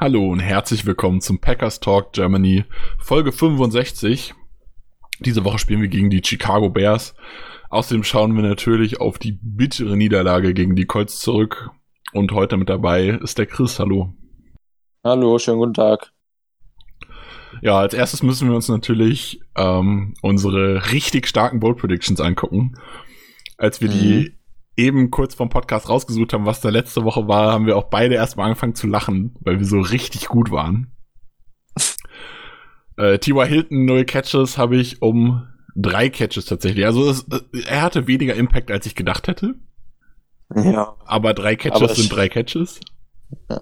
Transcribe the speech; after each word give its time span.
Hallo 0.00 0.30
und 0.30 0.38
herzlich 0.38 0.86
willkommen 0.86 1.20
zum 1.20 1.40
Packers 1.40 1.80
Talk 1.80 2.12
Germany 2.12 2.64
Folge 3.00 3.32
65. 3.32 4.32
Diese 5.18 5.44
Woche 5.44 5.58
spielen 5.58 5.82
wir 5.82 5.88
gegen 5.88 6.08
die 6.08 6.22
Chicago 6.24 6.70
Bears. 6.70 7.16
Außerdem 7.70 8.04
schauen 8.04 8.36
wir 8.36 8.44
natürlich 8.44 9.00
auf 9.00 9.18
die 9.18 9.36
bittere 9.42 9.96
Niederlage 9.96 10.54
gegen 10.54 10.76
die 10.76 10.84
Colts 10.84 11.18
zurück. 11.18 11.70
Und 12.12 12.30
heute 12.30 12.56
mit 12.56 12.68
dabei 12.68 13.08
ist 13.08 13.38
der 13.38 13.46
Chris. 13.46 13.80
Hallo. 13.80 14.14
Hallo, 15.02 15.36
schönen 15.40 15.58
guten 15.58 15.74
Tag. 15.74 16.12
Ja, 17.60 17.80
als 17.80 17.92
erstes 17.92 18.22
müssen 18.22 18.48
wir 18.48 18.54
uns 18.54 18.68
natürlich 18.68 19.40
ähm, 19.56 20.14
unsere 20.22 20.92
richtig 20.92 21.26
starken 21.26 21.58
Bold 21.58 21.76
Predictions 21.76 22.20
angucken. 22.20 22.76
Als 23.56 23.80
wir 23.80 23.88
mhm. 23.88 23.92
die 23.94 24.37
eben 24.78 25.10
kurz 25.10 25.34
vom 25.34 25.50
Podcast 25.50 25.88
rausgesucht 25.88 26.32
haben, 26.32 26.46
was 26.46 26.60
da 26.60 26.70
letzte 26.70 27.04
Woche 27.04 27.26
war, 27.26 27.52
haben 27.52 27.66
wir 27.66 27.76
auch 27.76 27.90
beide 27.90 28.14
erstmal 28.14 28.46
angefangen 28.46 28.76
zu 28.76 28.86
lachen, 28.86 29.34
weil 29.40 29.58
wir 29.58 29.66
so 29.66 29.80
richtig 29.80 30.28
gut 30.28 30.50
waren. 30.50 30.92
äh, 32.96 33.18
T.Y. 33.18 33.46
Hilton, 33.46 33.84
null 33.84 34.04
Catches, 34.04 34.56
habe 34.56 34.76
ich 34.76 35.02
um 35.02 35.46
drei 35.74 36.08
Catches 36.08 36.44
tatsächlich. 36.44 36.86
Also 36.86 37.10
es, 37.10 37.26
äh, 37.28 37.40
er 37.66 37.82
hatte 37.82 38.06
weniger 38.06 38.34
Impact, 38.34 38.70
als 38.70 38.86
ich 38.86 38.94
gedacht 38.94 39.26
hätte. 39.26 39.56
Ja. 40.54 40.96
Aber 41.04 41.34
drei 41.34 41.56
Catches 41.56 41.82
Aber 41.82 41.94
sind 41.94 42.14
drei 42.14 42.28
Catches. 42.28 42.80
Ja. 43.50 43.60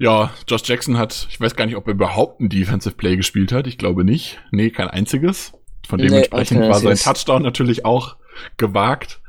Ja, 0.00 0.30
Josh 0.46 0.62
Jackson 0.64 0.96
hat, 0.96 1.26
ich 1.28 1.40
weiß 1.40 1.56
gar 1.56 1.66
nicht, 1.66 1.74
ob 1.74 1.86
er 1.88 1.94
überhaupt 1.94 2.40
ein 2.40 2.48
Defensive 2.48 2.94
Play 2.94 3.16
gespielt 3.16 3.50
hat. 3.50 3.66
Ich 3.66 3.78
glaube 3.78 4.04
nicht. 4.04 4.38
Nee, 4.52 4.70
kein 4.70 4.88
einziges. 4.88 5.52
Von 5.88 5.98
dementsprechend 5.98 6.60
nee, 6.60 6.68
war 6.68 6.78
sein 6.78 6.96
Touchdown 6.96 7.42
natürlich 7.42 7.84
auch 7.84 8.16
gewagt. 8.56 9.20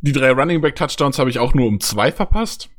Die 0.00 0.12
drei 0.12 0.30
Running 0.30 0.60
Back 0.60 0.76
Touchdowns 0.76 1.18
habe 1.18 1.30
ich 1.30 1.38
auch 1.38 1.54
nur 1.54 1.66
um 1.66 1.80
zwei 1.80 2.10
verpasst. 2.10 2.70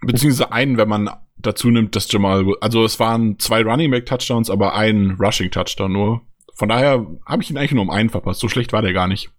Beziehungsweise 0.00 0.52
einen, 0.52 0.76
wenn 0.76 0.88
man 0.88 1.10
dazu 1.38 1.70
nimmt, 1.70 1.94
dass 1.94 2.10
Jamal, 2.10 2.44
also 2.60 2.84
es 2.84 2.98
waren 2.98 3.38
zwei 3.38 3.62
Running 3.62 3.90
Back 3.90 4.06
Touchdowns, 4.06 4.50
aber 4.50 4.74
ein 4.74 5.16
Rushing 5.20 5.50
Touchdown 5.50 5.92
nur. 5.92 6.22
Von 6.54 6.68
daher 6.68 7.06
habe 7.26 7.42
ich 7.42 7.50
ihn 7.50 7.58
eigentlich 7.58 7.72
nur 7.72 7.82
um 7.82 7.90
einen 7.90 8.10
verpasst. 8.10 8.40
So 8.40 8.48
schlecht 8.48 8.72
war 8.72 8.82
der 8.82 8.92
gar 8.92 9.06
nicht. 9.06 9.30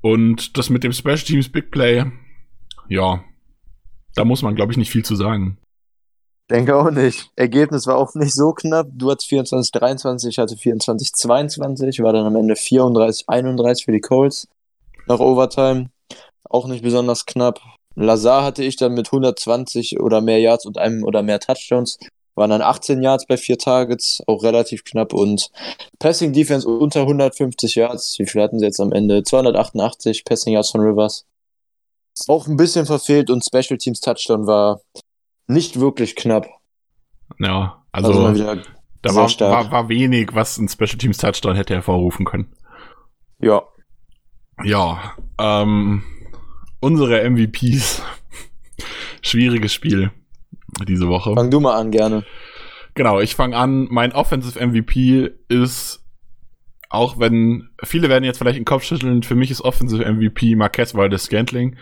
Und 0.00 0.56
das 0.56 0.70
mit 0.70 0.84
dem 0.84 0.92
Special 0.92 1.18
Teams 1.18 1.48
Big 1.48 1.70
Play, 1.70 2.04
ja, 2.88 3.24
da 4.14 4.24
muss 4.24 4.42
man, 4.42 4.54
glaube 4.54 4.72
ich, 4.72 4.78
nicht 4.78 4.90
viel 4.90 5.04
zu 5.04 5.16
sagen. 5.16 5.58
Denke 6.50 6.76
auch 6.76 6.90
nicht. 6.90 7.30
Ergebnis 7.36 7.86
war 7.86 7.98
auch 7.98 8.14
nicht 8.14 8.34
so 8.34 8.52
knapp. 8.52 8.88
Du 8.92 9.10
hattest 9.10 9.28
24, 9.28 9.70
23, 9.70 10.30
ich 10.30 10.38
hatte 10.38 10.56
24, 10.56 11.12
22, 11.12 12.02
war 12.02 12.14
dann 12.14 12.24
am 12.24 12.36
Ende 12.36 12.56
34, 12.56 13.28
31 13.28 13.84
für 13.84 13.92
die 13.92 14.00
Colts 14.00 14.48
nach 15.06 15.20
Overtime. 15.20 15.90
Auch 16.44 16.66
nicht 16.66 16.82
besonders 16.82 17.26
knapp. 17.26 17.60
Lazar 17.94 18.44
hatte 18.44 18.64
ich 18.64 18.76
dann 18.76 18.94
mit 18.94 19.08
120 19.08 20.00
oder 20.00 20.22
mehr 20.22 20.40
Yards 20.40 20.64
und 20.64 20.78
einem 20.78 21.04
oder 21.04 21.22
mehr 21.22 21.40
Touchdowns. 21.40 21.98
Waren 22.34 22.50
dann 22.50 22.62
18 22.62 23.02
Yards 23.02 23.26
bei 23.26 23.36
vier 23.36 23.58
Targets, 23.58 24.22
auch 24.26 24.42
relativ 24.42 24.84
knapp. 24.84 25.12
Und 25.12 25.50
Passing 25.98 26.32
Defense 26.32 26.66
unter 26.66 27.00
150 27.00 27.74
Yards. 27.74 28.18
Wie 28.18 28.26
viel 28.26 28.40
hatten 28.40 28.58
sie 28.58 28.64
jetzt 28.64 28.80
am 28.80 28.92
Ende? 28.92 29.22
288 29.22 30.24
Passing 30.24 30.54
Yards 30.54 30.70
von 30.70 30.80
Rivers. 30.80 31.26
Auch 32.26 32.46
ein 32.46 32.56
bisschen 32.56 32.86
verfehlt 32.86 33.28
und 33.28 33.44
Special 33.44 33.76
Teams 33.76 34.00
Touchdown 34.00 34.46
war 34.46 34.80
nicht 35.48 35.80
wirklich 35.80 36.14
knapp. 36.14 36.46
Ja, 37.38 37.84
also, 37.90 38.24
also 38.24 38.54
da 39.02 39.14
war, 39.14 39.28
war, 39.40 39.70
war, 39.70 39.88
wenig, 39.88 40.34
was 40.34 40.58
ein 40.58 40.68
Special 40.68 40.98
Teams 40.98 41.18
Touchdown 41.18 41.56
hätte 41.56 41.74
hervorrufen 41.74 42.24
können. 42.24 42.52
Ja. 43.40 43.62
Ja, 44.64 45.14
ähm, 45.38 46.02
unsere 46.80 47.28
MVPs. 47.28 48.02
Schwieriges 49.22 49.72
Spiel 49.72 50.12
diese 50.86 51.08
Woche. 51.08 51.34
Fang 51.34 51.50
du 51.50 51.60
mal 51.60 51.76
an, 51.76 51.90
gerne. 51.90 52.24
Genau, 52.94 53.20
ich 53.20 53.34
fange 53.34 53.56
an. 53.56 53.88
Mein 53.90 54.12
Offensive 54.12 54.64
MVP 54.64 55.30
ist, 55.48 56.04
auch 56.88 57.18
wenn 57.18 57.70
viele 57.84 58.08
werden 58.08 58.24
jetzt 58.24 58.38
vielleicht 58.38 58.58
den 58.58 58.64
Kopf 58.64 58.84
schütteln, 58.84 59.22
für 59.22 59.34
mich 59.34 59.50
ist 59.50 59.62
Offensive 59.62 60.04
MVP 60.04 60.56
Marquez 60.56 60.94
Valdez 60.94 61.24
Scantling 61.24 61.76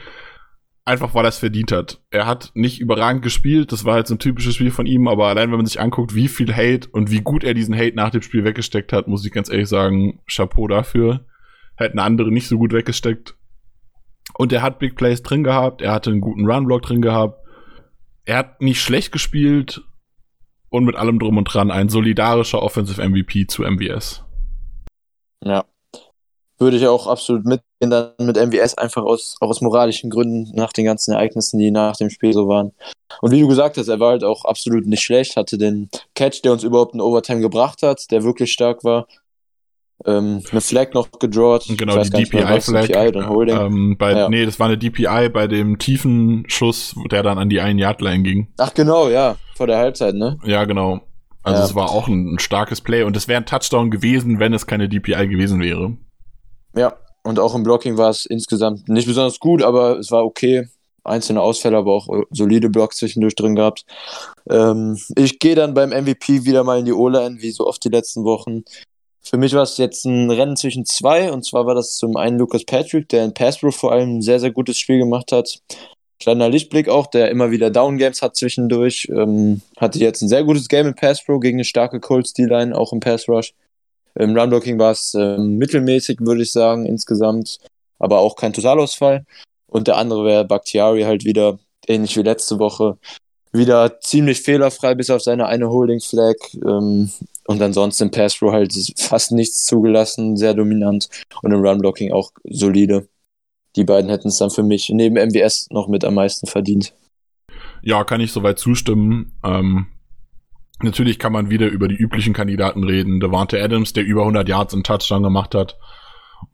einfach 0.86 1.14
weil 1.14 1.24
er 1.24 1.28
es 1.28 1.38
verdient 1.38 1.72
hat. 1.72 2.00
Er 2.10 2.26
hat 2.26 2.52
nicht 2.54 2.80
überragend 2.80 3.22
gespielt, 3.22 3.72
das 3.72 3.84
war 3.84 3.94
halt 3.94 4.06
so 4.06 4.14
ein 4.14 4.20
typisches 4.20 4.54
Spiel 4.54 4.70
von 4.70 4.86
ihm, 4.86 5.08
aber 5.08 5.26
allein 5.26 5.50
wenn 5.50 5.58
man 5.58 5.66
sich 5.66 5.80
anguckt, 5.80 6.14
wie 6.14 6.28
viel 6.28 6.54
Hate 6.54 6.88
und 6.90 7.10
wie 7.10 7.20
gut 7.20 7.44
er 7.44 7.54
diesen 7.54 7.76
Hate 7.76 7.96
nach 7.96 8.10
dem 8.10 8.22
Spiel 8.22 8.44
weggesteckt 8.44 8.92
hat, 8.92 9.08
muss 9.08 9.26
ich 9.26 9.32
ganz 9.32 9.50
ehrlich 9.50 9.68
sagen, 9.68 10.20
Chapeau 10.26 10.68
dafür. 10.68 11.26
Hätten 11.76 11.98
andere 11.98 12.30
nicht 12.32 12.48
so 12.48 12.56
gut 12.56 12.72
weggesteckt. 12.72 13.36
Und 14.34 14.52
er 14.52 14.62
hat 14.62 14.78
Big 14.78 14.96
Plays 14.96 15.22
drin 15.22 15.44
gehabt, 15.44 15.82
er 15.82 15.92
hatte 15.92 16.10
einen 16.10 16.20
guten 16.20 16.46
Run-Block 16.46 16.82
drin 16.82 17.02
gehabt. 17.02 17.44
Er 18.24 18.38
hat 18.38 18.62
nicht 18.62 18.80
schlecht 18.80 19.12
gespielt 19.12 19.82
und 20.70 20.84
mit 20.84 20.96
allem 20.96 21.18
drum 21.18 21.36
und 21.36 21.44
dran 21.44 21.70
ein 21.70 21.88
solidarischer 21.88 22.62
Offensive 22.62 23.06
MVP 23.06 23.46
zu 23.46 23.62
MVS. 23.62 24.24
Ja, 25.44 25.64
würde 26.58 26.76
ich 26.76 26.86
auch 26.86 27.06
absolut 27.06 27.44
mitgehen, 27.44 27.90
dann 27.90 28.12
mit 28.18 28.36
MWS 28.36 28.74
einfach 28.74 29.02
aus, 29.02 29.36
auch 29.40 29.50
aus 29.50 29.60
moralischen 29.60 30.10
Gründen 30.10 30.54
nach 30.54 30.72
den 30.72 30.84
ganzen 30.84 31.12
Ereignissen, 31.12 31.58
die 31.58 31.70
nach 31.70 31.96
dem 31.96 32.10
Spiel 32.10 32.32
so 32.32 32.48
waren. 32.48 32.72
Und 33.20 33.30
wie 33.30 33.40
du 33.40 33.48
gesagt 33.48 33.76
hast, 33.76 33.88
er 33.88 34.00
war 34.00 34.10
halt 34.10 34.24
auch 34.24 34.44
absolut 34.44 34.86
nicht 34.86 35.02
schlecht, 35.02 35.36
hatte 35.36 35.58
den 35.58 35.90
Catch, 36.14 36.42
der 36.44 36.52
uns 36.52 36.62
überhaupt 36.62 36.94
in 36.94 37.00
Overtime 37.00 37.40
gebracht 37.40 37.82
hat, 37.82 38.10
der 38.10 38.24
wirklich 38.24 38.52
stark 38.52 38.84
war. 38.84 39.06
Ähm, 40.04 40.42
eine 40.50 40.60
Flag 40.60 40.92
noch 40.92 41.10
gedrawt. 41.10 41.66
Genau, 41.68 42.02
die 42.02 42.10
DPI-Flag. 42.10 42.86
DPI 42.86 43.50
ähm, 43.50 43.96
bei, 43.98 44.12
ja. 44.12 44.28
Nee, 44.28 44.44
das 44.44 44.58
war 44.60 44.66
eine 44.66 44.76
DPI 44.76 45.30
bei 45.30 45.46
dem 45.46 45.78
tiefen 45.78 46.44
Schuss, 46.48 46.94
der 47.10 47.22
dann 47.22 47.38
an 47.38 47.48
die 47.48 47.62
1-Yard-Line 47.62 48.22
ging. 48.22 48.48
Ach 48.58 48.74
genau, 48.74 49.08
ja, 49.08 49.36
vor 49.54 49.66
der 49.66 49.78
Halbzeit, 49.78 50.14
ne? 50.14 50.38
Ja, 50.44 50.64
genau. 50.64 51.00
Also 51.42 51.60
ja. 51.60 51.64
es 51.64 51.74
war 51.74 51.90
auch 51.90 52.08
ein, 52.08 52.34
ein 52.34 52.38
starkes 52.38 52.80
Play 52.80 53.04
und 53.04 53.16
es 53.16 53.28
wäre 53.28 53.38
ein 53.40 53.46
Touchdown 53.46 53.90
gewesen, 53.90 54.38
wenn 54.38 54.52
es 54.52 54.66
keine 54.66 54.88
DPI 54.88 55.28
gewesen 55.28 55.60
wäre. 55.60 55.96
Ja, 56.76 56.96
und 57.24 57.40
auch 57.40 57.54
im 57.54 57.62
Blocking 57.62 57.96
war 57.96 58.10
es 58.10 58.26
insgesamt 58.26 58.88
nicht 58.88 59.06
besonders 59.06 59.40
gut, 59.40 59.62
aber 59.62 59.98
es 59.98 60.10
war 60.10 60.24
okay. 60.24 60.68
Einzelne 61.02 61.40
Ausfälle, 61.40 61.76
aber 61.76 61.92
auch 61.92 62.08
äh, 62.08 62.22
solide 62.30 62.68
Blocks 62.68 62.96
zwischendurch 62.96 63.36
drin 63.36 63.54
gehabt. 63.54 63.84
Ähm, 64.50 64.98
ich 65.16 65.38
gehe 65.38 65.54
dann 65.54 65.72
beim 65.72 65.90
MVP 65.90 66.44
wieder 66.44 66.64
mal 66.64 66.80
in 66.80 66.84
die 66.84 66.92
O-Line, 66.92 67.40
wie 67.40 67.52
so 67.52 67.66
oft 67.66 67.82
die 67.84 67.88
letzten 67.88 68.24
Wochen. 68.24 68.64
Für 69.22 69.38
mich 69.38 69.54
war 69.54 69.62
es 69.62 69.76
jetzt 69.76 70.04
ein 70.04 70.30
Rennen 70.30 70.56
zwischen 70.56 70.84
zwei, 70.84 71.32
und 71.32 71.44
zwar 71.44 71.66
war 71.66 71.74
das 71.74 71.96
zum 71.96 72.16
einen 72.16 72.38
Lucas 72.38 72.64
Patrick, 72.64 73.08
der 73.08 73.24
in 73.24 73.34
Passbro 73.34 73.70
vor 73.70 73.92
allem 73.92 74.18
ein 74.18 74.22
sehr, 74.22 74.38
sehr 74.40 74.52
gutes 74.52 74.78
Spiel 74.78 74.98
gemacht 74.98 75.32
hat. 75.32 75.60
Kleiner 76.20 76.48
Lichtblick 76.48 76.88
auch, 76.88 77.06
der 77.08 77.30
immer 77.30 77.50
wieder 77.50 77.70
Down-Games 77.70 78.22
hat 78.22 78.36
zwischendurch. 78.36 79.08
Ähm, 79.10 79.62
hatte 79.78 79.98
jetzt 79.98 80.22
ein 80.22 80.28
sehr 80.28 80.44
gutes 80.44 80.68
Game 80.68 80.86
in 80.86 80.94
Passbro 80.94 81.40
gegen 81.40 81.58
eine 81.58 81.64
starke 81.64 82.00
Colts 82.00 82.34
D-Line, 82.34 82.76
auch 82.76 82.92
im 82.92 83.00
Pass 83.00 83.28
Rush. 83.28 83.52
Im 84.18 84.36
Runblocking 84.36 84.78
war 84.78 84.92
es 84.92 85.14
äh, 85.14 85.38
mittelmäßig, 85.38 86.18
würde 86.20 86.42
ich 86.42 86.52
sagen, 86.52 86.86
insgesamt, 86.86 87.58
aber 87.98 88.20
auch 88.20 88.36
kein 88.36 88.52
Totalausfall. 88.52 89.24
Und 89.66 89.88
der 89.88 89.96
andere 89.96 90.24
wäre 90.24 90.44
Bakhtiari 90.44 91.02
halt 91.02 91.24
wieder, 91.24 91.58
ähnlich 91.86 92.16
wie 92.16 92.22
letzte 92.22 92.58
Woche, 92.58 92.98
wieder 93.52 94.00
ziemlich 94.00 94.40
fehlerfrei, 94.40 94.94
bis 94.94 95.10
auf 95.10 95.22
seine 95.22 95.46
eine 95.46 95.68
Holding 95.68 96.00
Flag. 96.00 96.36
Ähm, 96.54 97.10
und 97.46 97.62
ansonsten 97.62 98.04
im 98.04 98.10
Pass 98.10 98.36
Pro 98.36 98.52
halt 98.52 98.72
fast 98.98 99.32
nichts 99.32 99.64
zugelassen, 99.64 100.36
sehr 100.36 100.54
dominant. 100.54 101.08
Und 101.42 101.52
im 101.52 101.60
Runblocking 101.60 102.12
auch 102.12 102.32
solide. 102.44 103.08
Die 103.76 103.84
beiden 103.84 104.10
hätten 104.10 104.28
es 104.28 104.38
dann 104.38 104.50
für 104.50 104.62
mich 104.62 104.88
neben 104.88 105.16
MWS 105.16 105.68
noch 105.70 105.88
mit 105.88 106.04
am 106.04 106.14
meisten 106.14 106.46
verdient. 106.46 106.94
Ja, 107.82 108.04
kann 108.04 108.20
ich 108.20 108.32
soweit 108.32 108.58
zustimmen. 108.58 109.32
Ähm, 109.44 109.86
Natürlich 110.82 111.18
kann 111.18 111.32
man 111.32 111.48
wieder 111.48 111.68
über 111.68 111.88
die 111.88 111.96
üblichen 111.96 112.34
Kandidaten 112.34 112.84
reden. 112.84 113.20
Devante 113.20 113.62
Adams, 113.62 113.92
der 113.92 114.04
über 114.04 114.22
100 114.22 114.48
Yards 114.48 114.74
im 114.74 114.82
Touchdown 114.82 115.22
gemacht 115.22 115.54
hat. 115.54 115.78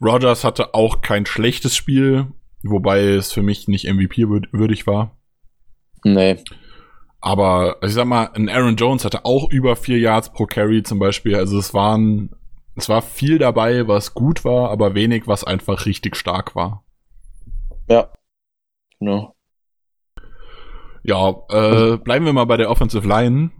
Rogers 0.00 0.44
hatte 0.44 0.74
auch 0.74 1.00
kein 1.00 1.26
schlechtes 1.26 1.74
Spiel, 1.74 2.28
wobei 2.62 3.00
es 3.00 3.32
für 3.32 3.42
mich 3.42 3.66
nicht 3.66 3.92
MVP 3.92 4.28
würdig 4.28 4.86
war. 4.86 5.16
Nee. 6.04 6.38
Aber 7.20 7.76
also 7.80 7.86
ich 7.86 7.94
sag 7.94 8.06
mal, 8.06 8.30
ein 8.34 8.48
Aaron 8.48 8.76
Jones 8.76 9.04
hatte 9.04 9.24
auch 9.24 9.50
über 9.50 9.76
vier 9.76 9.98
Yards 9.98 10.32
pro 10.32 10.46
Carry 10.46 10.82
zum 10.82 10.98
Beispiel. 10.98 11.36
Also 11.36 11.58
es 11.58 11.74
waren, 11.74 12.30
es 12.76 12.88
war 12.88 13.02
viel 13.02 13.38
dabei, 13.38 13.86
was 13.88 14.14
gut 14.14 14.44
war, 14.44 14.70
aber 14.70 14.94
wenig, 14.94 15.26
was 15.26 15.44
einfach 15.44 15.86
richtig 15.86 16.16
stark 16.16 16.54
war. 16.54 16.84
Ja. 17.88 18.08
Genau. 18.98 19.34
Ja, 21.04 21.30
äh, 21.50 21.96
bleiben 21.96 22.24
wir 22.24 22.32
mal 22.32 22.44
bei 22.44 22.56
der 22.56 22.70
Offensive 22.70 23.06
Line 23.06 23.50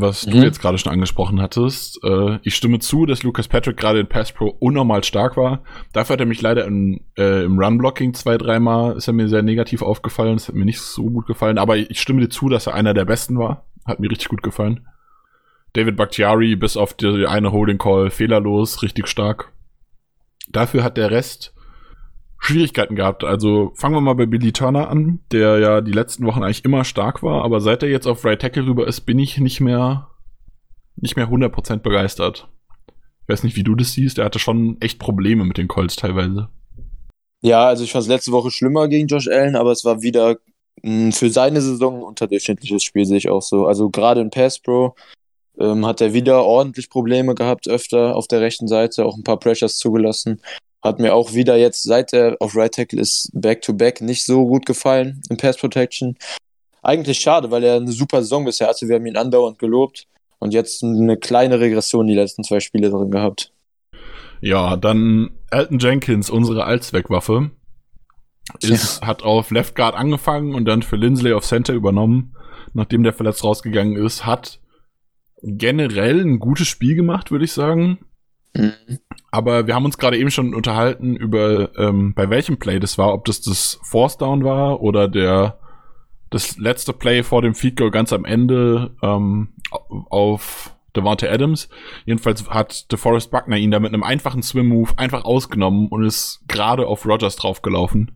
was 0.00 0.26
Mhm. 0.26 0.30
du 0.32 0.36
jetzt 0.44 0.60
gerade 0.60 0.78
schon 0.78 0.92
angesprochen 0.92 1.40
hattest. 1.40 1.98
Äh, 2.04 2.38
ich 2.42 2.54
stimme 2.54 2.78
zu, 2.78 3.06
dass 3.06 3.22
Lucas 3.22 3.48
Patrick 3.48 3.76
gerade 3.76 4.00
in 4.00 4.06
Pass 4.08 4.32
Pro 4.32 4.48
unnormal 4.58 5.04
stark 5.04 5.36
war. 5.36 5.62
Dafür 5.92 6.14
hat 6.14 6.20
er 6.20 6.26
mich 6.26 6.42
leider 6.42 6.64
im, 6.64 7.00
äh, 7.18 7.44
im 7.44 7.58
Run-Blocking 7.58 8.14
zwei, 8.14 8.36
dreimal, 8.38 8.96
ist 8.96 9.06
er 9.08 9.12
mir 9.14 9.28
sehr 9.28 9.42
negativ 9.42 9.82
aufgefallen. 9.82 10.34
Das 10.34 10.48
hat 10.48 10.54
mir 10.54 10.64
nicht 10.64 10.80
so 10.80 11.04
gut 11.04 11.26
gefallen. 11.26 11.58
Aber 11.58 11.76
ich 11.76 12.00
stimme 12.00 12.20
dir 12.20 12.28
zu, 12.28 12.48
dass 12.48 12.66
er 12.66 12.74
einer 12.74 12.94
der 12.94 13.04
Besten 13.04 13.38
war. 13.38 13.64
Hat 13.86 14.00
mir 14.00 14.10
richtig 14.10 14.28
gut 14.28 14.42
gefallen. 14.42 14.86
David 15.74 15.96
Bakhtiari 15.96 16.56
bis 16.56 16.76
auf 16.76 16.94
die 16.94 17.26
eine 17.26 17.52
Holding 17.52 17.78
Call 17.78 18.10
fehlerlos, 18.10 18.82
richtig 18.82 19.08
stark. 19.08 19.52
Dafür 20.48 20.82
hat 20.82 20.96
der 20.96 21.10
Rest 21.10 21.52
Schwierigkeiten 22.38 22.96
gehabt. 22.96 23.24
Also 23.24 23.72
fangen 23.74 23.94
wir 23.94 24.00
mal 24.00 24.14
bei 24.14 24.26
Billy 24.26 24.52
Turner 24.52 24.88
an, 24.88 25.20
der 25.32 25.58
ja 25.58 25.80
die 25.80 25.92
letzten 25.92 26.26
Wochen 26.26 26.42
eigentlich 26.42 26.64
immer 26.64 26.84
stark 26.84 27.22
war, 27.22 27.44
aber 27.44 27.60
seit 27.60 27.82
er 27.82 27.88
jetzt 27.88 28.06
auf 28.06 28.24
Right 28.24 28.40
Tackle 28.40 28.66
rüber 28.66 28.86
ist, 28.86 29.02
bin 29.02 29.18
ich 29.18 29.38
nicht 29.38 29.60
mehr 29.60 30.10
nicht 30.96 31.16
mehr 31.16 31.28
100% 31.28 31.78
begeistert. 31.78 32.48
Ich 33.22 33.28
weiß 33.28 33.42
nicht, 33.42 33.56
wie 33.56 33.64
du 33.64 33.74
das 33.74 33.92
siehst, 33.92 34.18
er 34.18 34.24
hatte 34.24 34.38
schon 34.38 34.76
echt 34.80 34.98
Probleme 34.98 35.44
mit 35.44 35.58
den 35.58 35.68
Colts 35.68 35.96
teilweise. 35.96 36.48
Ja, 37.42 37.66
also 37.66 37.84
ich 37.84 37.92
fand 37.92 38.02
es 38.02 38.08
letzte 38.08 38.32
Woche 38.32 38.50
schlimmer 38.50 38.88
gegen 38.88 39.08
Josh 39.08 39.28
Allen, 39.28 39.56
aber 39.56 39.72
es 39.72 39.84
war 39.84 40.02
wieder 40.02 40.36
mh, 40.82 41.12
für 41.12 41.30
seine 41.30 41.60
Saison 41.60 41.96
ein 41.96 42.02
unterdurchschnittliches 42.02 42.82
Spiel, 42.82 43.04
sehe 43.04 43.18
ich 43.18 43.28
auch 43.28 43.42
so. 43.42 43.66
Also 43.66 43.90
gerade 43.90 44.20
in 44.20 44.30
Pass 44.30 44.58
Pro 44.58 44.94
ähm, 45.58 45.84
hat 45.86 46.00
er 46.00 46.12
wieder 46.12 46.44
ordentlich 46.44 46.88
Probleme 46.88 47.34
gehabt, 47.34 47.68
öfter 47.68 48.16
auf 48.16 48.26
der 48.26 48.40
rechten 48.40 48.68
Seite, 48.68 49.04
auch 49.04 49.16
ein 49.16 49.24
paar 49.24 49.38
Pressures 49.38 49.78
zugelassen. 49.78 50.40
Hat 50.86 51.00
mir 51.00 51.14
auch 51.14 51.34
wieder 51.34 51.56
jetzt, 51.56 51.82
seit 51.82 52.12
er 52.12 52.36
auf 52.38 52.54
Right 52.54 52.72
Tackle 52.72 53.00
ist, 53.00 53.28
Back-to-Back 53.34 54.02
nicht 54.02 54.24
so 54.24 54.46
gut 54.46 54.66
gefallen 54.66 55.20
im 55.28 55.36
Pass 55.36 55.56
Protection. 55.56 56.16
Eigentlich 56.80 57.18
schade, 57.18 57.50
weil 57.50 57.64
er 57.64 57.74
eine 57.74 57.90
super 57.90 58.22
Saison 58.22 58.44
bisher 58.44 58.68
hatte. 58.68 58.86
Wir 58.86 58.94
haben 58.94 59.06
ihn 59.06 59.16
andauernd 59.16 59.58
gelobt 59.58 60.06
und 60.38 60.54
jetzt 60.54 60.84
eine 60.84 61.16
kleine 61.16 61.58
Regression 61.58 62.06
die 62.06 62.14
letzten 62.14 62.44
zwei 62.44 62.60
Spiele 62.60 62.90
drin 62.90 63.10
gehabt. 63.10 63.52
Ja, 64.40 64.76
dann 64.76 65.30
Elton 65.50 65.80
Jenkins, 65.80 66.30
unsere 66.30 66.64
Allzweckwaffe, 66.64 67.50
ist, 68.62 69.02
hat 69.02 69.24
auf 69.24 69.50
Left 69.50 69.74
Guard 69.74 69.96
angefangen 69.96 70.54
und 70.54 70.66
dann 70.66 70.82
für 70.82 70.94
Lindsley 70.94 71.32
auf 71.32 71.44
Center 71.44 71.72
übernommen, 71.72 72.36
nachdem 72.74 73.02
der 73.02 73.12
verletzt 73.12 73.42
rausgegangen 73.42 73.96
ist, 73.96 74.24
hat 74.24 74.60
generell 75.42 76.20
ein 76.20 76.38
gutes 76.38 76.68
Spiel 76.68 76.94
gemacht, 76.94 77.32
würde 77.32 77.44
ich 77.44 77.52
sagen. 77.52 77.98
Aber 79.30 79.66
wir 79.66 79.74
haben 79.74 79.84
uns 79.84 79.98
gerade 79.98 80.18
eben 80.18 80.30
schon 80.30 80.54
unterhalten 80.54 81.16
über, 81.16 81.70
ähm, 81.76 82.14
bei 82.14 82.30
welchem 82.30 82.58
Play 82.58 82.78
das 82.78 82.98
war, 82.98 83.12
ob 83.12 83.24
das 83.24 83.40
das 83.40 83.78
Force 83.82 84.18
Down 84.18 84.44
war 84.44 84.80
oder 84.80 85.08
der 85.08 85.58
das 86.30 86.58
letzte 86.58 86.92
Play 86.92 87.22
vor 87.22 87.42
dem 87.42 87.54
Feed 87.54 87.76
Goal 87.76 87.90
ganz 87.90 88.12
am 88.12 88.24
Ende 88.24 88.94
ähm, 89.02 89.48
auf 90.10 90.74
Devonta 90.96 91.28
Adams. 91.28 91.68
Jedenfalls 92.04 92.48
hat 92.48 92.90
DeForest 92.90 93.30
Buckner 93.30 93.56
ihn 93.56 93.70
da 93.70 93.78
mit 93.78 93.92
einem 93.92 94.02
einfachen 94.02 94.42
Swim-Move 94.42 94.92
einfach 94.96 95.24
ausgenommen 95.24 95.88
und 95.88 96.04
ist 96.04 96.40
gerade 96.48 96.86
auf 96.86 97.06
Rogers 97.06 97.36
draufgelaufen. 97.36 98.12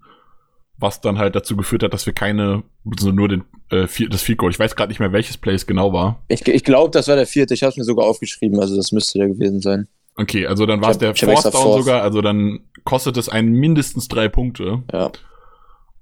Was 0.78 1.02
dann 1.02 1.18
halt 1.18 1.36
dazu 1.36 1.56
geführt 1.56 1.82
hat, 1.82 1.92
dass 1.92 2.06
wir 2.06 2.14
keine, 2.14 2.62
also 2.90 3.12
nur 3.12 3.28
den, 3.28 3.44
äh, 3.70 3.86
das 4.08 4.22
Field 4.22 4.38
Goal, 4.38 4.50
ich 4.50 4.58
weiß 4.58 4.76
gerade 4.76 4.90
nicht 4.90 4.98
mehr, 4.98 5.12
welches 5.12 5.36
Play 5.36 5.52
es 5.52 5.66
genau 5.66 5.92
war. 5.92 6.22
Ich, 6.28 6.46
ich 6.48 6.64
glaube, 6.64 6.90
das 6.90 7.06
war 7.06 7.16
der 7.16 7.26
vierte. 7.26 7.52
Ich 7.52 7.62
habe 7.62 7.70
es 7.70 7.76
mir 7.76 7.84
sogar 7.84 8.06
aufgeschrieben, 8.06 8.58
also 8.58 8.74
das 8.76 8.90
müsste 8.90 9.18
der 9.18 9.28
gewesen 9.28 9.60
sein. 9.60 9.88
Okay, 10.20 10.46
also 10.46 10.66
dann 10.66 10.82
war 10.82 10.90
es 10.90 10.98
der 10.98 11.14
Force 11.14 11.44
Down 11.44 11.52
Force. 11.52 11.84
sogar, 11.84 12.02
also 12.02 12.20
dann 12.20 12.60
kostet 12.84 13.16
es 13.16 13.28
einen 13.28 13.52
mindestens 13.52 14.08
drei 14.08 14.28
Punkte. 14.28 14.82
Ja. 14.92 15.10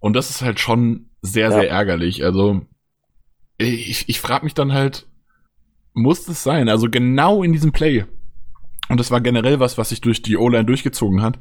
Und 0.01 0.15
das 0.15 0.31
ist 0.31 0.43
halt 0.43 0.59
schon 0.59 1.11
sehr, 1.23 1.51
Ja. 1.51 1.61
sehr 1.61 1.71
ärgerlich. 1.71 2.25
Also 2.25 2.63
ich, 3.59 4.09
ich 4.09 4.21
frage 4.21 4.45
mich 4.45 4.55
dann 4.55 4.73
halt, 4.73 5.07
muss 5.95 6.27
es 6.29 6.43
sein? 6.43 6.69
Also 6.69 6.89
genau 6.91 7.43
in 7.43 7.53
diesem 7.53 7.73
Play. 7.73 8.05
Und 8.89 8.99
das 8.99 9.11
war 9.11 9.21
generell 9.21 9.61
was, 9.61 9.79
was 9.79 9.91
sich 9.91 10.01
durch 10.01 10.23
die 10.23 10.37
O-Line 10.37 10.65
durchgezogen 10.65 11.23
hat. 11.23 11.39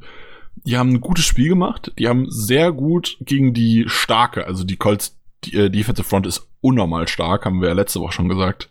Die 0.65 0.77
haben 0.77 0.89
ein 0.89 1.01
gutes 1.01 1.25
Spiel 1.25 1.49
gemacht. 1.49 1.93
Die 1.97 2.07
haben 2.07 2.29
sehr 2.29 2.71
gut 2.71 3.17
gegen 3.21 3.53
die 3.53 3.85
starke, 3.87 4.45
also 4.45 4.63
die 4.63 4.77
Colts 4.77 5.17
die, 5.45 5.55
äh, 5.55 5.69
Defensive 5.69 6.07
Front 6.07 6.25
ist 6.27 6.47
unnormal 6.61 7.07
stark, 7.07 7.45
haben 7.45 7.61
wir 7.61 7.69
ja 7.69 7.75
letzte 7.75 7.99
Woche 8.01 8.13
schon 8.13 8.29
gesagt. 8.29 8.69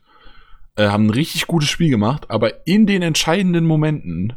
Äh, 0.76 0.88
haben 0.88 1.06
ein 1.06 1.11
richtig 1.11 1.46
gutes 1.46 1.69
Spiel 1.69 1.90
gemacht, 1.90 2.26
aber 2.31 2.67
in 2.67 2.87
den 2.87 3.02
entscheidenden 3.02 3.64
Momenten 3.64 4.34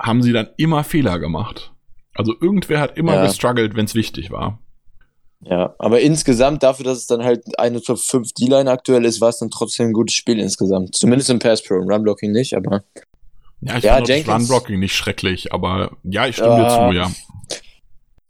haben 0.00 0.22
sie 0.22 0.32
dann 0.32 0.48
immer 0.58 0.84
Fehler 0.84 1.18
gemacht. 1.18 1.72
Also 2.14 2.34
irgendwer 2.40 2.80
hat 2.80 2.96
immer 2.98 3.14
Ja. 3.14 3.26
gestruggelt, 3.26 3.74
wenn 3.74 3.86
es 3.86 3.94
wichtig 3.94 4.30
war. 4.30 4.58
Ja, 5.40 5.74
aber 5.78 6.00
insgesamt 6.00 6.62
dafür, 6.62 6.84
dass 6.84 6.98
es 6.98 7.06
dann 7.06 7.22
halt 7.24 7.58
eine 7.58 7.80
Top 7.82 7.98
5 7.98 8.32
D-Line 8.32 8.70
aktuell 8.70 9.04
ist, 9.04 9.20
war 9.20 9.28
es 9.28 9.38
dann 9.38 9.50
trotzdem 9.50 9.88
ein 9.88 9.92
gutes 9.92 10.14
Spiel 10.14 10.38
insgesamt. 10.40 10.94
Zumindest 10.94 11.30
im 11.30 11.38
Pass 11.38 11.62
Pro, 11.62 11.74
Run-Blocking 11.74 12.32
nicht, 12.32 12.54
aber 12.54 12.84
Ja, 13.60 13.78
ich 13.78 13.84
Ja, 13.84 13.98
Jenkins- 14.02 14.28
Run-Blocking 14.28 14.78
nicht 14.78 14.94
schrecklich, 14.94 15.52
aber 15.52 15.92
ja, 16.02 16.26
ich 16.26 16.36
stimme 16.36 16.56
dir 16.56 16.62
Ja. 16.62 16.88
zu, 16.90 16.94
ja. 16.94 17.10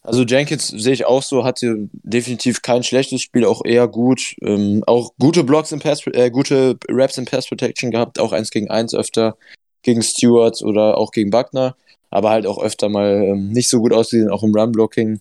Also 0.06 0.23
Jenkins 0.23 0.69
sehe 0.69 0.93
ich 0.93 1.05
auch 1.05 1.23
so, 1.23 1.44
hatte 1.44 1.88
definitiv 1.93 2.62
kein 2.62 2.82
schlechtes 2.82 3.23
Spiel, 3.23 3.44
auch 3.44 3.64
eher 3.64 3.88
gut. 3.88 4.37
Ähm, 4.41 4.82
auch 4.87 5.12
gute 5.19 5.44
Blocks 5.44 5.73
im 5.73 5.81
Pass, 5.81 6.06
äh, 6.06 6.31
gute 6.31 6.79
Raps 6.88 7.19
im 7.19 7.25
Pass 7.25 7.49
Protection 7.49 7.91
gehabt, 7.91 8.19
auch 8.20 8.32
eins 8.32 8.50
gegen 8.50 8.70
eins 8.70 8.94
öfter 8.94 9.37
gegen 9.82 10.03
Stewart 10.03 10.62
oder 10.62 10.97
auch 10.99 11.12
gegen 11.12 11.31
Buckner, 11.31 11.76
aber 12.11 12.31
halt 12.31 12.47
auch 12.47 12.62
öfter 12.62 12.88
mal 12.88 13.23
ähm, 13.23 13.50
nicht 13.50 13.69
so 13.69 13.81
gut 13.81 13.93
ausgesehen, 13.93 14.31
auch 14.31 14.43
im 14.43 14.55
Run-Blocking. 14.55 15.20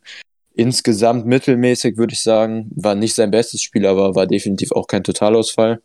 Insgesamt 0.54 1.26
mittelmäßig, 1.26 1.98
würde 1.98 2.14
ich 2.14 2.22
sagen. 2.22 2.72
War 2.76 2.96
nicht 2.96 3.14
sein 3.14 3.32
bestes 3.32 3.62
Spiel, 3.62 3.86
aber 3.86 4.16
war 4.16 4.26
definitiv 4.26 4.72
auch 4.72 4.88
kein 4.88 5.04
Totalausfall. 5.04 5.82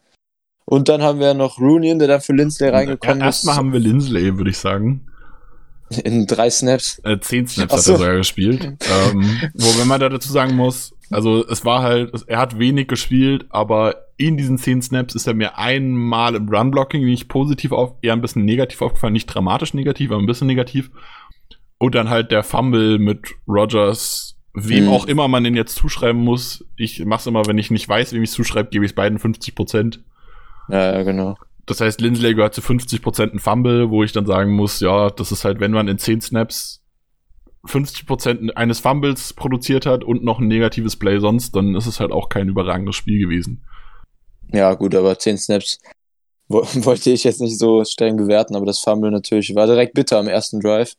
Und 0.64 0.88
dann 0.88 1.02
haben 1.02 1.18
wir 1.18 1.34
noch 1.34 1.58
Rooney, 1.58 1.98
der 1.98 2.06
dann 2.06 2.20
für 2.20 2.32
Lindsley 2.32 2.68
reingekommen 2.68 3.20
Ja, 3.20 3.26
Erstmal 3.26 3.54
ist. 3.54 3.58
haben 3.58 3.72
wir 3.72 3.80
Lindsley, 3.80 4.36
würde 4.38 4.50
ich 4.50 4.58
sagen. 4.58 5.09
In 6.04 6.26
drei 6.26 6.50
Snaps. 6.50 7.00
Äh, 7.04 7.18
zehn 7.20 7.46
Snaps 7.48 7.72
Ach 7.72 7.78
hat 7.78 7.86
er 7.86 7.96
sogar 7.96 8.16
gespielt. 8.16 8.64
ähm, 8.64 9.40
wo, 9.54 9.78
wenn 9.80 9.88
man 9.88 10.00
da 10.00 10.08
dazu 10.08 10.32
sagen 10.32 10.54
muss, 10.54 10.94
also 11.10 11.44
es 11.48 11.64
war 11.64 11.82
halt, 11.82 12.12
er 12.28 12.38
hat 12.38 12.58
wenig 12.58 12.86
gespielt, 12.86 13.46
aber 13.50 14.06
in 14.16 14.36
diesen 14.36 14.58
zehn 14.58 14.80
Snaps 14.82 15.14
ist 15.14 15.26
er 15.26 15.34
mir 15.34 15.58
einmal 15.58 16.36
im 16.36 16.48
Run-Blocking 16.48 17.04
nicht 17.04 17.28
positiv 17.28 17.72
auf, 17.72 17.94
eher 18.02 18.12
ein 18.12 18.20
bisschen 18.20 18.44
negativ 18.44 18.82
aufgefallen, 18.82 19.14
nicht 19.14 19.26
dramatisch 19.26 19.74
negativ, 19.74 20.12
aber 20.12 20.20
ein 20.20 20.26
bisschen 20.26 20.46
negativ. 20.46 20.90
Und 21.78 21.94
dann 21.94 22.10
halt 22.10 22.30
der 22.30 22.44
Fumble 22.44 22.98
mit 22.98 23.26
Rogers, 23.48 24.36
wem 24.54 24.84
Mhm. 24.84 24.90
auch 24.90 25.06
immer 25.06 25.26
man 25.26 25.42
den 25.42 25.56
jetzt 25.56 25.74
zuschreiben 25.74 26.22
muss. 26.22 26.64
Ich 26.76 27.04
mach's 27.04 27.26
immer, 27.26 27.46
wenn 27.46 27.58
ich 27.58 27.70
nicht 27.70 27.88
weiß, 27.88 28.12
wem 28.12 28.22
ich 28.22 28.30
zuschreibe, 28.30 28.70
gebe 28.70 28.84
ich 28.84 28.94
beiden 28.94 29.18
50 29.18 29.54
Prozent. 29.54 30.00
Ja, 30.68 30.94
ja, 30.94 31.02
genau. 31.02 31.36
Das 31.66 31.80
heißt, 31.80 32.00
Lindsley 32.00 32.34
gehört 32.34 32.54
zu 32.54 32.62
50% 32.62 33.34
ein 33.34 33.38
Fumble, 33.38 33.90
wo 33.90 34.02
ich 34.02 34.12
dann 34.12 34.26
sagen 34.26 34.52
muss, 34.52 34.80
ja, 34.80 35.10
das 35.10 35.32
ist 35.32 35.44
halt, 35.44 35.60
wenn 35.60 35.72
man 35.72 35.88
in 35.88 35.98
10 35.98 36.20
Snaps 36.20 36.82
50% 37.64 38.56
eines 38.56 38.80
Fumbles 38.80 39.34
produziert 39.34 39.86
hat 39.86 40.02
und 40.04 40.24
noch 40.24 40.38
ein 40.40 40.48
negatives 40.48 40.96
Play 40.96 41.20
sonst, 41.20 41.54
dann 41.54 41.74
ist 41.74 41.86
es 41.86 42.00
halt 42.00 42.12
auch 42.12 42.28
kein 42.28 42.48
überragendes 42.48 42.96
Spiel 42.96 43.20
gewesen. 43.20 43.64
Ja, 44.52 44.74
gut, 44.74 44.94
aber 44.94 45.18
10 45.18 45.38
Snaps 45.38 45.78
wo- 46.48 46.62
wollte 46.84 47.10
ich 47.10 47.24
jetzt 47.24 47.40
nicht 47.40 47.58
so 47.58 47.84
streng 47.84 48.16
bewerten, 48.16 48.56
aber 48.56 48.66
das 48.66 48.80
Fumble 48.80 49.10
natürlich 49.10 49.54
war 49.54 49.66
direkt 49.66 49.94
bitter 49.94 50.18
am 50.18 50.28
ersten 50.28 50.60
Drive. 50.60 50.94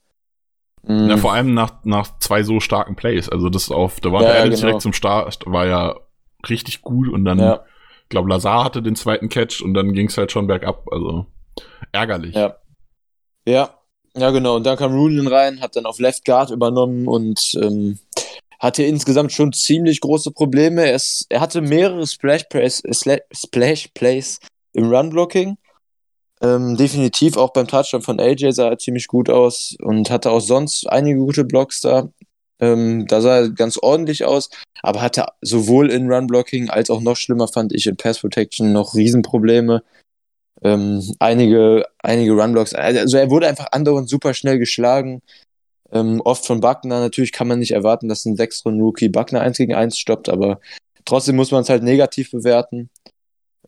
Mhm. 0.83 1.09
Ja, 1.09 1.17
vor 1.17 1.33
allem 1.33 1.53
nach, 1.53 1.83
nach 1.83 2.17
zwei 2.19 2.43
so 2.43 2.59
starken 2.59 2.95
Plays. 2.95 3.29
Also 3.29 3.49
das 3.49 3.69
auf, 3.71 3.99
da 3.99 4.11
war 4.11 4.23
Ja, 4.23 4.29
der 4.29 4.37
Adams 4.39 4.55
genau. 4.55 4.67
direkt 4.67 4.81
zum 4.81 4.93
Start, 4.93 5.39
war 5.45 5.67
ja 5.67 5.95
richtig 6.49 6.81
gut 6.81 7.09
und 7.09 7.25
dann, 7.25 7.39
ja, 7.39 7.63
glaube, 8.11 8.29
Lazar 8.29 8.63
hatte 8.63 8.83
den 8.83 8.95
zweiten 8.95 9.29
Catch 9.29 9.61
und 9.61 9.73
dann 9.73 9.93
ging 9.93 10.07
es 10.07 10.17
halt 10.17 10.31
schon 10.31 10.45
bergab. 10.45 10.87
Also 10.91 11.25
ärgerlich. 11.91 12.35
ja. 12.35 12.55
Ja, 13.47 13.81
ja, 14.15 14.29
genau. 14.29 14.57
Und 14.57 14.65
dann 14.65 14.77
kam 14.77 14.93
Rooney 14.93 15.27
rein, 15.27 15.61
hat 15.61 15.75
dann 15.75 15.87
auf 15.87 15.99
Left 15.99 16.25
Guard 16.25 16.51
übernommen 16.51 17.07
und 17.07 17.53
ähm, 17.55 17.97
hatte 18.59 18.83
insgesamt 18.83 19.31
schon 19.31 19.53
ziemlich 19.53 20.01
große 20.01 20.31
Probleme. 20.31 20.85
Er, 20.85 20.95
ist, 20.95 21.25
er 21.29 21.41
hatte 21.41 21.61
mehrere 21.61 22.05
Splash 22.05 22.43
Plays, 22.49 22.83
Splash 23.33 23.87
Plays 23.95 24.39
im 24.73 24.93
Run-Blocking. 24.93 25.57
Ähm, 26.43 26.77
definitiv 26.77 27.37
auch 27.37 27.53
beim 27.53 27.67
Touchdown 27.67 28.01
von 28.01 28.19
AJ 28.19 28.51
sah 28.51 28.69
er 28.69 28.77
ziemlich 28.77 29.07
gut 29.07 29.29
aus 29.29 29.75
und 29.81 30.09
hatte 30.09 30.31
auch 30.31 30.39
sonst 30.39 30.87
einige 30.87 31.19
gute 31.19 31.43
Blocks 31.43 31.81
da. 31.81 32.09
Ähm, 32.61 33.07
da 33.07 33.21
sah 33.21 33.39
er 33.39 33.49
ganz 33.49 33.77
ordentlich 33.77 34.23
aus, 34.23 34.49
aber 34.83 35.01
hatte 35.01 35.25
sowohl 35.41 35.89
in 35.91 36.11
Run-Blocking 36.11 36.69
als 36.69 36.89
auch 36.89 37.01
noch 37.01 37.17
schlimmer 37.17 37.47
fand 37.47 37.73
ich 37.73 37.87
in 37.87 37.97
Pass-Protection 37.97 38.71
noch 38.71 38.93
Riesenprobleme. 38.93 39.83
Ähm, 40.63 41.01
einige, 41.17 41.87
einige 42.03 42.33
Runblocks, 42.33 42.75
also 42.75 43.17
er 43.17 43.31
wurde 43.31 43.47
einfach 43.47 43.69
andauernd 43.71 44.07
super 44.07 44.35
schnell 44.35 44.59
geschlagen. 44.59 45.23
Ähm, 45.91 46.21
oft 46.23 46.45
von 46.45 46.61
Buckner, 46.61 46.99
natürlich 46.99 47.31
kann 47.31 47.47
man 47.47 47.59
nicht 47.59 47.71
erwarten, 47.71 48.07
dass 48.07 48.25
ein 48.25 48.37
6 48.37 48.65
Rookie 48.65 49.09
Buckner 49.09 49.41
1 49.41 49.57
gegen 49.57 49.73
1 49.73 49.97
stoppt, 49.97 50.29
aber 50.29 50.59
trotzdem 51.03 51.35
muss 51.35 51.51
man 51.51 51.63
es 51.63 51.69
halt 51.69 51.81
negativ 51.81 52.29
bewerten. 52.29 52.91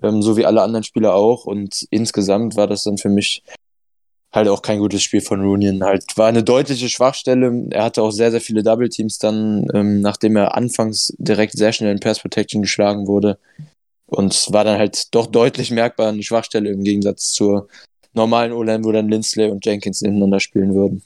Ähm, 0.03 0.21
so 0.21 0.37
wie 0.37 0.45
alle 0.45 0.61
anderen 0.61 0.83
Spieler 0.83 1.15
auch. 1.15 1.45
Und 1.45 1.87
insgesamt 1.89 2.55
war 2.55 2.67
das 2.67 2.83
dann 2.83 2.97
für 2.97 3.09
mich 3.09 3.43
halt 4.33 4.47
auch 4.47 4.61
kein 4.61 4.79
gutes 4.79 5.03
Spiel 5.03 5.21
von 5.21 5.41
Rooney. 5.41 5.79
Halt 5.79 6.05
war 6.17 6.27
eine 6.27 6.43
deutliche 6.43 6.89
Schwachstelle. 6.89 7.67
Er 7.69 7.83
hatte 7.83 8.01
auch 8.01 8.11
sehr, 8.11 8.31
sehr 8.31 8.41
viele 8.41 8.63
Double 8.63 8.89
Teams 8.89 9.19
dann, 9.19 9.67
ähm, 9.73 10.01
nachdem 10.01 10.35
er 10.35 10.57
anfangs 10.57 11.13
direkt 11.19 11.53
sehr 11.53 11.71
schnell 11.71 11.91
in 11.91 11.99
Pass 11.99 12.19
Protection 12.19 12.63
geschlagen 12.63 13.07
wurde. 13.07 13.37
Und 14.07 14.51
war 14.51 14.63
dann 14.63 14.77
halt 14.79 15.13
doch 15.15 15.27
deutlich 15.27 15.71
merkbar 15.71 16.09
eine 16.09 16.23
Schwachstelle 16.23 16.69
im 16.69 16.83
Gegensatz 16.83 17.31
zur 17.31 17.67
normalen 18.13 18.51
O-Line, 18.51 18.83
wo 18.83 18.91
dann 18.91 19.09
Lindsley 19.09 19.49
und 19.49 19.65
Jenkins 19.65 20.01
ineinander 20.01 20.39
spielen 20.39 20.73
würden. 20.75 21.03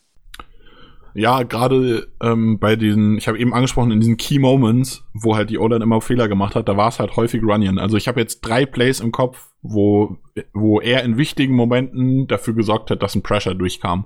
Ja, 1.18 1.42
gerade 1.42 2.10
ähm, 2.22 2.60
bei 2.60 2.76
den, 2.76 3.18
ich 3.18 3.28
habe 3.28 3.40
eben 3.40 3.52
angesprochen, 3.52 3.90
in 3.90 4.00
diesen 4.00 4.18
Key 4.18 4.38
Moments, 4.38 5.04
wo 5.16 5.36
halt 5.36 5.50
die 5.50 5.58
O-Line 5.58 5.84
immer 5.84 6.00
Fehler 6.00 6.28
gemacht 6.28 6.54
hat, 6.54 6.70
da 6.70 6.78
war 6.78 6.90
es 6.90 7.00
halt 7.00 7.16
häufig 7.16 7.42
Runyon. 7.42 7.80
Also 7.80 7.98
ich 7.98 8.08
habe 8.08 8.20
jetzt 8.20 8.42
drei 8.42 8.68
Plays 8.68 9.00
im 9.00 9.12
Kopf, 9.12 9.50
wo, 9.64 10.18
wo 10.54 10.80
er 10.80 11.04
in 11.04 11.18
wichtigen 11.18 11.56
Momenten 11.56 12.28
dafür 12.28 12.54
gesorgt 12.54 12.92
hat, 12.92 13.02
dass 13.02 13.16
ein 13.16 13.24
Pressure 13.24 13.56
durchkam. 13.56 14.06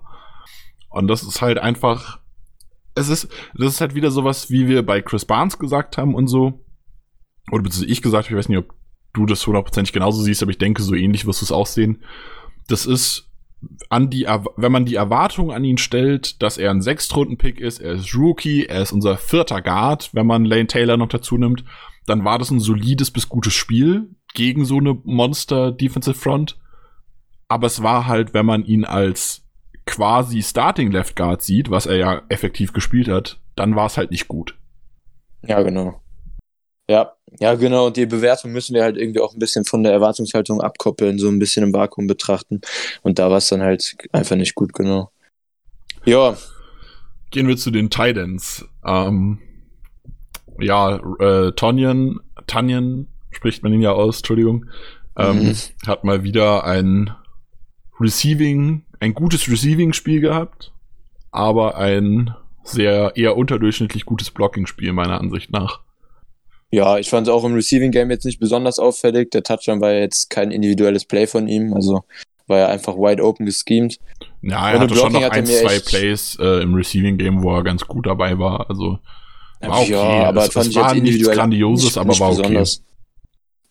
Und 0.89 1.09
das 1.09 1.23
ist 1.23 1.41
halt 1.41 1.57
einfach, 1.57 2.21
es 2.95 3.09
ist, 3.09 3.27
das 3.55 3.73
ist 3.73 3.81
halt 3.81 3.93
wieder 3.93 4.09
sowas, 4.09 4.49
wie 4.49 4.69
wir 4.69 4.85
bei 4.85 5.01
Chris 5.01 5.25
Barnes 5.25 5.59
gesagt 5.59 5.97
haben 5.97 6.15
und 6.15 6.27
so. 6.27 6.63
Oder 7.51 7.63
beziehungsweise 7.63 7.91
ich 7.91 8.01
gesagt, 8.01 8.29
ich 8.29 8.37
weiß 8.37 8.47
nicht, 8.47 8.59
ob 8.59 8.73
du 9.11 9.25
das 9.25 9.45
hundertprozentig 9.45 9.91
genauso 9.91 10.21
siehst, 10.21 10.43
aber 10.43 10.51
ich 10.51 10.59
denke, 10.59 10.81
so 10.81 10.95
ähnlich 10.95 11.25
wirst 11.25 11.41
du 11.41 11.45
es 11.45 11.51
aussehen. 11.51 12.03
Das 12.69 12.85
ist 12.85 13.30
an 13.89 14.09
die, 14.09 14.27
wenn 14.55 14.71
man 14.71 14.85
die 14.85 14.95
Erwartung 14.95 15.51
an 15.51 15.63
ihn 15.63 15.77
stellt, 15.77 16.41
dass 16.41 16.57
er 16.57 16.71
ein 16.71 16.81
Sechstrunden-Pick 16.81 17.59
ist, 17.59 17.79
er 17.79 17.93
ist 17.93 18.15
Rookie, 18.15 18.65
er 18.65 18.81
ist 18.81 18.91
unser 18.91 19.17
vierter 19.17 19.61
Guard, 19.61 20.09
wenn 20.13 20.25
man 20.25 20.45
Lane 20.45 20.67
Taylor 20.67 20.97
noch 20.97 21.09
dazu 21.09 21.37
nimmt, 21.37 21.63
dann 22.05 22.23
war 22.25 22.39
das 22.39 22.51
ein 22.51 22.59
solides 22.59 23.11
bis 23.11 23.29
gutes 23.29 23.53
Spiel 23.53 24.09
gegen 24.33 24.65
so 24.65 24.77
eine 24.77 24.97
Monster 25.03 25.71
Defensive 25.71 26.17
Front. 26.17 26.57
Aber 27.47 27.67
es 27.67 27.83
war 27.83 28.07
halt, 28.07 28.33
wenn 28.33 28.45
man 28.45 28.63
ihn 28.63 28.85
als 28.85 29.45
quasi 29.85 30.41
Starting 30.41 30.91
Left 30.91 31.15
Guard 31.15 31.41
sieht, 31.41 31.69
was 31.69 31.85
er 31.85 31.97
ja 31.97 32.21
effektiv 32.29 32.73
gespielt 32.73 33.07
hat, 33.07 33.39
dann 33.55 33.75
war 33.75 33.87
es 33.87 33.97
halt 33.97 34.11
nicht 34.11 34.27
gut. 34.27 34.57
Ja, 35.43 35.61
genau. 35.61 36.01
Ja, 36.91 37.13
ja, 37.39 37.55
genau. 37.55 37.87
Und 37.87 37.95
die 37.95 38.05
Bewertung 38.05 38.51
müssen 38.51 38.75
wir 38.75 38.83
halt 38.83 38.97
irgendwie 38.97 39.21
auch 39.21 39.33
ein 39.33 39.39
bisschen 39.39 39.63
von 39.63 39.81
der 39.81 39.93
Erwartungshaltung 39.93 40.59
abkoppeln, 40.59 41.19
so 41.19 41.29
ein 41.29 41.39
bisschen 41.39 41.63
im 41.63 41.73
Vakuum 41.73 42.05
betrachten. 42.05 42.59
Und 43.01 43.17
da 43.17 43.29
war 43.29 43.37
es 43.37 43.47
dann 43.47 43.61
halt 43.61 43.95
einfach 44.11 44.35
nicht 44.35 44.55
gut, 44.55 44.73
genau. 44.73 45.09
Ja. 46.03 46.35
Gehen 47.29 47.47
wir 47.47 47.55
zu 47.55 47.71
den 47.71 47.89
Titans. 47.89 48.65
Ähm, 48.85 49.39
ja, 50.59 50.97
äh, 51.19 51.53
Tonyan, 51.53 52.19
Tanyan 52.45 53.07
spricht 53.31 53.63
man 53.63 53.71
ihn 53.71 53.81
ja 53.81 53.93
aus, 53.93 54.17
Entschuldigung, 54.17 54.65
ähm, 55.15 55.45
mhm. 55.45 55.55
hat 55.87 56.03
mal 56.03 56.25
wieder 56.25 56.65
ein 56.65 57.15
Receiving, 58.01 58.83
ein 58.99 59.13
gutes 59.13 59.49
Receiving-Spiel 59.49 60.19
gehabt, 60.19 60.73
aber 61.31 61.77
ein 61.77 62.35
sehr 62.65 63.13
eher 63.15 63.37
unterdurchschnittlich 63.37 64.03
gutes 64.03 64.29
Blocking-Spiel 64.31 64.91
meiner 64.91 65.21
Ansicht 65.21 65.51
nach. 65.51 65.79
Ja, 66.71 66.97
ich 66.97 67.09
fand 67.09 67.27
es 67.27 67.33
auch 67.33 67.43
im 67.43 67.53
Receiving 67.53 67.91
Game 67.91 68.09
jetzt 68.11 68.25
nicht 68.25 68.39
besonders 68.39 68.79
auffällig. 68.79 69.29
Der 69.31 69.43
Touchdown 69.43 69.81
war 69.81 69.91
jetzt 69.91 70.29
kein 70.29 70.51
individuelles 70.51 71.05
Play 71.05 71.27
von 71.27 71.47
ihm, 71.47 71.73
also 71.73 72.03
war 72.47 72.59
er 72.59 72.69
einfach 72.69 72.95
wide 72.95 73.23
open 73.23 73.45
geschemt. 73.45 73.99
Ja, 74.41 74.71
er 74.71 74.79
hatte 74.79 74.95
schon 74.95 75.11
noch 75.11 75.21
ein, 75.21 75.45
zwei 75.45 75.79
Plays 75.79 76.37
äh, 76.39 76.61
im 76.61 76.73
Receiving 76.73 77.17
Game, 77.17 77.43
wo 77.43 77.55
er 77.55 77.63
ganz 77.63 77.85
gut 77.85 78.07
dabei 78.07 78.39
war. 78.39 78.69
Also 78.69 78.99
war 79.59 79.81
okay. 79.81 79.91
Ja, 79.91 80.23
aber 80.25 80.45
es, 80.45 80.53
fand 80.53 80.67
es 80.67 80.71
ich 80.71 80.77
war 80.77 80.95
jetzt 80.95 81.03
nichts 81.03 81.29
Grandioses, 81.29 81.85
nicht, 81.85 81.97
aber 81.97 82.09
nicht 82.09 82.19
war 82.19 82.29
besonders. 82.29 82.77
okay. 82.77 82.85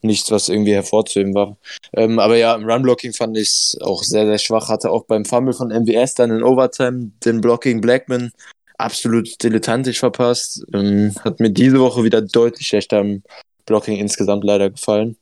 Nichts, 0.02 0.30
was 0.30 0.49
irgendwie 0.49 0.73
hervorzuheben 0.73 1.35
war. 1.35 1.59
Ähm, 1.92 2.19
aber 2.19 2.37
ja, 2.37 2.54
im 2.54 2.64
Run-Blocking 2.64 3.12
fand 3.12 3.37
ich 3.37 3.49
es 3.49 3.78
auch 3.83 4.02
sehr, 4.02 4.25
sehr 4.25 4.38
schwach. 4.38 4.69
Hatte 4.69 4.90
auch 4.90 5.04
beim 5.04 5.26
Fumble 5.26 5.52
von 5.52 5.69
MWS 5.69 6.14
dann 6.14 6.30
in 6.30 6.42
Overtime 6.42 7.11
den 7.25 7.42
Blocking 7.42 7.83
Blackman 7.83 8.33
absolut 8.80 9.42
dilettantisch 9.42 10.00
verpasst. 10.00 10.64
Ähm, 10.72 11.14
hat 11.25 11.40
mir 11.40 11.50
diese 11.50 11.80
Woche 11.80 12.04
wieder 12.04 12.20
deutlich 12.20 12.66
schlechter 12.66 12.99
am 12.99 13.22
Blocking 13.66 13.96
insgesamt 13.96 14.44
leider 14.44 14.70
gefallen. 14.70 15.16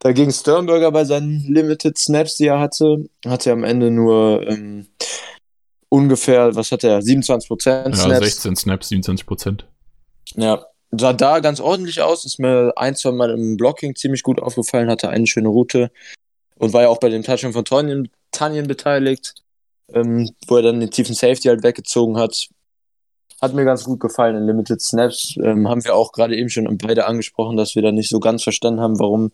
Dagegen 0.00 0.32
Sternberger 0.32 0.90
bei 0.90 1.04
seinen 1.04 1.44
Limited 1.46 1.96
Snaps, 1.96 2.36
die 2.36 2.46
er 2.46 2.58
hatte, 2.58 3.04
hatte 3.24 3.50
er 3.50 3.52
am 3.52 3.62
Ende 3.62 3.90
nur 3.90 4.44
ähm, 4.48 4.88
ungefähr, 5.88 6.56
was 6.56 6.72
hat 6.72 6.82
er, 6.82 7.02
27 7.02 7.46
Prozent 7.46 7.94
Snaps. 7.94 8.10
Ja, 8.10 8.20
16 8.20 8.56
Snaps, 8.56 8.88
27 8.88 9.26
Prozent. 9.26 9.66
Ja, 10.34 10.64
sah 10.90 11.12
da 11.12 11.40
ganz 11.40 11.60
ordentlich 11.60 12.00
aus. 12.00 12.24
Ist 12.24 12.38
mir 12.38 12.72
ein, 12.76 12.96
zwei 12.96 13.12
Mal 13.12 13.30
im 13.30 13.56
Blocking 13.56 13.94
ziemlich 13.94 14.22
gut 14.22 14.40
aufgefallen, 14.40 14.90
hatte 14.90 15.08
eine 15.08 15.26
schöne 15.26 15.48
Route 15.48 15.92
und 16.56 16.72
war 16.72 16.82
ja 16.82 16.88
auch 16.88 16.98
bei 16.98 17.08
dem 17.08 17.22
Touchdown 17.22 17.52
von 17.52 17.64
Tanien, 17.64 18.08
Tanien 18.30 18.66
beteiligt, 18.66 19.34
ähm, 19.92 20.30
wo 20.46 20.56
er 20.56 20.62
dann 20.62 20.80
den 20.80 20.90
tiefen 20.90 21.14
Safety 21.14 21.48
halt 21.48 21.62
weggezogen 21.62 22.16
hat. 22.16 22.48
Hat 23.42 23.54
mir 23.54 23.64
ganz 23.64 23.84
gut 23.84 24.00
gefallen 24.00 24.36
in 24.36 24.46
Limited 24.46 24.80
Snaps. 24.80 25.36
Ähm, 25.42 25.68
haben 25.68 25.84
wir 25.84 25.96
auch 25.96 26.12
gerade 26.12 26.36
eben 26.36 26.48
schon 26.48 26.78
beide 26.78 27.06
angesprochen, 27.06 27.56
dass 27.56 27.74
wir 27.74 27.82
da 27.82 27.90
nicht 27.90 28.08
so 28.08 28.20
ganz 28.20 28.44
verstanden 28.44 28.80
haben, 28.80 29.00
warum 29.00 29.32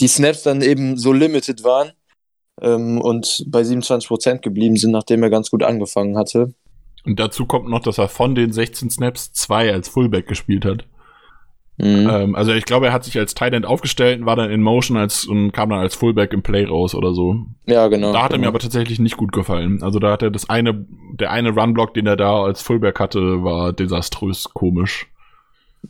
die 0.00 0.06
Snaps 0.08 0.44
dann 0.44 0.62
eben 0.62 0.96
so 0.96 1.12
limited 1.12 1.64
waren 1.64 1.90
ähm, 2.62 3.00
und 3.00 3.44
bei 3.48 3.62
27% 3.62 4.38
geblieben 4.38 4.76
sind, 4.76 4.92
nachdem 4.92 5.22
er 5.22 5.30
ganz 5.30 5.50
gut 5.50 5.64
angefangen 5.64 6.16
hatte. 6.16 6.54
Und 7.04 7.18
dazu 7.18 7.46
kommt 7.46 7.68
noch, 7.68 7.80
dass 7.80 7.98
er 7.98 8.08
von 8.08 8.34
den 8.34 8.52
16 8.52 8.90
Snaps 8.90 9.32
zwei 9.32 9.72
als 9.72 9.88
Fullback 9.88 10.28
gespielt 10.28 10.64
hat. 10.64 10.84
Mhm. 11.78 12.10
Ähm, 12.10 12.34
also 12.34 12.52
ich 12.52 12.64
glaube, 12.64 12.86
er 12.86 12.92
hat 12.92 13.04
sich 13.04 13.16
als 13.18 13.34
Tight 13.34 13.52
End 13.54 13.64
aufgestellt, 13.64 14.26
war 14.26 14.34
dann 14.34 14.50
in 14.50 14.62
Motion 14.62 14.96
als 14.96 15.24
und 15.24 15.52
kam 15.52 15.70
dann 15.70 15.78
als 15.78 15.94
Fullback 15.94 16.32
im 16.32 16.42
Play 16.42 16.64
raus 16.64 16.94
oder 16.94 17.14
so. 17.14 17.36
Ja, 17.66 17.86
genau. 17.86 18.12
Da 18.12 18.24
hat 18.24 18.32
er 18.32 18.36
genau. 18.36 18.46
mir 18.46 18.48
aber 18.48 18.58
tatsächlich 18.58 18.98
nicht 18.98 19.16
gut 19.16 19.32
gefallen. 19.32 19.82
Also 19.82 20.00
da 20.00 20.10
hat 20.10 20.22
er 20.22 20.30
das 20.30 20.50
eine, 20.50 20.86
der 21.12 21.30
eine 21.30 21.50
Runblock, 21.50 21.94
den 21.94 22.06
er 22.06 22.16
da 22.16 22.42
als 22.42 22.62
Fullback 22.62 22.98
hatte, 22.98 23.44
war 23.44 23.72
desaströs 23.72 24.44
komisch. 24.52 25.06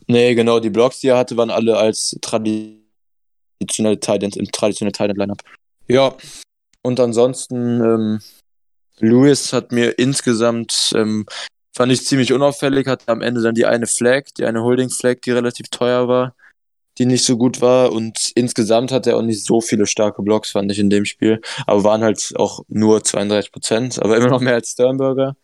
Nee, 0.07 0.35
genau, 0.35 0.59
die 0.59 0.69
Blocks, 0.69 0.99
die 0.99 1.07
er 1.07 1.17
hatte, 1.17 1.37
waren 1.37 1.49
alle 1.49 1.77
als 1.77 2.17
traditionelle 2.21 3.99
Tight 3.99 4.21
End, 4.21 4.37
im 4.37 4.45
traditionellen 4.51 4.93
Tight 4.93 5.09
End 5.09 5.17
Lineup. 5.17 5.41
Ja. 5.87 6.13
Und 6.83 6.99
ansonsten, 6.99 7.81
ähm, 7.81 8.19
Lewis 8.99 9.53
hat 9.53 9.71
mir 9.71 9.97
insgesamt 9.97 10.93
ähm, 10.95 11.25
Fand 11.75 11.91
ich 11.91 12.05
ziemlich 12.05 12.33
unauffällig, 12.33 12.87
hatte 12.87 13.07
am 13.07 13.21
Ende 13.21 13.41
dann 13.41 13.55
die 13.55 13.65
eine 13.65 13.87
Flag, 13.87 14.23
die 14.37 14.45
eine 14.45 14.63
Holding 14.63 14.89
Flag, 14.89 15.21
die 15.23 15.31
relativ 15.31 15.69
teuer 15.69 16.07
war, 16.07 16.35
die 16.97 17.05
nicht 17.05 17.23
so 17.23 17.37
gut 17.37 17.61
war. 17.61 17.91
Und 17.91 18.31
insgesamt 18.35 18.91
hat 18.91 19.07
er 19.07 19.17
auch 19.17 19.21
nicht 19.21 19.45
so 19.45 19.61
viele 19.61 19.85
starke 19.85 20.21
Blocks, 20.23 20.51
fand 20.51 20.71
ich 20.71 20.79
in 20.79 20.89
dem 20.89 21.05
Spiel. 21.05 21.41
Aber 21.67 21.83
waren 21.83 22.03
halt 22.03 22.33
auch 22.35 22.61
nur 22.67 23.03
32 23.03 23.51
Prozent, 23.51 24.01
aber 24.01 24.17
immer 24.17 24.29
noch 24.29 24.41
mehr 24.41 24.55
als 24.55 24.71
Sternberger. 24.71 25.35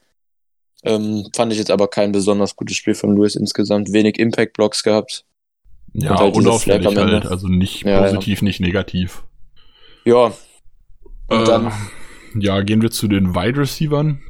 Ähm, 0.84 1.27
fand 1.36 1.51
ich 1.51 1.58
jetzt 1.58 1.72
aber 1.72 1.88
kein 1.88 2.12
besonders 2.12 2.55
gutes 2.55 2.75
Spiel 2.75 2.94
von 2.94 3.15
Lewis 3.15 3.36
insgesamt. 3.36 3.91
Wenig 3.91 4.20
Impact-Blocks 4.20 4.84
gehabt. 4.84 5.25
Ja, 5.94 6.20
halt 6.20 6.36
unauffällig 6.36 6.96
halt. 6.96 7.25
Also 7.25 7.48
nicht 7.48 7.84
ja, 7.86 8.01
positiv, 8.01 8.41
ja. 8.41 8.46
nicht 8.46 8.60
negativ. 8.60 9.24
Ja. 10.03 10.34
Und 11.27 11.41
äh, 11.41 11.46
dann. 11.46 11.72
Ja, 12.38 12.62
gehen 12.62 12.82
wir 12.82 12.91
zu 12.91 13.08
den 13.08 13.34
Wide 13.34 13.60
Receivern. 13.60 14.22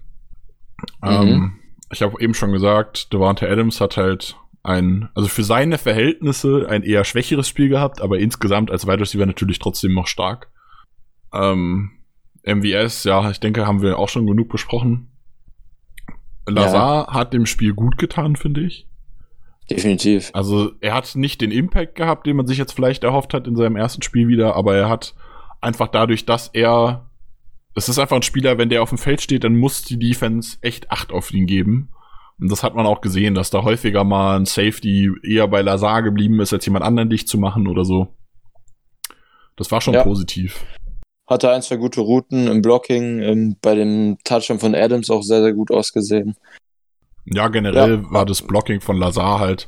Mhm. 1.02 1.10
Ähm, 1.10 1.60
ich 1.96 2.02
habe 2.02 2.22
eben 2.22 2.34
schon 2.34 2.52
gesagt, 2.52 3.14
Devante 3.14 3.50
Adams 3.50 3.80
hat 3.80 3.96
halt 3.96 4.36
ein, 4.64 5.10
also 5.16 5.30
für 5.30 5.44
seine 5.44 5.78
Verhältnisse 5.78 6.68
ein 6.70 6.84
eher 6.84 7.06
schwächeres 7.06 7.48
Spiel 7.48 7.70
gehabt, 7.70 8.02
aber 8.02 8.20
insgesamt 8.20 8.70
als 8.70 8.86
Wide 8.86 9.00
Receiver 9.00 9.26
natürlich 9.26 9.60
trotzdem 9.60 9.94
noch 9.94 10.08
stark. 10.08 10.50
Ähm, 11.34 11.92
MVS, 12.44 13.06
ja, 13.06 13.32
ich 13.32 13.40
denke, 13.40 13.66
haben 13.66 13.82
wir 13.82 13.98
auch 13.98 14.10
schon 14.10 14.26
genug 14.26 14.50
besprochen. 14.50 15.10
Lazar 16.48 17.08
ja. 17.08 17.14
hat 17.14 17.34
dem 17.34 17.46
Spiel 17.46 17.74
gut 17.74 17.98
getan, 17.98 18.36
finde 18.36 18.62
ich. 18.62 18.90
Definitiv. 19.70 20.32
Also 20.34 20.74
er 20.82 20.94
hat 20.94 21.16
nicht 21.16 21.40
den 21.40 21.52
Impact 21.52 21.96
gehabt, 21.96 22.28
den 22.28 22.36
man 22.36 22.46
sich 22.46 22.58
jetzt 22.58 22.74
vielleicht 22.74 23.06
erhofft 23.06 23.34
hat 23.34 23.48
in 23.48 23.56
seinem 23.56 23.78
ersten 23.78 24.02
Spiel 24.02 24.28
wieder, 24.28 24.56
aber 24.56 24.76
er 24.76 24.90
hat 24.90 25.16
einfach 25.62 25.88
dadurch, 25.88 26.26
dass 26.26 26.50
er 26.50 27.10
es 27.76 27.90
ist 27.90 28.00
einfach 28.00 28.16
ein 28.16 28.24
Spieler, 28.24 28.58
wenn 28.58 28.70
der 28.70 28.82
auf 28.82 28.90
dem 28.90 28.98
Feld 28.98 29.22
steht, 29.22 29.44
dann 29.44 29.58
muss 29.58 29.84
die 29.84 30.00
Defense 30.00 30.58
echt 30.62 30.92
Acht 30.92 31.12
auf 31.12 31.32
ihn 31.32 31.46
geben. 31.46 31.90
Und 32.40 32.52
das 32.52 32.64
hat 32.64 32.76
man 32.76 32.86
auch 32.86 33.02
gesehen, 33.02 33.36
dass 33.36 33.50
da 33.50 33.64
häufiger 33.64 34.04
mal 34.04 34.38
ein 34.38 34.46
Safety 34.46 35.10
eher 35.24 35.48
bei 35.48 35.62
Lazar 35.62 36.02
geblieben 36.02 36.40
ist, 36.40 36.54
als 36.54 36.66
jemand 36.66 36.84
anderen 36.84 37.10
dicht 37.10 37.28
zu 37.28 37.38
machen 37.38 37.68
oder 37.68 37.86
so. 37.86 38.08
Das 39.56 39.72
war 39.72 39.82
schon 39.82 39.94
ja. 39.94 40.04
positiv. 40.04 40.66
Hatte 41.28 41.52
ein, 41.52 41.62
zwei 41.62 41.78
gute 41.78 42.02
Routen 42.02 42.48
im 42.48 42.62
Blocking, 42.62 43.20
ähm, 43.20 43.56
bei 43.62 43.76
dem 43.76 44.18
Touchdown 44.24 44.60
von 44.60 44.76
Adams 44.76 45.10
auch 45.10 45.24
sehr, 45.24 45.42
sehr 45.42 45.54
gut 45.54 45.72
ausgesehen. 45.72 46.36
Ja, 47.26 47.48
generell 47.48 48.04
ja. 48.04 48.12
war 48.12 48.26
das 48.26 48.42
Blocking 48.42 48.82
von 48.82 48.98
Lazar 48.98 49.40
halt 49.40 49.68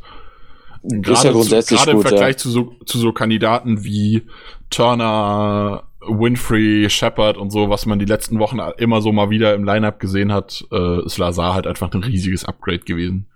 gerade, 0.84 1.30
ja 1.30 1.92
im 1.92 2.02
Vergleich 2.02 2.38
zu, 2.38 2.50
so, 2.50 2.74
zu 2.86 3.00
so 3.00 3.12
Kandidaten 3.12 3.84
wie 3.84 4.24
Turner, 4.70 5.84
Winfrey, 6.08 6.90
Shepard 6.90 7.38
und 7.38 7.52
so, 7.52 7.70
was 7.70 7.86
man 7.86 8.00
die 8.00 8.06
letzten 8.06 8.40
Wochen 8.40 8.60
immer 8.78 9.02
so 9.02 9.12
mal 9.12 9.30
wieder 9.30 9.54
im 9.54 9.64
Lineup 9.64 10.00
gesehen 10.00 10.32
hat, 10.32 10.66
äh, 10.72 11.06
ist 11.06 11.18
Lazar 11.18 11.54
halt 11.54 11.68
einfach 11.68 11.92
ein 11.92 12.04
riesiges 12.04 12.46
Upgrade 12.46 12.80
gewesen. 12.80 13.28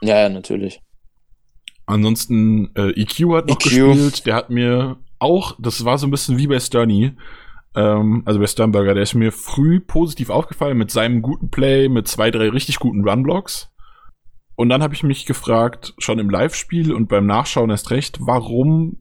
Ja, 0.00 0.20
ja, 0.20 0.28
natürlich. 0.28 0.80
Ansonsten 1.86 2.70
äh, 2.74 2.90
EQ 2.90 3.34
hat 3.34 3.48
noch 3.48 3.56
EQ. 3.56 3.62
gespielt, 3.62 4.26
der 4.26 4.34
hat 4.34 4.50
mir 4.50 4.96
auch, 5.18 5.56
das 5.58 5.84
war 5.84 5.98
so 5.98 6.06
ein 6.06 6.10
bisschen 6.10 6.38
wie 6.38 6.46
bei 6.46 6.58
Sterny, 6.58 7.12
ähm, 7.74 8.22
also 8.24 8.38
bei 8.38 8.46
Sternberger, 8.46 8.94
der 8.94 9.02
ist 9.02 9.14
mir 9.14 9.32
früh 9.32 9.80
positiv 9.80 10.30
aufgefallen 10.30 10.76
mit 10.76 10.90
seinem 10.90 11.22
guten 11.22 11.50
Play, 11.50 11.88
mit 11.88 12.08
zwei, 12.08 12.30
drei 12.30 12.50
richtig 12.50 12.78
guten 12.78 13.08
Runblocks. 13.08 13.70
Und 14.54 14.68
dann 14.68 14.82
habe 14.82 14.94
ich 14.94 15.02
mich 15.02 15.24
gefragt, 15.24 15.94
schon 15.98 16.18
im 16.18 16.28
Live-Spiel 16.28 16.92
und 16.92 17.08
beim 17.08 17.26
Nachschauen 17.26 17.70
erst 17.70 17.90
recht, 17.90 18.18
warum 18.20 18.98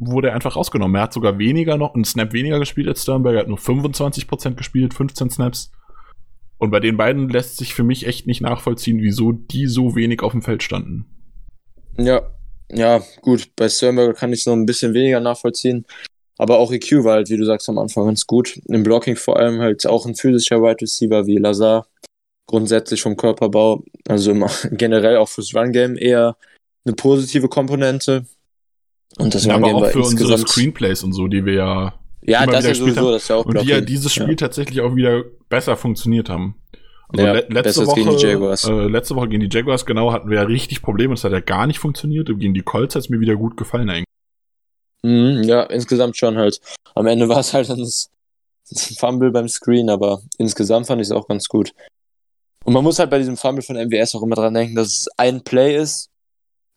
wurde 0.00 0.28
er 0.28 0.34
einfach 0.34 0.56
rausgenommen. 0.56 0.96
Er 0.96 1.02
hat 1.02 1.12
sogar 1.12 1.38
weniger 1.38 1.76
noch, 1.76 1.94
einen 1.94 2.04
Snap 2.04 2.32
weniger 2.32 2.58
gespielt 2.58 2.88
als 2.88 3.02
Sternberg, 3.02 3.34
er 3.34 3.40
hat 3.40 3.48
nur 3.48 3.58
25% 3.58 4.54
gespielt, 4.54 4.94
15 4.94 5.30
Snaps. 5.30 5.70
Und 6.58 6.70
bei 6.70 6.80
den 6.80 6.96
beiden 6.96 7.28
lässt 7.28 7.56
sich 7.56 7.74
für 7.74 7.84
mich 7.84 8.06
echt 8.06 8.26
nicht 8.26 8.40
nachvollziehen, 8.40 9.00
wieso 9.00 9.32
die 9.32 9.66
so 9.66 9.94
wenig 9.94 10.22
auf 10.22 10.32
dem 10.32 10.42
Feld 10.42 10.62
standen. 10.62 11.06
Ja, 11.96 12.22
ja, 12.70 13.02
gut. 13.22 13.50
Bei 13.56 13.68
Sternberger 13.68 14.14
kann 14.14 14.32
ich 14.32 14.40
es 14.40 14.46
noch 14.46 14.54
ein 14.54 14.66
bisschen 14.66 14.94
weniger 14.94 15.20
nachvollziehen. 15.20 15.86
Aber 16.38 16.58
auch 16.58 16.72
EQ 16.72 17.04
war 17.04 17.14
halt, 17.14 17.28
wie 17.28 17.36
du 17.36 17.44
sagst, 17.44 17.68
am 17.68 17.78
Anfang 17.78 18.06
ganz 18.06 18.26
gut. 18.26 18.60
Im 18.66 18.82
Blocking 18.82 19.16
vor 19.16 19.38
allem 19.38 19.60
halt 19.60 19.86
auch 19.86 20.06
ein 20.06 20.14
physischer 20.14 20.62
Wide 20.62 20.80
Receiver 20.80 21.26
wie 21.26 21.36
Lazar. 21.36 21.86
Grundsätzlich 22.46 23.02
vom 23.02 23.16
Körperbau, 23.16 23.84
also 24.08 24.34
generell 24.70 25.16
auch 25.16 25.28
fürs 25.28 25.54
Run-Game 25.54 25.96
eher 25.96 26.36
eine 26.84 26.94
positive 26.94 27.48
Komponente. 27.48 28.24
Und 29.18 29.34
das 29.34 29.44
ja, 29.44 29.54
aber 29.54 29.74
auch 29.74 29.86
für 29.86 30.02
unsere 30.02 30.38
Screenplays 30.38 31.02
und 31.02 31.12
so, 31.12 31.26
die 31.26 31.44
wir 31.44 31.54
ja 31.54 31.94
ja, 32.22 32.46
das 32.46 32.64
ist 32.64 32.78
sowieso, 32.78 33.00
haben, 33.00 33.12
das 33.12 33.22
ist 33.22 33.28
ja 33.28 33.36
auch 33.36 33.44
Und 33.44 33.60
die 33.60 33.68
ja 33.68 33.80
dieses 33.80 34.12
Spiel 34.12 34.30
ja. 34.30 34.36
tatsächlich 34.36 34.80
auch 34.82 34.94
wieder 34.94 35.24
besser 35.48 35.76
funktioniert 35.76 36.28
haben. 36.28 36.56
Also 37.08 37.26
ja, 37.26 37.32
le 37.32 37.46
letzte 37.48 37.86
Woche, 37.86 37.96
gegen 37.96 38.16
die 38.16 38.22
Jaguars. 38.22 38.64
Äh, 38.64 38.86
letzte 38.86 39.16
Woche 39.16 39.28
gegen 39.28 39.48
die 39.48 39.56
Jaguars, 39.56 39.84
genau, 39.84 40.12
hatten 40.12 40.30
wir 40.30 40.36
ja 40.36 40.44
richtig 40.44 40.82
Probleme. 40.82 41.14
Das 41.14 41.24
hat 41.24 41.32
ja 41.32 41.40
gar 41.40 41.66
nicht 41.66 41.78
funktioniert. 41.78 42.30
Und 42.30 42.38
gegen 42.38 42.54
die 42.54 42.62
Colts 42.62 42.94
hat 42.94 43.02
es 43.02 43.08
mir 43.08 43.20
wieder 43.20 43.36
gut 43.36 43.56
gefallen 43.56 43.90
eigentlich. 43.90 44.04
Mhm, 45.02 45.42
ja, 45.44 45.62
insgesamt 45.64 46.16
schon 46.16 46.36
halt. 46.36 46.60
Am 46.94 47.06
Ende 47.06 47.28
war 47.28 47.38
es 47.38 47.52
halt 47.52 47.68
ein 47.70 47.86
Fumble 48.98 49.30
beim 49.30 49.48
Screen, 49.48 49.90
aber 49.90 50.20
insgesamt 50.38 50.86
fand 50.86 51.00
ich 51.00 51.08
es 51.08 51.12
auch 51.12 51.26
ganz 51.26 51.48
gut. 51.48 51.72
Und 52.64 52.74
man 52.74 52.84
muss 52.84 52.98
halt 52.98 53.10
bei 53.10 53.18
diesem 53.18 53.38
Fumble 53.38 53.62
von 53.62 53.76
MWS 53.76 54.14
auch 54.14 54.22
immer 54.22 54.36
dran 54.36 54.54
denken, 54.54 54.76
dass 54.76 54.88
es 54.88 55.08
ein 55.16 55.42
Play 55.42 55.76
ist 55.76 56.09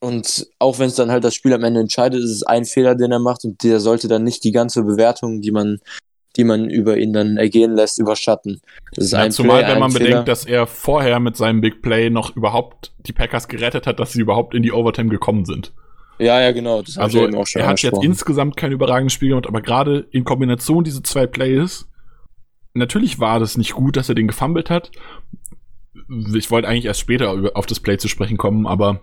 und 0.03 0.47
auch 0.59 0.79
wenn 0.79 0.87
es 0.87 0.95
dann 0.95 1.11
halt 1.11 1.23
das 1.23 1.33
Spiel 1.33 1.53
am 1.53 1.63
Ende 1.63 1.79
entscheidet, 1.79 2.21
ist 2.21 2.29
es 2.29 2.43
ein 2.43 2.65
Fehler, 2.65 2.93
den 2.93 3.13
er 3.13 3.19
macht 3.19 3.45
und 3.45 3.63
der 3.63 3.79
sollte 3.79 4.09
dann 4.09 4.25
nicht 4.25 4.43
die 4.43 4.51
ganze 4.51 4.83
Bewertung, 4.83 5.39
die 5.39 5.51
man, 5.51 5.79
die 6.35 6.43
man 6.43 6.69
über 6.69 6.97
ihn 6.97 7.13
dann 7.13 7.37
ergehen 7.37 7.73
lässt, 7.73 7.99
überschatten. 7.99 8.59
Das 8.95 9.05
ist 9.05 9.11
ja, 9.13 9.19
ein 9.19 9.31
zumal, 9.31 9.63
Play, 9.63 9.71
wenn 9.71 9.79
man 9.79 9.93
bedenkt, 9.93 10.11
Fehler. 10.11 10.23
dass 10.25 10.43
er 10.43 10.67
vorher 10.67 11.21
mit 11.21 11.37
seinem 11.37 11.61
Big 11.61 11.81
Play 11.81 12.09
noch 12.09 12.35
überhaupt 12.35 12.91
die 12.99 13.13
Packers 13.13 13.47
gerettet 13.47 13.87
hat, 13.87 13.97
dass 14.01 14.11
sie 14.11 14.19
überhaupt 14.19 14.53
in 14.53 14.61
die 14.61 14.73
Overtime 14.73 15.09
gekommen 15.09 15.45
sind. 15.45 15.71
Ja, 16.19 16.41
ja, 16.41 16.51
genau. 16.51 16.81
Das 16.81 16.97
also 16.97 17.25
er 17.25 17.67
hat 17.67 17.81
jetzt 17.81 18.03
insgesamt 18.03 18.57
kein 18.57 18.73
überragendes 18.73 19.13
Spiel 19.13 19.29
gemacht, 19.29 19.47
aber 19.47 19.61
gerade 19.61 20.05
in 20.11 20.25
Kombination 20.25 20.83
diese 20.83 21.01
zwei 21.01 21.27
Plays, 21.27 21.87
natürlich 22.73 23.21
war 23.21 23.39
das 23.39 23.57
nicht 23.57 23.71
gut, 23.71 23.95
dass 23.95 24.09
er 24.09 24.15
den 24.15 24.27
gefummelt 24.27 24.69
hat. 24.69 24.91
Ich 26.35 26.51
wollte 26.51 26.67
eigentlich 26.67 26.85
erst 26.85 26.99
später 26.99 27.51
auf 27.53 27.65
das 27.67 27.79
Play 27.79 27.97
zu 27.97 28.09
sprechen 28.09 28.35
kommen, 28.35 28.67
aber 28.67 28.99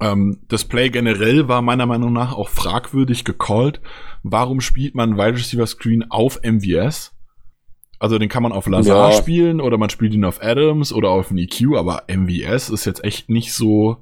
ähm, 0.00 0.40
das 0.48 0.64
Play 0.64 0.90
generell 0.90 1.48
war 1.48 1.62
meiner 1.62 1.86
Meinung 1.86 2.12
nach 2.12 2.34
auch 2.34 2.48
fragwürdig 2.48 3.24
gecallt. 3.24 3.80
Warum 4.22 4.60
spielt 4.60 4.94
man 4.94 5.16
Wide 5.16 5.36
Receiver 5.36 5.66
Screen 5.66 6.10
auf 6.10 6.40
MVS? 6.42 7.12
Also 7.98 8.18
den 8.18 8.28
kann 8.28 8.42
man 8.42 8.52
auf 8.52 8.66
Lazar 8.66 9.12
ja. 9.12 9.16
spielen 9.16 9.60
oder 9.60 9.78
man 9.78 9.88
spielt 9.88 10.12
ihn 10.14 10.24
auf 10.24 10.42
Adams 10.42 10.92
oder 10.92 11.10
auf 11.10 11.30
einen 11.30 11.38
EQ, 11.38 11.76
aber 11.76 12.04
MVS 12.08 12.68
ist 12.68 12.84
jetzt 12.84 13.04
echt 13.04 13.30
nicht 13.30 13.52
so 13.52 13.98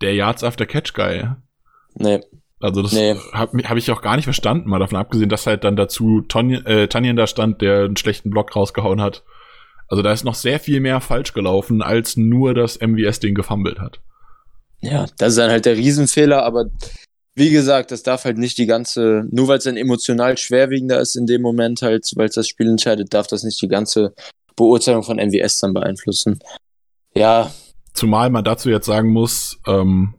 der 0.00 0.14
Yards 0.14 0.44
after 0.44 0.64
Catch 0.64 0.94
Guy. 0.94 1.24
Nee. 1.96 2.20
Also 2.60 2.82
das 2.82 2.92
nee. 2.92 3.16
habe 3.32 3.62
hab 3.64 3.76
ich 3.76 3.90
auch 3.90 4.02
gar 4.02 4.16
nicht 4.16 4.24
verstanden, 4.24 4.68
mal 4.68 4.78
davon 4.78 4.98
abgesehen, 4.98 5.28
dass 5.28 5.46
halt 5.46 5.64
dann 5.64 5.76
dazu 5.76 6.20
Tanyan, 6.22 6.64
äh, 6.66 7.14
da 7.14 7.26
stand, 7.26 7.62
der 7.62 7.84
einen 7.84 7.96
schlechten 7.96 8.30
Block 8.30 8.54
rausgehauen 8.54 9.00
hat. 9.00 9.24
Also 9.88 10.02
da 10.02 10.12
ist 10.12 10.24
noch 10.24 10.34
sehr 10.34 10.60
viel 10.60 10.80
mehr 10.80 11.00
falsch 11.00 11.32
gelaufen, 11.32 11.82
als 11.82 12.16
nur, 12.16 12.54
dass 12.54 12.80
MVS 12.80 13.18
den 13.20 13.34
gefummelt 13.34 13.80
hat. 13.80 14.00
Ja, 14.82 15.06
das 15.18 15.30
ist 15.30 15.38
dann 15.38 15.50
halt 15.50 15.66
der 15.66 15.76
Riesenfehler, 15.76 16.42
aber 16.42 16.66
wie 17.34 17.50
gesagt, 17.50 17.90
das 17.90 18.02
darf 18.02 18.24
halt 18.24 18.38
nicht 18.38 18.58
die 18.58 18.66
ganze, 18.66 19.24
nur 19.30 19.48
weil 19.48 19.58
es 19.58 19.64
dann 19.64 19.76
emotional 19.76 20.36
schwerwiegender 20.36 21.00
ist 21.00 21.16
in 21.16 21.26
dem 21.26 21.42
Moment 21.42 21.82
halt, 21.82 22.10
weil 22.16 22.28
es 22.28 22.34
das 22.34 22.48
Spiel 22.48 22.68
entscheidet, 22.68 23.14
darf 23.14 23.26
das 23.26 23.44
nicht 23.44 23.60
die 23.62 23.68
ganze 23.68 24.14
Beurteilung 24.56 25.02
von 25.02 25.16
MWS 25.16 25.60
dann 25.60 25.72
beeinflussen. 25.72 26.38
Ja. 27.14 27.50
Zumal 27.94 28.30
man 28.30 28.44
dazu 28.44 28.70
jetzt 28.70 28.86
sagen 28.86 29.10
muss, 29.10 29.58
ähm, 29.66 30.14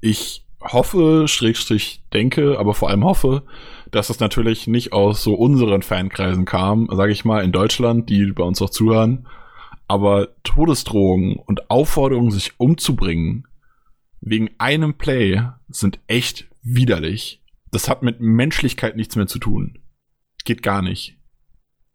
ich 0.00 0.44
hoffe, 0.60 1.26
Schrägstrich 1.26 2.04
denke, 2.12 2.58
aber 2.58 2.74
vor 2.74 2.90
allem 2.90 3.04
hoffe, 3.04 3.42
dass 3.90 4.10
es 4.10 4.20
natürlich 4.20 4.66
nicht 4.66 4.92
aus 4.92 5.22
so 5.22 5.34
unseren 5.34 5.82
Fankreisen 5.82 6.44
kam, 6.44 6.88
sage 6.92 7.12
ich 7.12 7.24
mal, 7.24 7.44
in 7.44 7.52
Deutschland, 7.52 8.08
die 8.08 8.32
bei 8.32 8.44
uns 8.44 8.62
auch 8.62 8.70
zuhören, 8.70 9.26
aber 9.88 10.28
Todesdrohungen 10.44 11.36
und 11.36 11.70
Aufforderungen, 11.70 12.30
sich 12.30 12.52
umzubringen, 12.58 13.46
wegen 14.22 14.50
einem 14.58 14.94
Play 14.96 15.42
sind 15.68 15.98
echt 16.06 16.46
widerlich. 16.62 17.42
Das 17.70 17.88
hat 17.88 18.02
mit 18.02 18.20
Menschlichkeit 18.20 18.96
nichts 18.96 19.16
mehr 19.16 19.26
zu 19.26 19.38
tun. 19.38 19.78
Geht 20.44 20.62
gar 20.62 20.80
nicht. 20.80 21.18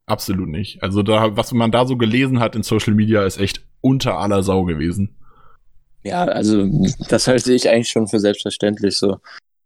Absolut 0.05 0.49
nicht. 0.49 0.83
Also 0.83 1.03
da, 1.03 1.35
was 1.35 1.51
man 1.53 1.71
da 1.71 1.85
so 1.85 1.97
gelesen 1.97 2.39
hat 2.39 2.55
in 2.55 2.63
Social 2.63 2.93
Media, 2.93 3.25
ist 3.25 3.39
echt 3.39 3.65
unter 3.81 4.17
aller 4.19 4.43
Sau 4.43 4.65
gewesen. 4.65 5.15
Ja, 6.03 6.25
also 6.25 6.69
das 7.09 7.27
halte 7.27 7.53
ich 7.53 7.69
eigentlich 7.69 7.89
schon 7.89 8.07
für 8.07 8.19
selbstverständlich 8.19 8.97
so. 8.97 9.19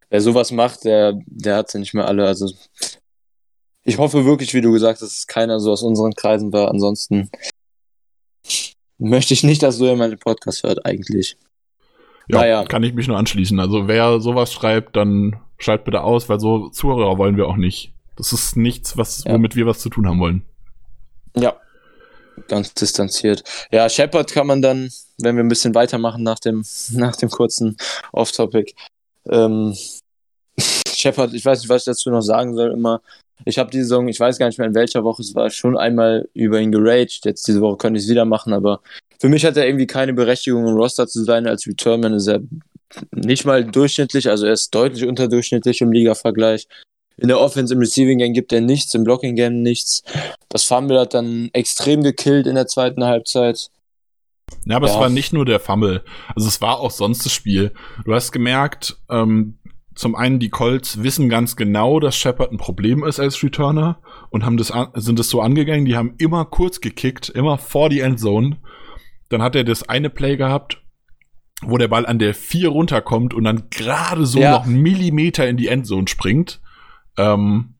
Wer 0.09 0.21
sowas 0.21 0.51
macht, 0.51 0.85
der, 0.85 1.19
der 1.25 1.57
hat 1.57 1.71
sie 1.71 1.79
nicht 1.79 1.93
mehr 1.93 2.07
alle. 2.07 2.25
Also 2.25 2.51
ich 3.83 3.97
hoffe 3.97 4.25
wirklich, 4.25 4.53
wie 4.53 4.61
du 4.61 4.71
gesagt 4.71 5.01
hast, 5.01 5.17
dass 5.17 5.27
keiner 5.27 5.59
so 5.59 5.71
aus 5.71 5.81
unseren 5.83 6.13
Kreisen 6.13 6.53
war. 6.53 6.69
Ansonsten 6.69 7.29
möchte 8.99 9.33
ich 9.33 9.43
nicht, 9.43 9.63
dass 9.63 9.77
so 9.77 9.85
jemand 9.85 10.13
den 10.13 10.19
Podcast 10.19 10.63
hört, 10.63 10.85
eigentlich. 10.85 11.37
Ja, 12.27 12.39
naja. 12.39 12.65
kann 12.65 12.83
ich 12.83 12.93
mich 12.93 13.07
nur 13.07 13.17
anschließen. 13.17 13.59
Also 13.59 13.87
wer 13.87 14.19
sowas 14.19 14.53
schreibt, 14.53 14.95
dann 14.95 15.37
schalt 15.57 15.83
bitte 15.83 16.01
aus, 16.01 16.29
weil 16.29 16.39
so 16.39 16.69
Zuhörer 16.69 17.17
wollen 17.17 17.37
wir 17.37 17.47
auch 17.47 17.57
nicht. 17.57 17.93
Das 18.15 18.33
ist 18.33 18.55
nichts, 18.55 18.97
was, 18.97 19.23
ja. 19.23 19.33
womit 19.33 19.55
wir 19.55 19.65
was 19.65 19.79
zu 19.79 19.89
tun 19.89 20.07
haben 20.07 20.19
wollen. 20.19 20.43
Ja. 21.35 21.55
Ganz 22.47 22.73
distanziert. 22.73 23.43
Ja, 23.71 23.89
Shepard 23.89 24.31
kann 24.31 24.47
man 24.47 24.61
dann, 24.61 24.89
wenn 25.19 25.35
wir 25.35 25.43
ein 25.43 25.49
bisschen 25.49 25.75
weitermachen 25.75 26.23
nach 26.23 26.39
dem, 26.39 26.63
nach 26.91 27.15
dem 27.15 27.29
kurzen 27.29 27.77
Off-Topic. 28.11 28.73
Ähm, 29.29 29.75
Shepard, 30.87 31.33
ich 31.33 31.45
weiß 31.45 31.59
nicht, 31.59 31.69
was 31.69 31.81
ich 31.81 31.85
dazu 31.85 32.09
noch 32.09 32.21
sagen 32.21 32.55
soll, 32.55 32.71
immer. 32.71 33.01
Ich 33.45 33.57
habe 33.57 33.71
die 33.71 33.79
Saison, 33.79 34.07
ich 34.07 34.19
weiß 34.19 34.37
gar 34.37 34.47
nicht 34.47 34.57
mehr 34.57 34.67
in 34.67 34.75
welcher 34.75 35.03
Woche 35.03 35.21
es 35.21 35.35
war, 35.35 35.49
schon 35.49 35.77
einmal 35.77 36.29
über 36.33 36.59
ihn 36.59 36.71
geraged. 36.71 37.25
Jetzt 37.25 37.47
diese 37.47 37.61
Woche 37.61 37.77
könnte 37.77 37.97
ich 37.97 38.05
es 38.05 38.11
wieder 38.11 38.25
machen, 38.25 38.53
aber 38.53 38.81
für 39.19 39.29
mich 39.29 39.45
hat 39.45 39.57
er 39.57 39.67
irgendwie 39.67 39.87
keine 39.87 40.13
Berechtigung 40.13 40.67
im 40.67 40.75
Roster 40.75 41.07
zu 41.07 41.23
sein. 41.23 41.47
Als 41.47 41.67
Returnman 41.67 42.13
ist 42.13 42.27
er 42.27 42.41
nicht 43.11 43.45
mal 43.45 43.63
durchschnittlich, 43.63 44.29
also 44.29 44.45
er 44.45 44.53
ist 44.53 44.73
deutlich 44.73 45.05
unterdurchschnittlich 45.05 45.81
im 45.81 45.91
Liga-Vergleich. 45.91 46.67
In 47.17 47.27
der 47.27 47.39
Offense, 47.39 47.73
im 47.73 47.79
Receiving 47.79 48.17
Game 48.17 48.33
gibt 48.33 48.51
er 48.51 48.61
nichts, 48.61 48.93
im 48.93 49.03
Blocking 49.03 49.35
Game 49.35 49.61
nichts. 49.61 50.03
Das 50.49 50.63
Fumble 50.63 50.99
hat 50.99 51.13
dann 51.13 51.49
extrem 51.53 52.03
gekillt 52.03 52.47
in 52.47 52.55
der 52.55 52.67
zweiten 52.67 53.03
Halbzeit. 53.03 53.69
Ja, 54.65 54.77
aber 54.77 54.87
ja. 54.87 54.93
es 54.93 54.99
war 54.99 55.09
nicht 55.09 55.33
nur 55.33 55.45
der 55.45 55.59
Fumble. 55.59 56.03
Also 56.35 56.47
es 56.47 56.61
war 56.61 56.79
auch 56.79 56.91
sonst 56.91 57.25
das 57.25 57.31
Spiel. 57.31 57.71
Du 58.05 58.13
hast 58.13 58.31
gemerkt, 58.31 58.97
ähm, 59.09 59.57
zum 59.95 60.15
einen 60.15 60.39
die 60.39 60.49
Colts 60.49 61.03
wissen 61.03 61.29
ganz 61.29 61.55
genau, 61.55 61.99
dass 61.99 62.15
Shepard 62.15 62.51
ein 62.51 62.57
Problem 62.57 63.03
ist 63.03 63.19
als 63.19 63.43
Returner 63.43 63.99
und 64.29 64.45
haben 64.45 64.57
das 64.57 64.73
sind 64.95 65.19
das 65.19 65.29
so 65.29 65.41
angegangen. 65.41 65.85
Die 65.85 65.97
haben 65.97 66.15
immer 66.17 66.45
kurz 66.45 66.79
gekickt, 66.79 67.29
immer 67.29 67.57
vor 67.57 67.89
die 67.89 67.99
Endzone 67.99 68.57
dann 69.31 69.41
hat 69.41 69.55
er 69.55 69.63
das 69.63 69.87
eine 69.87 70.09
Play 70.09 70.35
gehabt, 70.35 70.81
wo 71.61 71.77
der 71.77 71.87
Ball 71.87 72.05
an 72.05 72.19
der 72.19 72.35
4 72.35 72.69
runterkommt 72.69 73.33
und 73.33 73.45
dann 73.45 73.69
gerade 73.69 74.25
so 74.25 74.39
ja. 74.39 74.51
noch 74.51 74.65
einen 74.65 74.81
Millimeter 74.81 75.47
in 75.47 75.57
die 75.57 75.67
Endzone 75.67 76.07
springt. 76.07 76.61
Ähm, 77.17 77.75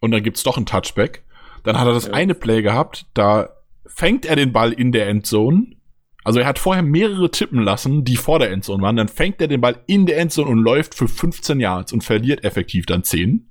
und 0.00 0.10
dann 0.10 0.22
gibt's 0.22 0.42
doch 0.42 0.56
ein 0.56 0.66
Touchback. 0.66 1.24
Dann 1.62 1.78
hat 1.78 1.86
er 1.86 1.92
das 1.92 2.06
ja. 2.06 2.14
eine 2.14 2.34
Play 2.34 2.62
gehabt, 2.62 3.06
da 3.14 3.50
fängt 3.86 4.24
er 4.24 4.36
den 4.36 4.52
Ball 4.52 4.72
in 4.72 4.92
der 4.92 5.08
Endzone. 5.08 5.76
Also 6.24 6.40
er 6.40 6.46
hat 6.46 6.58
vorher 6.58 6.82
mehrere 6.82 7.30
tippen 7.30 7.62
lassen, 7.62 8.04
die 8.04 8.16
vor 8.16 8.38
der 8.38 8.50
Endzone 8.50 8.82
waren. 8.82 8.96
Dann 8.96 9.08
fängt 9.08 9.40
er 9.40 9.48
den 9.48 9.60
Ball 9.60 9.76
in 9.86 10.06
der 10.06 10.18
Endzone 10.18 10.48
und 10.48 10.58
läuft 10.58 10.94
für 10.94 11.08
15 11.08 11.58
Yards 11.60 11.92
und 11.92 12.04
verliert 12.04 12.44
effektiv 12.44 12.86
dann 12.86 13.02
10. 13.02 13.48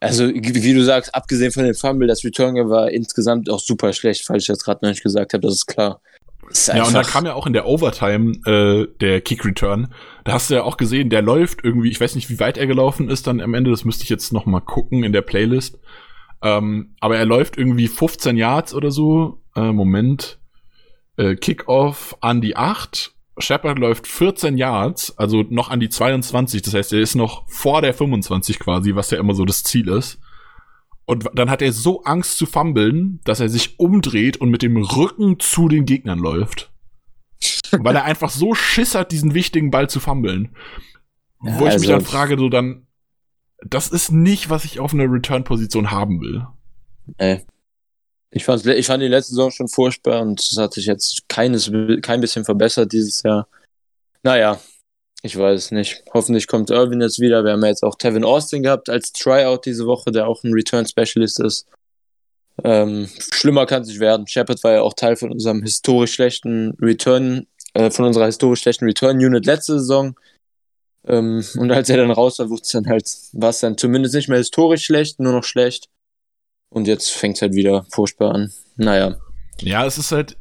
Also, 0.00 0.28
wie 0.28 0.74
du 0.74 0.84
sagst, 0.84 1.14
abgesehen 1.14 1.50
von 1.50 1.64
dem 1.64 1.74
Fumble, 1.74 2.06
das 2.06 2.24
Return 2.24 2.54
war 2.68 2.90
insgesamt 2.90 3.50
auch 3.50 3.58
super 3.58 3.92
schlecht, 3.92 4.24
falls 4.24 4.44
ich 4.44 4.48
das 4.48 4.62
gerade 4.62 4.80
noch 4.82 4.90
nicht 4.90 5.02
gesagt 5.02 5.32
habe, 5.32 5.40
das 5.40 5.54
ist 5.54 5.66
klar. 5.66 6.00
Ja, 6.66 6.84
und 6.84 6.94
da 6.94 7.02
kam 7.02 7.26
ja 7.26 7.34
auch 7.34 7.46
in 7.46 7.52
der 7.52 7.66
Overtime 7.66 8.32
äh, 8.46 8.86
der 9.00 9.20
Kick-Return. 9.20 9.92
Da 10.24 10.32
hast 10.32 10.48
du 10.48 10.54
ja 10.54 10.62
auch 10.62 10.76
gesehen, 10.76 11.10
der 11.10 11.20
läuft 11.20 11.62
irgendwie, 11.62 11.90
ich 11.90 12.00
weiß 12.00 12.14
nicht, 12.14 12.30
wie 12.30 12.40
weit 12.40 12.56
er 12.56 12.66
gelaufen 12.66 13.10
ist 13.10 13.26
dann 13.26 13.40
am 13.40 13.54
Ende, 13.54 13.70
das 13.70 13.84
müsste 13.84 14.04
ich 14.04 14.08
jetzt 14.08 14.32
noch 14.32 14.46
mal 14.46 14.60
gucken 14.60 15.04
in 15.04 15.12
der 15.12 15.20
Playlist. 15.22 15.78
Ähm, 16.42 16.94
aber 17.00 17.18
er 17.18 17.26
läuft 17.26 17.58
irgendwie 17.58 17.88
15 17.88 18.36
Yards 18.36 18.72
oder 18.72 18.90
so. 18.90 19.42
Äh, 19.56 19.72
Moment. 19.72 20.38
Äh, 21.18 21.34
Kickoff 21.34 22.16
an 22.20 22.40
die 22.40 22.56
8. 22.56 23.12
Shepard 23.38 23.78
läuft 23.78 24.06
14 24.06 24.56
Yards, 24.56 25.18
also 25.18 25.44
noch 25.50 25.68
an 25.68 25.80
die 25.80 25.88
22. 25.88 26.62
Das 26.62 26.74
heißt, 26.74 26.92
er 26.92 27.00
ist 27.00 27.16
noch 27.16 27.48
vor 27.48 27.82
der 27.82 27.92
25 27.92 28.58
quasi, 28.58 28.94
was 28.94 29.10
ja 29.10 29.18
immer 29.18 29.34
so 29.34 29.44
das 29.44 29.64
Ziel 29.64 29.88
ist. 29.88 30.18
Und 31.04 31.28
dann 31.34 31.50
hat 31.50 31.62
er 31.62 31.72
so 31.72 32.02
Angst 32.04 32.38
zu 32.38 32.46
fummeln, 32.46 33.20
dass 33.24 33.40
er 33.40 33.48
sich 33.48 33.78
umdreht 33.80 34.36
und 34.36 34.50
mit 34.50 34.62
dem 34.62 34.76
Rücken 34.76 35.40
zu 35.40 35.68
den 35.68 35.86
Gegnern 35.86 36.18
läuft. 36.18 36.72
Weil 37.72 37.96
er 37.96 38.04
einfach 38.04 38.30
so 38.30 38.54
Schiss 38.54 38.94
hat, 38.94 39.10
diesen 39.10 39.34
wichtigen 39.34 39.70
Ball 39.70 39.88
zu 39.88 40.00
fummeln. 40.00 40.54
Ja, 41.42 41.58
Wo 41.58 41.66
ich 41.66 41.72
also 41.72 41.80
mich 41.80 41.88
dann 41.88 42.04
frage, 42.04 42.38
so 42.38 42.48
dann, 42.48 42.86
das 43.66 43.88
ist 43.88 44.12
nicht, 44.12 44.50
was 44.50 44.64
ich 44.64 44.80
auf 44.80 44.94
einer 44.94 45.10
Return-Position 45.10 45.90
haben 45.90 46.20
will. 46.20 46.46
Ey. 47.16 47.44
Ich, 48.30 48.44
fand's, 48.44 48.66
ich 48.66 48.86
fand 48.86 49.02
die 49.02 49.08
letzte 49.08 49.30
Saison 49.30 49.50
schon 49.50 49.68
furchtbar 49.68 50.20
und 50.20 50.40
es 50.40 50.56
hat 50.58 50.74
sich 50.74 50.86
jetzt 50.86 51.28
keines, 51.28 51.70
kein 52.02 52.20
bisschen 52.20 52.44
verbessert 52.44 52.92
dieses 52.92 53.22
Jahr. 53.22 53.48
Naja, 54.22 54.60
ich 55.22 55.36
weiß 55.36 55.64
es 55.64 55.70
nicht. 55.70 56.02
Hoffentlich 56.12 56.46
kommt 56.46 56.70
Irvin 56.70 57.00
jetzt 57.00 57.20
wieder. 57.20 57.44
Wir 57.44 57.52
haben 57.52 57.62
ja 57.62 57.68
jetzt 57.68 57.82
auch 57.82 57.96
Tevin 57.96 58.24
Austin 58.24 58.62
gehabt 58.62 58.88
als 58.88 59.12
Tryout 59.12 59.64
diese 59.64 59.86
Woche, 59.86 60.12
der 60.12 60.28
auch 60.28 60.44
ein 60.44 60.52
Return-Specialist 60.52 61.40
ist. 61.40 61.66
Ähm, 62.64 63.08
schlimmer 63.32 63.66
kann 63.66 63.82
es 63.82 63.88
nicht 63.88 64.00
werden. 64.00 64.26
Shepard 64.26 64.62
war 64.64 64.72
ja 64.72 64.82
auch 64.82 64.94
Teil 64.94 65.16
von 65.16 65.30
unserem 65.30 65.62
historisch 65.62 66.14
schlechten 66.14 66.76
Return, 66.80 67.46
äh, 67.74 67.90
von 67.90 68.04
unserer 68.04 68.26
historisch 68.26 68.60
schlechten 68.60 68.84
Return-Unit 68.84 69.46
letzte 69.46 69.78
Saison. 69.78 70.16
Ähm, 71.06 71.44
und 71.56 71.70
als 71.70 71.88
er 71.88 71.96
dann 71.96 72.10
raus 72.10 72.38
war, 72.38 72.48
dann 72.48 72.86
halt, 72.86 73.08
war 73.32 73.50
es 73.50 73.60
dann 73.60 73.78
zumindest 73.78 74.14
nicht 74.14 74.28
mehr 74.28 74.38
historisch 74.38 74.84
schlecht, 74.84 75.20
nur 75.20 75.32
noch 75.32 75.44
schlecht. 75.44 75.88
Und 76.70 76.86
jetzt 76.86 77.10
fängt 77.10 77.36
es 77.36 77.42
halt 77.42 77.54
wieder 77.54 77.86
furchtbar 77.90 78.34
an. 78.34 78.52
Naja. 78.76 79.16
Ja, 79.60 79.86
es 79.86 79.98
ist 79.98 80.12
halt, 80.12 80.36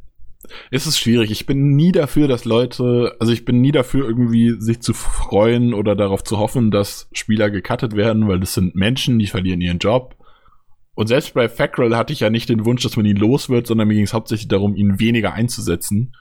es 0.71 0.85
ist 0.87 0.99
schwierig. 0.99 1.31
Ich 1.31 1.45
bin 1.45 1.75
nie 1.75 1.91
dafür, 1.91 2.27
dass 2.27 2.45
Leute, 2.45 3.15
also 3.19 3.33
ich 3.33 3.45
bin 3.45 3.61
nie 3.61 3.71
dafür, 3.71 4.05
irgendwie 4.05 4.55
sich 4.59 4.81
zu 4.81 4.93
freuen 4.93 5.73
oder 5.73 5.95
darauf 5.95 6.23
zu 6.23 6.37
hoffen, 6.37 6.71
dass 6.71 7.07
Spieler 7.11 7.49
gecuttet 7.49 7.95
werden, 7.95 8.27
weil 8.27 8.39
das 8.39 8.53
sind 8.53 8.75
Menschen, 8.75 9.19
die 9.19 9.27
verlieren 9.27 9.61
ihren 9.61 9.79
Job. 9.79 10.15
Und 10.95 11.07
selbst 11.07 11.33
bei 11.33 11.47
Fackrell 11.47 11.95
hatte 11.95 12.13
ich 12.13 12.21
ja 12.21 12.29
nicht 12.29 12.49
den 12.49 12.65
Wunsch, 12.65 12.83
dass 12.83 12.97
man 12.97 13.05
ihn 13.05 13.17
los 13.17 13.49
wird, 13.49 13.67
sondern 13.67 13.87
mir 13.87 13.93
ging 13.93 14.05
es 14.05 14.13
hauptsächlich 14.13 14.47
darum, 14.47 14.75
ihn 14.75 14.99
weniger 14.99 15.33
einzusetzen. 15.33 16.13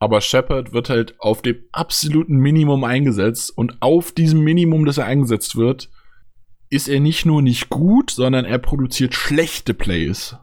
Aber 0.00 0.20
Shepard 0.20 0.72
wird 0.72 0.90
halt 0.90 1.14
auf 1.20 1.42
dem 1.42 1.56
absoluten 1.72 2.36
Minimum 2.36 2.84
eingesetzt 2.84 3.56
und 3.56 3.80
auf 3.80 4.12
diesem 4.12 4.40
Minimum, 4.40 4.84
das 4.84 4.98
er 4.98 5.06
eingesetzt 5.06 5.56
wird, 5.56 5.90
ist 6.70 6.88
er 6.88 7.00
nicht 7.00 7.24
nur 7.24 7.42
nicht 7.42 7.68
gut, 7.68 8.10
sondern 8.10 8.44
er 8.44 8.58
produziert 8.58 9.14
schlechte 9.14 9.74
Plays. 9.74 10.36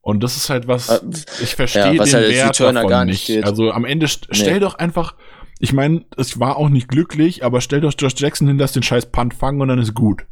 Und 0.00 0.22
das 0.22 0.36
ist 0.36 0.50
halt 0.50 0.68
was, 0.68 0.90
äh, 0.90 1.00
ich 1.42 1.54
verstehe 1.54 1.94
ja, 1.94 2.04
den 2.04 2.12
halt 2.12 2.30
Wert 2.30 2.60
davon 2.60 3.06
nicht. 3.06 3.26
Geht. 3.26 3.44
Also 3.44 3.72
am 3.72 3.86
Ende 3.86 4.06
st 4.06 4.28
nee. 4.30 4.36
stell 4.36 4.60
doch 4.60 4.74
einfach, 4.74 5.14
ich 5.58 5.72
meine, 5.72 6.04
es 6.18 6.38
war 6.38 6.58
auch 6.58 6.68
nicht 6.68 6.88
glücklich, 6.88 7.42
aber 7.42 7.62
stell 7.62 7.80
doch 7.80 7.94
Josh 7.96 8.14
Jackson 8.16 8.46
hin, 8.46 8.58
lass 8.58 8.72
den 8.72 8.82
scheiß 8.82 9.06
Punt 9.06 9.32
fangen 9.32 9.62
und 9.62 9.68
dann 9.68 9.78
ist 9.78 9.94
gut. 9.94 10.26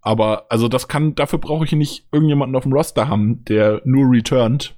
Aber 0.00 0.46
also 0.48 0.66
das 0.66 0.88
kann, 0.88 1.14
dafür 1.14 1.38
brauche 1.38 1.64
ich 1.64 1.72
nicht 1.72 2.08
irgendjemanden 2.10 2.56
auf 2.56 2.64
dem 2.64 2.72
Roster 2.72 3.06
haben, 3.06 3.44
der 3.44 3.80
nur 3.84 4.10
returned, 4.10 4.74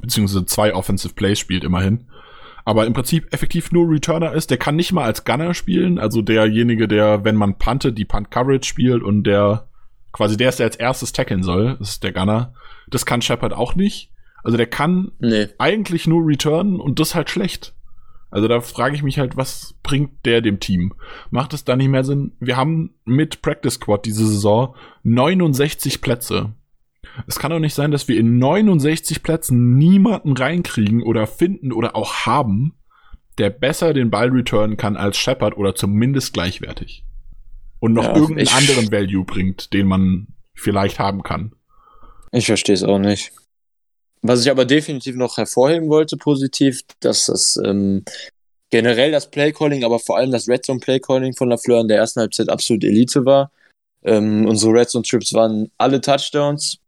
beziehungsweise 0.00 0.46
zwei 0.46 0.74
Offensive 0.74 1.14
Plays 1.14 1.38
spielt 1.38 1.64
immerhin. 1.64 2.08
Aber 2.64 2.86
im 2.86 2.94
Prinzip 2.94 3.32
effektiv 3.32 3.72
nur 3.72 3.90
Returner 3.90 4.32
ist, 4.32 4.50
der 4.50 4.56
kann 4.56 4.76
nicht 4.76 4.92
mal 4.92 5.04
als 5.04 5.24
Gunner 5.24 5.52
spielen, 5.52 5.98
also 5.98 6.22
derjenige, 6.22 6.88
der, 6.88 7.24
wenn 7.24 7.36
man 7.36 7.58
puntet, 7.58 7.98
die 7.98 8.06
Punt 8.06 8.30
Coverage 8.30 8.66
spielt 8.66 9.02
und 9.02 9.24
der 9.24 9.68
quasi 10.12 10.36
der 10.36 10.48
ist, 10.48 10.60
der 10.60 10.66
als 10.66 10.76
erstes 10.76 11.12
tackeln 11.12 11.42
soll, 11.42 11.76
das 11.78 11.90
ist 11.90 12.04
der 12.04 12.12
Gunner. 12.12 12.54
Das 12.88 13.04
kann 13.04 13.20
Shepard 13.20 13.52
auch 13.52 13.74
nicht. 13.74 14.10
Also 14.42 14.56
der 14.56 14.66
kann 14.66 15.12
nee. 15.18 15.48
eigentlich 15.58 16.06
nur 16.06 16.26
returnen 16.26 16.80
und 16.80 17.00
das 17.00 17.14
halt 17.14 17.30
schlecht. 17.30 17.74
Also 18.30 18.48
da 18.48 18.60
frage 18.60 18.96
ich 18.96 19.02
mich 19.02 19.18
halt, 19.18 19.36
was 19.36 19.74
bringt 19.82 20.24
der 20.24 20.40
dem 20.40 20.60
Team? 20.60 20.94
Macht 21.30 21.54
es 21.54 21.64
da 21.64 21.76
nicht 21.76 21.88
mehr 21.88 22.04
Sinn? 22.04 22.32
Wir 22.40 22.56
haben 22.56 22.94
mit 23.04 23.42
Practice 23.42 23.74
Squad 23.74 24.06
diese 24.06 24.26
Saison 24.26 24.74
69 25.02 26.00
Plätze. 26.00 26.52
Es 27.26 27.38
kann 27.38 27.50
doch 27.50 27.58
nicht 27.58 27.74
sein, 27.74 27.90
dass 27.90 28.08
wir 28.08 28.18
in 28.18 28.38
69 28.38 29.22
Plätzen 29.22 29.76
niemanden 29.76 30.36
reinkriegen 30.36 31.02
oder 31.02 31.26
finden 31.26 31.72
oder 31.72 31.96
auch 31.96 32.26
haben, 32.26 32.74
der 33.38 33.50
besser 33.50 33.92
den 33.94 34.10
Ball 34.10 34.28
returnen 34.30 34.76
kann 34.76 34.96
als 34.96 35.16
Shepard 35.16 35.56
oder 35.56 35.74
zumindest 35.74 36.32
gleichwertig. 36.32 37.04
Und 37.80 37.92
noch 37.92 38.04
ja, 38.04 38.16
irgendeinen 38.16 38.48
anderen 38.48 38.90
Value 38.90 39.24
bringt, 39.24 39.72
den 39.72 39.86
man 39.86 40.28
vielleicht 40.54 40.98
haben 40.98 41.22
kann. 41.22 41.52
Ich 42.32 42.46
verstehe 42.46 42.74
es 42.74 42.82
auch 42.82 42.98
nicht. 42.98 43.32
Was 44.22 44.40
ich 44.40 44.50
aber 44.50 44.64
definitiv 44.64 45.16
noch 45.16 45.36
hervorheben 45.36 45.88
wollte, 45.90 46.16
positiv, 46.16 46.80
dass 47.00 47.26
das 47.26 47.60
ähm, 47.62 48.04
generell 48.70 49.12
das 49.12 49.30
Playcalling, 49.30 49.84
aber 49.84 49.98
vor 49.98 50.16
allem 50.16 50.30
das 50.30 50.48
Red 50.48 50.64
Zone 50.64 50.80
Playcalling 50.80 51.34
von 51.34 51.50
LaFleur 51.50 51.82
in 51.82 51.88
der 51.88 51.98
ersten 51.98 52.20
Halbzeit 52.20 52.48
absolut 52.48 52.82
Elite 52.84 53.24
war. 53.26 53.52
Ähm, 54.02 54.46
unsere 54.46 54.72
Red 54.72 54.88
Zone 54.88 55.04
Trips 55.04 55.34
waren 55.34 55.70
alle 55.76 56.00
Touchdowns 56.00 56.78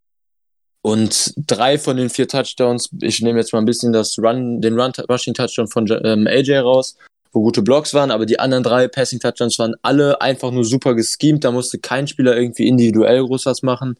und 0.86 1.34
drei 1.36 1.78
von 1.78 1.96
den 1.96 2.10
vier 2.10 2.28
Touchdowns, 2.28 2.90
ich 3.00 3.20
nehme 3.20 3.40
jetzt 3.40 3.52
mal 3.52 3.58
ein 3.58 3.64
bisschen 3.64 3.92
das 3.92 4.16
Run, 4.20 4.60
den 4.60 4.78
Run 4.78 4.92
Rushing 5.10 5.34
Touchdown 5.34 5.66
von 5.66 5.84
ähm, 6.04 6.28
AJ 6.28 6.58
raus, 6.58 6.96
wo 7.32 7.42
gute 7.42 7.60
Blocks 7.60 7.92
waren, 7.92 8.12
aber 8.12 8.24
die 8.24 8.38
anderen 8.38 8.62
drei 8.62 8.86
Passing 8.86 9.18
Touchdowns 9.18 9.58
waren 9.58 9.74
alle 9.82 10.20
einfach 10.20 10.52
nur 10.52 10.64
super 10.64 10.94
geschemt. 10.94 11.42
Da 11.42 11.50
musste 11.50 11.80
kein 11.80 12.06
Spieler 12.06 12.36
irgendwie 12.36 12.68
individuell 12.68 13.24
groß 13.24 13.46
was 13.46 13.64
machen. 13.64 13.98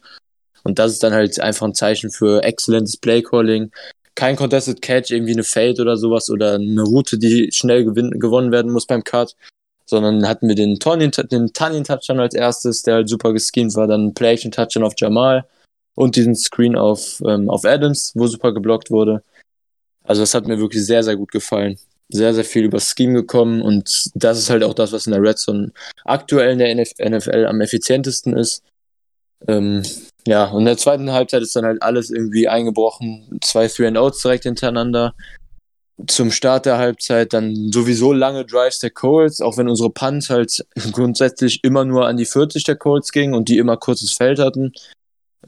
Und 0.63 0.79
das 0.79 0.93
ist 0.93 1.03
dann 1.03 1.11
halt 1.11 1.37
einfach 1.41 1.67
ein 1.67 1.73
Zeichen 1.73 2.09
für 2.09 2.41
exzellentes 2.45 2.95
Playcalling. 2.95 3.69
Kein 4.15 4.37
Contested 4.37 4.81
Catch, 4.81 5.11
irgendwie 5.11 5.33
eine 5.33 5.43
Fade 5.43 5.81
oder 5.81 5.97
sowas 5.97 6.29
oder 6.29 6.53
eine 6.53 6.83
Route, 6.83 7.17
die 7.17 7.51
schnell 7.51 7.83
gewonnen 7.83 8.53
werden 8.53 8.71
muss 8.71 8.87
beim 8.87 9.03
Cut. 9.03 9.35
Sondern 9.85 10.25
hatten 10.25 10.47
wir 10.47 10.55
den 10.55 10.79
Tonin, 10.79 11.11
den 11.11 11.51
Touchdown 11.51 12.21
als 12.21 12.33
erstes, 12.33 12.83
der 12.83 12.93
halt 12.93 13.09
super 13.09 13.33
geschemt 13.33 13.75
war, 13.75 13.87
dann 13.87 14.13
Play 14.13 14.35
Action 14.35 14.53
Touchdown 14.53 14.85
auf 14.85 14.93
Jamal 14.95 15.43
und 15.97 16.15
diesen 16.15 16.35
Screen 16.35 16.75
auf, 16.75 17.23
ähm, 17.27 17.49
auf 17.49 17.65
Adams, 17.65 18.11
wo 18.13 18.27
super 18.27 18.53
geblockt 18.53 18.91
wurde. 18.91 19.23
Also 20.03 20.21
das 20.21 20.35
hat 20.35 20.45
mir 20.45 20.59
wirklich 20.59 20.85
sehr, 20.85 21.03
sehr 21.03 21.15
gut 21.15 21.31
gefallen. 21.31 21.79
Sehr, 22.09 22.35
sehr 22.35 22.45
viel 22.45 22.65
über 22.65 22.79
Scheme 22.79 23.15
gekommen 23.15 23.63
und 23.63 24.11
das 24.13 24.37
ist 24.37 24.51
halt 24.51 24.63
auch 24.63 24.75
das, 24.75 24.91
was 24.91 25.07
in 25.07 25.13
der 25.13 25.21
Red 25.23 25.39
Zone 25.39 25.71
aktuell 26.05 26.51
in 26.51 26.59
der 26.59 26.73
NFL 27.09 27.47
am 27.47 27.61
effizientesten 27.61 28.37
ist. 28.37 28.61
Ähm, 29.47 29.81
ja, 30.27 30.45
und 30.45 30.59
in 30.59 30.65
der 30.65 30.77
zweiten 30.77 31.11
Halbzeit 31.11 31.41
ist 31.41 31.55
dann 31.55 31.65
halt 31.65 31.81
alles 31.81 32.11
irgendwie 32.11 32.47
eingebrochen. 32.47 33.39
Zwei 33.41 33.67
Three 33.67 33.87
and 33.87 33.97
Outs 33.97 34.21
direkt 34.21 34.43
hintereinander. 34.43 35.15
Zum 36.05 36.29
Start 36.29 36.67
der 36.67 36.77
Halbzeit 36.77 37.33
dann 37.33 37.71
sowieso 37.71 38.13
lange 38.13 38.45
Drives 38.45 38.79
der 38.79 38.91
Colts, 38.91 39.41
auch 39.41 39.57
wenn 39.57 39.67
unsere 39.67 39.89
Punts 39.89 40.29
halt 40.29 40.63
grundsätzlich 40.91 41.63
immer 41.63 41.85
nur 41.85 42.07
an 42.07 42.17
die 42.17 42.25
40 42.25 42.63
der 42.65 42.75
Colts 42.75 43.11
gingen 43.11 43.33
und 43.33 43.49
die 43.49 43.57
immer 43.57 43.77
kurzes 43.77 44.11
Feld 44.11 44.37
hatten. 44.37 44.73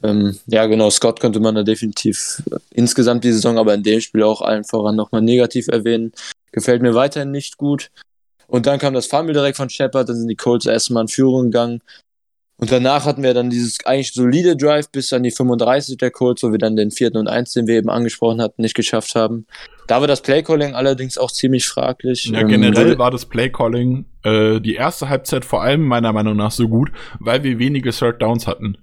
Ähm, 0.02 0.38
ja, 0.46 0.66
genau, 0.66 0.90
Scott 0.90 1.20
könnte 1.20 1.40
man 1.40 1.54
da 1.54 1.62
definitiv 1.62 2.42
insgesamt 2.70 3.24
die 3.24 3.32
Saison, 3.32 3.58
aber 3.58 3.74
in 3.74 3.82
dem 3.82 4.00
Spiel 4.00 4.22
auch 4.22 4.40
allen 4.40 4.64
voran 4.64 4.96
nochmal 4.96 5.22
negativ 5.22 5.68
erwähnen. 5.68 6.12
Gefällt 6.52 6.82
mir 6.82 6.94
weiterhin 6.94 7.30
nicht 7.30 7.58
gut. 7.58 7.90
Und 8.46 8.66
dann 8.66 8.78
kam 8.78 8.94
das 8.94 9.06
Fumble 9.06 9.32
direkt 9.32 9.56
von 9.56 9.70
Shepard, 9.70 10.08
dann 10.08 10.16
sind 10.16 10.28
die 10.28 10.36
Colts 10.36 10.66
erstmal 10.66 11.04
in 11.04 11.08
Führung 11.08 11.44
gegangen. 11.44 11.80
Und 12.60 12.70
danach 12.70 13.06
hatten 13.06 13.22
wir 13.22 13.32
dann 13.32 13.48
dieses 13.48 13.78
eigentlich 13.86 14.12
solide 14.12 14.54
Drive 14.54 14.90
bis 14.90 15.14
an 15.14 15.22
die 15.22 15.30
35 15.30 15.96
der 15.96 16.10
Colts, 16.10 16.42
wo 16.42 16.52
wir 16.52 16.58
dann 16.58 16.76
den 16.76 16.90
vierten 16.90 17.16
und 17.16 17.26
eins, 17.26 17.54
den 17.54 17.66
wir 17.66 17.76
eben 17.76 17.88
angesprochen 17.88 18.42
hatten, 18.42 18.60
nicht 18.60 18.74
geschafft 18.74 19.14
haben. 19.14 19.46
Da 19.86 20.00
war 20.00 20.06
das 20.06 20.20
Playcalling 20.20 20.74
allerdings 20.74 21.16
auch 21.16 21.30
ziemlich 21.30 21.66
fraglich. 21.66 22.26
Ja, 22.26 22.42
generell 22.42 22.92
ähm, 22.92 22.98
war 22.98 23.10
das 23.10 23.24
Playcalling 23.24 24.04
äh, 24.24 24.60
die 24.60 24.74
erste 24.74 25.08
Halbzeit 25.08 25.46
vor 25.46 25.62
allem 25.62 25.86
meiner 25.86 26.12
Meinung 26.12 26.36
nach 26.36 26.50
so 26.50 26.68
gut, 26.68 26.90
weil 27.18 27.42
wir 27.44 27.58
wenige 27.58 27.92
Third 27.92 28.20
Downs 28.20 28.46
hatten. 28.46 28.76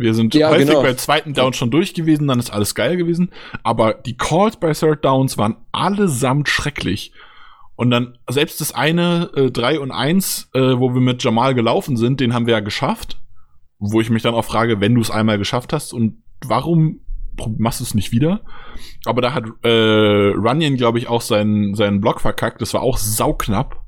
Wir 0.00 0.14
sind 0.14 0.34
ja, 0.34 0.48
häufig 0.48 0.68
genau. 0.68 0.82
bei 0.82 0.94
zweiten 0.94 1.34
Down 1.34 1.52
schon 1.52 1.70
durch 1.70 1.92
gewesen, 1.92 2.26
dann 2.26 2.38
ist 2.38 2.50
alles 2.50 2.74
geil 2.74 2.96
gewesen. 2.96 3.30
Aber 3.62 3.92
die 3.92 4.16
Calls 4.16 4.56
bei 4.56 4.72
Third 4.72 5.04
Downs 5.04 5.36
waren 5.36 5.56
allesamt 5.72 6.48
schrecklich. 6.48 7.12
Und 7.76 7.90
dann 7.90 8.16
selbst 8.28 8.62
das 8.62 8.74
eine 8.74 9.30
äh, 9.36 9.50
3 9.50 9.78
und 9.78 9.90
1, 9.90 10.50
äh, 10.54 10.60
wo 10.78 10.94
wir 10.94 11.02
mit 11.02 11.22
Jamal 11.22 11.54
gelaufen 11.54 11.98
sind, 11.98 12.20
den 12.20 12.32
haben 12.32 12.46
wir 12.46 12.54
ja 12.54 12.60
geschafft. 12.60 13.20
Wo 13.78 14.00
ich 14.00 14.08
mich 14.08 14.22
dann 14.22 14.34
auch 14.34 14.44
frage, 14.44 14.80
wenn 14.80 14.94
du 14.94 15.02
es 15.02 15.10
einmal 15.10 15.36
geschafft 15.36 15.72
hast 15.74 15.92
und 15.92 16.22
warum 16.46 17.00
machst 17.58 17.80
du 17.80 17.84
es 17.84 17.94
nicht 17.94 18.10
wieder? 18.10 18.40
Aber 19.04 19.20
da 19.20 19.34
hat 19.34 19.44
äh, 19.62 20.32
Runyon, 20.34 20.76
glaube 20.76 20.98
ich, 20.98 21.08
auch 21.08 21.20
seinen, 21.20 21.74
seinen 21.74 22.00
Block 22.00 22.22
verkackt. 22.22 22.62
Das 22.62 22.72
war 22.72 22.80
auch 22.80 22.96
sauknapp. 22.96 23.84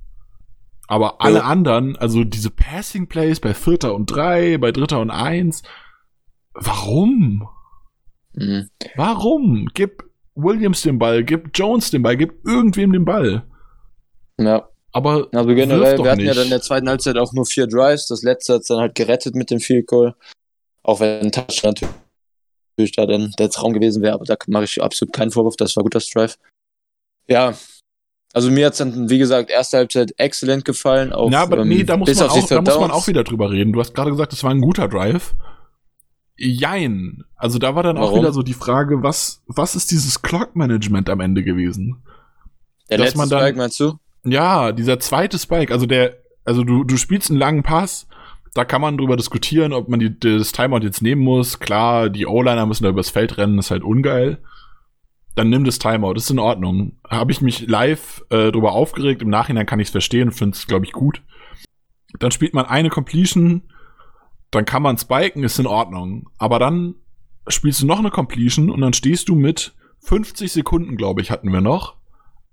Aber 0.88 1.22
alle 1.22 1.38
ja. 1.38 1.44
anderen, 1.44 1.96
also 1.96 2.22
diese 2.24 2.50
Passing 2.50 3.08
Plays 3.08 3.40
bei 3.40 3.54
Vierter 3.54 3.94
und 3.94 4.06
Drei, 4.06 4.58
bei 4.58 4.72
Dritter 4.72 5.00
und 5.00 5.10
Eins, 5.10 5.62
warum? 6.54 7.48
Mhm. 8.34 8.68
Warum? 8.96 9.68
Gib 9.74 10.04
Williams 10.34 10.82
den 10.82 10.98
Ball, 10.98 11.22
gib 11.24 11.50
Jones 11.54 11.90
den 11.90 12.02
Ball, 12.02 12.16
gib 12.16 12.46
irgendwem 12.46 12.92
den 12.92 13.04
Ball. 13.04 13.44
Ja. 14.38 14.68
Aber 14.94 15.28
also 15.32 15.54
generell, 15.54 15.98
wir 15.98 16.10
hatten 16.10 16.18
nicht. 16.18 16.28
ja 16.28 16.34
dann 16.34 16.44
in 16.44 16.50
der 16.50 16.60
zweiten 16.60 16.88
Halbzeit 16.88 17.16
auch 17.16 17.32
nur 17.32 17.46
vier 17.46 17.66
Drives. 17.66 18.08
Das 18.08 18.22
letzte 18.22 18.54
hat 18.54 18.62
dann 18.68 18.78
halt 18.78 18.94
gerettet 18.94 19.34
mit 19.34 19.50
dem 19.50 19.58
Field 19.58 19.86
Goal. 19.86 20.14
Auch 20.82 21.00
wenn 21.00 21.20
ein 21.20 21.32
Touchdown 21.32 21.74
natürlich 22.76 22.92
da 22.92 23.06
dann 23.06 23.32
der 23.38 23.50
Traum 23.50 23.72
gewesen 23.72 24.02
wäre, 24.02 24.14
aber 24.14 24.24
da 24.24 24.36
mache 24.48 24.64
ich 24.64 24.82
absolut 24.82 25.14
keinen 25.14 25.30
Vorwurf. 25.30 25.56
Das 25.56 25.76
war 25.76 25.82
gut, 25.82 25.94
das 25.94 26.08
Drive. 26.08 26.38
Ja, 27.28 27.54
also 28.34 28.50
mir 28.50 28.66
hat 28.66 28.72
es 28.72 28.78
dann, 28.78 29.10
wie 29.10 29.18
gesagt, 29.18 29.50
erste 29.50 29.78
Halbzeit 29.78 30.14
exzellent 30.16 30.64
gefallen. 30.64 31.12
Auf, 31.12 31.30
ja, 31.30 31.42
aber 31.42 31.58
ähm, 31.58 31.68
nee, 31.68 31.84
da, 31.84 31.96
muss 31.96 32.14
man, 32.14 32.28
auch, 32.28 32.48
da 32.48 32.60
muss 32.60 32.78
man 32.78 32.90
auch 32.90 33.06
wieder 33.06 33.24
drüber 33.24 33.50
reden. 33.50 33.72
Du 33.72 33.80
hast 33.80 33.94
gerade 33.94 34.10
gesagt, 34.10 34.32
es 34.32 34.42
war 34.42 34.50
ein 34.50 34.60
guter 34.60 34.88
Drive. 34.88 35.34
Jein. 36.36 37.24
Also 37.36 37.58
da 37.58 37.74
war 37.74 37.82
dann 37.82 37.96
Warum? 37.96 38.10
auch 38.10 38.18
wieder 38.18 38.32
so 38.32 38.42
die 38.42 38.54
Frage, 38.54 39.02
was, 39.02 39.42
was 39.46 39.76
ist 39.76 39.90
dieses 39.90 40.22
Clock-Management 40.22 41.10
am 41.10 41.20
Ende 41.20 41.42
gewesen? 41.42 42.02
Der 42.90 42.98
Dass 42.98 43.06
letzte 43.06 43.18
man 43.18 43.28
dann, 43.28 43.40
Spike, 43.40 43.58
meinst 43.58 43.80
du? 43.80 43.94
Ja, 44.24 44.72
dieser 44.72 45.00
zweite 45.00 45.38
Spike, 45.38 45.72
also 45.72 45.86
der, 45.86 46.18
also 46.44 46.64
du, 46.64 46.84
du 46.84 46.96
spielst 46.96 47.30
einen 47.30 47.38
langen 47.38 47.62
Pass, 47.62 48.06
da 48.54 48.64
kann 48.64 48.82
man 48.82 48.98
drüber 48.98 49.16
diskutieren, 49.16 49.72
ob 49.72 49.88
man 49.88 49.98
die, 50.00 50.18
das 50.18 50.52
Timeout 50.52 50.80
jetzt 50.80 51.02
nehmen 51.02 51.22
muss. 51.22 51.58
Klar, 51.58 52.10
die 52.10 52.26
O-Liner 52.26 52.66
müssen 52.66 52.84
da 52.84 52.90
übers 52.90 53.10
Feld 53.10 53.38
rennen, 53.38 53.58
ist 53.58 53.70
halt 53.70 53.82
ungeil. 53.82 54.38
Dann 55.34 55.48
nimm 55.48 55.64
das 55.64 55.78
Timeout, 55.78 56.14
ist 56.14 56.30
in 56.30 56.38
Ordnung. 56.38 56.98
Habe 57.08 57.32
ich 57.32 57.40
mich 57.40 57.66
live 57.66 58.22
äh, 58.28 58.52
drüber 58.52 58.72
aufgeregt, 58.72 59.22
im 59.22 59.30
Nachhinein 59.30 59.64
kann 59.64 59.80
ich 59.80 59.88
es 59.88 59.92
verstehen 59.92 60.30
finde 60.30 60.56
es, 60.56 60.66
glaube 60.66 60.84
ich, 60.84 60.92
gut. 60.92 61.22
Dann 62.18 62.30
spielt 62.30 62.52
man 62.52 62.66
eine 62.66 62.90
Completion, 62.90 63.62
dann 64.52 64.64
kann 64.64 64.82
man 64.82 64.96
spiken, 64.96 65.42
ist 65.42 65.58
in 65.58 65.66
Ordnung. 65.66 66.30
Aber 66.38 66.58
dann 66.60 66.94
spielst 67.48 67.82
du 67.82 67.86
noch 67.86 67.98
eine 67.98 68.10
Completion 68.10 68.70
und 68.70 68.80
dann 68.80 68.92
stehst 68.92 69.28
du 69.28 69.34
mit 69.34 69.74
50 70.00 70.52
Sekunden, 70.52 70.96
glaube 70.96 71.20
ich, 71.20 71.30
hatten 71.30 71.52
wir 71.52 71.60
noch, 71.60 71.96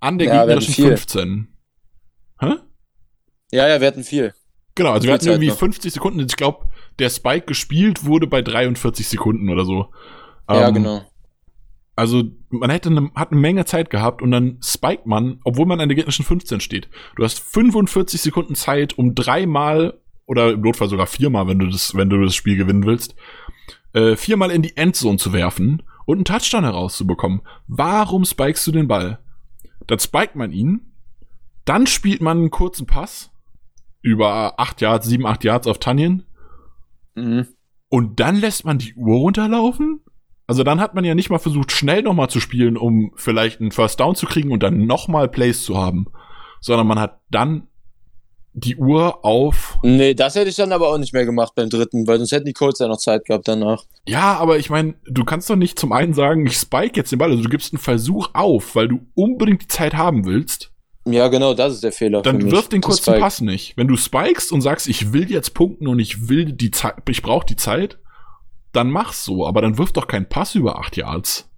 an 0.00 0.18
der 0.18 0.28
Ja, 0.28 0.40
gegnerischen 0.40 0.74
viel. 0.74 0.86
15. 0.88 1.48
Hä? 2.40 2.54
Ja, 3.52 3.68
ja, 3.68 3.80
wir 3.80 3.86
hatten 3.86 4.02
viel. 4.02 4.34
Genau, 4.74 4.92
also 4.92 5.06
wir 5.06 5.14
hatten 5.14 5.26
irgendwie 5.28 5.48
noch. 5.48 5.58
50 5.58 5.92
Sekunden. 5.92 6.20
Ich 6.20 6.36
glaube, 6.36 6.68
der 6.98 7.10
Spike 7.10 7.46
gespielt 7.46 8.04
wurde 8.04 8.26
bei 8.26 8.40
43 8.42 9.06
Sekunden 9.08 9.48
oder 9.50 9.64
so. 9.64 9.92
ja, 10.48 10.68
Ähm, 10.68 10.74
genau. 10.74 11.02
Also 11.96 12.22
man 12.48 12.70
hätte 12.70 12.88
eine, 12.88 13.10
hat 13.14 13.30
eine 13.32 13.40
Menge 13.40 13.66
Zeit 13.66 13.90
gehabt 13.90 14.22
und 14.22 14.30
dann 14.30 14.58
spiked 14.62 15.04
man, 15.06 15.40
obwohl 15.44 15.66
man 15.66 15.80
an 15.80 15.88
der 15.90 15.96
gegnerischen 15.96 16.24
15 16.24 16.60
steht. 16.60 16.88
Du 17.16 17.24
hast 17.24 17.40
45 17.40 18.22
Sekunden 18.22 18.54
Zeit, 18.54 18.96
um 18.96 19.14
dreimal 19.14 20.00
oder 20.30 20.52
im 20.52 20.60
Notfall 20.60 20.88
sogar 20.88 21.08
viermal, 21.08 21.48
wenn 21.48 21.58
du 21.58 21.66
das, 21.66 21.96
wenn 21.96 22.08
du 22.08 22.22
das 22.22 22.36
Spiel 22.36 22.56
gewinnen 22.56 22.86
willst, 22.86 23.16
äh, 23.94 24.14
viermal 24.14 24.52
in 24.52 24.62
die 24.62 24.76
Endzone 24.76 25.18
zu 25.18 25.32
werfen 25.32 25.82
und 26.06 26.18
einen 26.18 26.24
Touchdown 26.24 26.62
herauszubekommen. 26.62 27.40
Warum 27.66 28.24
spikest 28.24 28.64
du 28.68 28.70
den 28.70 28.86
Ball? 28.86 29.18
Dann 29.88 29.98
spiked 29.98 30.36
man 30.36 30.52
ihn, 30.52 30.92
dann 31.64 31.88
spielt 31.88 32.20
man 32.20 32.38
einen 32.38 32.50
kurzen 32.52 32.86
Pass 32.86 33.32
über 34.02 34.60
8 34.60 34.80
Yards, 34.80 35.08
7, 35.08 35.26
8 35.26 35.42
Yards 35.42 35.66
auf 35.66 35.78
Tanien 35.78 36.22
Mhm. 37.16 37.48
und 37.88 38.20
dann 38.20 38.36
lässt 38.36 38.64
man 38.64 38.78
die 38.78 38.94
Uhr 38.94 39.16
runterlaufen? 39.18 40.00
Also 40.46 40.62
dann 40.62 40.80
hat 40.80 40.94
man 40.94 41.04
ja 41.04 41.16
nicht 41.16 41.28
mal 41.28 41.38
versucht, 41.38 41.72
schnell 41.72 42.02
nochmal 42.02 42.30
zu 42.30 42.38
spielen, 42.38 42.76
um 42.76 43.10
vielleicht 43.16 43.60
einen 43.60 43.72
First 43.72 43.98
Down 43.98 44.14
zu 44.14 44.26
kriegen 44.26 44.52
und 44.52 44.62
dann 44.62 44.86
nochmal 44.86 45.28
Plays 45.28 45.64
zu 45.64 45.76
haben. 45.76 46.06
Sondern 46.60 46.86
man 46.86 47.00
hat 47.00 47.20
dann 47.30 47.66
die 48.52 48.76
Uhr 48.76 49.24
auf. 49.24 49.78
Nee, 49.82 50.14
das 50.14 50.34
hätte 50.34 50.50
ich 50.50 50.56
dann 50.56 50.72
aber 50.72 50.88
auch 50.88 50.98
nicht 50.98 51.12
mehr 51.12 51.24
gemacht 51.24 51.54
beim 51.54 51.70
dritten, 51.70 52.06
weil 52.06 52.18
sonst 52.18 52.32
hätten 52.32 52.46
die 52.46 52.52
Colts 52.52 52.80
ja 52.80 52.88
noch 52.88 52.98
Zeit 52.98 53.24
gehabt 53.24 53.46
danach. 53.46 53.84
Ja, 54.06 54.36
aber 54.38 54.58
ich 54.58 54.70
meine, 54.70 54.94
du 55.06 55.24
kannst 55.24 55.48
doch 55.48 55.56
nicht 55.56 55.78
zum 55.78 55.92
einen 55.92 56.14
sagen, 56.14 56.46
ich 56.46 56.56
spike 56.56 56.96
jetzt 56.96 57.12
den 57.12 57.18
Ball. 57.18 57.30
Also 57.30 57.44
du 57.44 57.48
gibst 57.48 57.72
einen 57.72 57.80
Versuch 57.80 58.30
auf, 58.32 58.74
weil 58.74 58.88
du 58.88 59.00
unbedingt 59.14 59.62
die 59.62 59.68
Zeit 59.68 59.94
haben 59.94 60.26
willst. 60.26 60.70
Ja, 61.06 61.28
genau, 61.28 61.54
das 61.54 61.74
ist 61.74 61.84
der 61.84 61.92
Fehler. 61.92 62.22
Dann 62.22 62.50
wirf 62.50 62.68
den 62.68 62.82
kurzen 62.82 63.02
Spike. 63.02 63.20
Pass 63.20 63.40
nicht. 63.40 63.76
Wenn 63.76 63.88
du 63.88 63.96
spikest 63.96 64.52
und 64.52 64.60
sagst, 64.60 64.88
ich 64.88 65.12
will 65.12 65.30
jetzt 65.30 65.54
punkten 65.54 65.88
und 65.88 65.98
ich 65.98 66.28
will 66.28 66.52
die 66.52 66.70
Zeit, 66.70 66.96
ich 67.08 67.22
brauche 67.22 67.46
die 67.46 67.56
Zeit, 67.56 67.98
dann 68.72 68.90
mach's 68.90 69.24
so. 69.24 69.46
Aber 69.46 69.62
dann 69.62 69.78
wirf 69.78 69.92
doch 69.92 70.06
keinen 70.06 70.28
Pass 70.28 70.54
über 70.54 70.78
acht 70.78 70.96
Yards. 70.96 71.49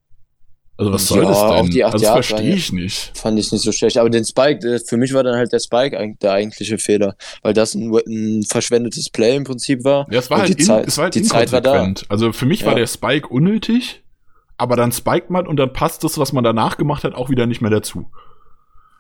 Also 0.83 0.93
was 0.95 1.07
soll 1.07 1.23
Ja, 1.23 1.29
das 1.29 1.39
auch 1.39 1.63
denn? 1.63 1.71
die 1.71 1.85
acht 1.85 1.93
also 1.95 2.05
das 2.05 2.15
Yards 2.15 2.27
verstehe 2.29 2.55
ich 2.55 2.73
nicht. 2.73 3.17
Fand 3.19 3.39
ich 3.39 3.51
nicht 3.53 3.63
so 3.63 3.73
schlecht. 3.73 3.99
Aber 3.99 4.11
den 4.11 4.25
Spike, 4.25 4.67
äh, 4.67 4.79
für 4.79 4.97
mich 4.97 5.13
war 5.15 5.23
dann 5.23 5.37
halt 5.37 5.53
der 5.53 5.61
Spike 5.61 6.15
der 6.21 6.33
eigentliche 6.33 6.79
Fehler. 6.79 7.17
Weil 7.43 7.55
das 7.55 7.75
ein, 7.75 7.93
ein 8.07 8.43
verschwendetes 8.43 9.11
Play 9.11 9.37
im 9.37 9.45
Prinzip 9.45 9.85
war. 9.85 10.07
Ja, 10.11 10.19
es 10.19 10.31
war 10.31 10.39
Und 10.39 10.43
halt, 10.45 10.59
die 10.59 10.63
in, 10.63 10.67
Zeit- 10.67 10.87
es 10.89 10.97
war 10.99 11.05
halt 11.05 11.15
die 11.15 11.23
Zeit 11.23 11.53
war 11.53 11.61
da. 11.61 11.93
Also 12.09 12.33
für 12.33 12.47
mich 12.47 12.65
war 12.65 12.73
Ja. 12.73 12.79
der 12.79 12.87
Spike 12.87 13.29
unnötig, 13.29 14.03
aber 14.59 14.77
dann 14.77 14.93
spiked 14.93 15.31
man 15.31 15.47
und 15.47 15.57
dann 15.57 15.73
passt 15.73 16.05
das, 16.05 16.19
was 16.19 16.33
man 16.33 16.45
danach 16.45 16.77
gemacht 16.77 17.05
hat, 17.05 17.15
auch 17.15 17.31
wieder 17.31 17.47
nicht 17.47 17.61
mehr 17.61 17.71
dazu. 17.71 18.07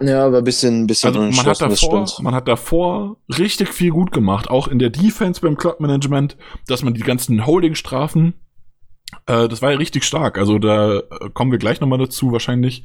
Ja, 0.01 0.27
aber 0.27 0.39
ein 0.39 0.45
bisschen, 0.45 0.87
bisschen 0.89 1.09
Also 1.09 1.21
man 1.21 1.47
hat 1.47 1.61
davor, 1.61 2.09
man 2.23 2.35
hat 2.35 2.49
davor 2.49 3.19
richtig 3.39 3.69
viel 3.73 3.91
gut 3.93 4.11
gemacht, 4.11 4.51
auch 4.51 4.67
in 4.67 4.81
der 4.81 4.91
Defense 4.91 5.41
beim 5.41 5.57
Clock 5.57 5.79
Management, 5.81 6.37
dass 6.67 6.83
man 6.83 6.95
die 6.95 7.03
ganzen 7.03 7.47
Holding-Strafen, 7.47 8.35
äh, 9.27 9.49
das 9.49 9.63
war 9.63 9.73
ja 9.73 9.79
richtig 9.79 10.05
stark. 10.05 10.39
Also 10.39 10.59
da 10.59 10.99
äh, 10.99 11.03
kommen 11.33 11.53
wir 11.53 11.59
gleich 11.59 11.81
nochmal 11.81 11.99
dazu 11.99 12.33
wahrscheinlich. 12.33 12.85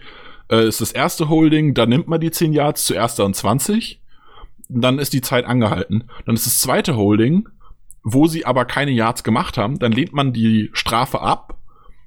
Äh, 0.49 0.67
ist 0.67 0.81
das 0.81 0.91
erste 0.91 1.29
Holding, 1.29 1.73
da 1.73 1.85
nimmt 1.85 2.07
man 2.07 2.21
die 2.21 2.31
10 2.31 2.53
Yards 2.53 2.85
zu 2.85 2.93
erster 2.93 3.25
und 3.25 3.35
20. 3.35 4.01
Dann 4.69 4.99
ist 4.99 5.13
die 5.13 5.21
Zeit 5.21 5.45
angehalten. 5.45 6.09
Dann 6.25 6.35
ist 6.35 6.45
das 6.45 6.59
zweite 6.59 6.95
Holding, 6.97 7.47
wo 8.03 8.27
sie 8.27 8.45
aber 8.45 8.65
keine 8.65 8.91
Yards 8.91 9.23
gemacht 9.23 9.57
haben, 9.57 9.79
dann 9.79 9.91
lehnt 9.91 10.13
man 10.13 10.33
die 10.33 10.69
Strafe 10.73 11.21
ab, 11.21 11.57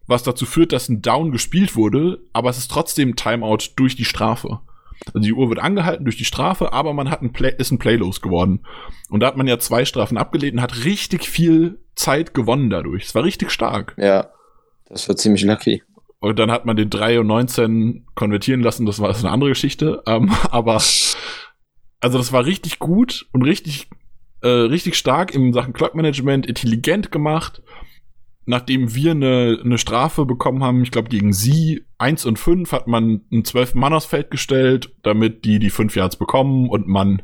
was 0.06 0.22
dazu 0.22 0.46
führt, 0.46 0.72
dass 0.72 0.88
ein 0.88 1.02
Down 1.02 1.30
gespielt 1.30 1.76
wurde, 1.76 2.20
aber 2.32 2.50
es 2.50 2.58
ist 2.58 2.70
trotzdem 2.70 3.16
Timeout 3.16 3.74
durch 3.76 3.96
die 3.96 4.04
Strafe. 4.04 4.60
Also 5.06 5.20
die 5.20 5.32
Uhr 5.32 5.48
wird 5.48 5.60
angehalten 5.60 6.04
durch 6.04 6.16
die 6.16 6.24
Strafe, 6.24 6.72
aber 6.72 6.92
man 6.94 7.10
hat 7.10 7.22
ein 7.22 7.32
Play, 7.32 7.54
ist 7.56 7.70
ein 7.70 7.78
Play 7.78 7.96
losgeworden. 7.96 8.60
Und 9.08 9.20
da 9.20 9.26
hat 9.26 9.36
man 9.36 9.46
ja 9.46 9.58
zwei 9.58 9.84
Strafen 9.84 10.18
abgelehnt 10.18 10.54
und 10.54 10.62
hat 10.62 10.84
richtig 10.84 11.24
viel 11.24 11.78
Zeit 12.00 12.34
gewonnen 12.34 12.70
dadurch. 12.70 13.04
Es 13.04 13.14
war 13.14 13.24
richtig 13.24 13.50
stark. 13.50 13.94
Ja, 13.96 14.30
das 14.88 15.08
war 15.08 15.16
ziemlich 15.16 15.44
lucky. 15.44 15.82
Und 16.18 16.38
dann 16.38 16.50
hat 16.50 16.66
man 16.66 16.76
den 16.76 16.90
3 16.90 17.20
und 17.20 17.28
19 17.28 18.06
konvertieren 18.14 18.60
lassen, 18.60 18.84
das 18.84 19.00
war 19.00 19.08
das 19.08 19.24
eine 19.24 19.32
andere 19.32 19.50
Geschichte. 19.50 20.02
Ähm, 20.06 20.30
aber 20.50 20.74
also 22.00 22.18
das 22.18 22.32
war 22.32 22.44
richtig 22.44 22.78
gut 22.78 23.26
und 23.32 23.42
richtig, 23.42 23.88
äh, 24.42 24.48
richtig 24.48 24.96
stark 24.96 25.34
in 25.34 25.52
Sachen 25.52 25.72
Clock 25.72 25.94
Management, 25.94 26.46
intelligent 26.46 27.12
gemacht. 27.12 27.62
Nachdem 28.46 28.94
wir 28.94 29.12
eine, 29.12 29.60
eine 29.62 29.78
Strafe 29.78 30.24
bekommen 30.24 30.64
haben, 30.64 30.82
ich 30.82 30.90
glaube 30.90 31.08
gegen 31.08 31.32
sie, 31.32 31.84
1 31.98 32.24
und 32.24 32.38
5, 32.38 32.72
hat 32.72 32.86
man 32.86 33.22
einen 33.30 33.44
12 33.44 33.74
Mann 33.74 33.92
aufs 33.92 34.06
Feld 34.06 34.30
gestellt, 34.30 34.92
damit 35.02 35.44
die 35.44 35.58
die 35.58 35.70
5 35.70 35.94
Yards 35.94 36.16
bekommen 36.16 36.68
und 36.68 36.88
man 36.88 37.22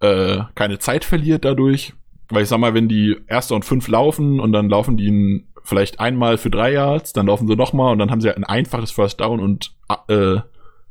äh, 0.00 0.40
keine 0.54 0.78
Zeit 0.78 1.04
verliert 1.04 1.44
dadurch. 1.44 1.94
Weil 2.30 2.42
ich 2.42 2.48
sag 2.48 2.58
mal, 2.58 2.74
wenn 2.74 2.88
die 2.88 3.16
Erster 3.26 3.54
und 3.54 3.64
5 3.64 3.88
laufen 3.88 4.38
und 4.40 4.52
dann 4.52 4.68
laufen 4.68 4.96
die 4.96 5.08
ein, 5.10 5.48
vielleicht 5.64 5.98
einmal 6.00 6.36
für 6.38 6.50
3 6.50 6.72
Yards, 6.72 7.12
dann 7.12 7.26
laufen 7.26 7.48
sie 7.48 7.56
nochmal 7.56 7.92
und 7.92 7.98
dann 7.98 8.10
haben 8.10 8.20
sie 8.20 8.28
halt 8.28 8.36
ein 8.38 8.44
einfaches 8.44 8.90
First 8.90 9.20
Down 9.20 9.40
und 9.40 9.74
äh, 10.08 10.36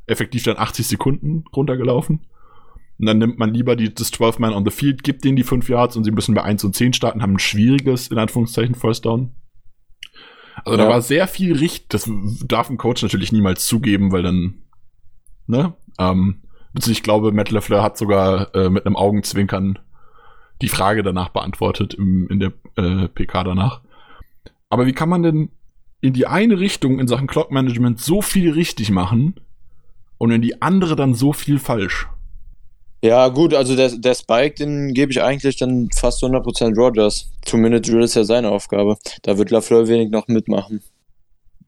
effektiv 0.07 0.43
dann 0.43 0.57
80 0.57 0.87
Sekunden 0.87 1.43
runtergelaufen. 1.55 2.25
Und 2.99 3.05
dann 3.05 3.19
nimmt 3.19 3.37
man 3.37 3.53
lieber 3.53 3.75
die, 3.75 3.93
das 3.93 4.09
12 4.09 4.39
Man 4.39 4.53
on 4.53 4.65
the 4.65 4.71
Field, 4.71 5.03
gibt 5.03 5.23
denen 5.23 5.35
die 5.35 5.43
5 5.43 5.69
Yards 5.69 5.95
und 5.95 6.03
sie 6.03 6.11
müssen 6.11 6.33
bei 6.33 6.41
1 6.43 6.63
und 6.63 6.75
10 6.75 6.93
starten, 6.93 7.21
haben 7.21 7.33
ein 7.33 7.39
schwieriges, 7.39 8.07
in 8.07 8.17
Anführungszeichen, 8.17 8.73
First 8.73 9.05
Down. 9.05 9.35
Also 10.65 10.77
da 10.77 10.85
Ja. 10.85 10.89
war 10.89 11.01
sehr 11.03 11.27
viel 11.27 11.55
richtig, 11.55 11.89
das 11.89 12.09
darf 12.45 12.69
ein 12.71 12.77
Coach 12.77 13.03
natürlich 13.03 13.31
niemals 13.31 13.67
zugeben, 13.67 14.11
weil 14.11 14.23
dann, 14.23 14.63
ne, 15.45 15.75
ähm, 15.99 16.41
ich 16.87 17.03
glaube, 17.03 17.31
Matt 17.31 17.51
LeFleur 17.51 17.83
hat 17.83 17.97
sogar 17.97 18.53
äh, 18.55 18.69
mit 18.69 18.85
einem 18.85 18.95
Augenzwinkern 18.95 19.79
die 20.61 20.69
Frage 20.69 21.03
danach 21.03 21.29
beantwortet 21.29 21.93
im, 21.93 22.27
in 22.29 22.39
der 22.39 22.53
äh, 22.75 23.07
PK 23.07 23.43
danach. 23.43 23.81
Aber 24.69 24.85
wie 24.85 24.93
kann 24.93 25.09
man 25.09 25.23
denn 25.23 25.49
in 26.01 26.13
die 26.13 26.27
eine 26.27 26.59
Richtung 26.59 26.99
in 26.99 27.07
Sachen 27.07 27.27
Clock 27.27 27.51
Management 27.51 27.99
so 27.99 28.21
viel 28.21 28.51
richtig 28.51 28.91
machen 28.91 29.35
und 30.17 30.31
in 30.31 30.41
die 30.41 30.61
andere 30.61 30.95
dann 30.95 31.13
so 31.13 31.33
viel 31.33 31.59
falsch? 31.59 32.07
Ja, 33.03 33.27
gut, 33.27 33.53
also 33.53 33.75
der, 33.75 33.89
der 33.89 34.15
Spike, 34.15 34.55
den 34.55 34.93
gebe 34.93 35.11
ich 35.11 35.21
eigentlich 35.21 35.57
dann 35.57 35.89
fast 35.95 36.23
100% 36.23 36.75
Rogers. 36.75 37.31
Two-Minute-Drill 37.45 38.01
ist 38.01 38.15
ja 38.15 38.23
seine 38.23 38.49
Aufgabe. 38.49 38.97
Da 39.21 39.37
wird 39.37 39.51
LaFleur 39.51 39.87
wenig 39.87 40.09
noch 40.09 40.27
mitmachen. 40.27 40.81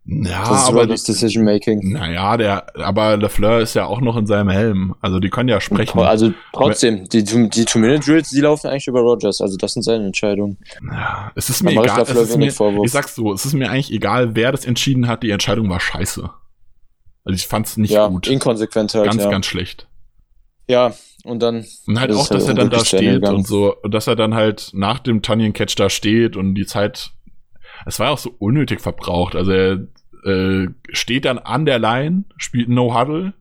Ja, 0.05 0.39
Das 0.49 0.63
ist 0.63 0.69
aber 0.69 0.81
Rogers 0.81 1.03
Decision-Making. 1.03 1.91
naja, 1.91 2.35
der, 2.37 2.65
aber 2.83 3.15
LeFleur 3.17 3.59
ist 3.59 3.75
ja 3.75 3.85
auch 3.85 4.01
noch 4.01 4.17
in 4.17 4.25
seinem 4.25 4.49
Helm. 4.49 4.95
Also 5.01 5.19
die 5.19 5.29
können 5.29 5.49
ja 5.49 5.61
sprechen. 5.61 5.99
Also 5.99 6.33
trotzdem, 6.51 7.07
die, 7.09 7.23
die 7.23 7.65
Two-Minute-Drills, 7.65 8.29
die 8.31 8.41
laufen 8.41 8.67
eigentlich 8.67 8.87
über 8.87 9.01
Rogers. 9.01 9.39
Also 9.41 9.55
das 9.57 9.73
sind 9.73 9.83
seine 9.83 10.05
Entscheidungen. 10.07 10.57
Ja, 10.91 11.31
es 11.35 11.49
ist 11.49 11.61
mir 11.61 11.71
ich 11.71 11.77
egal. 11.79 12.01
Es 12.01 12.09
ist 12.09 12.37
mir, 12.37 12.47
ich 12.83 12.91
sag's 12.91 13.13
so, 13.15 13.33
es 13.33 13.45
ist 13.45 13.53
mir 13.53 13.69
eigentlich 13.69 13.91
egal, 13.91 14.35
wer 14.35 14.51
das 14.51 14.65
entschieden 14.65 15.07
hat. 15.07 15.21
Die 15.21 15.29
Entscheidung 15.29 15.69
war 15.69 15.79
scheiße. 15.79 16.27
Also 17.25 17.35
ich 17.35 17.45
fand's 17.45 17.77
nicht 17.77 17.91
ja, 17.91 18.07
gut. 18.07 18.27
inkonsequent 18.27 18.93
halt, 18.95 19.05
Ganz, 19.05 19.21
ja. 19.23 19.29
ganz 19.29 19.45
schlecht. 19.45 19.87
ja, 20.67 20.93
und 21.25 21.43
dann 21.43 21.65
Und 21.85 21.99
halt 21.99 22.09
Das 22.09 22.17
auch, 22.17 22.23
ist 22.23 22.29
halt 22.31 22.39
dass 22.41 22.47
er 22.47 22.53
dann 22.55 22.69
da 22.71 22.83
steht 22.85 23.27
und 23.27 23.45
so, 23.45 23.75
und 23.83 23.93
dass 23.93 24.07
er 24.07 24.15
dann 24.15 24.33
halt 24.33 24.69
nach 24.73 24.99
dem 24.99 25.21
Tunyon 25.21 25.51
Catch 25.53 25.75
da 25.77 25.89
steht 25.89 26.37
und 26.37 26.55
die 26.55 26.65
Zeit, 26.65 27.11
es 27.85 27.99
war 27.99 28.07
ja 28.07 28.13
auch 28.13 28.17
so 28.17 28.33
unnötig 28.39 28.81
verbraucht. 28.81 29.35
Also 29.35 29.51
er 29.51 29.87
äh, 30.25 30.67
steht 30.91 31.25
dann 31.25 31.39
an 31.39 31.65
der 31.65 31.79
Line, 31.79 32.25
spielt 32.37 32.69
No 32.69 32.97
Huddle 32.97 33.33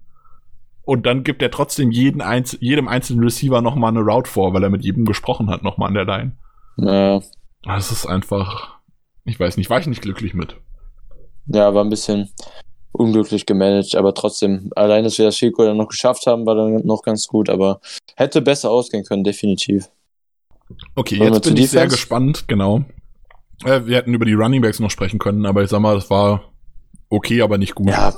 und 0.82 1.06
dann 1.06 1.24
gibt 1.24 1.42
er 1.42 1.50
trotzdem 1.50 1.90
jeden 1.90 2.20
Einz 2.20 2.56
jedem 2.60 2.88
einzelnen 2.88 3.22
Receiver 3.24 3.60
nochmal 3.60 3.90
eine 3.90 4.00
Route 4.00 4.30
vor, 4.30 4.54
weil 4.54 4.62
er 4.62 4.70
mit 4.70 4.84
jedem 4.84 5.04
gesprochen 5.04 5.50
hat, 5.50 5.62
nochmal 5.62 5.88
an 5.88 5.94
der 5.94 6.04
Line. 6.04 6.32
äh, 6.78 7.20
Das 7.64 7.90
ist 7.92 8.06
einfach, 8.06 8.78
ich 9.24 9.38
weiß 9.38 9.56
nicht, 9.56 9.70
war 9.70 9.80
ich 9.80 9.86
nicht 9.86 10.02
glücklich 10.02 10.34
mit. 10.34 10.56
ja, 11.46 11.74
war 11.74 11.84
ein 11.84 11.90
bisschen 11.90 12.30
unglücklich 12.92 13.46
gemanagt, 13.46 13.94
aber 13.94 14.14
trotzdem, 14.14 14.70
allein, 14.74 15.04
dass 15.04 15.18
wir 15.18 15.26
das 15.26 15.36
Chico 15.36 15.64
dann 15.64 15.76
noch 15.76 15.88
geschafft 15.88 16.26
haben, 16.26 16.46
war 16.46 16.54
dann 16.54 16.86
noch 16.86 17.02
ganz 17.02 17.26
gut, 17.26 17.48
aber 17.50 17.80
hätte 18.16 18.40
besser 18.40 18.70
ausgehen 18.70 19.04
können, 19.04 19.24
definitiv. 19.24 19.88
Okay, 20.94 21.18
Wollen 21.18 21.34
jetzt 21.34 21.44
bin 21.44 21.56
ich 21.56 21.70
sehr 21.70 21.86
gespannt, 21.86 22.48
genau. 22.48 22.84
Äh, 23.64 23.86
wir 23.86 23.96
hätten 23.96 24.14
über 24.14 24.24
die 24.24 24.34
Running 24.34 24.62
Backs 24.62 24.80
noch 24.80 24.90
sprechen 24.90 25.18
können, 25.18 25.46
aber 25.46 25.62
ich 25.62 25.70
sag 25.70 25.80
mal, 25.80 25.94
das 25.94 26.10
war 26.10 26.52
okay, 27.08 27.42
aber 27.42 27.58
nicht 27.58 27.74
gut. 27.74 27.88
Ja, 27.88 28.14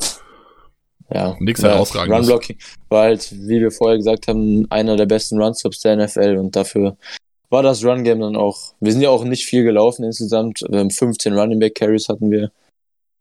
ja. 1.13 1.37
Nix 1.41 1.63
ja, 1.63 1.71
herausragendes. 1.71 2.21
Run-Blocking 2.21 2.57
war 2.89 3.03
halt, 3.05 3.33
wie 3.33 3.61
wir 3.61 3.71
vorher 3.71 3.97
gesagt 3.97 4.29
haben, 4.29 4.67
einer 4.71 4.97
der 4.97 5.07
besten 5.07 5.41
Run-Stops 5.41 5.81
der 5.81 5.97
NFL 5.97 6.37
und 6.39 6.55
dafür 6.55 6.97
war 7.49 7.63
das 7.63 7.85
Run-Game 7.85 8.21
dann 8.21 8.37
auch. 8.37 8.75
Wir 8.81 8.93
sind 8.93 9.03
ja 9.03 9.11
auch 9.11 9.25
nicht 9.25 9.45
viel 9.45 9.65
gelaufen 9.65 10.05
insgesamt. 10.05 10.61
15 10.61 11.33
Running 11.33 11.59
Back 11.59 11.75
Carries 11.75 12.09
hatten 12.09 12.31
wir. 12.31 12.53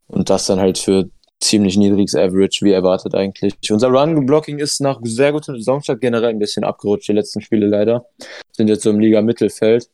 Und 0.08 0.30
das 0.30 0.46
dann 0.46 0.60
halt 0.60 0.78
für 0.78 1.10
ziemlich 1.40 1.78
niedriges 1.78 2.16
Average, 2.16 2.64
wie 2.64 2.72
erwartet 2.72 3.16
eigentlich. 3.16 3.56
Unser 3.72 3.88
Run-Blocking 3.88 4.60
ist 4.60 4.82
nach 4.82 5.00
sehr 5.04 5.32
gutem 5.32 5.56
Saisonstart 5.56 6.02
generell 6.02 6.30
ein 6.30 6.40
bisschen 6.40 6.64
abgerutscht, 6.64 7.08
die 7.08 7.14
letzten 7.14 7.42
Spiele 7.42 7.68
leider. 7.68 8.06
Sind 8.52 8.68
jetzt 8.68 8.84
so 8.84 8.92
im 8.92 9.00
Liga-Mittelfeld. 9.00 9.90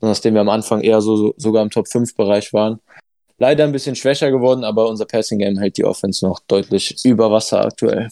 Nachdem 0.00 0.34
wir 0.34 0.40
am 0.40 0.48
Anfang 0.48 0.82
eher 0.82 1.00
so 1.00 1.34
sogar 1.36 1.62
im 1.62 1.70
Top-5-Bereich 1.70 2.52
waren. 2.52 2.80
Leider 3.38 3.64
ein 3.64 3.72
bisschen 3.72 3.96
schwächer 3.96 4.30
geworden, 4.30 4.64
aber 4.64 4.88
unser 4.88 5.04
Passing-Game 5.04 5.58
hält 5.58 5.76
die 5.76 5.84
Offense 5.84 6.24
noch 6.24 6.40
deutlich 6.46 6.96
über 7.04 7.30
Wasser 7.30 7.64
aktuell. 7.64 8.08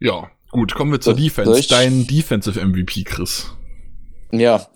Ja, 0.00 0.30
gut, 0.50 0.74
kommen 0.74 0.92
wir 0.92 1.00
zur 1.00 1.14
so, 1.14 1.20
Defense. 1.20 1.68
Dein 1.68 2.06
Defensive 2.06 2.64
MVP, 2.64 3.04
Chris. 3.04 3.52
Ja, 4.32 4.66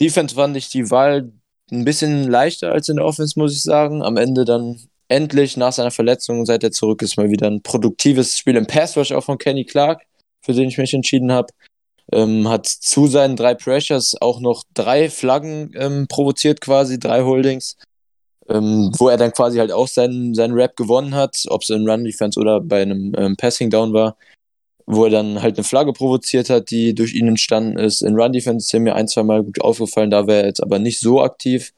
Defense 0.00 0.34
fand 0.34 0.56
ich 0.56 0.68
die 0.70 0.90
Wahl 0.90 1.32
ein 1.70 1.84
bisschen 1.84 2.30
leichter 2.30 2.72
als 2.72 2.88
in 2.88 2.96
der 2.96 3.04
Offense, 3.04 3.38
muss 3.38 3.54
ich 3.54 3.62
sagen. 3.62 4.02
Am 4.02 4.16
Ende 4.16 4.44
dann 4.44 4.78
endlich 5.08 5.56
nach 5.56 5.72
seiner 5.72 5.90
Verletzung, 5.90 6.46
seit 6.46 6.64
er 6.64 6.72
zurück 6.72 7.02
ist, 7.02 7.16
mal 7.16 7.30
wieder 7.30 7.46
ein 7.46 7.62
produktives 7.62 8.36
Spiel 8.36 8.56
im 8.56 8.66
Pass 8.66 8.96
Rush 8.96 9.12
auch 9.12 9.24
von 9.24 9.38
Kenny 9.38 9.64
Clark, 9.64 10.02
für 10.40 10.52
den 10.52 10.68
ich 10.68 10.78
mich 10.78 10.94
entschieden 10.94 11.30
habe. 11.32 11.52
Ähm, 12.12 12.48
hat 12.48 12.66
zu 12.66 13.06
seinen 13.06 13.36
drei 13.36 13.54
Pressures 13.54 14.16
auch 14.20 14.40
noch 14.40 14.64
drei 14.74 15.08
Flaggen 15.08 15.72
ähm, 15.76 16.06
provoziert, 16.08 16.60
quasi 16.60 16.98
drei 16.98 17.22
Holdings, 17.22 17.76
ähm, 18.48 18.90
wo 18.98 19.08
er 19.08 19.16
dann 19.16 19.32
quasi 19.32 19.58
halt 19.58 19.72
auch 19.72 19.88
seinen, 19.88 20.34
seinen 20.34 20.54
Rap 20.54 20.76
gewonnen 20.76 21.14
hat, 21.14 21.44
ob 21.48 21.62
es 21.62 21.70
in 21.70 21.88
Run 21.88 22.04
Defense 22.04 22.38
oder 22.38 22.60
bei 22.60 22.82
einem 22.82 23.14
ähm, 23.16 23.36
Passing 23.36 23.70
Down 23.70 23.92
war 23.92 24.16
wo 24.86 25.04
er 25.04 25.10
dann 25.10 25.42
halt 25.42 25.56
eine 25.56 25.64
Flagge 25.64 25.92
provoziert 25.92 26.50
hat, 26.50 26.70
die 26.70 26.94
durch 26.94 27.14
ihn 27.14 27.28
entstanden 27.28 27.78
ist. 27.78 28.02
In 28.02 28.16
Run 28.16 28.32
Defense 28.32 28.66
ist 28.66 28.74
er 28.74 28.80
mir 28.80 28.94
ein, 28.94 29.08
zwei 29.08 29.22
Mal 29.22 29.42
gut 29.42 29.60
aufgefallen, 29.60 30.10
da 30.10 30.26
wäre 30.26 30.42
er 30.42 30.46
jetzt 30.48 30.62
aber 30.62 30.78
nicht 30.78 31.00
so 31.00 31.22
aktiv. 31.22 31.72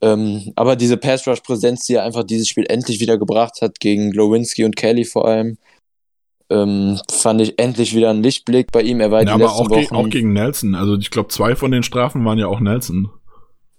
Ähm, 0.00 0.52
aber 0.56 0.76
diese 0.76 0.96
Pass 0.96 1.26
Rush 1.26 1.40
Präsenz, 1.40 1.86
die 1.86 1.94
er 1.94 2.04
einfach 2.04 2.24
dieses 2.24 2.48
Spiel 2.48 2.66
endlich 2.68 3.00
wieder 3.00 3.18
gebracht 3.18 3.60
hat, 3.62 3.80
gegen 3.80 4.10
Glowinski 4.10 4.64
und 4.64 4.76
Kelly 4.76 5.04
vor 5.04 5.26
allem, 5.28 5.58
ähm, 6.52 7.00
fand 7.10 7.40
ich 7.40 7.58
endlich 7.58 7.94
wieder 7.94 8.10
ein 8.10 8.22
Lichtblick 8.22 8.70
bei 8.72 8.82
ihm. 8.82 9.00
Er 9.00 9.10
war 9.10 9.20
ja, 9.20 9.24
die 9.26 9.30
aber 9.32 9.52
auch, 9.52 9.70
Wochen 9.70 9.80
ge 9.80 9.88
auch 9.90 10.08
gegen 10.08 10.32
Nelson. 10.32 10.74
Also 10.74 10.96
ich 10.96 11.10
glaube, 11.10 11.28
zwei 11.28 11.56
von 11.56 11.70
den 11.70 11.82
Strafen 11.82 12.24
waren 12.24 12.38
ja 12.38 12.46
auch 12.46 12.60
Nelson. 12.60 13.10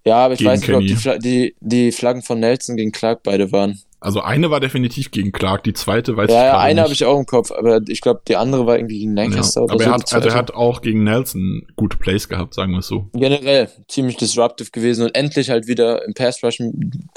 Ja, 0.05 0.25
aber 0.25 0.33
ich 0.33 0.43
weiß 0.43 0.61
nicht, 0.61 0.73
ob 0.73 0.81
die, 0.81 0.95
Fla 0.95 1.17
die, 1.17 1.55
die 1.61 1.91
Flaggen 1.91 2.23
von 2.23 2.39
Nelson 2.39 2.75
gegen 2.75 2.91
Clark 2.91 3.23
beide 3.23 3.51
waren. 3.51 3.79
Also 4.03 4.19
eine 4.19 4.51
war 4.51 4.59
definitiv 4.59 5.11
gegen 5.11 5.31
Clark, 5.31 5.63
die 5.63 5.71
zweite 5.71 6.17
weiß 6.17 6.29
ja, 6.29 6.35
ich 6.35 6.43
Ja, 6.43 6.59
eine 6.59 6.81
habe 6.81 6.91
ich 6.91 7.05
auch 7.05 7.17
im 7.17 7.25
Kopf, 7.25 7.51
aber 7.51 7.79
ich 7.87 8.01
glaube, 8.01 8.21
die 8.27 8.35
andere 8.35 8.65
war 8.65 8.75
irgendwie 8.75 8.99
gegen 8.99 9.15
Lancaster 9.15 9.61
ja, 9.61 9.63
oder 9.63 9.73
aber 9.75 9.83
so. 9.83 9.89
Er 9.89 9.93
hat, 9.93 10.13
also 10.13 10.27
er 10.27 10.35
hat 10.35 10.53
auch 10.53 10.81
gegen 10.81 11.05
Nelson 11.05 11.65
gute 11.77 11.95
Plays 11.95 12.27
gehabt, 12.27 12.53
sagen 12.53 12.73
wir 12.73 12.79
es 12.79 12.87
so. 12.87 13.07
Generell 13.13 13.69
ziemlich 13.87 14.17
disruptive 14.17 14.71
gewesen 14.71 15.05
und 15.05 15.15
endlich 15.15 15.49
halt 15.49 15.67
wieder 15.67 16.05
im 16.05 16.13
Pass 16.13 16.43
Rush 16.43 16.57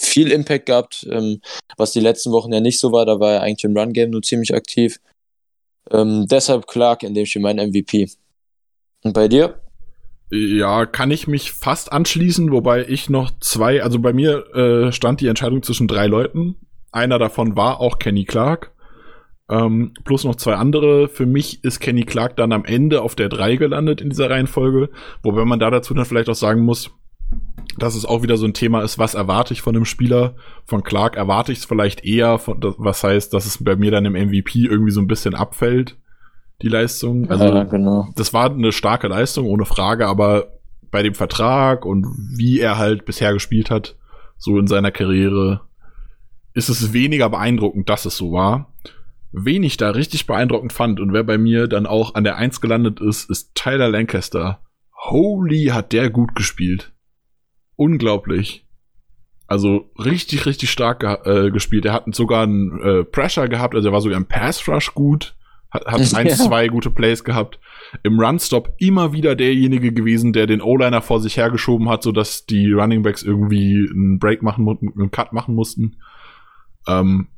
viel 0.00 0.30
Impact 0.30 0.66
gehabt, 0.66 1.04
ähm, 1.10 1.40
was 1.76 1.90
die 1.90 1.98
letzten 1.98 2.30
Wochen 2.30 2.52
ja 2.52 2.60
nicht 2.60 2.78
so 2.78 2.92
war. 2.92 3.04
Da 3.04 3.18
war 3.18 3.32
er 3.32 3.42
eigentlich 3.42 3.64
im 3.64 3.76
Run 3.76 3.92
Game 3.92 4.10
nur 4.10 4.22
ziemlich 4.22 4.54
aktiv. 4.54 5.00
Ähm, 5.90 6.26
deshalb 6.28 6.66
Clark 6.66 7.02
in 7.02 7.14
dem 7.14 7.26
Spiel 7.26 7.42
mein 7.42 7.56
MVP. 7.56 8.08
Und 9.02 9.12
bei 9.12 9.28
dir? 9.28 9.60
Ja, 10.30 10.86
kann 10.86 11.12
ich 11.12 11.28
mich 11.28 11.52
fast 11.52 11.92
anschließen, 11.92 12.50
wobei 12.50 12.84
ich 12.88 13.08
noch 13.08 13.30
zwei, 13.40 13.82
also 13.82 14.00
bei 14.00 14.12
mir 14.12 14.54
äh, 14.54 14.92
stand 14.92 15.20
die 15.20 15.28
Entscheidung 15.28 15.62
zwischen 15.62 15.86
drei 15.86 16.08
Leuten. 16.08 16.56
Einer 16.90 17.18
davon 17.18 17.56
war 17.56 17.80
auch 17.80 17.98
Kenny 17.98 18.24
Clark. 18.24 18.72
Ähm, 19.48 19.94
plus 20.04 20.24
noch 20.24 20.34
zwei 20.34 20.54
andere. 20.54 21.08
Für 21.08 21.26
mich 21.26 21.62
ist 21.62 21.78
Kenny 21.78 22.02
Clark 22.02 22.36
dann 22.36 22.52
am 22.52 22.64
Ende 22.64 23.02
auf 23.02 23.14
der 23.14 23.28
3 23.28 23.56
gelandet 23.56 24.00
in 24.00 24.10
dieser 24.10 24.28
Reihenfolge. 24.28 24.90
Wobei 25.22 25.44
man 25.44 25.60
da 25.60 25.70
dazu 25.70 25.94
dann 25.94 26.04
vielleicht 26.04 26.28
auch 26.28 26.34
sagen 26.34 26.62
muss, 26.62 26.90
dass 27.78 27.94
es 27.94 28.06
auch 28.06 28.22
wieder 28.22 28.36
so 28.36 28.46
ein 28.46 28.54
Thema 28.54 28.82
ist, 28.82 28.98
was 28.98 29.14
erwarte 29.14 29.52
ich 29.52 29.60
von 29.60 29.76
einem 29.76 29.84
Spieler? 29.84 30.34
Von 30.64 30.82
Clark 30.82 31.16
erwarte 31.16 31.52
ich 31.52 31.58
es 31.58 31.64
vielleicht 31.64 32.04
eher, 32.04 32.38
von, 32.38 32.58
was 32.78 33.04
heißt, 33.04 33.32
dass 33.34 33.46
es 33.46 33.62
bei 33.62 33.76
mir 33.76 33.90
dann 33.90 34.06
im 34.06 34.14
MVP 34.14 34.64
irgendwie 34.64 34.92
so 34.92 35.00
ein 35.00 35.08
bisschen 35.08 35.34
abfällt, 35.34 35.96
die 36.62 36.68
Leistung. 36.68 37.30
Also, 37.30 37.44
ja, 37.44 37.64
genau. 37.64 38.08
das 38.16 38.32
war 38.32 38.50
eine 38.50 38.72
starke 38.72 39.08
Leistung, 39.08 39.46
ohne 39.46 39.66
Frage, 39.66 40.06
aber 40.06 40.52
bei 40.90 41.02
dem 41.02 41.14
Vertrag 41.14 41.84
und 41.84 42.06
wie 42.36 42.60
er 42.60 42.78
halt 42.78 43.04
bisher 43.04 43.32
gespielt 43.32 43.70
hat, 43.70 43.96
so 44.38 44.58
in 44.58 44.66
seiner 44.66 44.90
Karriere, 44.90 45.62
ist 46.54 46.70
es 46.70 46.92
weniger 46.94 47.28
beeindruckend, 47.28 47.88
dass 47.90 48.06
es 48.06 48.16
so 48.16 48.32
war. 48.32 48.72
Wen 49.32 49.62
ich 49.62 49.76
da 49.76 49.90
richtig 49.90 50.26
beeindruckend 50.26 50.72
fand 50.72 51.00
und 51.00 51.12
wer 51.12 51.24
bei 51.24 51.36
mir 51.36 51.68
dann 51.68 51.84
auch 51.84 52.14
an 52.14 52.24
der 52.24 52.36
Eins 52.36 52.62
gelandet 52.62 53.00
ist, 53.00 53.28
ist 53.28 53.54
Tyler 53.54 53.90
Lancaster. 53.90 54.60
Holy 54.94 55.66
hat 55.66 55.92
der 55.92 56.08
gut 56.08 56.34
gespielt. 56.34 56.92
Unglaublich. 57.76 58.66
Also 59.46 59.90
richtig, 59.98 60.46
richtig 60.46 60.70
stark 60.70 61.00
ge 61.00 61.46
äh, 61.46 61.50
gespielt. 61.50 61.84
Er 61.84 61.92
hat 61.92 62.12
sogar 62.14 62.42
einen 62.42 62.80
äh, 62.80 63.04
Pressure 63.04 63.48
gehabt, 63.48 63.74
also 63.74 63.88
er 63.88 63.92
war 63.92 64.00
sogar 64.00 64.18
im 64.18 64.26
Pass 64.26 64.66
Rush 64.66 64.92
gut. 64.94 65.36
Hat, 65.70 65.84
hat 65.86 66.14
ein, 66.14 66.26
ja. 66.26 66.34
zwei 66.34 66.68
gute 66.68 66.90
Plays 66.90 67.22
gehabt. 67.22 67.58
Im 68.02 68.18
Runstop 68.18 68.74
immer 68.78 69.12
wieder 69.12 69.36
derjenige 69.36 69.92
gewesen, 69.92 70.32
der 70.32 70.46
den 70.46 70.62
O-Liner 70.62 71.02
vor 71.02 71.20
sich 71.20 71.36
hergeschoben 71.36 71.88
hat, 71.88 72.02
sodass 72.02 72.46
die 72.46 72.72
Running 72.72 73.02
Backs 73.02 73.22
irgendwie 73.22 73.88
einen 73.92 74.18
Break 74.18 74.42
machen, 74.42 74.66
einen 74.96 75.10
Cut 75.10 75.32
machen 75.32 75.54
mussten. 75.54 75.96
Ähm, 76.88 77.28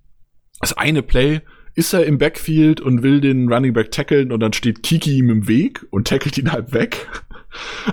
das 0.60 0.76
eine 0.76 1.02
Play 1.02 1.40
ist 1.74 1.92
er 1.92 2.06
im 2.06 2.18
Backfield 2.18 2.80
und 2.80 3.02
will 3.02 3.20
den 3.20 3.52
Running 3.52 3.72
Back 3.72 3.92
tackeln 3.92 4.32
und 4.32 4.40
dann 4.40 4.52
steht 4.52 4.82
Kiki 4.82 5.18
ihm 5.18 5.30
im 5.30 5.48
Weg 5.48 5.86
und 5.90 6.08
tackelt 6.08 6.36
ihn 6.38 6.50
halt 6.50 6.72
weg. 6.72 7.06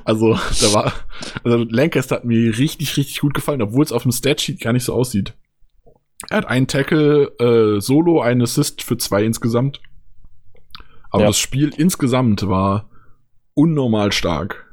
Also, 0.03 0.33
da 0.61 0.73
war, 0.73 0.93
also 1.43 1.57
Lancaster 1.69 2.17
hat 2.17 2.25
mir 2.25 2.57
richtig, 2.57 2.97
richtig 2.97 3.19
gut 3.19 3.33
gefallen, 3.33 3.61
obwohl 3.61 3.83
es 3.83 3.91
auf 3.91 4.03
dem 4.03 4.11
Statsheet 4.11 4.59
gar 4.59 4.73
nicht 4.73 4.83
so 4.83 4.93
aussieht. 4.93 5.33
Er 6.29 6.37
hat 6.37 6.47
einen 6.47 6.67
Tackle 6.67 7.27
äh, 7.39 7.81
solo, 7.81 8.21
einen 8.21 8.41
Assist 8.41 8.81
für 8.81 8.97
zwei 8.97 9.23
insgesamt. 9.23 9.81
Aber 11.11 11.23
ja. 11.23 11.27
das 11.29 11.37
Spiel 11.37 11.73
insgesamt 11.77 12.47
war 12.47 12.89
unnormal 13.53 14.11
stark 14.11 14.65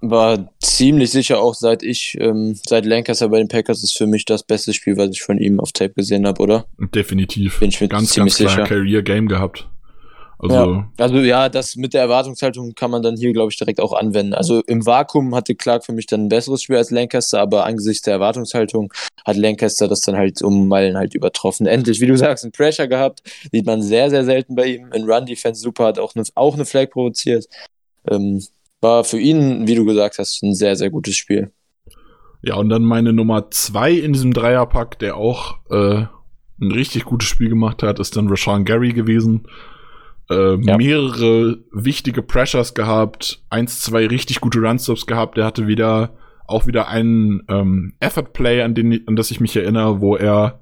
war 0.00 0.52
ziemlich 0.60 1.10
sicher 1.10 1.40
auch 1.40 1.54
seit 1.54 1.82
ich, 1.82 2.16
ähm, 2.20 2.58
seit 2.66 2.84
Lancaster 2.84 3.28
bei 3.28 3.38
den 3.38 3.48
Packers 3.48 3.82
ist 3.82 3.96
für 3.96 4.06
mich 4.06 4.24
das 4.24 4.42
beste 4.42 4.72
Spiel, 4.72 4.96
was 4.96 5.10
ich 5.10 5.22
von 5.22 5.38
ihm 5.38 5.60
auf 5.60 5.72
Tape 5.72 5.94
gesehen 5.94 6.26
habe, 6.26 6.42
oder? 6.42 6.66
Definitiv. 6.94 7.60
Bin 7.60 7.70
ich 7.70 7.80
mir 7.80 7.88
ganz, 7.88 8.10
ziemlich 8.10 8.36
ganz 8.36 8.54
klar 8.54 8.66
sicher. 8.66 8.76
Career 8.76 9.02
Game 9.02 9.28
gehabt. 9.28 9.68
Also 10.38 10.54
ja. 10.54 10.90
also 10.98 11.16
ja, 11.18 11.48
das 11.48 11.76
mit 11.76 11.94
der 11.94 12.02
Erwartungshaltung 12.02 12.74
kann 12.74 12.90
man 12.90 13.02
dann 13.02 13.16
hier, 13.16 13.32
glaube 13.32 13.50
ich, 13.50 13.56
direkt 13.56 13.80
auch 13.80 13.94
anwenden. 13.94 14.34
Also 14.34 14.60
im 14.66 14.84
Vakuum 14.84 15.34
hatte 15.34 15.54
Clark 15.54 15.86
für 15.86 15.92
mich 15.92 16.06
dann 16.06 16.26
ein 16.26 16.28
besseres 16.28 16.62
Spiel 16.62 16.76
als 16.76 16.90
Lancaster, 16.90 17.40
aber 17.40 17.64
angesichts 17.64 18.02
der 18.02 18.14
Erwartungshaltung 18.14 18.92
hat 19.24 19.36
Lancaster 19.36 19.88
das 19.88 20.02
dann 20.02 20.16
halt 20.16 20.42
um 20.42 20.68
Meilen 20.68 20.96
halt 20.96 21.14
übertroffen. 21.14 21.66
Endlich, 21.66 22.00
wie 22.00 22.06
du 22.06 22.16
sagst, 22.16 22.44
ein 22.44 22.52
Pressure 22.52 22.86
gehabt, 22.86 23.22
sieht 23.50 23.64
man 23.64 23.80
sehr, 23.80 24.10
sehr 24.10 24.24
selten 24.24 24.54
bei 24.54 24.66
ihm. 24.66 24.92
In 24.92 25.10
Run 25.10 25.24
Defense 25.24 25.60
super, 25.60 25.86
hat 25.86 25.98
auch 25.98 26.14
eine, 26.14 26.24
auch 26.34 26.54
eine 26.54 26.66
Flag 26.66 26.90
provoziert. 26.90 27.46
Ähm, 28.08 28.42
war 28.82 29.04
für 29.04 29.18
ihn, 29.18 29.66
wie 29.66 29.74
du 29.74 29.86
gesagt 29.86 30.18
hast, 30.18 30.42
ein 30.42 30.54
sehr, 30.54 30.76
sehr 30.76 30.90
gutes 30.90 31.16
Spiel. 31.16 31.50
Ja, 32.42 32.56
und 32.56 32.68
dann 32.68 32.82
meine 32.82 33.12
Nummer 33.12 33.50
zwei 33.50 33.92
in 33.92 34.12
diesem 34.12 34.34
Dreierpack, 34.34 34.98
der 34.98 35.16
auch 35.16 35.56
äh, 35.70 36.04
ein 36.60 36.72
richtig 36.72 37.04
gutes 37.04 37.28
Spiel 37.28 37.48
gemacht 37.48 37.82
hat, 37.82 37.98
ist 37.98 38.16
dann 38.16 38.28
Rashawn 38.28 38.64
Gary 38.64 38.92
gewesen. 38.92 39.48
Äh, 40.28 40.56
ja. 40.60 40.76
Mehrere 40.76 41.58
wichtige 41.72 42.22
Pressures 42.22 42.74
gehabt, 42.74 43.44
eins, 43.48 43.80
zwei 43.80 44.06
richtig 44.06 44.40
gute 44.40 44.60
Runstops 44.60 45.06
gehabt. 45.06 45.36
Der 45.36 45.44
hatte 45.44 45.66
wieder 45.66 46.16
auch 46.46 46.66
wieder 46.66 46.88
einen 46.88 47.42
ähm, 47.48 47.94
Effort 48.00 48.32
Play, 48.32 48.62
an, 48.62 48.74
den, 48.74 49.06
an 49.06 49.16
das 49.16 49.30
ich 49.30 49.40
mich 49.40 49.56
erinnere, 49.56 50.00
wo 50.00 50.16
er 50.16 50.60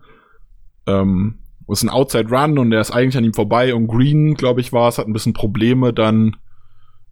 ähm, 0.87 1.41
ist 1.69 1.83
ein 1.83 1.91
Outside 1.91 2.29
Run 2.31 2.59
und 2.59 2.73
er 2.73 2.81
ist 2.81 2.91
eigentlich 2.91 3.17
an 3.17 3.25
ihm 3.25 3.35
vorbei 3.35 3.75
und 3.75 3.87
Green, 3.87 4.35
glaube 4.35 4.61
ich, 4.61 4.73
war 4.73 4.89
es, 4.89 4.99
hat 4.99 5.07
ein 5.07 5.13
bisschen 5.13 5.33
Probleme 5.33 5.93
dann 5.93 6.37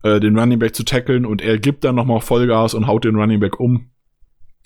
äh, 0.02 0.20
den 0.20 0.38
Running 0.38 0.58
Back 0.58 0.74
zu 0.74 0.84
tackeln 0.84 1.24
und 1.24 1.40
er 1.42 1.58
gibt 1.58 1.84
dann 1.84 1.94
nochmal 1.94 2.20
Vollgas 2.20 2.74
und 2.74 2.86
haut 2.86 3.04
den 3.04 3.16
Running 3.16 3.40
Back 3.40 3.60
um. 3.60 3.90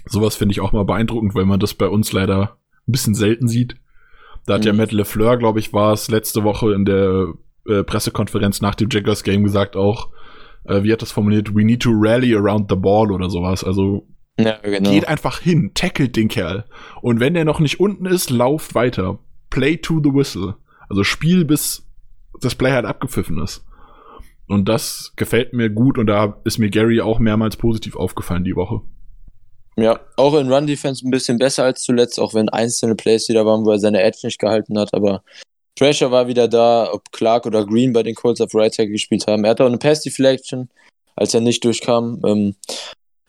Sowas 0.07 0.37
finde 0.37 0.53
ich 0.53 0.61
auch 0.61 0.73
mal 0.73 0.85
beeindruckend, 0.85 1.35
weil 1.35 1.47
man 1.47 1.61
das 1.61 1.75
bei 1.75 1.89
uns 1.89 2.13
leider 2.13 2.59
ein 2.87 2.93
bisschen 2.93 3.15
selten 3.15 3.49
sieht. 3.49 3.77
Da 4.47 4.55
hat 4.55 4.61
mhm. 4.63 4.67
ja 4.67 4.73
Matt 4.73 4.93
LeFleur, 4.93 5.37
glaube 5.37 5.59
ich, 5.59 5.73
war 5.73 5.93
es 5.93 6.09
letzte 6.09 6.45
Woche 6.45 6.73
in 6.73 6.85
der 6.85 7.35
äh, 7.69 7.83
Pressekonferenz 7.83 8.61
nach 8.61 8.75
dem 8.75 8.89
Jaggers 8.91 9.23
Game 9.23 9.45
gesagt 9.45 9.77
auch, 9.77 10.11
äh, 10.65 10.83
wie 10.83 10.93
hat 10.93 11.03
das 11.03 11.13
formuliert? 11.13 11.55
We 11.55 11.65
need 11.65 11.83
to 11.83 11.91
rally 11.93 12.35
around 12.35 12.71
the 12.71 12.77
ball 12.77 13.13
oder 13.13 13.31
sowas. 13.31 13.65
Also 13.65 14.07
ja, 14.39 14.59
genau. 14.63 14.91
geht 14.91 15.09
einfach 15.09 15.41
hin, 15.41 15.73
tackelt 15.75 16.17
den 16.17 16.29
Kerl. 16.29 16.65
Und 17.01 17.21
wenn 17.21 17.35
der 17.35 17.45
noch 17.45 17.61
nicht 17.61 17.81
unten 17.81 18.07
ist, 18.07 18.31
lauft 18.31 18.75
weiter. 18.75 19.19
Play 19.51 19.77
to 19.77 20.01
the 20.03 20.13
whistle. 20.13 20.57
Also 20.89 21.05
Spiel 21.05 21.45
bis 21.45 21.87
das 22.41 22.55
Play 22.55 22.73
halt 22.73 22.85
abgepfiffen 22.85 23.43
ist. 23.43 23.65
Und 24.47 24.69
das 24.69 25.13
gefällt 25.17 25.53
mir 25.53 25.71
gut 25.71 25.99
und 25.99 26.07
da 26.07 26.41
ist 26.45 26.59
mir 26.59 26.71
Gary 26.71 27.01
auch 27.01 27.19
mehrmals 27.19 27.57
positiv 27.57 27.97
aufgefallen 27.97 28.45
die 28.45 28.55
Woche. 28.55 28.83
Ja, 29.77 30.01
auch 30.17 30.35
in 30.39 30.51
Run 30.51 30.67
Defense 30.67 31.07
ein 31.07 31.11
bisschen 31.11 31.39
besser 31.39 31.65
als 31.65 31.83
zuletzt, 31.83 32.19
auch 32.19 32.33
wenn 32.33 32.49
einzelne 32.49 32.95
Plays 32.95 33.29
wieder 33.29 33.45
waren, 33.45 33.65
wo 33.65 33.73
er 33.73 33.79
seine 33.79 34.03
Edge 34.03 34.21
nicht 34.25 34.39
gehalten 34.39 34.79
hat, 34.79 34.95
aber 34.95 35.23
Pressure 35.77 36.11
war 36.11 36.27
wieder 36.27 36.49
da, 36.49 36.91
ob 36.93 37.13
Clark 37.13 37.47
oder 37.47 37.65
Green 37.65 37.93
bei 37.93 38.03
den 38.03 38.15
Colts 38.15 38.41
auf 38.41 38.55
Right 38.55 38.75
Tackle 38.75 38.93
gespielt 38.93 39.27
haben. 39.27 39.45
Er 39.45 39.51
hat 39.51 39.61
auch 39.61 39.67
eine 39.67 39.79
Pass 39.79 40.01
Deflection, 40.01 40.69
als 41.15 41.35
er 41.35 41.41
nicht 41.41 41.65
durchkam. 41.65 42.21
Ähm, 42.27 42.57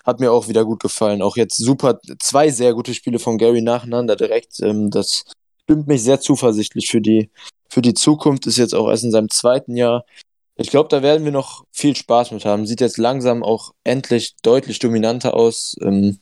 hat 0.06 0.22
mir 0.22 0.32
auch 0.32 0.48
wieder 0.48 0.64
gut 0.64 0.80
gefallen. 0.82 1.22
Auch 1.22 1.36
jetzt 1.36 1.58
super, 1.58 2.00
zwei 2.20 2.50
sehr 2.50 2.74
gute 2.74 2.94
Spiele 2.94 3.20
von 3.20 3.38
Gary 3.38 3.62
nacheinander 3.62 4.16
direkt. 4.16 4.62
Ähm, 4.62 4.90
das 4.90 5.26
stimmt 5.64 5.88
mich 5.88 6.02
sehr 6.02 6.22
zuversichtlich 6.22 6.90
für 6.90 7.02
die, 7.02 7.30
für 7.70 7.82
die 7.82 7.94
Zukunft. 7.94 8.48
Ist 8.48 8.58
jetzt 8.58 8.74
auch 8.74 8.90
erst 8.90 9.04
in 9.04 9.12
seinem 9.12 9.30
zweiten 9.30 9.76
Jahr. 9.76 10.06
Ich 10.56 10.70
glaube, 10.70 10.88
da 10.90 11.04
werden 11.04 11.26
wir 11.26 11.34
noch 11.34 11.66
viel 11.72 11.96
Spaß 11.96 12.32
mit 12.32 12.46
haben. 12.46 12.66
Sieht 12.66 12.82
jetzt 12.82 12.98
langsam 12.98 13.44
auch 13.44 13.74
endlich 13.84 14.36
deutlich 14.42 14.80
dominanter 14.80 15.36
aus. 15.36 15.76
Ähm, 15.82 16.18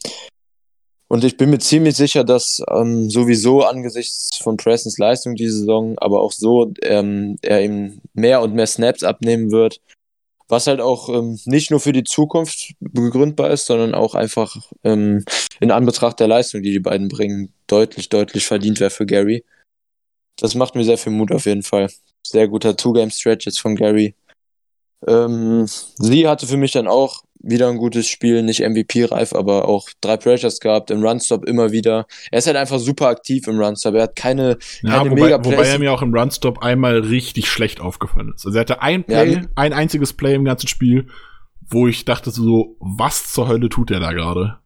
und 1.08 1.24
ich 1.24 1.38
bin 1.38 1.52
mir 1.52 1.60
ziemlich 1.60 1.96
sicher, 1.96 2.24
dass 2.24 2.64
ähm, 2.70 3.10
sowieso 3.10 3.64
angesichts 3.64 4.38
von 4.42 4.58
Prestons 4.58 4.98
Leistung 4.98 5.36
diese 5.36 5.60
Saison, 5.60 5.98
aber 6.00 6.22
auch 6.22 6.32
so, 6.32 6.74
ähm, 6.82 7.38
er 7.42 7.64
ihm 7.64 8.02
mehr 8.14 8.42
und 8.42 8.56
mehr 8.56 8.68
Snaps 8.68 9.04
abnehmen 9.04 9.52
wird. 9.52 9.82
Was 10.48 10.68
halt 10.68 10.80
auch 10.80 11.10
ähm, 11.10 11.40
nicht 11.46 11.72
nur 11.72 11.80
für 11.80 11.92
die 11.92 12.04
Zukunft 12.04 12.74
begründbar 12.80 13.52
ist, 13.52 13.66
sondern 13.66 13.96
auch 13.96 14.14
einfach 14.14 14.72
ähm, 14.84 15.26
in 15.60 15.72
Anbetracht 15.72 16.20
der 16.20 16.28
Leistung, 16.28 16.62
die 16.62 16.72
die 16.72 16.80
beiden 16.80 17.08
bringen, 17.08 17.52
deutlich, 17.68 18.10
deutlich 18.10 18.46
verdient 18.46 18.80
wäre 18.80 18.92
für 18.92 19.08
Gary. 19.08 19.44
Das 20.38 20.54
macht 20.56 20.76
mir 20.76 20.84
sehr 20.84 20.98
viel 20.98 21.14
Mut 21.14 21.32
auf 21.32 21.46
jeden 21.46 21.64
Fall. 21.64 21.90
Sehr 22.26 22.48
guter 22.48 22.78
Two-Game-Stretch 22.78 23.46
jetzt 23.46 23.60
von 23.60 23.76
Gary. 23.76 24.16
Ähm, 25.08 25.68
sie 25.98 26.28
hatte 26.28 26.48
für 26.48 26.58
mich 26.58 26.72
dann 26.72 26.88
auch 26.88 27.25
wieder 27.40 27.70
ein 27.70 27.78
gutes 27.78 28.08
Spiel, 28.08 28.42
nicht 28.42 28.62
MVP-reif, 28.62 29.34
aber 29.34 29.68
auch 29.68 29.88
drei 30.02 30.18
Pressures 30.18 30.60
gehabt, 30.60 30.90
im 30.90 31.04
Runstop 31.04 31.46
immer 31.46 31.72
wieder. 31.72 32.08
Er 32.32 32.40
ist 32.40 32.48
halt 32.48 32.58
einfach 32.58 32.80
super 32.80 33.08
aktiv 33.08 33.48
im 33.48 33.60
Runstop. 33.60 33.96
Er 33.96 34.04
hat 34.04 34.16
keine, 34.16 34.58
ja, 34.82 34.98
keine 34.98 35.12
wobei, 35.12 35.22
mega 35.22 35.46
wobei 35.46 35.68
er 35.68 35.80
mir 35.80 35.94
auch 35.94 36.02
im 36.02 36.14
Runstop 36.14 36.64
einmal 36.64 37.00
richtig 37.00 37.48
schlecht 37.48 37.82
aufgefallen 37.82 38.34
ist. 38.36 38.46
Also 38.46 38.58
er 38.58 38.62
hatte 38.62 38.82
ein 38.82 39.04
Play, 39.04 39.34
ja, 39.34 39.42
ein 39.56 39.74
einziges 39.74 40.14
Play 40.14 40.34
im 40.34 40.46
ganzen 40.46 40.68
Spiel, 40.68 41.08
wo 41.68 41.88
ich 41.88 42.06
dachte 42.06 42.32
so, 42.32 42.76
was 42.80 43.32
zur 43.32 43.48
Hölle 43.48 43.70
tut 43.70 43.92
er 43.92 44.00
da 44.00 44.12
gerade? 44.12 44.58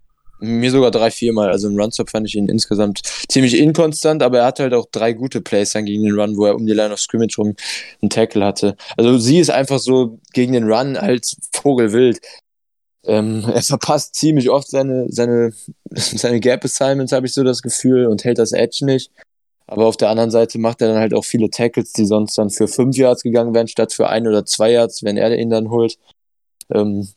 Mir 0.42 0.72
sogar 0.72 0.92
drei, 0.92 1.12
viermal. 1.12 1.50
Also 1.50 1.68
im 1.68 1.78
Runstop 1.78 2.10
fand 2.10 2.26
ich 2.28 2.36
ihn 2.36 2.48
insgesamt 2.48 3.02
ziemlich 3.28 3.58
inkonstant, 3.58 4.24
aber 4.24 4.40
er 4.40 4.46
hatte 4.46 4.64
halt 4.64 4.74
auch 4.74 4.86
drei 4.90 5.12
gute 5.12 5.42
Plays 5.42 5.72
dann 5.72 5.86
gegen 5.86 6.04
den 6.04 6.18
Run, 6.18 6.38
wo 6.38 6.46
er 6.46 6.56
um 6.56 6.66
die 6.66 6.74
Line 6.74 6.94
of 6.94 7.00
Scrimmage 7.00 7.36
rum 7.38 7.56
einen 8.02 8.10
Tackle 8.10 8.46
hatte. 8.46 8.78
Also 8.96 9.18
sie 9.18 9.40
ist 9.40 9.50
einfach 9.50 9.80
so 9.80 10.18
gegen 10.32 10.54
den 10.54 10.72
Run 10.72 10.96
als 10.96 11.36
Vogelwild. 11.52 12.20
Ähm, 13.10 13.44
er 13.54 13.62
verpasst 13.62 14.16
ziemlich 14.16 14.50
oft 14.50 14.70
seine, 14.70 15.08
seine, 15.10 15.52
seine 15.92 16.40
Gap 16.40 16.64
Assignments, 16.64 17.12
habe 17.12 17.26
ich 17.26 17.34
so 17.34 17.44
das 17.44 17.62
Gefühl, 17.62 18.08
und 18.08 18.24
hält 18.24 18.38
das 18.38 18.52
Edge 18.52 18.86
nicht. 18.86 19.12
Aber 19.68 19.86
auf 19.86 19.98
der 19.98 20.10
anderen 20.10 20.32
Seite 20.32 20.58
macht 20.58 20.82
er 20.82 20.88
dann 20.90 20.98
halt 20.98 21.14
auch 21.14 21.26
viele 21.26 21.50
Tackles, 21.50 21.94
die 21.94 22.06
sonst 22.06 22.38
dann 22.38 22.50
für 22.50 22.68
fünf 22.68 22.98
Yards 22.98 23.22
gegangen 23.22 23.54
wären, 23.54 23.68
statt 23.68 23.94
für 23.94 24.10
ein 24.10 24.28
oder 24.28 24.46
zwei 24.46 24.72
Yards, 24.72 25.04
wenn 25.04 25.18
er 25.18 25.38
ihn 25.38 25.50
dann 25.52 25.70
holt. 25.70 25.98
Ähm, 26.74 27.08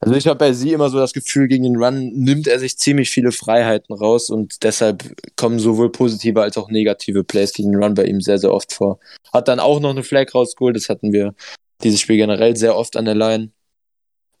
also 0.00 0.16
ich 0.16 0.26
habe 0.26 0.36
bei 0.36 0.52
sie 0.52 0.72
immer 0.72 0.90
so 0.90 0.98
das 0.98 1.14
Gefühl, 1.14 1.48
gegen 1.48 1.64
den 1.64 1.76
Run 1.76 2.12
nimmt 2.12 2.46
er 2.46 2.58
sich 2.58 2.76
ziemlich 2.76 3.08
viele 3.08 3.32
Freiheiten 3.32 3.94
raus 3.94 4.28
und 4.28 4.62
deshalb 4.62 5.02
kommen 5.36 5.58
sowohl 5.58 5.90
positive 5.90 6.42
als 6.42 6.58
auch 6.58 6.70
negative 6.70 7.24
Plays 7.24 7.54
gegen 7.54 7.72
den 7.72 7.82
Run 7.82 7.94
bei 7.94 8.04
ihm 8.04 8.20
sehr, 8.20 8.36
sehr 8.36 8.52
oft 8.52 8.74
vor. 8.74 8.98
Hat 9.32 9.48
dann 9.48 9.60
auch 9.60 9.80
noch 9.80 9.90
eine 9.90 10.02
Flag 10.02 10.34
rausgeholt, 10.34 10.76
das 10.76 10.90
hatten 10.90 11.14
wir 11.14 11.34
dieses 11.82 12.00
Spiel 12.00 12.18
generell 12.18 12.54
sehr 12.54 12.76
oft 12.76 12.98
an 12.98 13.06
der 13.06 13.14
Line. 13.14 13.50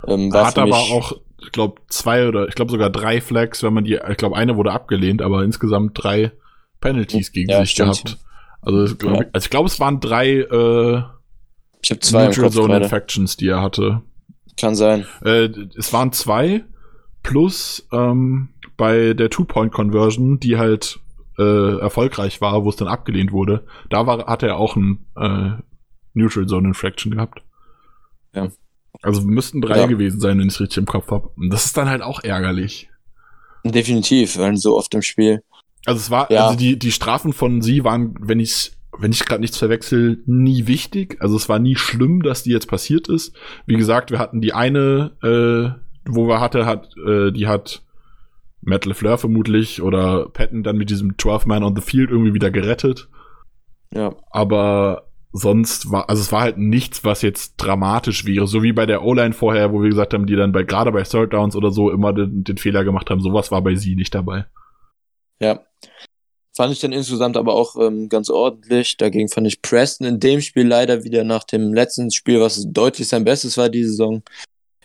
Ähm, 0.06 0.32
hat 0.32 0.58
aber 0.58 0.76
auch, 0.76 1.12
ich 1.40 1.52
glaube, 1.52 1.80
zwei 1.88 2.28
oder 2.28 2.48
ich 2.48 2.54
glaube 2.54 2.70
sogar 2.70 2.90
drei 2.90 3.20
Flags, 3.20 3.62
wenn 3.62 3.74
man 3.74 3.84
die, 3.84 3.98
ich 4.08 4.16
glaube, 4.16 4.36
eine 4.36 4.56
wurde 4.56 4.72
abgelehnt, 4.72 5.22
aber 5.22 5.44
insgesamt 5.44 5.92
drei 6.02 6.32
Penalties 6.80 7.32
gegen 7.32 7.50
ja, 7.50 7.60
sich 7.60 7.70
stimmt. 7.70 8.04
gehabt. 8.04 8.18
Also, 8.62 8.96
glaub, 8.96 9.20
ja. 9.20 9.26
also 9.32 9.44
ich 9.44 9.50
glaube, 9.50 9.68
es 9.68 9.80
waren 9.80 10.00
drei 10.00 10.38
äh, 10.38 11.02
ich 11.82 12.00
zwei 12.00 12.26
Neutral 12.26 12.50
Zone 12.50 12.68
gerade. 12.68 12.84
Infections, 12.84 13.36
die 13.36 13.48
er 13.48 13.60
hatte. 13.60 14.02
Kann 14.56 14.74
sein. 14.74 15.06
Äh, 15.22 15.48
es 15.76 15.92
waren 15.92 16.12
zwei 16.12 16.64
plus 17.22 17.86
ähm, 17.92 18.50
bei 18.76 19.14
der 19.14 19.30
Two-Point-Conversion, 19.30 20.40
die 20.40 20.56
halt 20.56 21.00
äh, 21.38 21.78
erfolgreich 21.78 22.40
war, 22.40 22.64
wo 22.64 22.70
es 22.70 22.76
dann 22.76 22.88
abgelehnt 22.88 23.32
wurde, 23.32 23.66
da 23.90 24.06
war, 24.06 24.26
hat 24.26 24.42
er 24.42 24.56
auch 24.56 24.76
ein 24.76 25.06
äh, 25.16 25.50
Neutral 26.12 26.46
Zone 26.46 26.68
Infraction 26.68 27.12
gehabt. 27.12 27.42
Ja. 28.34 28.48
Also 29.04 29.22
müssten 29.22 29.60
drei 29.60 29.80
ja. 29.80 29.86
gewesen 29.86 30.18
sein, 30.18 30.38
wenn 30.38 30.48
ich 30.48 30.54
es 30.54 30.60
richtig 30.60 30.78
im 30.78 30.86
Kopf 30.86 31.10
habe. 31.10 31.28
Und 31.36 31.50
das 31.50 31.66
ist 31.66 31.76
dann 31.76 31.88
halt 31.88 32.02
auch 32.02 32.24
ärgerlich. 32.24 32.88
Definitiv, 33.64 34.38
weil 34.38 34.56
so 34.56 34.76
oft 34.76 34.94
im 34.94 35.02
Spiel. 35.02 35.42
Also 35.86 35.98
es 35.98 36.10
war, 36.10 36.30
ja. 36.30 36.46
also 36.46 36.58
die, 36.58 36.78
die 36.78 36.92
Strafen 36.92 37.32
von 37.32 37.60
sie 37.60 37.84
waren, 37.84 38.14
wenn 38.20 38.40
ich 38.40 38.72
wenn 38.98 39.10
ich 39.10 39.24
gerade 39.24 39.40
nichts 39.40 39.58
verwechsel, 39.58 40.22
nie 40.26 40.68
wichtig. 40.68 41.16
Also 41.20 41.36
es 41.36 41.48
war 41.48 41.58
nie 41.58 41.74
schlimm, 41.74 42.22
dass 42.22 42.44
die 42.44 42.50
jetzt 42.50 42.68
passiert 42.68 43.08
ist. 43.08 43.34
Wie 43.66 43.76
gesagt, 43.76 44.10
wir 44.12 44.20
hatten 44.20 44.40
die 44.40 44.52
eine, 44.52 45.12
äh, 45.20 45.80
wo 46.08 46.28
wir 46.28 46.40
hatte, 46.40 46.64
hat, 46.64 46.96
äh, 47.04 47.32
die 47.32 47.48
hat 47.48 47.82
Matt 48.60 48.86
LeFleur 48.86 49.18
vermutlich 49.18 49.82
oder 49.82 50.28
Patton 50.28 50.62
dann 50.62 50.76
mit 50.76 50.90
diesem 50.90 51.18
12 51.18 51.46
Man 51.46 51.64
on 51.64 51.74
the 51.74 51.82
Field 51.82 52.10
irgendwie 52.10 52.34
wieder 52.34 52.50
gerettet. 52.50 53.08
Ja. 53.92 54.14
Aber 54.30 55.08
sonst 55.36 55.90
war, 55.90 56.08
also 56.08 56.22
es 56.22 56.30
war 56.30 56.42
halt 56.42 56.58
nichts, 56.58 57.02
was 57.02 57.20
jetzt 57.20 57.54
dramatisch 57.56 58.24
wäre, 58.24 58.46
so 58.46 58.62
wie 58.62 58.72
bei 58.72 58.86
der 58.86 59.02
O-Line 59.02 59.34
vorher, 59.34 59.72
wo 59.72 59.82
wir 59.82 59.90
gesagt 59.90 60.14
haben, 60.14 60.26
die 60.26 60.36
dann 60.36 60.52
bei, 60.52 60.62
gerade 60.62 60.92
bei 60.92 61.02
Third 61.02 61.32
Downs 61.32 61.56
oder 61.56 61.72
so 61.72 61.90
immer 61.90 62.12
den, 62.12 62.44
den 62.44 62.56
Fehler 62.56 62.84
gemacht 62.84 63.10
haben, 63.10 63.20
sowas 63.20 63.50
war 63.50 63.60
bei 63.60 63.74
sie 63.74 63.96
nicht 63.96 64.14
dabei. 64.14 64.46
Ja. 65.40 65.60
Fand 66.56 66.72
ich 66.72 66.78
dann 66.78 66.92
insgesamt 66.92 67.36
aber 67.36 67.54
auch 67.54 67.74
ähm, 67.76 68.08
ganz 68.08 68.30
ordentlich. 68.30 68.96
Dagegen 68.96 69.28
fand 69.28 69.48
ich 69.48 69.60
Preston 69.60 70.06
in 70.06 70.20
dem 70.20 70.40
Spiel 70.40 70.68
leider 70.68 71.02
wieder 71.02 71.24
nach 71.24 71.42
dem 71.42 71.74
letzten 71.74 72.12
Spiel, 72.12 72.40
was 72.40 72.64
deutlich 72.68 73.08
sein 73.08 73.24
Bestes 73.24 73.58
war 73.58 73.68
die 73.68 73.82
Saison, 73.82 74.22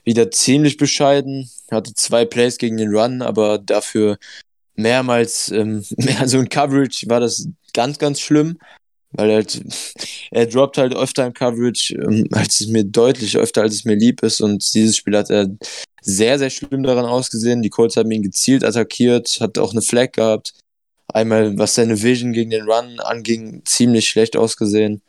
wieder 0.03 0.31
ziemlich 0.31 0.77
bescheiden. 0.77 1.47
Hatte 1.69 1.93
zwei 1.93 2.25
Plays 2.25 2.57
gegen 2.57 2.77
den 2.77 2.89
Run, 2.89 3.21
aber 3.21 3.59
dafür 3.59 4.17
mehrmals, 4.73 5.51
ähm, 5.51 5.85
mehr 5.97 6.27
so 6.27 6.39
in 6.39 6.49
Coverage 6.49 7.07
war 7.07 7.19
das 7.19 7.47
ganz, 7.73 7.99
ganz 7.99 8.19
schlimm. 8.19 8.57
Weil 9.11 9.33
halt, 9.33 9.61
er 10.31 10.45
droppt 10.45 10.77
halt 10.77 10.95
öfter 10.95 11.25
im 11.25 11.33
Coverage, 11.33 11.95
ähm, 11.95 12.27
als 12.31 12.61
es 12.61 12.67
mir 12.67 12.83
deutlich 12.83 13.37
öfter, 13.37 13.63
als 13.63 13.75
es 13.75 13.85
mir 13.85 13.95
lieb 13.95 14.21
ist. 14.23 14.41
Und 14.41 14.73
dieses 14.73 14.97
Spiel 14.97 15.17
hat 15.17 15.29
er 15.29 15.47
sehr, 16.01 16.39
sehr 16.39 16.49
schlimm 16.49 16.83
daran 16.83 17.05
ausgesehen. 17.05 17.61
Die 17.61 17.69
Colts 17.69 17.97
haben 17.97 18.11
ihn 18.11 18.23
gezielt 18.23 18.63
attackiert, 18.63 19.39
hat 19.41 19.57
auch 19.57 19.71
eine 19.71 19.81
Flag 19.81 20.11
gehabt. 20.13 20.53
Einmal, 21.11 21.57
was 21.57 21.75
seine 21.75 22.01
Vision 22.01 22.33
gegen 22.33 22.51
den 22.51 22.69
Run 22.69 22.99
anging, 22.99 23.63
ziemlich 23.65 24.07
schlecht 24.09 24.37
ausgesehen. 24.37 25.01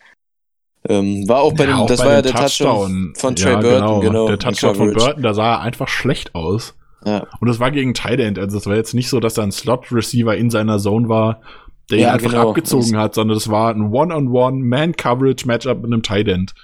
Ähm, 0.89 1.29
war 1.29 1.43
auch 1.43 1.53
bei 1.53 1.65
ja, 1.65 1.77
dem, 1.77 1.87
das 1.87 1.99
bei 1.99 2.07
war 2.07 2.13
ja 2.15 2.23
der 2.23 2.33
Touchdown, 2.33 3.13
von 3.15 3.37
Trey 3.37 3.53
ja, 3.53 3.61
Burton, 3.61 3.81
genau. 3.81 4.01
genau. 4.01 4.27
Der 4.29 4.39
Touchdown 4.39 4.75
von 4.75 4.93
Burton, 4.95 5.23
da 5.23 5.35
sah 5.35 5.57
er 5.57 5.61
einfach 5.61 5.89
schlecht 5.89 6.35
aus. 6.35 6.75
Ja. 7.05 7.27
Und 7.39 7.49
das 7.49 7.61
war 7.61 7.71
gegen 7.71 7.93
Tight 7.93 8.19
End, 8.19 8.39
also 8.39 8.57
es 8.57 8.67
war 8.67 8.77
jetzt 8.77 8.95
nicht 8.95 9.11
so, 9.11 9.21
dass 9.21 9.35
da 9.35 9.43
ein 9.43 9.53
Slot-Receiver 9.53 10.35
in 10.37 10.49
seiner 10.49 10.79
Zone 10.79 11.09
war, 11.09 11.43
der 11.91 11.99
ja, 11.99 12.09
ihn 12.09 12.15
einfach 12.15 12.31
genau. 12.31 12.49
abgezogen 12.51 12.97
hat, 12.97 13.15
sondern 13.15 13.37
das 13.37 13.49
war 13.49 13.75
ein 13.75 13.93
One-on-One 13.93 14.65
Man-Coverage-Matchup 14.65 15.79
mit 15.79 15.87
einem 15.87 16.03
Tight 16.03 16.29
End. 16.29 16.55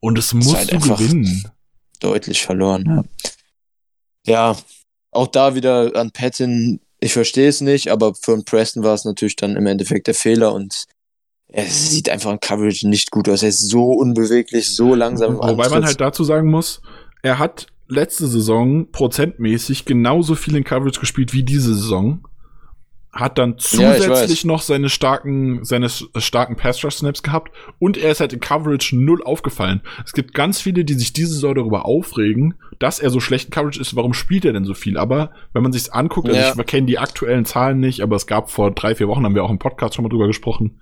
Und 0.00 0.18
es 0.18 0.34
musst 0.34 0.56
halt 0.56 0.72
du 0.72 0.80
gewinnen. 0.80 1.50
Deutlich 2.00 2.42
verloren, 2.42 2.84
ja. 2.86 3.04
Ja, 4.26 4.56
auch 5.10 5.26
da 5.28 5.54
wieder 5.54 5.94
an 5.96 6.10
Patton, 6.10 6.80
ich 7.00 7.12
verstehe 7.12 7.48
es 7.48 7.60
nicht, 7.60 7.90
aber 7.90 8.14
für 8.14 8.42
Preston 8.42 8.82
war 8.82 8.94
es 8.94 9.04
natürlich 9.04 9.36
dann 9.36 9.56
im 9.56 9.66
Endeffekt 9.66 10.06
der 10.06 10.14
Fehler 10.14 10.54
und 10.54 10.84
es 11.48 11.90
sieht 11.90 12.08
einfach 12.08 12.32
in 12.32 12.40
Coverage 12.40 12.88
nicht 12.88 13.10
gut 13.10 13.28
aus. 13.28 13.42
Er 13.42 13.50
ist 13.50 13.68
so 13.68 13.92
unbeweglich, 13.92 14.74
so 14.74 14.94
langsam. 14.94 15.36
Wobei 15.36 15.68
man 15.68 15.84
halt 15.84 16.00
dazu 16.00 16.24
sagen 16.24 16.50
muss, 16.50 16.80
er 17.22 17.38
hat 17.38 17.66
letzte 17.86 18.26
Saison 18.26 18.90
prozentmäßig 18.90 19.84
genauso 19.84 20.34
viel 20.34 20.56
in 20.56 20.64
Coverage 20.64 21.00
gespielt 21.00 21.32
wie 21.32 21.42
diese 21.42 21.74
Saison 21.74 22.26
hat 23.14 23.38
dann 23.38 23.58
zusätzlich 23.58 24.42
ja, 24.42 24.48
noch 24.48 24.60
seine 24.60 24.88
starken, 24.88 25.64
seine 25.64 25.88
starken 25.88 26.56
Pass-Rush-Snaps 26.56 27.22
gehabt 27.22 27.52
und 27.78 27.96
er 27.96 28.10
ist 28.10 28.20
halt 28.20 28.32
in 28.32 28.40
Coverage 28.40 28.96
null 28.96 29.22
aufgefallen. 29.22 29.82
Es 30.04 30.12
gibt 30.12 30.34
ganz 30.34 30.60
viele, 30.60 30.84
die 30.84 30.94
sich 30.94 31.12
diese 31.12 31.32
Saison 31.32 31.54
darüber 31.54 31.84
aufregen, 31.84 32.54
dass 32.80 32.98
er 32.98 33.10
so 33.10 33.20
schlecht 33.20 33.46
in 33.46 33.50
Coverage 33.52 33.80
ist, 33.80 33.94
warum 33.94 34.14
spielt 34.14 34.44
er 34.44 34.52
denn 34.52 34.64
so 34.64 34.74
viel? 34.74 34.98
Aber 34.98 35.30
wenn 35.52 35.62
man 35.62 35.72
sich's 35.72 35.90
anguckt, 35.90 36.28
also 36.28 36.40
ja. 36.40 36.54
ich 36.58 36.66
kenne 36.66 36.86
die 36.86 36.98
aktuellen 36.98 37.44
Zahlen 37.44 37.78
nicht, 37.78 38.00
aber 38.00 38.16
es 38.16 38.26
gab 38.26 38.50
vor 38.50 38.72
drei, 38.72 38.96
vier 38.96 39.06
Wochen, 39.06 39.24
haben 39.24 39.36
wir 39.36 39.44
auch 39.44 39.50
im 39.50 39.60
Podcast 39.60 39.94
schon 39.94 40.02
mal 40.02 40.08
drüber 40.08 40.26
gesprochen, 40.26 40.80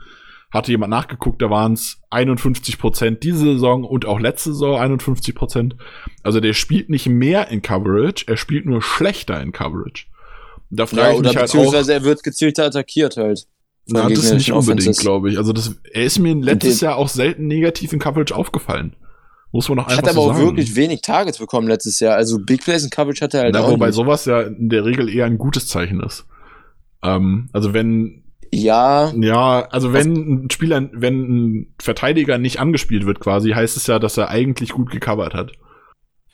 hatte 0.50 0.70
jemand 0.70 0.90
nachgeguckt, 0.90 1.40
da 1.42 1.50
waren 1.50 1.74
es 1.74 2.02
51 2.10 2.78
Prozent 2.78 3.22
diese 3.22 3.44
Saison 3.44 3.84
und 3.84 4.06
auch 4.06 4.20
letzte 4.20 4.52
Saison 4.52 4.78
51 4.78 5.34
Prozent. 5.34 5.76
Also 6.22 6.40
der 6.40 6.54
spielt 6.54 6.88
nicht 6.88 7.08
mehr 7.08 7.48
in 7.48 7.60
Coverage, 7.60 8.24
er 8.26 8.38
spielt 8.38 8.64
nur 8.64 8.80
schlechter 8.80 9.40
in 9.40 9.52
Coverage. 9.52 10.06
Da 10.74 10.86
frage 10.86 11.02
ja, 11.02 11.12
ich 11.12 11.20
mich 11.20 11.36
halt 11.36 11.46
beziehungsweise 11.46 11.92
auch, 11.92 11.96
er 11.96 12.04
wird 12.04 12.22
gezielter 12.22 12.64
attackiert 12.64 13.16
halt. 13.18 13.46
Na, 13.86 14.08
das 14.08 14.32
nicht 14.32 14.52
unbedingt, 14.52 14.96
glaube 14.98 15.30
ich. 15.30 15.38
Also 15.38 15.52
das, 15.52 15.74
er 15.92 16.04
ist 16.04 16.18
mir 16.18 16.34
letztes 16.34 16.80
Jahr 16.80 16.96
auch 16.96 17.08
selten 17.08 17.46
negativ 17.46 17.92
in 17.92 17.98
Coverage 17.98 18.34
aufgefallen. 18.34 18.96
Muss 19.50 19.68
man 19.68 19.76
noch 19.76 19.86
einfach 19.88 19.98
Hat 19.98 20.08
aber 20.08 20.14
so 20.14 20.20
auch 20.30 20.34
sagen. 20.34 20.46
wirklich 20.46 20.76
wenig 20.76 21.02
Targets 21.02 21.38
bekommen 21.38 21.68
letztes 21.68 22.00
Jahr. 22.00 22.16
Also 22.16 22.38
Big 22.38 22.64
Plays 22.64 22.84
in 22.84 22.90
Coverage 22.90 23.22
hat 23.22 23.34
er 23.34 23.42
halt 23.42 23.54
Na, 23.54 23.60
auch 23.60 23.70
Wobei 23.70 23.88
nicht. 23.88 23.96
sowas 23.96 24.24
ja 24.24 24.40
in 24.40 24.70
der 24.70 24.84
Regel 24.86 25.08
eher 25.14 25.26
ein 25.26 25.36
gutes 25.36 25.66
Zeichen 25.66 26.00
ist. 26.00 26.24
Ähm, 27.02 27.50
also 27.52 27.74
wenn 27.74 28.22
ja. 28.54 29.12
Ja, 29.16 29.66
also 29.70 29.92
wenn 29.92 30.44
ein 30.44 30.50
Spieler, 30.50 30.88
wenn 30.92 31.20
ein 31.58 31.74
Verteidiger 31.80 32.38
nicht 32.38 32.60
angespielt 32.60 33.04
wird 33.04 33.20
quasi, 33.20 33.50
heißt 33.50 33.76
es 33.76 33.86
ja, 33.86 33.98
dass 33.98 34.16
er 34.16 34.28
eigentlich 34.28 34.70
gut 34.70 34.90
gecovert 34.90 35.34
hat. 35.34 35.52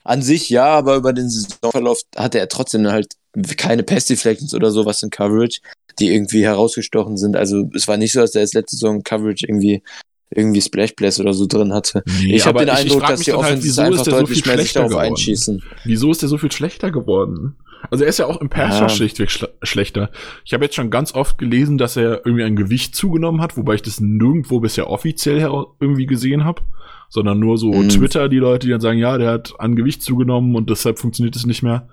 an 0.04 0.22
sich 0.22 0.48
ja, 0.50 0.66
aber 0.66 0.96
über 0.96 1.12
den 1.12 1.28
Saisonverlauf 1.28 2.00
hatte 2.16 2.38
er 2.38 2.48
trotzdem 2.48 2.86
halt 2.88 3.14
keine 3.56 3.82
Pass 3.82 4.06
Deflections 4.06 4.54
oder 4.54 4.70
sowas 4.70 5.02
in 5.02 5.10
Coverage, 5.10 5.60
die 5.98 6.12
irgendwie 6.12 6.44
herausgestochen 6.44 7.16
sind. 7.16 7.36
Also 7.36 7.70
es 7.74 7.88
war 7.88 7.96
nicht 7.96 8.12
so, 8.12 8.20
dass 8.20 8.34
er 8.34 8.42
jetzt 8.42 8.54
letzte 8.54 8.76
Saison 8.76 9.02
Coverage 9.02 9.46
irgendwie 9.46 9.82
irgendwie 10.30 10.60
Splash 10.60 10.92
Plays 10.92 11.18
oder 11.20 11.32
so 11.32 11.46
drin 11.46 11.72
hatte. 11.72 12.02
Nee, 12.20 12.36
ich 12.36 12.46
habe 12.46 12.58
den 12.58 12.68
Eindruck, 12.68 13.06
dass 13.06 13.20
die 13.20 13.30
dann 13.30 13.42
halt, 13.42 13.54
einfach 13.54 13.64
ist 13.66 13.76
der 13.78 13.94
so 13.96 14.10
deutlich 14.10 14.42
viel 14.42 14.52
mehr 14.52 14.58
sich 14.58 14.70
schlechter 14.70 14.80
darauf 14.80 14.90
geworden? 14.90 15.08
einschießen. 15.12 15.62
Wieso 15.84 16.10
ist 16.10 16.20
der 16.22 16.28
so 16.28 16.36
viel 16.38 16.52
schlechter 16.52 16.90
geworden? 16.90 17.56
Also 17.90 18.04
er 18.04 18.10
ist 18.10 18.18
ja 18.18 18.26
auch 18.26 18.40
im 18.40 18.50
Pass 18.50 18.78
Ja. 18.78 18.88
Schlichtweg 18.88 19.30
schle 19.30 19.48
schlechter. 19.62 20.10
Ich 20.44 20.52
habe 20.52 20.64
jetzt 20.64 20.74
schon 20.74 20.90
ganz 20.90 21.14
oft 21.14 21.38
gelesen, 21.38 21.78
dass 21.78 21.96
er 21.96 22.26
irgendwie 22.26 22.44
ein 22.44 22.56
Gewicht 22.56 22.94
zugenommen 22.94 23.40
hat, 23.40 23.56
wobei 23.56 23.74
ich 23.74 23.82
das 23.82 24.00
nirgendwo 24.00 24.60
bisher 24.60 24.90
offiziell 24.90 25.38
irgendwie 25.80 26.06
gesehen 26.06 26.44
habe, 26.44 26.62
sondern 27.08 27.38
nur 27.38 27.56
so 27.56 27.72
Mhm. 27.72 27.88
Twitter, 27.88 28.28
die 28.28 28.38
Leute, 28.38 28.66
die 28.66 28.72
dann 28.72 28.80
sagen, 28.80 28.98
ja, 28.98 29.16
der 29.16 29.30
hat 29.30 29.54
an 29.58 29.76
Gewicht 29.76 30.02
zugenommen 30.02 30.56
und 30.56 30.68
deshalb 30.68 30.98
funktioniert 30.98 31.36
es 31.36 31.46
nicht 31.46 31.62
mehr. 31.62 31.88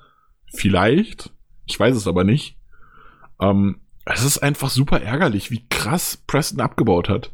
Vielleicht. 0.56 1.32
Ich 1.66 1.80
weiß 1.80 1.96
es 1.96 2.08
aber 2.08 2.24
nicht. 2.24 2.58
Ähm, 3.40 3.82
es 4.06 4.24
ist 4.24 4.38
einfach 4.38 4.70
super 4.70 5.02
ärgerlich, 5.02 5.52
wie 5.52 5.66
krass 5.70 6.22
Preston 6.28 6.62
abgebaut 6.62 7.10
hat. 7.10 7.32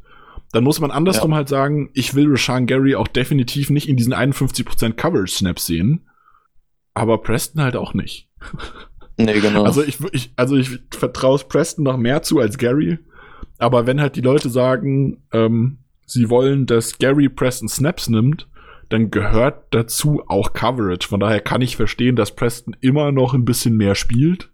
Dann 0.51 0.63
muss 0.63 0.79
man 0.79 0.91
andersrum 0.91 1.33
halt 1.33 1.47
sagen, 1.47 1.89
ich 1.93 2.13
will 2.13 2.29
Rashan 2.29 2.65
Gary 2.65 2.95
auch 2.95 3.07
definitiv 3.07 3.69
nicht 3.69 3.87
in 3.87 3.95
diesen 3.95 4.13
51% 4.13 4.93
Coverage-Snaps 4.93 5.65
sehen. 5.65 6.07
Aber 6.93 7.21
Preston 7.21 7.61
halt 7.61 7.75
auch 7.75 7.93
nicht. 7.93 8.29
Nee, 9.17 9.39
genau. 9.39 9.63
Also 9.63 9.83
ich, 9.83 9.99
ich, 10.13 10.31
also 10.35 10.55
ich 10.57 10.79
vertraue 10.89 11.37
Preston 11.39 11.83
noch 11.83 11.97
mehr 11.97 12.23
zu 12.23 12.39
als 12.39 12.57
Gary. 12.57 12.97
Aber 13.57 13.85
wenn 13.85 14.01
halt 14.01 14.15
die 14.15 14.21
Leute 14.21 14.49
sagen, 14.49 15.23
ähm, 15.31 15.79
sie 16.05 16.29
wollen, 16.29 16.65
dass 16.65 16.97
Gary 16.97 17.29
Preston 17.29 17.69
Snaps 17.69 18.09
nimmt, 18.09 18.47
dann 18.91 19.11
gehört 19.11 19.63
dazu 19.71 20.21
auch 20.27 20.53
Coverage. 20.53 21.07
Von 21.07 21.19
daher 21.19 21.39
kann 21.39 21.61
ich 21.61 21.75
verstehen, 21.75 22.15
dass 22.15 22.35
Preston 22.35 22.75
immer 22.81 23.11
noch 23.11 23.33
ein 23.33 23.45
bisschen 23.45 23.75
mehr 23.77 23.95
spielt. 23.95 24.49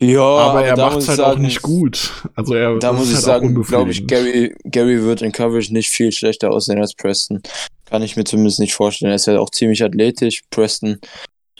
ja, 0.00 0.22
aber 0.22 0.64
er 0.64 0.76
macht 0.76 0.98
es 0.98 1.08
halt 1.08 1.20
auch 1.20 1.32
sagen, 1.32 1.42
nicht 1.42 1.62
gut. 1.62 2.12
Also 2.34 2.54
er 2.54 2.78
Da 2.78 2.92
muss 2.92 3.04
ist 3.04 3.10
ich 3.10 3.14
halt 3.16 3.24
auch 3.24 3.28
sagen, 3.28 3.62
glaube 3.62 3.90
ich. 3.90 4.06
Gary, 4.06 4.54
Gary 4.64 5.02
wird 5.02 5.22
in 5.22 5.32
Coverage 5.32 5.72
nicht 5.72 5.90
viel 5.90 6.12
schlechter 6.12 6.50
aussehen 6.50 6.80
als 6.80 6.94
Preston. 6.94 7.42
Kann 7.84 8.02
ich 8.02 8.16
mir 8.16 8.24
zumindest 8.24 8.58
nicht 8.58 8.74
vorstellen. 8.74 9.12
Er 9.12 9.16
ist 9.16 9.26
ja 9.26 9.38
auch 9.38 9.50
ziemlich 9.50 9.84
athletisch. 9.84 10.42
Preston 10.50 10.98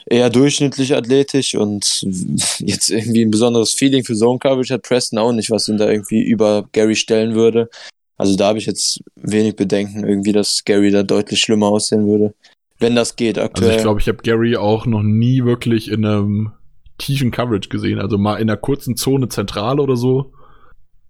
eher 0.07 0.31
durchschnittlich 0.31 0.95
athletisch 0.95 1.55
und 1.55 2.03
jetzt 2.59 2.91
irgendwie 2.91 3.25
ein 3.25 3.31
besonderes 3.31 3.75
Feeling 3.75 4.05
für 4.05 4.17
Zone 4.17 4.39
Coverage 4.39 4.75
hat 4.75 4.83
Preston 4.83 5.19
auch 5.19 5.33
nicht, 5.33 5.51
was 5.51 5.69
ihn 5.69 5.79
da 5.79 5.91
irgendwie 5.91 6.23
über 6.23 6.69
Gary 6.73 6.97
stellen 6.97 7.35
würde. 7.35 7.69
Also 8.23 8.37
da 8.37 8.49
habe 8.49 8.59
ich 8.59 8.67
jetzt 8.67 9.03
wenig 9.17 9.57
Bedenken, 9.57 10.05
irgendwie, 10.05 10.33
dass 10.33 10.65
Gary 10.65 10.91
da 10.91 11.03
deutlich 11.03 11.41
schlimmer 11.41 11.67
aussehen 11.67 12.07
würde. 12.07 12.35
Wenn 12.79 12.97
das 12.97 13.17
geht 13.17 13.39
aktuell. 13.39 13.69
Also 13.69 13.77
ich 13.79 13.83
glaube, 13.83 14.01
ich 14.01 14.09
habe 14.09 14.23
Gary 14.23 14.57
auch 14.57 14.87
noch 14.87 15.03
nie 15.03 15.45
wirklich 15.45 15.91
in 15.91 16.05
einem 16.05 16.53
tiefen 16.99 17.31
Coverage 17.31 17.69
gesehen. 17.69 17.99
Also 17.99 18.19
mal 18.19 18.37
in 18.37 18.51
einer 18.51 18.57
kurzen 18.57 18.97
Zone 18.97 19.29
zentral 19.29 19.81
oder 19.81 19.97
so. 19.97 20.33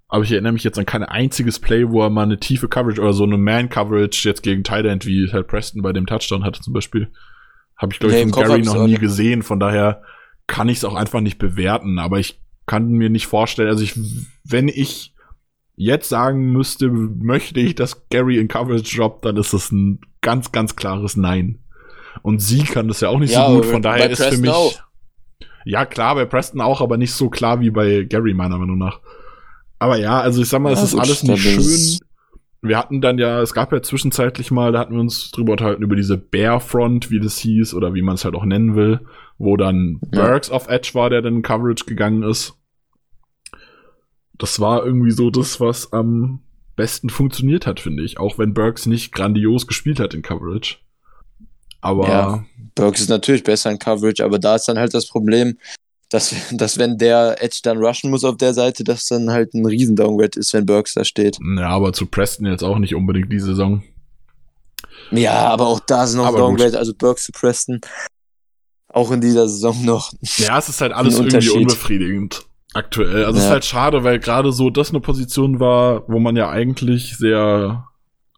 Aber 0.08 0.24
ich 0.24 0.32
erinnere 0.32 0.52
mich 0.52 0.64
jetzt 0.64 0.78
an 0.78 0.84
kein 0.84 1.02
einziges 1.02 1.58
Play, 1.58 1.88
wo 1.88 2.02
er 2.02 2.10
mal 2.10 2.24
eine 2.24 2.38
tiefe 2.38 2.68
Coverage 2.68 3.00
oder 3.00 3.14
so 3.14 3.24
eine 3.24 3.38
Man-Coverage 3.38 4.28
jetzt 4.28 4.42
gegen 4.42 4.62
End, 4.62 5.06
wie 5.06 5.32
halt 5.32 5.46
Preston 5.46 5.80
bei 5.80 5.94
dem 5.94 6.04
Touchdown 6.04 6.44
hatte 6.44 6.60
zum 6.60 6.74
Beispiel. 6.74 7.08
Habe 7.78 7.94
ich, 7.94 7.98
glaube 7.98 8.14
Nee, 8.14 8.22
ich, 8.24 8.30
von 8.30 8.42
Gary 8.42 8.62
noch 8.62 8.86
nie 8.86 8.98
gesehen. 8.98 9.42
Von 9.42 9.58
daher 9.58 10.02
kann 10.46 10.68
ich 10.68 10.78
es 10.78 10.84
auch 10.84 10.94
einfach 10.94 11.20
nicht 11.20 11.38
bewerten. 11.38 11.98
Aber 11.98 12.18
ich 12.18 12.38
kann 12.66 12.90
mir 12.90 13.08
nicht 13.08 13.26
vorstellen, 13.26 13.70
also 13.70 13.82
ich, 13.82 13.98
wenn 14.44 14.68
ich 14.68 15.11
jetzt 15.76 16.08
sagen 16.08 16.52
müsste, 16.52 16.90
möchte 16.90 17.60
ich, 17.60 17.74
dass 17.74 18.08
Gary 18.08 18.38
in 18.38 18.48
Coverage 18.48 18.96
droppt, 18.96 19.24
dann 19.24 19.36
ist 19.36 19.52
das 19.52 19.72
ein 19.72 20.00
ganz, 20.20 20.52
ganz 20.52 20.76
klares 20.76 21.16
Nein. 21.16 21.58
Und 22.22 22.40
sie 22.40 22.62
kann 22.62 22.88
das 22.88 23.00
ja 23.00 23.08
auch 23.08 23.18
nicht 23.18 23.32
Ja, 23.32 23.48
so 23.48 23.56
gut, 23.56 23.66
von 23.66 23.82
daher 23.82 24.10
ist 24.10 24.22
für 24.22 24.36
mich. 24.38 24.50
auch. 24.50 24.74
Ja, 25.64 25.86
klar, 25.86 26.14
bei 26.14 26.24
Preston 26.24 26.60
auch, 26.60 26.80
aber 26.80 26.96
nicht 26.96 27.12
so 27.12 27.30
klar 27.30 27.60
wie 27.60 27.70
bei 27.70 28.02
Gary, 28.04 28.34
meiner 28.34 28.58
Meinung 28.58 28.78
nach. 28.78 29.00
Aber 29.78 29.96
ja, 29.96 30.20
also 30.20 30.42
ich 30.42 30.48
sag 30.48 30.60
mal, 30.60 30.72
es 30.72 30.80
Ja, 30.80 30.84
ist 30.84 30.94
alles 30.94 31.22
nicht 31.22 31.42
schön. 31.42 31.98
Wir 32.64 32.78
hatten 32.78 33.00
dann 33.00 33.18
ja, 33.18 33.40
es 33.40 33.54
gab 33.54 33.72
ja 33.72 33.82
zwischenzeitlich 33.82 34.52
mal, 34.52 34.70
da 34.70 34.78
hatten 34.80 34.94
wir 34.94 35.00
uns 35.00 35.32
drüber 35.32 35.52
unterhalten, 35.52 35.82
über 35.82 35.96
diese 35.96 36.16
Bear 36.16 36.60
Front, 36.60 37.10
wie 37.10 37.18
das 37.18 37.38
hieß, 37.38 37.74
oder 37.74 37.92
wie 37.94 38.02
man 38.02 38.14
es 38.14 38.24
halt 38.24 38.36
auch 38.36 38.44
nennen 38.44 38.76
will, 38.76 39.00
wo 39.38 39.56
dann 39.56 40.00
Ja. 40.12 40.26
Burks 40.26 40.50
auf 40.50 40.68
Edge 40.68 40.90
war, 40.94 41.10
der 41.10 41.22
dann 41.22 41.36
in 41.36 41.42
Coverage 41.42 41.86
gegangen 41.86 42.22
ist. 42.22 42.54
Das 44.38 44.60
war 44.60 44.84
irgendwie 44.84 45.12
so 45.12 45.30
das, 45.30 45.60
was 45.60 45.92
am 45.92 46.40
besten 46.76 47.10
funktioniert 47.10 47.66
hat, 47.66 47.80
finde 47.80 48.02
ich. 48.02 48.18
Auch 48.18 48.38
wenn 48.38 48.54
Burks 48.54 48.86
nicht 48.86 49.12
grandios 49.12 49.66
gespielt 49.66 50.00
hat 50.00 50.14
in 50.14 50.22
Coverage. 50.22 50.76
Aber 51.80 52.08
Ja. 52.08 52.44
Burks 52.74 53.00
ist 53.00 53.10
natürlich 53.10 53.44
besser 53.44 53.70
in 53.70 53.78
Coverage, 53.78 54.24
aber 54.24 54.38
da 54.38 54.54
ist 54.54 54.66
dann 54.66 54.78
halt 54.78 54.94
das 54.94 55.06
Problem, 55.06 55.58
dass, 56.08 56.34
dass 56.52 56.78
wenn 56.78 56.96
der 56.96 57.42
Edge 57.42 57.60
dann 57.62 57.78
rushen 57.78 58.10
muss 58.10 58.24
auf 58.24 58.36
der 58.36 58.54
Seite, 58.54 58.84
dass 58.84 59.06
dann 59.06 59.30
halt 59.30 59.54
ein 59.54 59.66
Riesen-Downgrade 59.66 60.38
ist, 60.38 60.54
wenn 60.54 60.64
Burks 60.66 60.94
da 60.94 61.04
steht. 61.04 61.38
Ja, 61.56 61.68
aber 61.68 61.92
zu 61.92 62.06
Preston 62.06 62.46
jetzt 62.46 62.64
auch 62.64 62.78
nicht 62.78 62.94
unbedingt 62.94 63.32
die 63.32 63.40
Saison. 63.40 63.82
Ja, 65.10 65.48
aber 65.48 65.66
auch 65.66 65.80
da 65.80 66.06
sind 66.06 66.20
noch 66.22 66.34
Downgrade, 66.34 66.78
also 66.78 66.94
Burks 66.94 67.24
zu 67.24 67.32
Preston. 67.32 67.80
Auch 68.88 69.10
in 69.10 69.20
dieser 69.20 69.48
Saison 69.48 69.84
noch. 69.84 70.12
Ja, 70.36 70.58
es 70.58 70.68
ist 70.68 70.80
halt 70.80 70.92
alles 70.92 71.18
irgendwie 71.18 71.48
unbefriedigend 71.50 72.46
aktuell. 72.74 73.24
Also 73.24 73.38
es 73.38 73.44
ist 73.44 73.48
Ja. 73.48 73.52
halt 73.54 73.64
schade, 73.64 74.04
weil 74.04 74.18
gerade 74.18 74.52
so 74.52 74.70
das 74.70 74.90
eine 74.90 75.00
Position 75.00 75.60
war, 75.60 76.08
wo 76.08 76.18
man 76.18 76.36
ja 76.36 76.48
eigentlich 76.50 77.16
sehr 77.16 77.86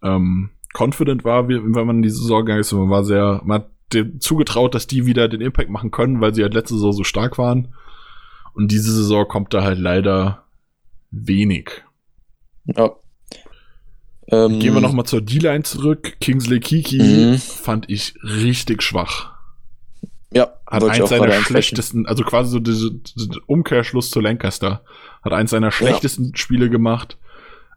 ähm, 0.02 0.50
confident 0.76 1.24
war, 1.24 1.48
wie, 1.48 1.54
wenn 1.62 1.86
man 1.86 1.96
in 1.96 2.02
die 2.02 2.10
Saison 2.10 2.44
gegangen 2.44 2.60
ist. 2.60 2.72
Man 2.72 2.90
war 2.90 3.04
sehr, 3.04 3.40
man 3.44 3.62
hat 3.62 3.70
denen 3.92 4.20
zugetraut, 4.20 4.74
dass 4.74 4.86
die 4.86 5.06
wieder 5.06 5.28
den 5.28 5.40
Impact 5.40 5.70
machen 5.70 5.90
können, 5.90 6.20
weil 6.20 6.34
sie 6.34 6.42
halt 6.42 6.54
letzte 6.54 6.74
Saison 6.74 6.92
so 6.92 7.04
stark 7.04 7.38
waren. 7.38 7.74
Und 8.54 8.70
diese 8.72 8.92
Saison 8.92 9.26
kommt 9.26 9.52
da 9.54 9.62
halt 9.62 9.78
leider 9.78 10.44
wenig. 11.10 11.82
Ja. 12.64 12.90
Ähm, 14.28 14.58
Gehen 14.58 14.72
wir 14.74 14.80
noch 14.80 14.92
mal 14.92 15.04
zur 15.04 15.20
D-Line 15.20 15.64
zurück. 15.64 16.16
Kingsley 16.20 16.60
Kiki 16.60 17.02
Mhm. 17.02 17.38
fand 17.38 17.90
ich 17.90 18.14
richtig 18.22 18.82
schwach. 18.82 19.33
Ja, 20.34 20.52
hat 20.66 20.82
eins 20.84 21.00
auch 21.00 21.06
seiner 21.08 21.32
schlechtesten, 21.32 22.06
also 22.06 22.24
quasi 22.24 22.50
so 22.50 22.58
diese, 22.58 22.90
diese 22.92 23.40
Umkehrschluss 23.46 24.10
zu 24.10 24.20
Lancaster, 24.20 24.82
hat 25.22 25.32
eins 25.32 25.50
seiner 25.50 25.70
schlechtesten 25.70 26.34
Spiele 26.36 26.68
gemacht. 26.70 27.18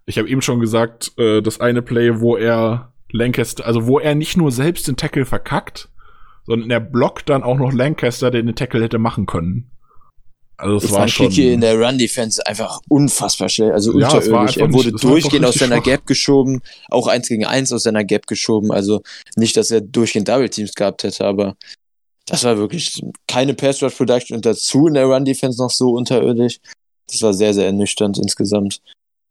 Ich 0.05 0.17
habe 0.17 0.29
eben 0.29 0.41
schon 0.41 0.59
gesagt, 0.59 1.11
äh, 1.17 1.41
das 1.41 1.59
eine 1.59 1.81
Play, 1.81 2.19
wo 2.19 2.35
er 2.37 2.93
Lancaster, 3.11 3.65
also 3.65 3.85
wo 3.87 3.99
er 3.99 4.15
nicht 4.15 4.37
nur 4.37 4.51
selbst 4.51 4.87
den 4.87 4.95
Tackle 4.95 5.25
verkackt, 5.25 5.89
sondern 6.45 6.71
er 6.71 6.79
blockt 6.79 7.29
dann 7.29 7.43
auch 7.43 7.57
noch 7.57 7.73
Lancaster, 7.73 8.31
der 8.31 8.41
den 8.41 8.55
Tackle 8.55 8.81
hätte 8.81 8.97
machen 8.99 9.25
können. 9.25 9.69
Also 10.59 10.77
es 10.77 10.85
Ich 10.85 10.91
war 10.91 10.99
fand 11.01 11.11
schon. 11.11 11.29
Kiki 11.29 11.53
in 11.53 11.61
der 11.61 11.79
Run-Defense 11.79 12.41
einfach 12.47 12.79
unfassbar 12.89 13.47
schnell, 13.47 13.73
also 13.73 13.97
Ja, 13.99 14.09
unterirdisch. 14.09 14.57
Er 14.57 14.73
wurde 14.73 14.91
nicht- 14.91 15.03
durchgehend 15.03 15.45
aus 15.45 15.55
seiner 15.55 15.75
schwach. 15.75 15.83
Gap 15.83 16.07
geschoben, 16.07 16.61
auch 16.89 17.07
eins 17.07 17.27
gegen 17.27 17.45
eins 17.45 17.71
aus 17.71 17.83
seiner 17.83 18.03
Gap 18.03 18.25
geschoben. 18.25 18.71
Also 18.71 19.03
nicht, 19.35 19.55
dass 19.55 19.69
er 19.69 19.81
durchgehend 19.81 20.27
Double-Teams 20.29 20.73
gehabt 20.73 21.03
hätte, 21.03 21.25
aber 21.25 21.55
das 22.27 22.43
war 22.43 22.57
wirklich 22.57 23.01
keine 23.27 23.53
Pass-Rush-Production 23.53 24.35
und 24.35 24.45
dazu 24.45 24.87
in 24.87 24.93
der 24.93 25.05
Run-Defense 25.05 25.59
noch 25.61 25.71
so 25.71 25.91
unterirdisch. 25.91 26.59
Das 27.09 27.21
war 27.21 27.33
sehr, 27.33 27.53
sehr 27.53 27.67
ernüchternd 27.67 28.17
insgesamt. 28.17 28.81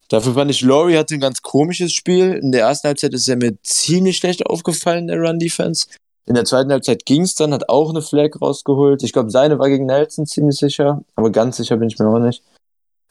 Dafür 0.08 0.34
fand 0.34 0.50
ich, 0.50 0.62
Laurie 0.62 0.96
hatte 0.96 1.14
ein 1.14 1.20
ganz 1.20 1.42
komisches 1.42 1.92
Spiel. 1.92 2.32
In 2.32 2.52
der 2.52 2.62
ersten 2.62 2.88
Halbzeit 2.88 3.12
ist 3.12 3.28
er 3.28 3.36
mir 3.36 3.60
ziemlich 3.62 4.16
schlecht 4.16 4.46
aufgefallen 4.46 5.00
in 5.00 5.06
der 5.08 5.20
Run-Defense. 5.20 5.86
In 6.24 6.34
der 6.34 6.44
zweiten 6.44 6.72
Halbzeit 6.72 7.04
ging's 7.04 7.34
dann, 7.34 7.52
hat 7.52 7.68
auch 7.68 7.90
eine 7.90 8.02
Flag 8.02 8.40
rausgeholt. 8.40 9.02
Ich 9.02 9.12
glaube, 9.12 9.30
seine 9.30 9.58
war 9.58 9.68
gegen 9.68 9.86
Nelson 9.86 10.26
ziemlich 10.26 10.56
sicher, 10.56 11.02
aber 11.16 11.30
ganz 11.30 11.58
sicher 11.58 11.76
bin 11.76 11.88
ich 11.88 11.98
mir 11.98 12.08
auch 12.08 12.18
nicht. 12.18 12.42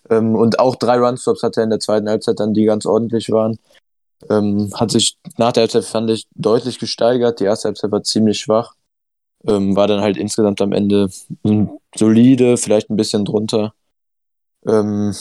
Ähm, 0.09 0.35
und 0.35 0.59
auch 0.59 0.75
drei 0.75 0.97
Runstops 0.97 1.43
hatte 1.43 1.61
er 1.61 1.65
in 1.65 1.69
der 1.69 1.79
zweiten 1.79 2.09
Halbzeit 2.09 2.39
dann, 2.39 2.53
die 2.53 2.65
ganz 2.65 2.85
ordentlich 2.85 3.29
waren. 3.29 3.59
Ähm, 4.29 4.71
hat 4.73 4.91
sich 4.91 5.17
nach 5.37 5.51
der 5.51 5.61
Halbzeit, 5.61 5.85
fand 5.85 6.09
ich, 6.09 6.25
deutlich 6.33 6.79
gesteigert. 6.79 7.39
Die 7.39 7.45
erste 7.45 7.67
Halbzeit 7.67 7.91
war 7.91 8.03
ziemlich 8.03 8.39
schwach. 8.39 8.73
Ähm, 9.47 9.75
war 9.75 9.87
dann 9.87 10.01
halt 10.01 10.17
insgesamt 10.17 10.61
am 10.61 10.71
Ende 10.71 11.09
solide, 11.95 12.57
vielleicht 12.57 12.89
ein 12.89 12.97
bisschen 12.97 13.25
drunter. 13.25 13.73
Ähm, 14.67 15.13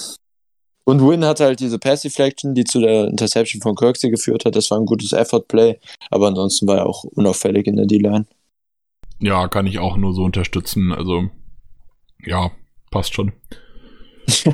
und 0.85 1.01
Win 1.01 1.25
hatte 1.25 1.45
halt 1.45 1.61
diese 1.61 1.79
Pass 1.79 2.03
Deflection, 2.03 2.55
die 2.55 2.65
zu 2.65 2.81
der 2.81 3.09
Interception 3.09 3.63
von 3.63 3.75
Kirksey 3.75 4.11
geführt 4.11 4.45
hat. 4.45 4.55
Das 4.55 4.71
war 4.71 4.79
ein 4.79 4.87
gutes 4.87 5.13
Effort-Play, 5.13 5.79
aber 6.11 6.29
ansonsten 6.29 6.67
war 6.67 6.79
er 6.79 6.87
auch 6.87 7.05
unauffällig 7.05 7.67
in 7.67 7.77
der 7.77 7.87
D-Line. 7.87 8.27
Ja, 9.21 9.49
kann 9.49 9.67
ich 9.67 9.79
auch 9.79 9.97
nur 9.97 10.13
so 10.13 10.25
unterstützen. 10.25 10.93
Also, 10.93 11.31
ja, 12.25 12.51
passt 12.91 13.15
schon. 13.15 13.33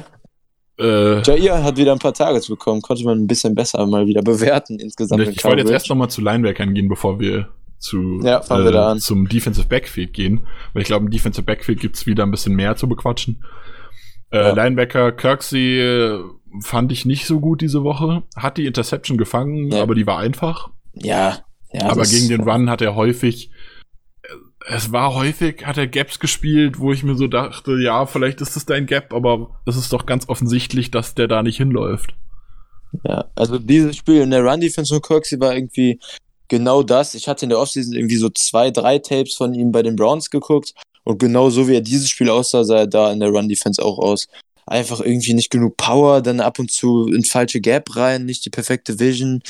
äh, 0.78 1.22
Jair 1.22 1.64
hat 1.64 1.76
wieder 1.76 1.92
ein 1.92 1.98
paar 1.98 2.14
Targets 2.14 2.46
bekommen, 2.46 2.80
konnte 2.80 3.04
man 3.04 3.18
ein 3.18 3.26
bisschen 3.26 3.56
besser 3.56 3.84
mal 3.86 4.06
wieder 4.06 4.22
bewerten 4.22 4.78
insgesamt. 4.78 5.22
in 5.22 5.30
ich 5.30 5.44
wollte 5.44 5.62
jetzt 5.62 5.70
erst 5.70 5.88
noch 5.88 5.96
mal 5.96 6.08
zu 6.08 6.20
Linebackern 6.20 6.74
gehen, 6.74 6.88
bevor 6.88 7.18
wir 7.18 7.48
zu 7.80 8.20
Ja, 8.22 8.40
fangen 8.42 8.64
wir 8.64 8.72
da 8.72 8.90
an. 8.92 8.98
zum 9.00 9.28
Defensive 9.28 9.66
Backfield 9.66 10.12
gehen, 10.12 10.46
weil 10.72 10.82
ich 10.82 10.86
glaube, 10.88 11.06
im 11.06 11.10
Defensive 11.10 11.44
Backfield 11.44 11.80
gibt's 11.80 12.06
wieder 12.06 12.22
ein 12.24 12.30
bisschen 12.30 12.54
mehr 12.54 12.76
zu 12.76 12.88
bequatschen. 12.88 13.42
Äh, 14.30 14.38
Ja. 14.38 14.52
Linebacker 14.52 15.10
Kirksey 15.12 15.80
äh, 15.80 16.20
fand 16.62 16.92
ich 16.92 17.04
nicht 17.06 17.26
so 17.26 17.40
gut 17.40 17.60
diese 17.62 17.82
Woche. 17.82 18.22
Hat 18.36 18.56
die 18.58 18.66
Interception 18.66 19.16
gefangen, 19.18 19.72
Ja. 19.72 19.82
aber 19.82 19.94
die 19.96 20.06
war 20.06 20.18
einfach. 20.18 20.68
Ja, 20.94 21.38
ja. 21.72 21.88
aber 21.90 22.02
gegen 22.04 22.28
den 22.28 22.42
Run 22.48 22.68
hat 22.70 22.82
er 22.82 22.94
häufig, 22.94 23.50
es 24.68 24.92
war 24.92 25.14
häufig, 25.14 25.64
hat 25.66 25.78
er 25.78 25.86
Gaps 25.86 26.20
gespielt, 26.20 26.78
wo 26.78 26.92
ich 26.92 27.02
mir 27.02 27.16
so 27.16 27.26
dachte, 27.28 27.80
ja, 27.80 28.04
vielleicht 28.06 28.40
ist 28.40 28.56
es 28.56 28.66
dein 28.66 28.86
Gap, 28.86 29.14
aber 29.14 29.60
es 29.66 29.76
ist 29.76 29.92
doch 29.92 30.04
ganz 30.06 30.28
offensichtlich, 30.28 30.90
dass 30.90 31.14
der 31.14 31.28
da 31.28 31.42
nicht 31.42 31.56
hinläuft. 31.56 32.14
Ja, 33.04 33.26
also 33.36 33.58
dieses 33.58 33.96
Spiel 33.96 34.20
in 34.20 34.30
der 34.32 34.42
Run-Defense 34.44 34.92
von 34.92 35.00
Kirksey 35.02 35.40
war 35.40 35.54
irgendwie 35.54 35.98
genau 36.50 36.82
das. 36.82 37.14
Ich 37.14 37.26
hatte 37.26 37.46
in 37.46 37.48
der 37.48 37.58
Offseason 37.58 37.94
irgendwie 37.94 38.16
so 38.16 38.28
zwei, 38.28 38.70
drei 38.70 38.98
Tapes 38.98 39.34
von 39.34 39.54
ihm 39.54 39.72
bei 39.72 39.82
den 39.82 39.96
Browns 39.96 40.28
geguckt 40.28 40.74
und 41.04 41.18
genau 41.18 41.48
so 41.48 41.66
wie 41.66 41.76
er 41.76 41.80
dieses 41.80 42.10
Spiel 42.10 42.28
aussah, 42.28 42.64
sah 42.64 42.80
er 42.80 42.86
da 42.86 43.10
in 43.10 43.20
der 43.20 43.30
Run-Defense 43.30 43.82
auch 43.82 43.98
aus. 43.98 44.28
Einfach 44.66 45.00
irgendwie 45.00 45.32
nicht 45.32 45.50
genug 45.50 45.78
Power, 45.78 46.20
dann 46.20 46.40
ab 46.40 46.58
und 46.58 46.70
zu 46.70 47.06
in 47.08 47.24
falsche 47.24 47.60
Gap 47.60 47.96
rein, 47.96 48.26
nicht 48.26 48.44
die 48.44 48.50
perfekte 48.50 49.00
Vision. 49.00 49.42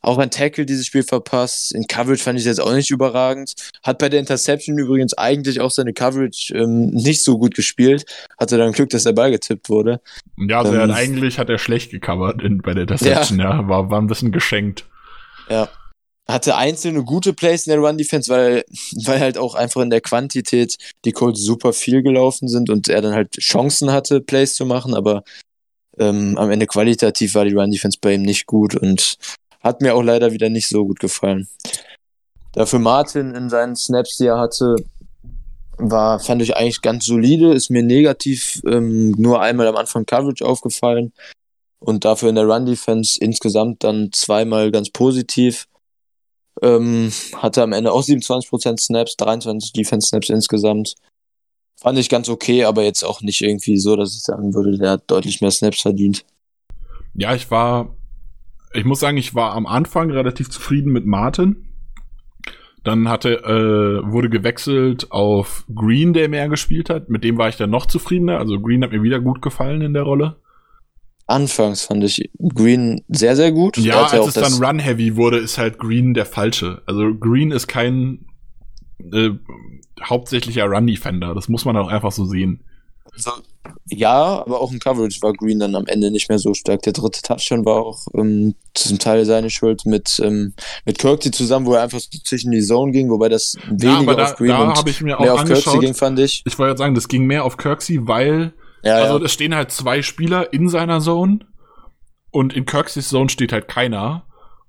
Auch 0.00 0.18
ein 0.18 0.30
Tackle 0.30 0.64
dieses 0.64 0.86
Spiel 0.86 1.02
verpasst. 1.02 1.74
In 1.74 1.86
Coverage 1.86 2.22
fand 2.22 2.38
ich 2.38 2.44
jetzt 2.44 2.60
auch 2.60 2.72
nicht 2.72 2.90
überragend. 2.90 3.54
Hat 3.82 3.98
bei 3.98 4.08
der 4.08 4.20
Interception 4.20 4.78
übrigens 4.78 5.12
eigentlich 5.14 5.60
auch 5.60 5.70
seine 5.70 5.92
Coverage 5.92 6.54
ähm, 6.54 6.90
nicht 6.90 7.24
so 7.24 7.36
gut 7.38 7.54
gespielt. 7.54 8.04
Hatte 8.38 8.58
dann 8.58 8.72
Glück, 8.72 8.90
dass 8.90 9.04
der 9.04 9.12
Ball 9.12 9.30
getippt 9.30 9.68
wurde. 9.68 10.00
Ja, 10.36 10.60
also 10.60 10.74
ähm, 10.74 10.82
hat, 10.82 10.90
eigentlich 10.90 11.38
hat 11.38 11.50
er 11.50 11.58
schlecht 11.58 11.90
gecovert 11.90 12.42
in, 12.42 12.58
bei 12.58 12.74
der 12.74 12.82
Interception, 12.88 13.40
ja. 13.40 13.60
ja. 13.60 13.68
War, 13.68 13.90
war 13.90 14.00
ein 14.00 14.06
bisschen 14.06 14.30
geschenkt. 14.30 14.84
Ja. 15.50 15.68
Hatte 16.30 16.56
einzelne 16.56 17.04
gute 17.04 17.32
Plays 17.32 17.66
in 17.66 17.70
der 17.70 17.80
Run-Defense, 17.80 18.30
weil, 18.30 18.64
weil 19.04 19.20
halt 19.20 19.38
auch 19.38 19.54
einfach 19.54 19.80
in 19.80 19.90
der 19.90 20.00
Quantität 20.00 20.76
die 21.04 21.12
Colts 21.12 21.40
super 21.40 21.72
viel 21.72 22.02
gelaufen 22.02 22.48
sind 22.48 22.70
und 22.70 22.88
er 22.88 23.00
dann 23.00 23.14
halt 23.14 23.32
Chancen 23.38 23.90
hatte, 23.90 24.20
Plays 24.20 24.54
zu 24.54 24.66
machen, 24.66 24.94
aber 24.94 25.22
ähm, 25.98 26.36
am 26.38 26.50
Ende 26.50 26.66
qualitativ 26.66 27.34
war 27.34 27.44
die 27.44 27.54
Run-Defense 27.54 27.98
bei 28.00 28.14
ihm 28.14 28.22
nicht 28.22 28.46
gut 28.46 28.76
und 28.76 29.16
hat 29.60 29.80
mir 29.80 29.94
auch 29.94 30.02
leider 30.02 30.32
wieder 30.32 30.48
nicht 30.48 30.68
so 30.68 30.84
gut 30.86 31.00
gefallen. 31.00 31.48
Dafür 32.52 32.78
Martin 32.78 33.34
in 33.34 33.50
seinen 33.50 33.76
Snaps, 33.76 34.16
die 34.16 34.26
er 34.26 34.38
hatte, 34.38 34.76
war, 35.76 36.18
fand 36.18 36.42
ich 36.42 36.56
eigentlich 36.56 36.82
ganz 36.82 37.06
solide, 37.06 37.52
ist 37.52 37.70
mir 37.70 37.82
negativ 37.82 38.60
ähm, 38.66 39.12
nur 39.12 39.40
einmal 39.40 39.66
am 39.66 39.76
Anfang 39.76 40.06
Coverage 40.06 40.44
aufgefallen 40.44 41.12
und 41.78 42.04
dafür 42.04 42.28
in 42.28 42.34
der 42.34 42.46
Run-Defense 42.46 43.18
insgesamt 43.20 43.84
dann 43.84 44.10
zweimal 44.12 44.70
ganz 44.70 44.90
positiv. 44.90 45.66
Ähm, 46.62 47.12
hatte 47.36 47.62
am 47.62 47.72
Ende 47.72 47.92
auch 47.92 48.02
27% 48.02 48.80
Snaps, 48.80 49.16
23 49.16 49.72
Defense-Snaps 49.72 50.30
insgesamt. 50.30 50.94
Fand 51.76 51.98
ich 51.98 52.08
ganz 52.08 52.28
okay, 52.28 52.64
aber 52.64 52.82
jetzt 52.82 53.04
auch 53.04 53.20
nicht 53.20 53.40
irgendwie 53.40 53.78
so, 53.78 53.94
dass 53.94 54.14
ich 54.14 54.22
sagen 54.22 54.54
würde, 54.54 54.78
der 54.78 54.90
hat 54.92 55.04
deutlich 55.06 55.40
mehr 55.40 55.50
Snaps 55.50 55.82
verdient. 55.82 56.24
Ja, 57.14 57.34
ich 57.34 57.50
war 57.50 57.96
ich 58.72 58.84
muss 58.84 59.00
sagen, 59.00 59.16
ich 59.16 59.34
war 59.34 59.54
am 59.54 59.66
Anfang 59.66 60.10
relativ 60.10 60.50
zufrieden 60.50 60.92
mit 60.92 61.06
Martin. 61.06 61.64
Dann 62.84 63.08
hatte, 63.08 63.42
äh, 63.42 64.10
wurde 64.10 64.30
gewechselt 64.30 65.10
auf 65.10 65.64
Green, 65.74 66.12
der 66.12 66.28
mehr 66.28 66.48
gespielt 66.48 66.90
hat. 66.90 67.08
Mit 67.08 67.24
dem 67.24 67.36
war 67.36 67.48
ich 67.48 67.56
dann 67.56 67.70
noch 67.70 67.86
zufriedener. 67.86 68.38
Also 68.38 68.60
Green 68.60 68.82
hat 68.82 68.92
mir 68.92 69.02
wieder 69.02 69.20
gut 69.20 69.42
gefallen 69.42 69.82
in 69.82 69.94
der 69.94 70.04
Rolle. 70.04 70.36
Anfangs 71.28 71.82
fand 71.82 72.02
ich 72.04 72.30
Green 72.38 73.04
sehr, 73.08 73.36
sehr 73.36 73.52
gut. 73.52 73.76
Ja, 73.76 74.04
als 74.04 74.12
ja 74.12 74.24
es 74.24 74.32
dann 74.32 74.64
Run-Heavy 74.64 75.14
wurde, 75.14 75.36
ist 75.36 75.58
halt 75.58 75.78
Green 75.78 76.14
der 76.14 76.24
falsche. 76.24 76.80
Also 76.86 77.14
Green 77.14 77.50
ist 77.50 77.66
kein 77.66 78.24
äh, 79.12 79.30
hauptsächlicher 80.02 80.64
Run-Defender. 80.64 81.34
Das 81.34 81.50
muss 81.50 81.66
man 81.66 81.76
auch 81.76 81.88
einfach 81.88 82.12
so 82.12 82.24
sehen. 82.24 82.64
Also, 83.12 83.32
ja, 83.90 84.40
aber 84.40 84.58
auch 84.62 84.72
im 84.72 84.78
Coverage 84.78 85.20
war 85.20 85.34
Green 85.34 85.58
dann 85.58 85.74
am 85.74 85.86
Ende 85.86 86.10
nicht 86.10 86.30
mehr 86.30 86.38
so 86.38 86.54
stark. 86.54 86.80
Der 86.80 86.94
dritte 86.94 87.20
Touchdown 87.20 87.66
war 87.66 87.84
auch 87.84 88.06
ähm, 88.14 88.54
zum 88.72 88.98
Teil 88.98 89.26
seine 89.26 89.50
Schuld 89.50 89.84
mit, 89.84 90.18
ähm, 90.24 90.54
mit 90.86 90.98
Kirksey 90.98 91.30
zusammen, 91.30 91.66
wo 91.66 91.74
er 91.74 91.82
einfach 91.82 92.00
so 92.00 92.08
zwischen 92.24 92.52
die 92.52 92.62
Zone 92.62 92.92
ging, 92.92 93.10
wobei 93.10 93.28
das 93.28 93.58
weniger 93.68 94.12
ja, 94.12 94.14
da, 94.14 94.24
auf 94.24 94.36
Green 94.36 94.48
da 94.48 94.72
und 94.72 94.88
ich 94.88 95.02
mir 95.02 95.18
mehr 95.20 95.34
auf 95.34 95.44
Kirksey 95.44 95.78
ging, 95.78 95.92
fand 95.92 96.18
ich. 96.20 96.42
Ich 96.46 96.58
wollte 96.58 96.78
sagen, 96.78 96.94
das 96.94 97.06
ging 97.06 97.26
mehr 97.26 97.44
auf 97.44 97.58
Kirksey, 97.58 98.06
weil 98.08 98.54
ja, 98.82 98.96
also 98.96 99.18
ja. 99.18 99.24
es 99.24 99.32
stehen 99.32 99.54
halt 99.54 99.70
zwei 99.70 100.02
Spieler 100.02 100.52
in 100.52 100.68
seiner 100.68 101.00
Zone 101.00 101.40
und 102.30 102.54
in 102.54 102.66
Kirkseys 102.66 103.08
Zone 103.08 103.28
steht 103.28 103.52
halt 103.52 103.68
keiner. 103.68 104.24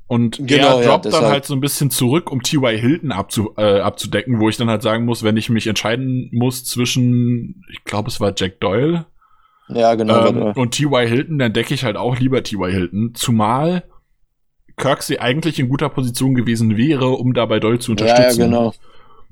Und 0.07 0.39
genau, 0.47 0.79
er 0.79 0.87
droppt 0.87 1.05
ja, 1.05 1.11
dann 1.11 1.25
halt 1.25 1.45
so 1.45 1.53
ein 1.53 1.59
bisschen 1.59 1.91
zurück, 1.91 2.31
um 2.31 2.41
T.Y. 2.41 2.75
Hilton 2.79 3.11
abzu, 3.11 3.53
äh, 3.57 3.79
abzudecken, 3.79 4.39
wo 4.39 4.49
ich 4.49 4.57
dann 4.57 4.67
halt 4.67 4.81
sagen 4.81 5.05
muss, 5.05 5.21
wenn 5.21 5.37
ich 5.37 5.51
mich 5.51 5.67
entscheiden 5.67 6.29
muss 6.31 6.65
zwischen, 6.65 7.63
ich 7.71 7.83
glaube, 7.83 8.09
es 8.09 8.19
war 8.19 8.33
Jack 8.35 8.59
Doyle. 8.59 9.05
Ja, 9.67 9.93
genau. 9.93 10.25
Ähm, 10.25 10.41
und 10.55 10.71
T.Y. 10.71 11.07
Hilton, 11.07 11.37
dann 11.37 11.53
decke 11.53 11.75
ich 11.75 11.83
halt 11.83 11.95
auch 11.95 12.17
lieber 12.17 12.41
T.Y. 12.41 12.71
Hilton. 12.71 13.13
Zumal 13.13 13.83
Kirksey 14.77 15.19
eigentlich 15.19 15.59
in 15.59 15.69
guter 15.69 15.89
Position 15.89 16.33
gewesen 16.33 16.75
wäre, 16.75 17.09
um 17.09 17.35
da 17.35 17.45
bei 17.45 17.59
Doyle 17.59 17.77
zu 17.77 17.91
unterstützen. 17.91 18.39
Ja, 18.39 18.45
ja 18.45 18.49
genau. 18.49 18.73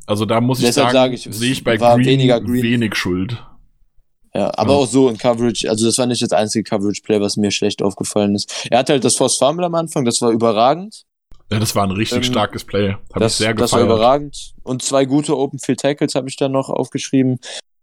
Also 0.05 0.25
da 0.25 0.41
muss 0.41 0.59
Deshalb 0.59 0.88
ich 0.88 0.93
sagen, 0.93 1.11
sag 1.11 1.13
ich, 1.13 1.36
sehe 1.36 1.51
ich 1.51 1.63
bei 1.63 1.78
Green, 1.78 2.28
Green 2.28 2.63
wenig 2.63 2.95
Schuld. 2.95 3.43
Ja, 4.38 4.51
aber 4.55 4.73
ja. 4.73 4.77
auch 4.77 4.85
so 4.85 5.09
in 5.09 5.17
Coverage, 5.17 5.67
also 5.67 5.88
das 5.88 5.97
war 5.97 6.05
nicht 6.05 6.21
das 6.21 6.31
einzige 6.31 6.63
Coverage-Play, 6.63 7.19
was 7.19 7.38
mir 7.38 7.49
schlecht 7.49 7.81
aufgefallen 7.81 8.35
ist. 8.35 8.67
Er 8.69 8.77
hatte 8.77 8.93
halt 8.93 9.03
das 9.03 9.15
Force 9.15 9.35
Fumble 9.38 9.65
am 9.65 9.73
Anfang, 9.73 10.05
das 10.05 10.21
war 10.21 10.29
überragend. 10.29 11.05
Ja, 11.49 11.57
das 11.59 11.73
war 11.75 11.85
ein 11.85 11.91
richtig 11.91 12.17
ähm, 12.17 12.23
starkes 12.23 12.63
Play. 12.63 12.91
Hab 12.91 13.19
das, 13.19 13.31
ich 13.31 13.38
sehr 13.39 13.55
gefeiert. 13.55 13.63
Das 13.63 13.71
war 13.71 13.81
überragend. 13.81 14.53
Und 14.61 14.83
zwei 14.83 15.05
gute 15.05 15.35
Open 15.35 15.57
Field 15.57 15.79
Tackles 15.79 16.13
habe 16.13 16.29
ich 16.29 16.35
dann 16.35 16.51
noch 16.51 16.69
aufgeschrieben. 16.69 17.39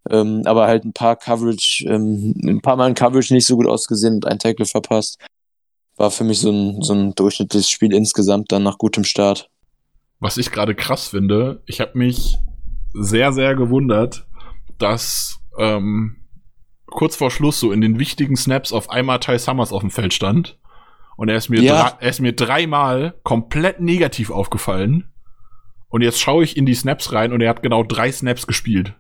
Ähm, 0.08 0.42
aber 0.44 0.68
halt 0.68 0.84
ein 0.84 0.92
paar 0.92 1.16
Coverage, 1.16 1.86
ähm, 1.88 2.36
ein 2.44 2.60
paar 2.60 2.76
Mal 2.76 2.88
in 2.88 2.94
Coverage 2.94 3.34
nicht 3.34 3.46
so 3.46 3.56
gut 3.56 3.66
ausgesehen 3.66 4.14
und 4.14 4.26
ein 4.26 4.38
Tackle 4.38 4.66
verpasst. 4.66 5.18
War 5.96 6.12
für 6.12 6.22
mich 6.22 6.38
so 6.38 6.52
ein, 6.52 6.82
so 6.82 6.92
ein 6.92 7.16
durchschnittliches 7.16 7.68
Spiel 7.68 7.92
insgesamt 7.92 8.52
dann 8.52 8.62
nach 8.62 8.78
gutem 8.78 9.02
Start. 9.02 9.50
Was 10.20 10.36
ich 10.36 10.52
gerade 10.52 10.76
krass 10.76 11.08
finde, 11.08 11.62
ich 11.66 11.80
habe 11.80 11.98
mich 11.98 12.36
sehr, 12.92 13.32
sehr 13.32 13.56
gewundert, 13.56 14.24
dass 14.78 15.40
ähm, 15.58 16.23
kurz 16.94 17.16
vor 17.16 17.30
Schluss 17.30 17.60
so 17.60 17.72
in 17.72 17.80
den 17.80 17.98
wichtigen 17.98 18.36
Snaps 18.36 18.72
auf 18.72 18.88
einmal 18.88 19.20
Ty 19.20 19.38
Summers 19.38 19.72
auf 19.72 19.80
dem 19.80 19.90
Feld 19.90 20.14
stand. 20.14 20.58
Und 21.16 21.28
er 21.28 21.36
ist 21.36 21.48
mir, 21.48 21.60
ja. 21.60 21.96
er 22.00 22.08
ist 22.08 22.20
mir 22.20 22.32
dreimal 22.32 23.14
komplett 23.22 23.80
negativ 23.80 24.30
aufgefallen. 24.30 25.12
Und 25.88 26.02
jetzt 26.02 26.20
schaue 26.20 26.42
ich 26.42 26.56
in 26.56 26.66
die 26.66 26.74
Snaps 26.74 27.12
rein 27.12 27.32
und 27.32 27.40
er 27.40 27.50
hat 27.50 27.62
genau 27.62 27.84
drei 27.84 28.10
Snaps 28.10 28.46
gespielt. 28.46 28.94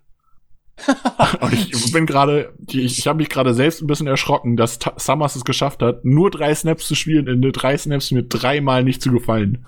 und 1.40 1.52
ich 1.52 1.92
bin 1.92 2.04
gerade, 2.04 2.52
ich, 2.68 2.98
ich 2.98 3.06
habe 3.06 3.18
mich 3.18 3.28
gerade 3.28 3.54
selbst 3.54 3.80
ein 3.80 3.86
bisschen 3.86 4.06
erschrocken, 4.06 4.56
dass 4.56 4.78
T 4.78 4.90
Summers 4.96 5.36
es 5.36 5.44
geschafft 5.44 5.82
hat, 5.82 6.04
nur 6.04 6.30
drei 6.30 6.54
Snaps 6.54 6.86
zu 6.86 6.94
spielen, 6.94 7.26
in 7.28 7.52
drei 7.52 7.76
Snaps 7.78 8.10
mir 8.10 8.24
dreimal 8.24 8.82
nicht 8.82 9.02
zu 9.02 9.12
gefallen. 9.12 9.66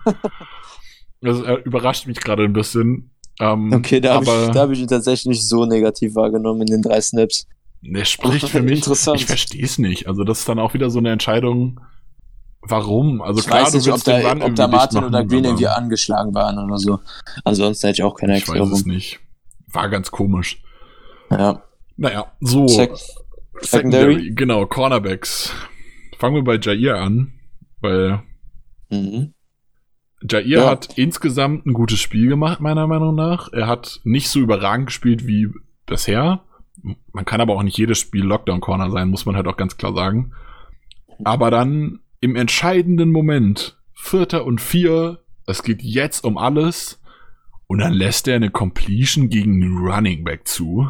das 1.21 1.41
äh, 1.43 1.55
überrascht 1.65 2.07
mich 2.07 2.21
gerade 2.21 2.45
ein 2.45 2.53
bisschen. 2.53 3.11
Ähm, 3.39 3.73
okay, 3.73 4.01
da 4.01 4.15
habe 4.15 4.25
ich, 4.25 4.59
hab 4.59 4.71
ich 4.71 4.81
ihn 4.81 4.89
tatsächlich 4.89 5.27
nicht 5.27 5.49
so 5.49 5.65
negativ 5.65 6.15
wahrgenommen 6.15 6.63
in 6.63 6.69
den 6.69 6.83
drei 6.83 7.01
Snaps. 7.01 7.47
Der 7.89 8.05
spricht 8.05 8.49
für 8.49 8.63
mich. 8.63 8.79
Interessant. 8.79 9.21
Ich 9.21 9.27
verstehe 9.27 9.65
es 9.65 9.79
nicht. 9.79 10.09
Also 10.09 10.25
das 10.25 10.41
ist 10.41 10.49
dann 10.49 10.59
auch 10.59 10.75
wieder 10.75 10.91
so 10.91 10.99
eine 10.99 11.11
Entscheidung. 11.11 11.81
Warum? 12.63 13.23
Also 13.23 13.41
ich 13.41 13.47
klar, 13.47 13.63
weiß 13.63 13.75
nicht, 13.75 13.91
ob 13.93 14.03
da, 14.03 14.33
ob 14.45 14.55
da 14.57 14.67
Martin 14.67 15.01
machen, 15.01 15.09
oder 15.09 15.25
Green 15.25 15.45
irgendwie 15.45 15.69
angeschlagen 15.69 16.35
waren 16.35 16.59
oder 16.59 16.79
so. 16.79 16.99
Ansonsten 17.45 17.87
hätte 17.87 17.99
ich 17.99 18.03
auch 18.03 18.17
keine 18.17 18.39
Ich 18.39 18.49
weiß 18.49 18.71
es 18.71 18.87
nicht. 18.87 19.21
War 19.69 19.89
ganz 19.89 20.11
komisch. 20.11 20.63
Ja. 21.31 21.63
Naja, 21.97 22.33
so. 22.41 22.67
Sek 22.67 22.93
Secondary. 23.61 24.15
Secondary. 24.15 24.35
Genau, 24.35 24.67
Cornerbacks. 24.67 25.53
Fangen 26.19 26.35
wir 26.35 26.45
bei 26.45 26.59
Jair 26.59 26.97
an, 26.97 27.35
weil 27.81 28.23
mhm. 28.91 29.33
Jair 30.29 30.47
ja. 30.47 30.71
hat 30.71 30.99
insgesamt 30.99 31.67
ein 31.67 31.73
gutes 31.73 32.01
Spiel 32.01 32.29
gemacht, 32.29 32.61
meiner 32.61 32.87
Meinung 32.87 33.15
nach. 33.15 33.53
Er 33.53 33.67
hat 33.67 34.01
nicht 34.05 34.29
so 34.29 34.41
überragend 34.41 34.87
gespielt 34.87 35.27
wie 35.27 35.49
bisher 35.87 36.43
man 37.13 37.25
kann 37.25 37.41
aber 37.41 37.55
auch 37.55 37.63
nicht 37.63 37.79
jedes 37.79 37.99
Spiel 37.99 38.25
Lockdown 38.25 38.61
Corner 38.61 38.91
sein, 38.91 39.09
muss 39.09 39.27
man 39.27 39.37
halt 39.37 39.47
auch 39.47 39.57
ganz 39.57 39.77
klar 39.77 39.95
sagen. 39.95 40.33
Aber 41.25 41.51
dann 41.51 42.01
im 42.21 42.37
entscheidenden 42.37 43.11
Moment, 43.11 43.79
Vierter 43.95 44.45
und 44.45 44.61
Vier, 44.61 45.21
es 45.47 45.63
geht 45.63 45.83
jetzt 45.83 46.25
um 46.25 46.39
alles, 46.39 47.01
und 47.67 47.79
dann 47.79 47.93
lässt 47.93 48.29
er 48.29 48.37
eine 48.37 48.51
Completion 48.51 49.29
gegen 49.29 49.63
einen 49.63 49.79
Running 49.79 50.25
Back 50.25 50.47
zu. 50.47 50.89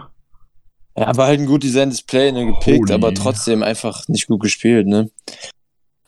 Ja, 0.97 1.17
war 1.17 1.27
halt 1.27 1.41
ein 1.41 1.47
gut 1.47 1.63
designtes 1.63 2.03
Play, 2.03 2.33
ne, 2.33 2.47
gepickt, 2.47 2.89
Holy. 2.89 2.93
aber 2.93 3.15
trotzdem 3.15 3.63
einfach 3.63 4.09
nicht 4.09 4.27
gut 4.27 4.41
gespielt, 4.41 4.87
ne. 4.87 5.11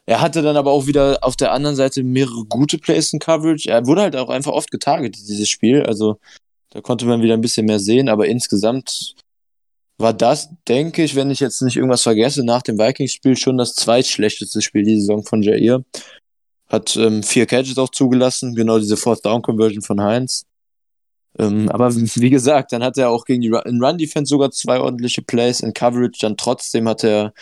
Er 0.07 0.23
hatte 0.23 0.41
dann 0.41 0.57
aber 0.57 0.71
auch 0.71 0.87
wieder 0.87 1.19
auf 1.21 1.37
der 1.37 1.53
anderen 1.53 1.77
Seite 1.77 2.03
mehrere 2.03 2.47
gute 2.47 2.79
Plays 2.79 3.13
in 3.13 3.19
Coverage. 3.19 3.69
Er 3.69 3.87
wurde 3.87 4.01
halt 4.01 4.17
auch 4.17 4.31
einfach 4.31 4.53
oft 4.53 4.71
getargetet, 4.71 5.21
dieses 5.29 5.51
Spiel. 5.51 5.83
Also 5.83 6.19
da 6.71 6.81
konnte 6.81 7.05
man 7.05 7.21
wieder 7.21 7.35
ein 7.35 7.43
bisschen 7.43 7.67
mehr 7.67 7.79
sehen, 7.79 8.09
aber 8.09 8.27
insgesamt 8.27 9.15
war 9.99 10.15
das, 10.15 10.49
denke 10.69 11.03
ich, 11.03 11.17
wenn 11.17 11.31
ich 11.31 11.41
jetzt 11.41 11.61
nicht 11.61 11.77
irgendwas 11.77 12.03
vergesse, 12.03 12.45
nach 12.45 12.63
dem 12.63 12.79
Vikings-Spiel 12.79 13.37
schon 13.37 13.59
das 13.59 13.75
zweitschlechteste 13.75 14.63
Spiel 14.63 14.85
diese 14.85 15.01
Saison 15.01 15.25
von 15.25 15.43
Jair. 15.43 15.85
Hat 16.69 16.97
ähm, 16.97 17.23
vier 17.23 17.47
Catches 17.47 17.79
auch 17.79 17.89
zugelassen, 17.89 18.55
genau 18.55 18.79
diese 18.79 18.97
Fourth 18.97 19.25
Down 19.25 19.43
Conversion 19.43 19.83
von 19.83 20.01
Heinz. 20.01 20.45
Ähm, 21.39 21.69
aber 21.71 21.95
wie 21.95 22.31
gesagt, 22.31 22.73
dann 22.73 22.83
hat 22.83 22.99
er 22.99 23.11
auch 23.11 23.25
gegen 23.25 23.41
die 23.41 23.49
Run, 23.49 23.83
Run 23.83 23.99
Defense 23.99 24.29
sogar 24.29 24.51
zwei 24.51 24.79
ordentliche 24.79 25.23
Plays 25.23 25.61
in 25.61 25.73
Coverage. 25.73 26.19
Dann 26.21 26.37
trotzdem 26.37 26.89
hat 26.89 27.05
er 27.05 27.33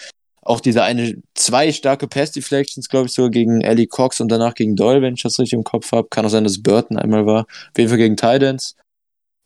auch 0.43 0.61
diese 0.61 0.83
eine, 0.83 1.17
zwei 1.35 1.73
starke 1.73 2.07
Pass 2.07 2.31
Deflections, 2.31 2.89
glaube 2.89 3.07
ich, 3.07 3.13
sogar 3.13 3.31
gegen 3.31 3.63
Ellie 3.63 3.89
Cox 3.89 4.21
und 4.21 4.29
danach 4.29 4.55
gegen 4.55 4.77
Doyle, 4.77 5.03
wenn 5.03 5.15
ich 5.15 5.23
das 5.23 5.39
richtig 5.39 5.55
im 5.55 5.65
Kopf 5.65 5.93
habe. 5.93 6.09
Kann 6.09 6.25
auch 6.25 6.31
sein, 6.31 6.45
dass 6.45 6.63
Burton 6.63 6.97
einmal 6.97 7.27
war. 7.27 7.43
Auf 7.43 7.79
jeden 7.79 7.89
Fall 7.89 7.99
gegen 7.99 8.17
Titans. 8.17 8.77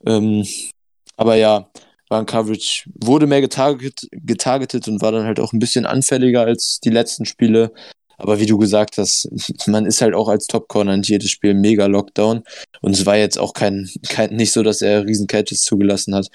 Ähm, 0.05 0.47
aber 1.17 1.37
ja, 1.37 1.71
war 2.11 2.27
Coverage, 2.27 2.91
wurde 2.95 3.27
mehr 3.27 3.41
getarget, 3.41 4.09
getargetet 4.11 4.89
und 4.89 5.01
war 5.01 5.13
dann 5.13 5.25
halt 5.25 5.41
auch 5.41 5.53
ein 5.53 5.61
bisschen 5.61 5.87
anfälliger 5.87 6.43
als 6.43 6.81
die 6.81 6.91
letzten 6.91 7.25
Spiele. 7.25 7.73
Aber 8.19 8.39
wie 8.39 8.47
du 8.47 8.59
gesagt 8.59 8.99
hast, 8.99 9.31
man 9.67 9.87
ist 9.87 10.03
halt 10.03 10.15
auch 10.15 10.29
als 10.29 10.47
Top-Corner 10.47 10.93
in 10.93 11.03
jedes 11.03 11.31
Spiel 11.31 11.55
mega 11.55 11.87
Lockdown. 11.87 12.43
Und 12.83 12.93
es 12.93 13.07
war 13.07 13.17
jetzt 13.17 13.39
auch 13.39 13.55
kein, 13.55 13.89
kein 14.09 14.35
nicht 14.35 14.53
so, 14.53 14.63
dass 14.63 14.83
er 14.83 15.07
riesen 15.07 15.29
Catches 15.29 15.63
zugelassen 15.63 16.15
hat. 16.15 16.27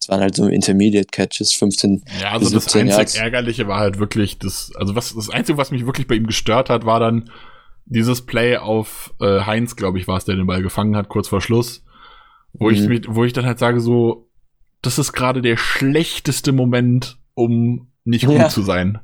Es 0.00 0.08
waren 0.08 0.20
halt 0.20 0.36
so 0.36 0.46
Intermediate 0.46 1.08
Catches, 1.10 1.52
15 1.52 2.04
Ja, 2.20 2.32
also 2.32 2.50
das 2.50 2.74
einzig 2.74 2.96
Yards. 2.96 3.14
Ärgerliche 3.16 3.66
war 3.66 3.80
halt 3.80 3.98
wirklich 3.98 4.38
das, 4.38 4.70
also 4.76 4.94
was, 4.94 5.14
das 5.14 5.30
Einzige, 5.30 5.58
was 5.58 5.70
mich 5.70 5.86
wirklich 5.86 6.06
bei 6.06 6.14
ihm 6.14 6.26
gestört 6.26 6.70
hat, 6.70 6.86
war 6.86 7.00
dann 7.00 7.30
dieses 7.86 8.22
Play 8.22 8.56
auf 8.56 9.14
äh, 9.20 9.40
Heinz, 9.40 9.76
glaube 9.76 9.98
ich, 9.98 10.06
war 10.06 10.18
es, 10.18 10.24
der 10.24 10.36
den 10.36 10.46
Ball 10.46 10.62
gefangen 10.62 10.96
hat, 10.96 11.08
kurz 11.08 11.28
vor 11.28 11.40
Schluss. 11.40 11.84
Wo 12.52 12.70
mhm. 12.70 12.92
ich 12.92 13.08
wo 13.08 13.24
ich 13.24 13.32
dann 13.32 13.46
halt 13.46 13.58
sage, 13.58 13.80
so, 13.80 14.23
das 14.86 14.98
ist 14.98 15.12
gerade 15.12 15.42
der 15.42 15.56
schlechteste 15.56 16.52
Moment, 16.52 17.18
um 17.34 17.88
nicht 18.04 18.26
gut 18.26 18.36
ja. 18.36 18.48
zu 18.48 18.62
sein. 18.62 19.00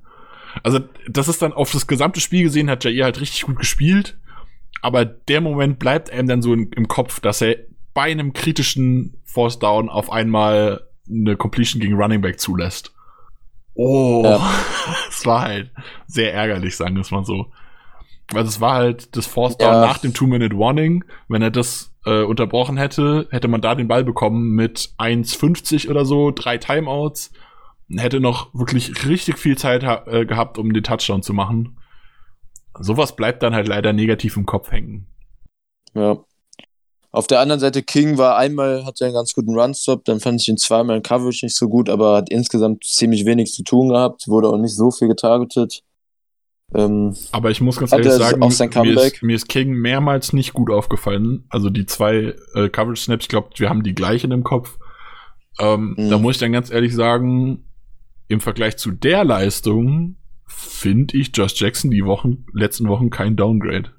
Also, 0.62 0.80
das 1.08 1.28
ist 1.28 1.42
dann 1.42 1.52
auf 1.52 1.72
das 1.72 1.86
gesamte 1.86 2.20
Spiel 2.20 2.42
gesehen, 2.42 2.70
hat 2.70 2.84
Jair 2.84 3.04
halt 3.04 3.20
richtig 3.20 3.42
gut 3.42 3.58
gespielt. 3.58 4.18
Aber 4.82 5.04
der 5.04 5.40
Moment 5.40 5.78
bleibt 5.78 6.10
einem 6.10 6.28
dann 6.28 6.42
so 6.42 6.52
in, 6.52 6.70
im 6.72 6.88
Kopf, 6.88 7.20
dass 7.20 7.40
er 7.40 7.56
bei 7.94 8.10
einem 8.10 8.32
kritischen 8.32 9.20
Force 9.24 9.58
Down 9.58 9.88
auf 9.88 10.10
einmal 10.10 10.86
eine 11.08 11.36
Completion 11.36 11.80
gegen 11.80 11.94
Running 11.94 12.20
Back 12.20 12.40
zulässt. 12.40 12.92
Oh, 13.74 14.22
ja. 14.24 14.54
es 15.08 15.24
war 15.26 15.42
halt 15.42 15.70
sehr 16.06 16.34
ärgerlich, 16.34 16.76
sagen 16.76 16.94
wir 16.94 17.02
es 17.02 17.10
mal 17.10 17.24
so. 17.24 17.52
Also 18.32 18.48
es 18.48 18.60
war 18.60 18.74
halt 18.74 19.16
das 19.16 19.26
Force 19.26 19.58
Down 19.58 19.72
ja. 19.72 19.80
nach 19.80 19.98
dem 19.98 20.14
Two-Minute-Warning. 20.14 21.04
Wenn 21.28 21.42
er 21.42 21.50
das 21.50 21.89
äh, 22.04 22.22
unterbrochen 22.22 22.76
hätte, 22.76 23.28
hätte 23.30 23.48
man 23.48 23.60
da 23.60 23.74
den 23.74 23.88
Ball 23.88 24.04
bekommen 24.04 24.54
mit 24.54 24.90
1,50 24.98 25.90
oder 25.90 26.04
so, 26.04 26.30
drei 26.30 26.58
Timeouts. 26.58 27.32
Hätte 27.96 28.20
noch 28.20 28.54
wirklich 28.54 29.06
richtig 29.06 29.38
viel 29.38 29.58
Zeit 29.58 29.82
äh, 29.82 30.24
gehabt, 30.24 30.58
um 30.58 30.72
den 30.72 30.84
Touchdown 30.84 31.22
zu 31.22 31.32
machen. 31.32 31.78
Sowas 32.78 33.16
bleibt 33.16 33.42
dann 33.42 33.54
halt 33.54 33.66
leider 33.66 33.92
negativ 33.92 34.36
im 34.36 34.46
Kopf 34.46 34.70
hängen. 34.70 35.06
Ja. 35.94 36.18
Auf 37.12 37.26
der 37.26 37.40
anderen 37.40 37.58
Seite, 37.58 37.82
King 37.82 38.18
war 38.18 38.36
einmal, 38.36 38.84
hatte 38.84 39.04
einen 39.04 39.14
ganz 39.14 39.34
guten 39.34 39.58
Run-Stop, 39.58 40.04
dann 40.04 40.20
fand 40.20 40.40
ich 40.40 40.48
ihn 40.48 40.56
zweimal 40.56 40.96
in 40.96 41.02
Coverage 41.02 41.44
nicht 41.44 41.56
so 41.56 41.68
gut, 41.68 41.88
aber 41.88 42.16
hat 42.16 42.30
insgesamt 42.30 42.84
ziemlich 42.84 43.26
wenig 43.26 43.52
zu 43.52 43.64
tun 43.64 43.88
gehabt, 43.88 44.28
wurde 44.28 44.48
auch 44.48 44.58
nicht 44.58 44.76
so 44.76 44.92
viel 44.92 45.08
getargetet. 45.08 45.82
Ähm, 46.74 47.16
aber 47.32 47.50
ich 47.50 47.60
muss 47.60 47.78
ganz 47.78 47.92
ehrlich 47.92 48.12
sagen, 48.12 48.38
mir 48.38 49.00
ist, 49.02 49.22
mir 49.22 49.34
ist, 49.34 49.48
King 49.48 49.72
mehrmals 49.72 50.32
nicht 50.32 50.52
gut 50.52 50.70
aufgefallen. 50.70 51.44
Also 51.48 51.68
die 51.68 51.86
zwei 51.86 52.34
äh, 52.54 52.68
Coverage-Snaps, 52.68 53.24
ich 53.24 53.28
glaube, 53.28 53.50
wir 53.56 53.68
haben 53.68 53.82
die 53.82 53.94
gleichen 53.94 54.30
im 54.30 54.44
Kopf. 54.44 54.78
Ähm, 55.58 55.94
mhm. 55.98 56.10
Da 56.10 56.18
muss 56.18 56.36
ich 56.36 56.40
dann 56.40 56.52
ganz 56.52 56.70
ehrlich 56.70 56.94
sagen, 56.94 57.64
im 58.28 58.40
Vergleich 58.40 58.76
zu 58.76 58.92
der 58.92 59.24
Leistung 59.24 60.16
finde 60.46 61.16
ich 61.16 61.30
Josh 61.34 61.60
Jackson 61.60 61.90
die 61.90 62.04
Wochen, 62.04 62.46
letzten 62.52 62.88
Wochen 62.88 63.10
kein 63.10 63.36
Downgrade. 63.36 63.90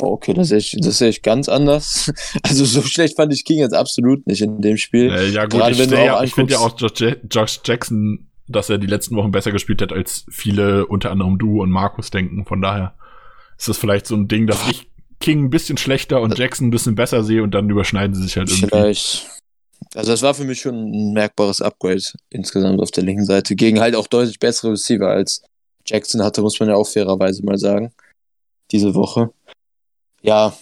Okay, 0.00 0.32
das 0.32 0.48
sehe 0.48 0.58
ich, 0.58 0.76
das 0.80 0.98
sehe 0.98 1.08
ich 1.08 1.22
ganz 1.22 1.48
anders. 1.48 2.12
Also 2.42 2.64
so 2.64 2.82
schlecht 2.82 3.16
fand 3.16 3.32
ich 3.32 3.44
King 3.44 3.58
jetzt 3.58 3.74
absolut 3.74 4.26
nicht 4.26 4.42
in 4.42 4.60
dem 4.60 4.76
Spiel. 4.76 5.10
Äh, 5.10 5.30
ja 5.30 5.44
gut, 5.44 5.52
Gerade 5.60 5.72
ich, 5.72 5.90
ja, 5.90 6.22
ich 6.22 6.34
finde 6.34 6.52
ja 6.52 6.60
auch 6.60 6.78
Josh, 6.78 7.16
Josh, 7.30 7.60
Jackson, 7.64 8.27
dass 8.48 8.70
er 8.70 8.78
die 8.78 8.86
letzten 8.86 9.16
Wochen 9.16 9.30
besser 9.30 9.52
gespielt 9.52 9.82
hat, 9.82 9.92
als 9.92 10.24
viele, 10.30 10.86
unter 10.86 11.10
anderem 11.10 11.38
du 11.38 11.62
und 11.62 11.70
Markus 11.70 12.10
denken. 12.10 12.44
Von 12.44 12.60
daher 12.60 12.94
ist 13.56 13.68
das 13.68 13.78
vielleicht 13.78 14.06
so 14.06 14.14
ein 14.16 14.28
Ding, 14.28 14.46
dass 14.46 14.68
ich 14.68 14.88
King 15.20 15.44
ein 15.44 15.50
bisschen 15.50 15.78
schlechter 15.78 16.20
und 16.20 16.38
Jackson 16.38 16.68
ein 16.68 16.70
bisschen 16.70 16.94
besser 16.94 17.24
sehe 17.24 17.42
und 17.42 17.52
dann 17.52 17.68
überschneiden 17.68 18.14
sie 18.14 18.22
sich 18.22 18.36
halt 18.36 18.48
irgendwie. 18.48 18.68
Vielleicht. 18.68 19.26
Also 19.94 20.10
das 20.10 20.22
war 20.22 20.34
für 20.34 20.44
mich 20.44 20.60
schon 20.60 20.74
ein 20.74 21.12
merkbares 21.12 21.60
Upgrade 21.60 22.02
insgesamt 22.30 22.80
auf 22.80 22.90
der 22.90 23.04
linken 23.04 23.24
Seite. 23.24 23.54
Gegen 23.54 23.80
halt 23.80 23.94
auch 23.94 24.06
deutlich 24.06 24.38
bessere 24.38 24.72
Receiver 24.72 25.08
als 25.08 25.42
Jackson 25.86 26.22
hatte, 26.22 26.42
muss 26.42 26.58
man 26.60 26.68
ja 26.68 26.74
auch 26.74 26.88
fairerweise 26.88 27.44
mal 27.44 27.58
sagen. 27.58 27.92
Diese 28.70 28.94
Woche. 28.94 29.30
Ja, 30.20 30.52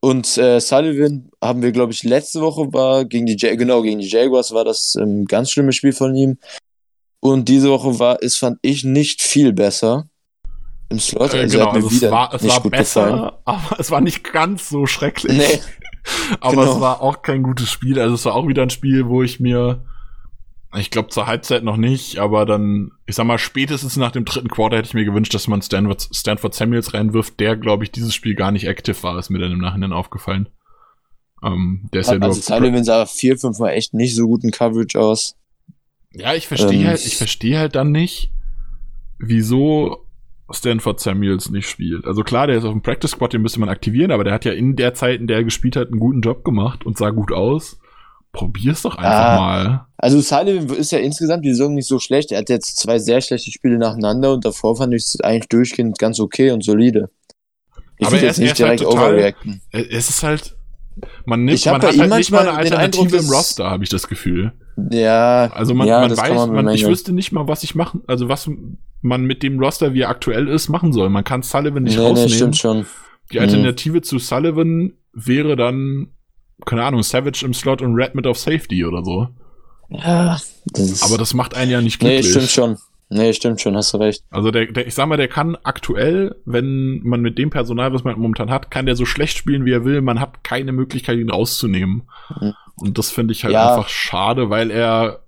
und 0.00 0.36
äh, 0.36 0.60
Sullivan 0.60 1.30
haben 1.42 1.62
wir, 1.62 1.72
glaube 1.72 1.92
ich, 1.92 2.02
letzte 2.02 2.40
Woche 2.40 2.72
war 2.72 3.04
gegen 3.04 3.26
die 3.26 3.36
Jag 3.38 3.58
genau 3.58 3.82
gegen 3.82 3.98
die 3.98 4.08
Jaguars 4.08 4.52
war 4.52 4.64
das 4.64 4.94
ein 4.94 5.20
ähm, 5.20 5.24
ganz 5.24 5.50
schlimmes 5.50 5.76
Spiel 5.76 5.92
von 5.92 6.14
ihm. 6.14 6.38
Und 7.20 7.48
diese 7.48 7.70
Woche 7.70 7.98
war 7.98 8.18
es 8.20 8.36
fand 8.36 8.58
ich 8.62 8.84
nicht 8.84 9.22
viel 9.22 9.52
besser 9.52 10.08
im 10.88 10.98
Slot. 10.98 11.34
Äh, 11.34 11.40
also 11.40 11.58
genau, 11.58 11.70
also 11.70 11.88
es 11.88 12.02
war, 12.02 12.34
es 12.34 12.46
war 12.46 12.62
besser, 12.62 13.04
gefallen. 13.04 13.32
aber 13.44 13.80
es 13.80 13.90
war 13.90 14.00
nicht 14.00 14.24
ganz 14.24 14.68
so 14.68 14.86
schrecklich. 14.86 15.36
Nee. 15.36 15.60
aber 16.40 16.62
genau. 16.62 16.74
es 16.74 16.80
war 16.80 17.00
auch 17.00 17.22
kein 17.22 17.42
gutes 17.42 17.70
Spiel. 17.70 17.98
Also 17.98 18.14
es 18.14 18.24
war 18.24 18.34
auch 18.34 18.46
wieder 18.46 18.62
ein 18.62 18.70
Spiel, 18.70 19.08
wo 19.08 19.22
ich 19.22 19.40
mir 19.40 19.84
ich 20.78 20.90
glaube 20.90 21.08
zur 21.08 21.26
Halbzeit 21.26 21.62
noch 21.64 21.76
nicht, 21.76 22.18
aber 22.18 22.44
dann, 22.44 22.90
ich 23.06 23.14
sag 23.14 23.26
mal, 23.26 23.38
spätestens 23.38 23.96
nach 23.96 24.10
dem 24.10 24.24
dritten 24.24 24.48
Quarter 24.48 24.76
hätte 24.76 24.88
ich 24.88 24.94
mir 24.94 25.04
gewünscht, 25.04 25.32
dass 25.32 25.48
man 25.48 25.62
Stanford, 25.62 26.08
Stanford 26.12 26.54
Samuels 26.54 26.92
reinwirft, 26.92 27.40
der, 27.40 27.56
glaube 27.56 27.84
ich, 27.84 27.92
dieses 27.92 28.14
Spiel 28.14 28.34
gar 28.34 28.50
nicht 28.50 28.68
aktiv 28.68 29.02
war, 29.02 29.18
ist 29.18 29.30
mir 29.30 29.38
dann 29.38 29.52
im 29.52 29.60
Nachhinein 29.60 29.92
aufgefallen. 29.92 30.48
Ähm, 31.42 31.88
der 31.92 32.00
ist 32.00 32.08
also 32.08 32.20
ja 32.20 32.26
nur. 32.26 32.34
Sullivan 32.34 32.84
sah 32.84 33.06
vier, 33.06 33.38
fünf 33.38 33.58
Mal 33.58 33.70
echt 33.70 33.94
nicht 33.94 34.14
so 34.14 34.26
guten 34.26 34.50
Coverage 34.50 34.98
aus. 34.98 35.36
Ja, 36.12 36.34
ich 36.34 36.48
verstehe 36.48 36.82
ähm, 36.82 36.86
halt, 36.88 37.04
ich 37.04 37.16
verstehe 37.16 37.58
halt 37.58 37.74
dann 37.74 37.92
nicht, 37.92 38.30
wieso 39.18 40.06
Stanford 40.50 41.00
Samuels 41.00 41.50
nicht 41.50 41.68
spielt. 41.68 42.06
Also 42.06 42.22
klar, 42.22 42.46
der 42.46 42.58
ist 42.58 42.64
auf 42.64 42.72
dem 42.72 42.82
Practice 42.82 43.10
Squad, 43.10 43.32
den 43.32 43.42
müsste 43.42 43.60
man 43.60 43.68
aktivieren, 43.68 44.10
aber 44.12 44.24
der 44.24 44.32
hat 44.32 44.44
ja 44.44 44.52
in 44.52 44.76
der 44.76 44.94
Zeit, 44.94 45.20
in 45.20 45.26
der 45.26 45.38
er 45.38 45.44
gespielt 45.44 45.76
hat, 45.76 45.88
einen 45.88 46.00
guten 46.00 46.20
Job 46.20 46.44
gemacht 46.44 46.86
und 46.86 46.96
sah 46.96 47.10
gut 47.10 47.32
aus 47.32 47.78
probier's 48.36 48.82
doch 48.82 48.96
einfach 48.96 49.10
ah, 49.10 49.36
mal. 49.36 49.86
Also 49.96 50.20
Sullivan 50.20 50.76
ist 50.76 50.92
ja 50.92 50.98
insgesamt 50.98 51.44
die 51.44 51.50
Saison 51.50 51.74
nicht 51.74 51.88
so 51.88 51.98
schlecht. 51.98 52.32
Er 52.32 52.38
hat 52.38 52.50
jetzt 52.50 52.76
zwei 52.76 52.98
sehr 52.98 53.20
schlechte 53.20 53.50
Spiele 53.50 53.78
nacheinander 53.78 54.32
und 54.32 54.44
davor 54.44 54.76
fand 54.76 54.94
ich 54.94 55.04
es 55.04 55.20
eigentlich 55.20 55.48
durchgehend 55.48 55.98
ganz 55.98 56.20
okay 56.20 56.50
und 56.50 56.62
solide. 56.62 57.10
Ich 57.98 58.06
aber 58.06 58.20
er 58.20 58.30
ist, 58.30 58.38
nicht 58.38 58.58
direkt 58.58 58.82
halt 58.82 58.90
total, 58.90 59.14
overreacten. 59.14 59.62
Es 59.72 60.10
ist 60.10 60.22
halt, 60.22 60.54
man 61.24 61.44
nimmt, 61.44 61.64
man 61.64 61.74
hat 61.74 61.98
halt 61.98 62.14
nicht 62.16 62.30
mal 62.30 62.40
eine 62.48 62.52
Alternative 62.52 63.04
Eindruck, 63.04 63.20
im 63.20 63.30
Roster, 63.30 63.70
habe 63.70 63.84
ich 63.84 63.90
das 63.90 64.08
Gefühl. 64.08 64.52
Ja. 64.90 65.50
Also 65.52 65.74
man, 65.74 65.88
ja, 65.88 66.00
man 66.00 66.16
weiß, 66.16 66.34
man, 66.34 66.52
man 66.52 66.68
ich 66.74 66.86
wüsste 66.86 67.12
nicht 67.12 67.32
mal, 67.32 67.48
was 67.48 67.62
ich 67.62 67.74
machen, 67.74 68.02
also 68.06 68.28
was 68.28 68.50
man 69.02 69.24
mit 69.24 69.42
dem 69.42 69.58
Roster, 69.58 69.94
wie 69.94 70.00
er 70.00 70.08
aktuell 70.08 70.48
ist, 70.48 70.68
machen 70.68 70.92
soll. 70.92 71.08
Man 71.10 71.24
kann 71.24 71.42
Sullivan 71.42 71.84
nicht 71.84 71.98
nee, 71.98 72.02
rausnehmen. 72.02 72.30
Nee, 72.30 72.36
stimmt 72.36 72.56
schon. 72.56 72.86
Die 73.32 73.40
Alternative 73.40 73.98
mhm. 73.98 74.02
zu 74.02 74.18
Sullivan 74.18 74.92
wäre 75.12 75.56
dann 75.56 76.08
keine 76.64 76.84
Ahnung, 76.84 77.02
Savage 77.02 77.44
im 77.44 77.52
Slot 77.52 77.82
und 77.82 77.94
Red 77.94 78.14
mit 78.14 78.26
auf 78.26 78.38
Safety 78.38 78.84
oder 78.84 79.04
so. 79.04 79.28
Ja, 79.90 80.38
das 80.66 81.02
Aber 81.02 81.18
das 81.18 81.34
macht 81.34 81.54
einen 81.54 81.70
ja 81.70 81.80
nicht 81.80 81.98
glücklich. 81.98 82.24
Nee, 82.24 82.30
stimmt 82.30 82.50
schon. 82.50 82.78
Nee, 83.08 83.32
stimmt 83.32 83.60
schon, 83.60 83.76
hast 83.76 83.94
du 83.94 83.98
recht. 83.98 84.24
Also 84.30 84.50
der, 84.50 84.66
der, 84.66 84.86
ich 84.86 84.94
sag 84.94 85.06
mal, 85.06 85.16
der 85.16 85.28
kann 85.28 85.56
aktuell, 85.62 86.34
wenn 86.44 87.00
man 87.04 87.20
mit 87.20 87.38
dem 87.38 87.50
Personal, 87.50 87.92
was 87.92 88.02
man 88.02 88.18
momentan 88.18 88.50
hat, 88.50 88.70
kann 88.70 88.86
der 88.86 88.96
so 88.96 89.04
schlecht 89.04 89.38
spielen, 89.38 89.64
wie 89.64 89.72
er 89.72 89.84
will. 89.84 90.02
Man 90.02 90.18
hat 90.18 90.42
keine 90.42 90.72
Möglichkeit, 90.72 91.18
ihn 91.18 91.30
rauszunehmen. 91.30 92.02
Mhm. 92.40 92.54
Und 92.76 92.98
das 92.98 93.10
finde 93.10 93.32
ich 93.32 93.44
halt 93.44 93.54
ja. 93.54 93.76
einfach 93.76 93.88
schade, 93.88 94.50
weil 94.50 94.70
er. 94.70 95.20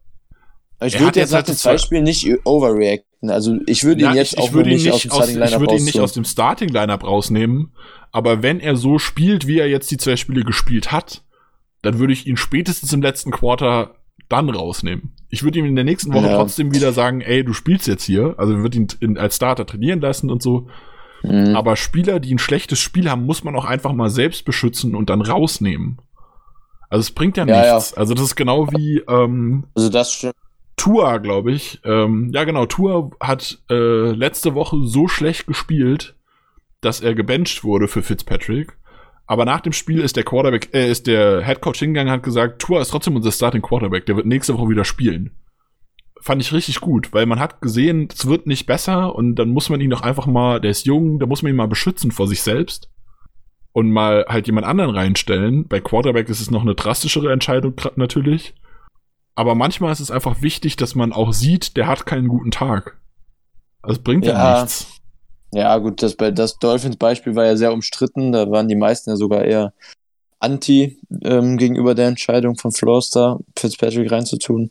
Ich 0.80 0.98
würde 0.98 1.20
jetzt 1.20 1.30
nach 1.30 1.38
halt 1.38 1.48
den 1.48 1.56
zwei 1.56 1.78
Spielen 1.78 2.04
nicht 2.04 2.28
overreacten. 2.44 3.30
Also 3.30 3.56
ich 3.66 3.84
würde 3.84 4.04
ihn 4.04 4.14
jetzt 4.14 4.34
ich, 4.34 4.38
auch 4.38 4.54
ich 4.54 4.66
ihn 4.66 4.66
nicht 4.66 4.92
aus 4.92 5.02
dem 5.02 5.10
Starting 5.10 5.34
Lineup 5.34 5.52
Ich 5.52 5.60
würde 5.60 5.76
ihn 5.76 5.84
nicht 5.84 6.00
aus 6.00 6.12
dem 6.12 6.24
Starting 6.24 6.68
Lineup 6.68 7.04
rausnehmen, 7.04 7.72
aber 8.12 8.42
wenn 8.42 8.60
er 8.60 8.76
so 8.76 8.98
spielt, 8.98 9.46
wie 9.46 9.58
er 9.58 9.68
jetzt 9.68 9.90
die 9.90 9.96
zwei 9.96 10.16
Spiele 10.16 10.44
gespielt 10.44 10.92
hat, 10.92 11.24
dann 11.82 11.98
würde 11.98 12.12
ich 12.12 12.26
ihn 12.26 12.36
spätestens 12.36 12.92
im 12.92 13.02
letzten 13.02 13.30
Quarter 13.30 13.96
dann 14.28 14.50
rausnehmen. 14.50 15.12
Ich 15.30 15.42
würde 15.42 15.58
ihm 15.58 15.66
in 15.66 15.76
der 15.76 15.84
nächsten 15.84 16.12
Woche 16.12 16.26
ja. 16.26 16.36
trotzdem 16.36 16.74
wieder 16.74 16.92
sagen, 16.92 17.20
ey, 17.20 17.44
du 17.44 17.52
spielst 17.52 17.86
jetzt 17.86 18.04
hier. 18.04 18.34
Also 18.38 18.54
wir 18.54 18.62
würden 18.62 18.82
ihn 18.82 18.88
in, 19.00 19.18
als 19.18 19.36
Starter 19.36 19.66
trainieren 19.66 20.00
lassen 20.00 20.30
und 20.30 20.42
so. 20.42 20.68
Mhm. 21.22 21.54
Aber 21.56 21.76
Spieler, 21.76 22.20
die 22.20 22.34
ein 22.34 22.38
schlechtes 22.38 22.78
Spiel 22.78 23.10
haben, 23.10 23.24
muss 23.24 23.44
man 23.44 23.56
auch 23.56 23.64
einfach 23.64 23.92
mal 23.92 24.10
selbst 24.10 24.44
beschützen 24.44 24.94
und 24.94 25.10
dann 25.10 25.20
rausnehmen. 25.20 25.98
Also 26.88 27.00
es 27.00 27.10
bringt 27.10 27.36
ja, 27.36 27.46
ja 27.46 27.74
nichts. 27.74 27.90
Ja. 27.90 27.96
Also 27.98 28.14
das 28.14 28.24
ist 28.24 28.36
genau 28.36 28.68
wie 28.72 29.02
ähm, 29.08 29.64
also 29.74 29.88
das 29.88 30.12
stimmt. 30.12 30.34
Tua, 30.76 31.18
glaube 31.18 31.52
ich. 31.52 31.80
Ähm, 31.84 32.30
ja, 32.32 32.44
genau. 32.44 32.64
Tua 32.66 33.10
hat 33.20 33.58
äh, 33.68 34.12
letzte 34.12 34.54
Woche 34.54 34.78
so 34.82 35.08
schlecht 35.08 35.46
gespielt, 35.46 36.14
dass 36.80 37.00
er 37.00 37.14
gebencht 37.14 37.64
wurde 37.64 37.88
für 37.88 38.02
Fitzpatrick. 38.02 38.78
Aber 39.28 39.44
nach 39.44 39.60
dem 39.60 39.74
Spiel 39.74 40.00
ist 40.00 40.16
der 40.16 40.24
Quarterback, 40.24 40.70
äh, 40.72 40.90
ist 40.90 41.06
der 41.06 41.42
Headcoach 41.42 41.76
hingegangen, 41.76 42.10
hat 42.10 42.22
gesagt, 42.22 42.62
Tua 42.62 42.80
ist 42.80 42.88
trotzdem 42.88 43.14
unser 43.14 43.30
Starting 43.30 43.60
Quarterback, 43.60 44.06
der 44.06 44.16
wird 44.16 44.26
nächste 44.26 44.54
Woche 44.54 44.70
wieder 44.70 44.86
spielen. 44.86 45.36
Fand 46.20 46.40
ich 46.40 46.52
richtig 46.52 46.80
gut, 46.80 47.12
weil 47.12 47.26
man 47.26 47.38
hat 47.38 47.60
gesehen, 47.60 48.08
es 48.12 48.26
wird 48.26 48.46
nicht 48.46 48.64
besser 48.66 49.14
und 49.14 49.36
dann 49.36 49.50
muss 49.50 49.68
man 49.68 49.82
ihn 49.82 49.90
doch 49.90 50.00
einfach 50.00 50.26
mal, 50.26 50.60
der 50.62 50.70
ist 50.70 50.86
jung, 50.86 51.20
da 51.20 51.26
muss 51.26 51.42
man 51.42 51.50
ihn 51.50 51.56
mal 51.56 51.68
beschützen 51.68 52.10
vor 52.10 52.26
sich 52.26 52.40
selbst 52.40 52.90
und 53.72 53.90
mal 53.90 54.24
halt 54.28 54.46
jemand 54.46 54.66
anderen 54.66 54.96
reinstellen. 54.96 55.68
Bei 55.68 55.78
Quarterback 55.78 56.30
ist 56.30 56.40
es 56.40 56.50
noch 56.50 56.62
eine 56.62 56.74
drastischere 56.74 57.30
Entscheidung 57.30 57.74
natürlich. 57.96 58.54
Aber 59.34 59.54
manchmal 59.54 59.92
ist 59.92 60.00
es 60.00 60.10
einfach 60.10 60.40
wichtig, 60.40 60.76
dass 60.76 60.94
man 60.94 61.12
auch 61.12 61.34
sieht, 61.34 61.76
der 61.76 61.86
hat 61.86 62.06
keinen 62.06 62.28
guten 62.28 62.50
Tag. 62.50 62.98
Das 63.82 63.98
bringt 63.98 64.24
ja, 64.24 64.32
ja 64.32 64.62
nichts. 64.62 64.97
Ja, 65.52 65.76
gut, 65.78 66.02
das, 66.02 66.16
das 66.16 66.58
Dolphins-Beispiel 66.58 67.34
war 67.34 67.46
ja 67.46 67.56
sehr 67.56 67.72
umstritten. 67.72 68.32
Da 68.32 68.50
waren 68.50 68.68
die 68.68 68.76
meisten 68.76 69.10
ja 69.10 69.16
sogar 69.16 69.44
eher 69.44 69.72
anti 70.40 70.98
ähm, 71.22 71.56
gegenüber 71.56 71.94
der 71.94 72.08
Entscheidung 72.08 72.56
von 72.56 72.72
Floster, 72.72 73.38
Fitzpatrick 73.56 74.10
reinzutun. 74.10 74.68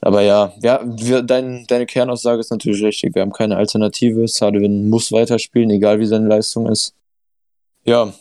Aber 0.00 0.22
ja, 0.22 0.52
ja 0.60 0.80
wir, 0.84 1.22
dein, 1.22 1.66
deine 1.66 1.86
Kernaussage 1.86 2.40
ist 2.40 2.50
natürlich 2.50 2.82
richtig. 2.82 3.14
Wir 3.14 3.22
haben 3.22 3.32
keine 3.32 3.56
Alternative. 3.56 4.26
Sullivan 4.28 4.88
muss 4.88 5.10
weiterspielen, 5.12 5.70
egal 5.70 5.98
wie 5.98 6.06
seine 6.06 6.28
Leistung 6.28 6.68
ist. 6.68 6.94
Ja. 7.84 8.12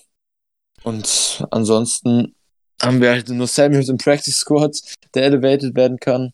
Und 0.84 1.46
ansonsten 1.52 2.36
haben 2.82 3.02
wir 3.02 3.10
halt 3.10 3.30
nur 3.30 3.48
Samuels 3.48 3.90
im 3.90 3.98
Practice 3.98 4.38
Squad, 4.38 4.80
der 5.14 5.24
elevated 5.24 5.76
werden 5.76 6.00
kann. 6.00 6.34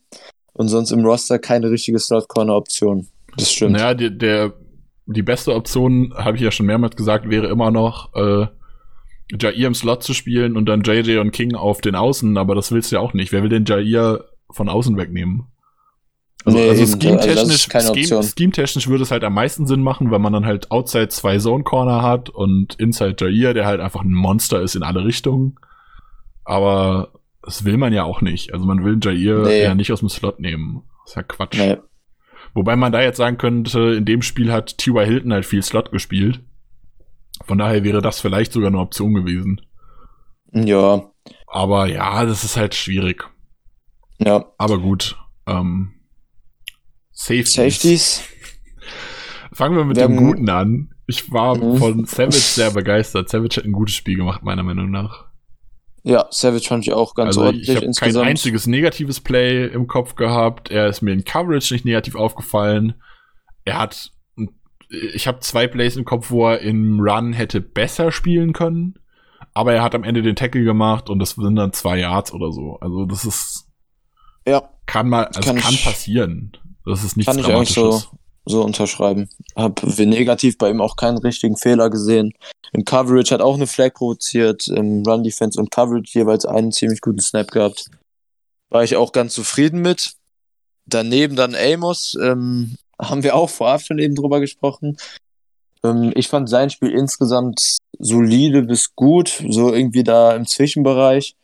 Und 0.53 0.67
sonst 0.67 0.91
im 0.91 1.03
Roster 1.03 1.39
keine 1.39 1.71
richtige 1.71 1.97
Slot-Corner-Option. 1.97 3.07
Das 3.37 3.51
stimmt. 3.51 3.71
Naja, 3.73 3.95
der, 3.95 4.11
der, 4.11 4.53
die 5.05 5.23
beste 5.23 5.53
Option, 5.53 6.13
habe 6.15 6.37
ich 6.37 6.43
ja 6.43 6.51
schon 6.51 6.65
mehrmals 6.65 6.95
gesagt, 6.95 7.29
wäre 7.29 7.47
immer 7.47 7.71
noch, 7.71 8.13
äh, 8.15 8.47
Jair 9.31 9.67
im 9.67 9.73
Slot 9.73 10.03
zu 10.03 10.13
spielen 10.13 10.57
und 10.57 10.65
dann 10.65 10.81
JJ 10.81 11.17
und 11.17 11.31
King 11.31 11.55
auf 11.55 11.81
den 11.81 11.95
Außen, 11.95 12.37
aber 12.37 12.55
das 12.55 12.71
willst 12.71 12.91
du 12.91 12.97
ja 12.97 13.01
auch 13.01 13.13
nicht. 13.13 13.31
Wer 13.31 13.41
will 13.41 13.49
den 13.49 13.65
Jair 13.65 14.25
von 14.49 14.69
außen 14.69 14.97
wegnehmen? 14.97 15.47
Also, 16.45 16.57
nee, 16.57 16.69
also 16.69 16.85
scheme-technisch 16.85 17.69
also 17.73 17.93
scheme, 17.93 18.23
scheme 18.23 18.85
würde 18.87 19.03
es 19.03 19.11
halt 19.11 19.23
am 19.23 19.33
meisten 19.33 19.65
Sinn 19.65 19.81
machen, 19.81 20.11
weil 20.11 20.19
man 20.19 20.33
dann 20.33 20.45
halt 20.45 20.71
Outside 20.71 21.07
zwei 21.07 21.37
Zone 21.37 21.63
Corner 21.63 22.01
hat 22.01 22.29
und 22.29 22.75
Inside 22.75 23.15
Jair, 23.19 23.53
der 23.53 23.65
halt 23.65 23.79
einfach 23.79 24.01
ein 24.01 24.13
Monster 24.13 24.61
ist 24.61 24.75
in 24.75 24.83
alle 24.83 25.05
Richtungen. 25.05 25.55
Aber 26.43 27.13
das 27.41 27.63
will 27.63 27.77
man 27.77 27.93
ja 27.93 28.03
auch 28.03 28.21
nicht. 28.21 28.53
Also 28.53 28.65
man 28.65 28.83
will 28.83 28.99
Jair 29.01 29.43
nee. 29.43 29.63
ja 29.63 29.73
nicht 29.73 29.91
aus 29.93 30.01
dem 30.01 30.09
Slot 30.09 30.39
nehmen. 30.41 30.83
Das 31.03 31.11
ist 31.11 31.15
ja 31.15 31.23
Quatsch. 31.23 31.57
Nee. 31.57 31.77
Wobei 32.53 32.75
man 32.75 32.91
da 32.91 33.01
jetzt 33.01 33.17
sagen 33.17 33.37
könnte, 33.37 33.79
in 33.95 34.05
dem 34.05 34.21
Spiel 34.21 34.51
hat 34.51 34.77
T.Y. 34.77 35.05
Hilton 35.05 35.33
halt 35.33 35.45
viel 35.45 35.63
Slot 35.63 35.91
gespielt. 35.91 36.41
Von 37.45 37.57
daher 37.57 37.83
wäre 37.83 38.01
das 38.01 38.21
vielleicht 38.21 38.53
sogar 38.53 38.67
eine 38.67 38.79
Option 38.79 39.13
gewesen. 39.13 39.61
Ja. 40.53 41.09
Aber 41.47 41.87
ja, 41.87 42.25
das 42.25 42.43
ist 42.43 42.57
halt 42.57 42.75
schwierig. 42.75 43.27
Ja. 44.19 44.45
Aber 44.57 44.79
gut. 44.79 45.17
Ähm, 45.47 45.93
Safeties. 47.11 47.53
Safeties. 47.53 48.23
Fangen 49.51 49.75
wir 49.75 49.85
mit 49.85 49.97
wir 49.97 50.07
dem 50.07 50.17
Guten 50.17 50.49
an. 50.49 50.89
Ich 51.07 51.31
war 51.31 51.55
mhm. 51.57 51.77
von 51.77 52.05
Savage 52.05 52.37
sehr 52.37 52.71
begeistert. 52.71 53.29
Savage 53.29 53.57
hat 53.57 53.65
ein 53.65 53.71
gutes 53.71 53.95
Spiel 53.95 54.17
gemacht, 54.17 54.43
meiner 54.43 54.63
Meinung 54.63 54.89
nach. 54.89 55.25
Ja, 56.03 56.27
Savage 56.29 56.67
fand 56.67 56.85
ich 56.85 56.93
auch 56.93 57.15
ganz 57.15 57.27
also 57.27 57.43
ordentlich 57.43 57.69
ich 57.69 57.81
insgesamt. 57.81 58.15
kein 58.15 58.31
einziges 58.31 58.67
negatives 58.67 59.21
Play 59.21 59.67
im 59.67 59.87
Kopf 59.87 60.15
gehabt. 60.15 60.69
Er 60.69 60.87
ist 60.87 61.01
mir 61.01 61.13
in 61.13 61.23
Coverage 61.23 61.73
nicht 61.73 61.85
negativ 61.85 62.15
aufgefallen. 62.15 62.95
Er 63.63 63.79
hat, 63.79 64.11
ich 64.89 65.27
habe 65.27 65.39
zwei 65.39 65.67
Plays 65.67 65.95
im 65.95 66.03
Kopf, 66.03 66.29
wo 66.29 66.49
er 66.49 66.59
im 66.59 66.99
Run 66.99 67.31
hätte 67.31 67.61
besser 67.61 68.11
spielen 68.11 68.51
können. 68.51 68.95
Aber 69.53 69.73
er 69.73 69.81
hat 69.81 69.95
am 69.95 70.03
Ende 70.03 70.21
den 70.21 70.35
Tackle 70.35 70.63
gemacht 70.63 71.09
und 71.09 71.19
das 71.19 71.31
sind 71.31 71.55
dann 71.55 71.71
zwei 71.71 71.99
Yards 71.99 72.33
oder 72.33 72.51
so. 72.51 72.77
Also 72.81 73.05
das 73.05 73.23
ist, 73.23 73.67
ja, 74.45 74.69
kann 74.85 75.07
mal, 75.07 75.25
also 75.25 75.41
kann, 75.41 75.57
kann 75.57 75.75
passieren. 75.77 76.51
Das 76.85 77.03
ist 77.03 77.15
nichts 77.15 77.33
kann 77.33 77.41
Dramatisches. 77.41 77.77
Ich 77.77 78.01
so, 78.01 78.17
so 78.45 78.63
unterschreiben. 78.63 79.29
Hab 79.55 79.83
negativ 79.83 80.57
bei 80.57 80.69
ihm 80.69 80.81
auch 80.81 80.95
keinen 80.95 81.17
richtigen 81.17 81.57
Fehler 81.57 81.89
gesehen. 81.89 82.33
Im 82.73 82.85
Coverage 82.85 83.33
hat 83.33 83.41
auch 83.41 83.55
eine 83.55 83.67
Flag 83.67 83.93
provoziert, 83.93 84.67
im 84.67 85.03
Run 85.03 85.23
Defense 85.23 85.59
und 85.59 85.71
Coverage 85.71 86.17
jeweils 86.17 86.45
einen 86.45 86.71
ziemlich 86.71 87.01
guten 87.01 87.19
Snap 87.19 87.51
gehabt. 87.51 87.85
War 88.69 88.83
ich 88.83 88.95
auch 88.95 89.11
ganz 89.11 89.33
zufrieden 89.33 89.81
mit. 89.81 90.13
Daneben 90.85 91.35
dann 91.35 91.55
Amos, 91.55 92.17
ähm, 92.21 92.75
haben 92.99 93.23
wir 93.23 93.35
auch 93.35 93.49
vorab 93.49 93.81
schon 93.81 93.99
eben 93.99 94.15
drüber 94.15 94.39
gesprochen. 94.39 94.97
Ähm, 95.83 96.11
ich 96.15 96.27
fand 96.27 96.49
sein 96.49 96.69
Spiel 96.69 96.91
insgesamt 96.91 97.77
solide 97.99 98.63
bis 98.63 98.95
gut, 98.95 99.43
so 99.47 99.73
irgendwie 99.73 100.03
da 100.03 100.35
im 100.35 100.47
Zwischenbereich 100.47 101.35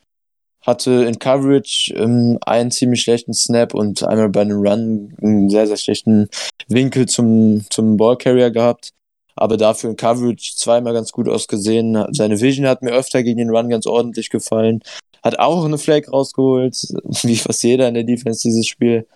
hatte 0.61 1.05
in 1.05 1.19
Coverage 1.19 1.93
ähm, 1.95 2.37
einen 2.45 2.71
ziemlich 2.71 3.01
schlechten 3.01 3.33
Snap 3.33 3.73
und 3.73 4.03
einmal 4.03 4.29
bei 4.29 4.41
einem 4.41 4.59
Run 4.59 5.15
einen 5.21 5.49
sehr, 5.49 5.67
sehr 5.67 5.77
schlechten 5.77 6.29
Winkel 6.67 7.07
zum, 7.07 7.65
zum 7.69 7.97
Ballcarrier 7.97 8.51
gehabt. 8.51 8.91
Aber 9.35 9.55
dafür 9.55 9.89
in 9.89 9.95
Coverage 9.95 10.53
zweimal 10.57 10.93
ganz 10.93 11.11
gut 11.11 11.29
ausgesehen. 11.29 11.97
Seine 12.11 12.41
Vision 12.41 12.67
hat 12.67 12.81
mir 12.81 12.91
öfter 12.91 13.23
gegen 13.23 13.37
den 13.37 13.49
Run 13.49 13.69
ganz 13.69 13.87
ordentlich 13.87 14.29
gefallen. 14.29 14.81
Hat 15.23 15.39
auch 15.39 15.63
eine 15.63 15.77
Flag 15.77 16.11
rausgeholt, 16.11 16.75
wie 17.23 17.37
fast 17.37 17.63
jeder 17.63 17.87
in 17.87 17.93
der 17.93 18.03
Defense 18.03 18.41
dieses 18.41 18.67
Spiel. 18.67 19.07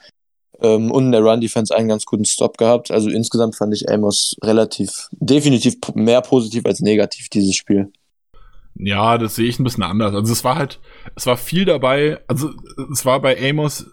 Ähm, 0.61 0.91
und 0.91 1.07
in 1.07 1.11
der 1.11 1.21
Run-Defense 1.21 1.75
einen 1.75 1.89
ganz 1.89 2.05
guten 2.05 2.25
Stop 2.25 2.57
gehabt. 2.57 2.89
Also 2.89 3.09
insgesamt 3.09 3.55
fand 3.55 3.73
ich 3.73 3.89
Amos 3.89 4.37
relativ, 4.41 5.09
definitiv 5.11 5.75
mehr 5.93 6.21
positiv 6.21 6.65
als 6.65 6.79
negativ 6.79 7.27
dieses 7.27 7.55
Spiel. 7.55 7.91
Ja, 8.75 9.17
das 9.17 9.35
sehe 9.35 9.47
ich 9.47 9.59
ein 9.59 9.63
bisschen 9.63 9.83
anders. 9.83 10.15
Also 10.15 10.33
es 10.33 10.43
war 10.43 10.55
halt, 10.55 10.79
es 11.15 11.25
war 11.25 11.37
viel 11.37 11.65
dabei, 11.65 12.19
also 12.27 12.51
es 12.91 13.05
war 13.05 13.21
bei 13.21 13.37
Amos 13.49 13.85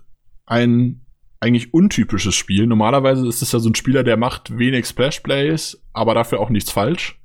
ein 0.47 1.05
eigentlich 1.39 1.73
untypisches 1.73 2.35
Spiel. 2.35 2.67
Normalerweise 2.67 3.27
ist 3.27 3.43
es 3.43 3.53
ja 3.53 3.59
so 3.59 3.69
ein 3.69 3.75
Spieler, 3.75 4.05
der 4.05 4.17
macht 4.17 4.57
wenig 4.59 4.87
Splash-Plays, 4.87 5.83
aber 5.93 6.15
dafür 6.15 6.41
auch 6.41 6.51
nichts 6.51 6.71
falsch. 6.71 7.19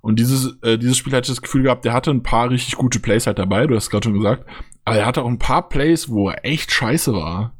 Und 0.00 0.18
dieses, 0.18 0.60
äh, 0.62 0.78
dieses 0.78 0.96
Spiel 0.96 1.12
hatte 1.12 1.30
ich 1.30 1.36
das 1.36 1.42
Gefühl 1.42 1.64
gehabt, 1.64 1.84
der 1.84 1.92
hatte 1.92 2.10
ein 2.10 2.22
paar 2.22 2.50
richtig 2.50 2.76
gute 2.76 3.00
Plays 3.00 3.26
halt 3.26 3.38
dabei, 3.38 3.66
du 3.66 3.74
hast 3.74 3.90
gerade 3.90 4.04
schon 4.04 4.18
gesagt. 4.18 4.48
Aber 4.84 4.96
er 4.96 5.06
hatte 5.06 5.22
auch 5.22 5.28
ein 5.28 5.38
paar 5.38 5.68
Plays, 5.68 6.08
wo 6.08 6.30
er 6.30 6.44
echt 6.44 6.72
scheiße 6.72 7.12
war. 7.12 7.56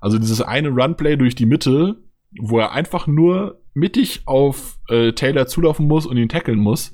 Also 0.00 0.18
dieses 0.18 0.42
eine 0.42 0.68
Run-Play 0.68 1.16
durch 1.16 1.34
die 1.34 1.46
Mitte, 1.46 1.96
wo 2.38 2.58
er 2.58 2.72
einfach 2.72 3.06
nur 3.06 3.60
mittig 3.74 4.22
auf 4.26 4.78
äh, 4.88 5.12
Taylor 5.12 5.46
zulaufen 5.46 5.86
muss 5.86 6.06
und 6.06 6.16
ihn 6.16 6.28
tackeln 6.28 6.58
muss 6.58 6.92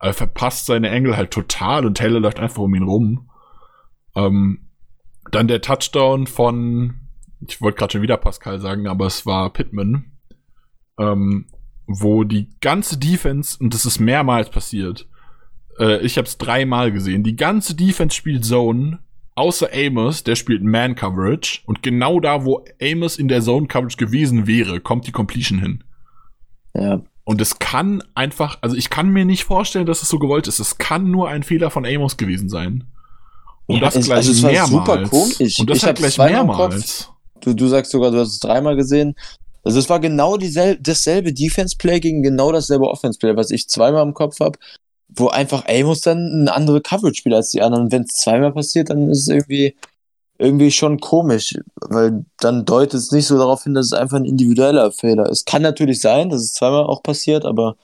er 0.00 0.12
verpasst 0.12 0.66
seine 0.66 0.90
Engel 0.90 1.16
halt 1.16 1.30
total 1.30 1.86
und 1.86 1.96
Taylor 1.96 2.20
läuft 2.20 2.40
einfach 2.40 2.62
um 2.62 2.74
ihn 2.74 2.82
rum. 2.82 3.30
Ähm, 4.14 4.70
dann 5.30 5.48
der 5.48 5.60
Touchdown 5.60 6.26
von, 6.26 7.08
ich 7.46 7.60
wollte 7.60 7.78
gerade 7.78 7.92
schon 7.92 8.02
wieder 8.02 8.16
Pascal 8.16 8.60
sagen, 8.60 8.86
aber 8.86 9.06
es 9.06 9.26
war 9.26 9.52
Pittman, 9.52 10.12
ähm, 10.98 11.46
wo 11.86 12.24
die 12.24 12.50
ganze 12.60 12.98
Defense, 12.98 13.58
und 13.60 13.74
das 13.74 13.86
ist 13.86 13.98
mehrmals 14.00 14.50
passiert, 14.50 15.08
äh, 15.78 16.00
ich 16.00 16.16
habe 16.18 16.26
es 16.26 16.38
dreimal 16.38 16.92
gesehen, 16.92 17.22
die 17.22 17.36
ganze 17.36 17.74
Defense 17.74 18.16
spielt 18.16 18.44
Zone, 18.44 19.00
außer 19.34 19.68
Amos, 19.72 20.22
der 20.22 20.36
spielt 20.36 20.62
Man 20.62 20.94
Coverage, 20.94 21.62
und 21.66 21.82
genau 21.82 22.20
da, 22.20 22.44
wo 22.44 22.64
Amos 22.80 23.16
in 23.16 23.28
der 23.28 23.42
Zone 23.42 23.66
Coverage 23.66 23.96
gewesen 23.96 24.46
wäre, 24.46 24.80
kommt 24.80 25.06
die 25.06 25.12
Completion 25.12 25.58
hin. 25.58 25.84
Ja. 26.74 27.02
Und 27.24 27.40
es 27.40 27.58
kann 27.58 28.02
einfach, 28.14 28.58
also 28.60 28.76
ich 28.76 28.90
kann 28.90 29.08
mir 29.08 29.24
nicht 29.24 29.44
vorstellen, 29.44 29.86
dass 29.86 30.02
es 30.02 30.08
so 30.08 30.18
gewollt 30.18 30.46
ist. 30.46 30.58
Es 30.58 30.76
kann 30.76 31.10
nur 31.10 31.28
ein 31.28 31.42
Fehler 31.42 31.70
von 31.70 31.86
Amos 31.86 32.16
gewesen 32.18 32.50
sein. 32.50 32.84
Und 33.66 33.76
ja, 33.76 33.82
das 33.82 33.96
es, 33.96 34.04
gleich 34.06 34.28
also 34.28 34.46
mehrmals. 34.46 34.70
super 34.70 35.02
komisch. 35.04 35.58
Und 35.58 35.70
das 35.70 35.78
ich 35.78 35.84
halt 35.84 35.96
gleich 35.96 36.18
mehrmals. 36.18 37.10
Du, 37.40 37.54
du 37.54 37.66
sagst 37.66 37.92
sogar, 37.92 38.10
du 38.10 38.18
hast 38.18 38.28
es 38.28 38.40
dreimal 38.40 38.76
gesehen. 38.76 39.14
Also 39.62 39.78
es 39.78 39.88
war 39.88 40.00
genau 40.00 40.36
dieselbe, 40.36 40.82
dasselbe 40.82 41.32
Defense-Play 41.32 42.00
gegen 42.00 42.22
genau 42.22 42.52
dasselbe 42.52 42.88
Offense-Play, 42.88 43.36
was 43.36 43.50
ich 43.50 43.68
zweimal 43.68 44.02
im 44.02 44.12
Kopf 44.12 44.40
habe, 44.40 44.58
wo 45.08 45.28
einfach 45.28 45.64
Amos 45.66 46.02
dann 46.02 46.18
eine 46.18 46.54
andere 46.54 46.82
Coverage 46.82 47.16
spielt 47.16 47.34
als 47.34 47.50
die 47.50 47.62
anderen. 47.62 47.84
Und 47.84 47.92
wenn 47.92 48.02
es 48.02 48.12
zweimal 48.12 48.52
passiert, 48.52 48.90
dann 48.90 49.08
ist 49.08 49.22
es 49.22 49.28
irgendwie 49.28 49.74
irgendwie 50.38 50.70
schon 50.70 50.98
komisch, 50.98 51.54
weil 51.76 52.24
dann 52.38 52.64
deutet 52.64 52.94
es 52.94 53.12
nicht 53.12 53.26
so 53.26 53.38
darauf 53.38 53.62
hin, 53.62 53.74
dass 53.74 53.86
es 53.86 53.92
einfach 53.92 54.16
ein 54.16 54.24
individueller 54.24 54.90
Fehler 54.90 55.28
ist. 55.28 55.46
Kann 55.46 55.62
natürlich 55.62 56.00
sein, 56.00 56.28
dass 56.28 56.40
es 56.40 56.52
zweimal 56.52 56.84
auch 56.84 57.02
passiert, 57.02 57.44
aber 57.44 57.76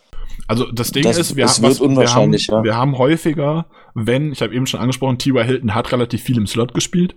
also 0.49 0.71
das 0.73 0.91
Ding 0.91 1.05
das, 1.05 1.19
ist, 1.19 1.37
wir, 1.37 1.45
was, 1.45 1.61
wir, 1.63 2.15
haben, 2.15 2.33
ja. 2.33 2.65
wir 2.65 2.77
haben 2.77 2.99
häufiger, 2.99 3.67
wenn, 3.95 4.33
ich 4.33 4.43
habe 4.43 4.55
eben 4.55 4.67
schon 4.67 4.81
angesprochen, 4.81 5.19
T.Y. 5.19 5.45
Hilton 5.45 5.75
hat 5.75 5.93
relativ 5.93 6.23
viel 6.23 6.39
im 6.39 6.47
Slot 6.47 6.75
gespielt, 6.75 7.15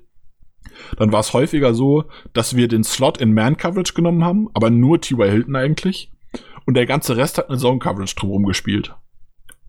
dann 0.97 1.11
war 1.11 1.21
es 1.21 1.33
häufiger 1.33 1.73
so, 1.73 2.05
dass 2.33 2.55
wir 2.55 2.67
den 2.67 2.83
Slot 2.83 3.19
in 3.19 3.33
Man-Coverage 3.33 3.93
genommen 3.93 4.23
haben, 4.23 4.49
aber 4.53 4.69
nur 4.69 5.01
T.Y. 5.01 5.29
Hilton 5.29 5.55
eigentlich. 5.55 6.11
Und 6.65 6.75
der 6.75 6.85
ganze 6.85 7.17
Rest 7.17 7.37
hat 7.37 7.49
eine 7.49 7.57
Zone-Coverage 7.57 8.15
drumherum 8.15 8.45
gespielt 8.45 8.93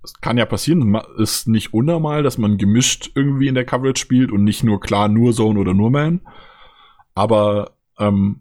es 0.04 0.20
kann 0.20 0.36
ja 0.36 0.44
passieren, 0.44 0.96
ist 1.16 1.48
nicht 1.48 1.72
unnormal, 1.72 2.22
dass 2.22 2.38
man 2.38 2.58
gemischt 2.58 3.10
irgendwie 3.14 3.48
in 3.48 3.54
der 3.54 3.64
Coverage 3.64 4.00
spielt 4.00 4.30
und 4.30 4.44
nicht 4.44 4.62
nur 4.62 4.80
klar 4.80 5.08
nur 5.08 5.32
Zone 5.32 5.58
oder 5.58 5.74
nur 5.74 5.90
Man. 5.90 6.20
Aber 7.14 7.72
ähm, 7.98 8.40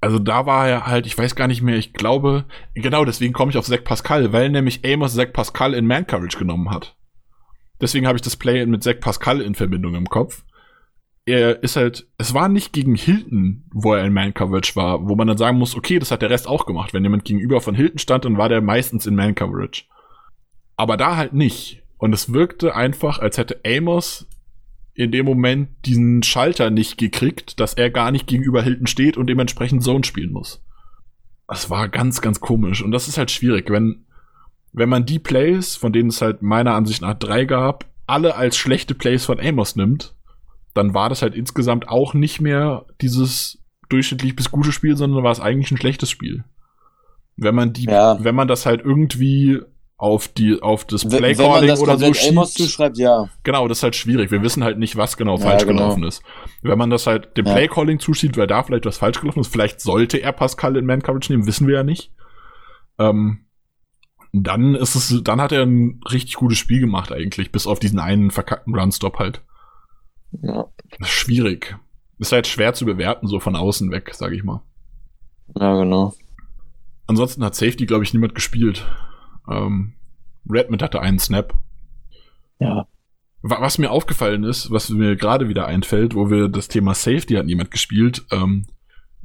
also 0.00 0.18
da 0.18 0.44
war 0.44 0.68
er 0.68 0.86
halt, 0.86 1.06
ich 1.06 1.16
weiß 1.16 1.34
gar 1.34 1.48
nicht 1.48 1.62
mehr, 1.62 1.76
ich 1.76 1.94
glaube, 1.94 2.44
genau 2.74 3.06
deswegen 3.06 3.32
komme 3.32 3.50
ich 3.50 3.56
auf 3.56 3.64
Zack 3.64 3.84
Pascal, 3.84 4.32
weil 4.32 4.50
nämlich 4.50 4.84
Amos 4.84 5.14
Zack 5.14 5.32
Pascal 5.32 5.72
in 5.72 5.86
Man 5.86 6.06
Coverage 6.06 6.38
genommen 6.38 6.70
hat. 6.70 6.94
Deswegen 7.80 8.06
habe 8.06 8.16
ich 8.16 8.22
das 8.22 8.36
Play 8.36 8.66
mit 8.66 8.82
Zack 8.82 9.00
Pascal 9.00 9.40
in 9.40 9.54
Verbindung 9.54 9.94
im 9.94 10.06
Kopf. 10.06 10.44
Er 11.24 11.62
ist 11.62 11.76
halt, 11.76 12.06
es 12.18 12.34
war 12.34 12.50
nicht 12.50 12.74
gegen 12.74 12.94
Hilton, 12.96 13.64
wo 13.72 13.94
er 13.94 14.04
in 14.04 14.12
Man 14.12 14.34
Coverage 14.34 14.76
war, 14.76 15.08
wo 15.08 15.14
man 15.14 15.26
dann 15.26 15.38
sagen 15.38 15.56
muss, 15.56 15.74
okay, 15.74 15.98
das 15.98 16.10
hat 16.10 16.20
der 16.20 16.28
Rest 16.28 16.48
auch 16.48 16.66
gemacht. 16.66 16.92
Wenn 16.92 17.02
jemand 17.02 17.24
gegenüber 17.24 17.62
von 17.62 17.74
Hilton 17.74 17.98
stand, 17.98 18.26
dann 18.26 18.36
war 18.36 18.50
der 18.50 18.60
meistens 18.60 19.06
in 19.06 19.14
Man 19.14 19.34
Coverage. 19.34 19.84
Aber 20.76 20.96
da 20.96 21.16
halt 21.16 21.32
nicht. 21.32 21.82
Und 21.98 22.12
es 22.12 22.32
wirkte 22.32 22.74
einfach, 22.74 23.18
als 23.18 23.38
hätte 23.38 23.60
Amos 23.64 24.26
in 24.94 25.10
dem 25.10 25.24
Moment 25.26 25.68
diesen 25.86 26.22
Schalter 26.22 26.70
nicht 26.70 26.98
gekriegt, 26.98 27.58
dass 27.60 27.74
er 27.74 27.90
gar 27.90 28.10
nicht 28.10 28.26
gegenüber 28.26 28.62
Hilton 28.62 28.86
steht 28.86 29.16
und 29.16 29.26
dementsprechend 29.26 29.82
Zone 29.82 30.04
spielen 30.04 30.32
muss. 30.32 30.62
Das 31.48 31.68
war 31.70 31.88
ganz, 31.88 32.20
ganz 32.20 32.40
komisch. 32.40 32.82
Und 32.82 32.92
das 32.92 33.08
ist 33.08 33.18
halt 33.18 33.30
schwierig, 33.30 33.70
wenn, 33.70 34.04
wenn 34.72 34.88
man 34.88 35.04
die 35.06 35.18
Plays, 35.18 35.76
von 35.76 35.92
denen 35.92 36.10
es 36.10 36.22
halt 36.22 36.42
meiner 36.42 36.74
Ansicht 36.74 37.02
nach 37.02 37.14
drei 37.14 37.44
gab, 37.44 37.86
alle 38.06 38.36
als 38.36 38.56
schlechte 38.56 38.94
Plays 38.94 39.24
von 39.24 39.40
Amos 39.40 39.76
nimmt, 39.76 40.14
dann 40.74 40.94
war 40.94 41.08
das 41.08 41.22
halt 41.22 41.34
insgesamt 41.34 41.88
auch 41.88 42.14
nicht 42.14 42.40
mehr 42.40 42.86
dieses 43.00 43.58
durchschnittlich 43.88 44.34
bis 44.36 44.50
gute 44.50 44.72
Spiel, 44.72 44.96
sondern 44.96 45.22
war 45.22 45.32
es 45.32 45.40
eigentlich 45.40 45.70
ein 45.70 45.76
schlechtes 45.76 46.10
Spiel. 46.10 46.44
Wenn 47.36 47.54
man 47.54 47.72
die, 47.72 47.84
Ja. 47.84 48.22
wenn 48.22 48.34
man 48.34 48.48
das 48.48 48.66
halt 48.66 48.80
irgendwie 48.84 49.60
auf 49.96 50.28
die, 50.28 50.60
auf 50.60 50.84
das 50.84 51.04
man 51.04 51.18
Playcalling 51.18 51.68
das 51.68 51.80
oder 51.80 51.96
so 51.98 52.06
Amos 52.06 52.18
schiebt, 52.18 52.48
zuschreibt, 52.68 52.98
ja. 52.98 53.28
genau, 53.44 53.68
das 53.68 53.78
ist 53.78 53.82
halt 53.84 53.96
schwierig. 53.96 54.30
Wir 54.30 54.42
wissen 54.42 54.64
halt 54.64 54.78
nicht, 54.78 54.96
was 54.96 55.16
genau 55.16 55.36
Ja, 55.38 55.42
falsch 55.42 55.66
genau. 55.66 55.82
gelaufen 55.82 56.04
ist. 56.04 56.22
Wenn 56.62 56.76
man 56.78 56.90
das 56.90 57.06
halt 57.06 57.36
dem 57.36 57.46
Ja. 57.46 57.52
Playcalling 57.54 58.00
zuschiebt, 58.00 58.36
weil 58.36 58.46
da 58.48 58.62
vielleicht 58.62 58.86
was 58.86 58.98
falsch 58.98 59.20
gelaufen 59.20 59.40
ist, 59.40 59.52
vielleicht 59.52 59.80
sollte 59.80 60.18
er 60.18 60.32
Pascal 60.32 60.76
in 60.76 60.84
Man-Coverage 60.86 61.32
nehmen, 61.32 61.46
wissen 61.46 61.68
wir 61.68 61.76
ja 61.76 61.82
nicht. 61.84 62.12
Ähm, 62.98 63.46
dann 64.32 64.74
ist 64.74 64.96
es, 64.96 65.22
dann 65.22 65.40
hat 65.40 65.52
er 65.52 65.62
ein 65.62 66.00
richtig 66.10 66.34
gutes 66.34 66.58
Spiel 66.58 66.80
gemacht 66.80 67.12
eigentlich, 67.12 67.52
bis 67.52 67.66
auf 67.68 67.78
diesen 67.78 68.00
einen 68.00 68.32
verkackten 68.32 68.74
Runstop 68.74 69.18
halt. 69.20 69.42
ja. 70.42 70.66
Schwierig. 71.02 71.76
Ist 72.18 72.32
halt 72.32 72.46
schwer 72.46 72.74
zu 72.74 72.84
bewerten, 72.84 73.26
so 73.28 73.38
von 73.40 73.54
außen 73.56 73.90
weg, 73.90 74.10
sage 74.14 74.34
ich 74.36 74.44
mal. 74.44 74.62
Ja, 75.56 75.74
genau. 75.76 76.14
Ansonsten 77.06 77.44
hat 77.44 77.54
Safety, 77.54 77.86
glaube 77.86 78.04
ich, 78.04 78.12
niemand 78.12 78.34
gespielt. 78.34 78.86
Ähm, 79.48 79.94
Redmond 80.48 80.82
hatte 80.82 81.00
einen 81.00 81.18
Snap. 81.18 81.54
Ja. 82.58 82.86
Wa- 83.42 83.60
Was 83.60 83.78
mir 83.78 83.90
aufgefallen 83.90 84.44
ist, 84.44 84.70
was 84.70 84.88
mir 84.90 85.16
gerade 85.16 85.48
wieder 85.48 85.66
einfällt, 85.66 86.14
wo 86.14 86.30
wir 86.30 86.48
das 86.48 86.68
Thema 86.68 86.94
Safety 86.94 87.34
hat 87.34 87.46
niemand 87.46 87.70
gespielt. 87.70 88.24
Ähm, 88.30 88.66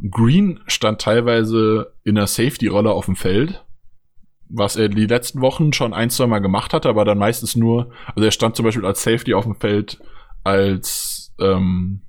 Green 0.10 0.62
stand 0.68 1.02
teilweise 1.02 1.94
in 2.04 2.16
der 2.16 2.28
Safety-Rolle 2.28 2.92
auf 2.92 3.06
dem 3.06 3.16
Feld, 3.18 3.66
was 4.48 4.76
er 4.78 4.88
die 4.90 5.06
letzten 5.06 5.42
Wochen 5.42 5.74
schon 5.74 5.94
ein, 5.94 6.10
zwei 6.10 6.26
Mal 6.28 6.40
gemacht 6.40 6.74
hatte, 6.74 6.88
aber 6.90 7.04
dann 7.06 7.18
meistens 7.18 7.56
nur, 7.56 7.92
also 8.08 8.24
er 8.24 8.32
stand 8.32 8.56
zum 8.56 8.64
Beispiel 8.66 8.86
als 8.86 9.04
Safety 9.04 9.34
auf 9.34 9.44
dem 9.44 9.56
Feld, 9.56 10.00
als 10.44 11.34
ähm, 11.40 12.02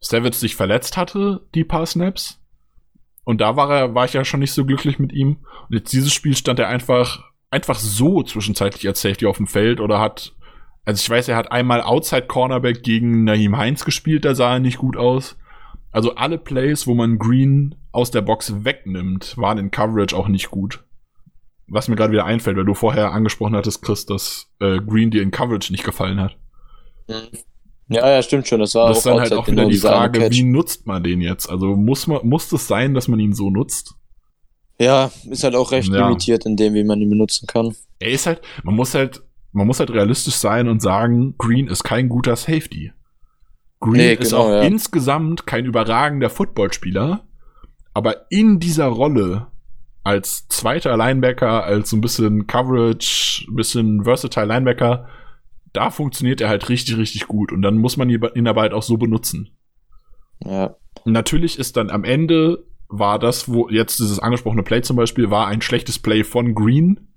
Savage 0.00 0.34
sich 0.36 0.56
verletzt 0.56 0.96
hatte, 0.96 1.46
die 1.54 1.64
paar 1.64 1.86
Snaps. 1.86 2.39
Und 3.30 3.40
da 3.40 3.54
war 3.54 3.70
er, 3.70 3.94
war 3.94 4.06
ich 4.06 4.12
ja 4.12 4.24
schon 4.24 4.40
nicht 4.40 4.50
so 4.50 4.64
glücklich 4.64 4.98
mit 4.98 5.12
ihm. 5.12 5.36
Und 5.68 5.76
jetzt 5.76 5.92
dieses 5.92 6.12
Spiel 6.12 6.36
stand 6.36 6.58
er 6.58 6.66
einfach, 6.66 7.30
einfach 7.48 7.78
so 7.78 8.24
zwischenzeitlich 8.24 8.88
als 8.88 9.02
Safety 9.02 9.24
auf 9.26 9.36
dem 9.36 9.46
Feld 9.46 9.78
oder 9.78 10.00
hat, 10.00 10.34
also 10.84 11.00
ich 11.00 11.08
weiß, 11.08 11.28
er 11.28 11.36
hat 11.36 11.52
einmal 11.52 11.80
Outside 11.80 12.26
Cornerback 12.26 12.82
gegen 12.82 13.22
Naheem 13.22 13.56
Heinz 13.56 13.84
gespielt, 13.84 14.24
da 14.24 14.34
sah 14.34 14.54
er 14.54 14.58
nicht 14.58 14.78
gut 14.78 14.96
aus. 14.96 15.38
Also 15.92 16.16
alle 16.16 16.38
Plays, 16.38 16.88
wo 16.88 16.94
man 16.94 17.18
Green 17.20 17.76
aus 17.92 18.10
der 18.10 18.22
Box 18.22 18.64
wegnimmt, 18.64 19.38
waren 19.38 19.58
in 19.58 19.70
Coverage 19.70 20.16
auch 20.16 20.26
nicht 20.26 20.50
gut. 20.50 20.82
Was 21.68 21.86
mir 21.86 21.94
gerade 21.94 22.12
wieder 22.12 22.24
einfällt, 22.24 22.56
weil 22.56 22.64
du 22.64 22.74
vorher 22.74 23.12
angesprochen 23.12 23.54
hattest, 23.54 23.80
Chris, 23.80 24.06
dass 24.06 24.50
äh, 24.58 24.80
Green 24.80 25.12
dir 25.12 25.22
in 25.22 25.30
Coverage 25.30 25.70
nicht 25.70 25.84
gefallen 25.84 26.18
hat. 26.18 26.36
Ja, 27.90 28.08
ja, 28.08 28.22
stimmt 28.22 28.46
schon. 28.46 28.60
Das 28.60 28.74
war 28.76 28.88
das 28.88 28.98
ist 28.98 29.06
auch 29.06 29.10
dann 29.14 29.20
halt 29.20 29.32
auch 29.32 29.46
wieder 29.48 29.56
genau, 29.64 29.68
die 29.68 29.76
Frage, 29.76 30.30
wie 30.30 30.44
nutzt 30.44 30.86
man 30.86 31.02
den 31.02 31.20
jetzt? 31.20 31.50
Also 31.50 31.74
muss 31.74 32.06
man, 32.06 32.26
muss 32.26 32.50
es 32.52 32.68
sein, 32.68 32.94
dass 32.94 33.08
man 33.08 33.18
ihn 33.18 33.32
so 33.32 33.50
nutzt? 33.50 33.94
Ja, 34.78 35.10
ist 35.28 35.42
halt 35.44 35.56
auch 35.56 35.72
recht 35.72 35.92
Ja. 35.92 36.06
limitiert 36.06 36.46
in 36.46 36.56
dem, 36.56 36.72
wie 36.74 36.84
man 36.84 37.00
ihn 37.00 37.10
benutzen 37.10 37.46
kann. 37.46 37.74
Er 37.98 38.12
ist 38.12 38.26
halt, 38.26 38.40
man 38.62 38.76
muss 38.76 38.94
halt, 38.94 39.22
man 39.52 39.66
muss 39.66 39.80
halt 39.80 39.90
realistisch 39.90 40.36
sein 40.36 40.68
und 40.68 40.80
sagen, 40.80 41.34
Green 41.36 41.66
ist 41.66 41.82
kein 41.82 42.08
guter 42.08 42.36
Safety. 42.36 42.92
Green 43.80 43.94
Nee, 43.94 44.12
ist 44.14 44.30
genau, 44.30 44.44
auch 44.44 44.50
ja. 44.50 44.62
insgesamt 44.62 45.46
kein 45.46 45.64
überragender 45.64 46.30
Footballspieler, 46.30 47.24
aber 47.92 48.30
in 48.30 48.60
dieser 48.60 48.86
Rolle 48.86 49.48
als 50.04 50.46
zweiter 50.48 50.96
Linebacker, 50.96 51.64
als 51.64 51.90
so 51.90 51.96
ein 51.96 52.00
bisschen 52.00 52.46
Coverage, 52.46 53.44
ein 53.48 53.56
bisschen 53.56 54.04
versatile 54.04 54.46
Linebacker, 54.46 55.08
da 55.72 55.90
funktioniert 55.90 56.40
er 56.40 56.48
halt 56.48 56.68
richtig, 56.68 56.96
richtig 56.96 57.26
gut 57.26 57.52
und 57.52 57.62
dann 57.62 57.78
muss 57.78 57.96
man 57.96 58.08
ihn 58.10 58.46
aber 58.48 58.60
halt 58.62 58.72
auch 58.72 58.82
so 58.82 58.96
benutzen. 58.96 59.50
Ja. 60.44 60.76
Natürlich 61.04 61.58
ist 61.58 61.76
dann 61.76 61.90
am 61.90 62.04
Ende 62.04 62.64
war 62.88 63.18
das, 63.18 63.48
wo 63.48 63.68
jetzt 63.68 64.00
dieses 64.00 64.18
angesprochene 64.18 64.64
Play 64.64 64.82
zum 64.82 64.96
Beispiel, 64.96 65.30
war 65.30 65.46
ein 65.46 65.62
schlechtes 65.62 65.98
Play 65.98 66.24
von 66.24 66.54
Green. 66.54 67.08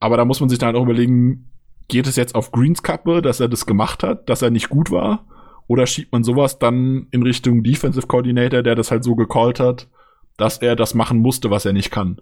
Aber 0.00 0.16
da 0.16 0.24
muss 0.24 0.40
man 0.40 0.48
sich 0.48 0.58
dann 0.58 0.74
auch 0.74 0.82
überlegen, 0.82 1.52
geht 1.86 2.06
es 2.06 2.16
jetzt 2.16 2.34
auf 2.34 2.50
Greens 2.50 2.82
Kappe, 2.82 3.22
dass 3.22 3.38
er 3.40 3.48
das 3.48 3.64
gemacht 3.64 4.02
hat, 4.02 4.28
dass 4.28 4.42
er 4.42 4.50
nicht 4.50 4.68
gut 4.68 4.90
war? 4.90 5.24
Oder 5.68 5.86
schiebt 5.86 6.12
man 6.12 6.24
sowas 6.24 6.58
dann 6.58 7.06
in 7.12 7.22
Richtung 7.22 7.62
Defensive 7.62 8.06
Coordinator, 8.06 8.62
der 8.62 8.74
das 8.74 8.90
halt 8.90 9.04
so 9.04 9.14
gecallt 9.14 9.60
hat, 9.60 9.88
dass 10.36 10.58
er 10.58 10.74
das 10.76 10.94
machen 10.94 11.18
musste, 11.18 11.50
was 11.50 11.64
er 11.64 11.72
nicht 11.72 11.90
kann? 11.90 12.20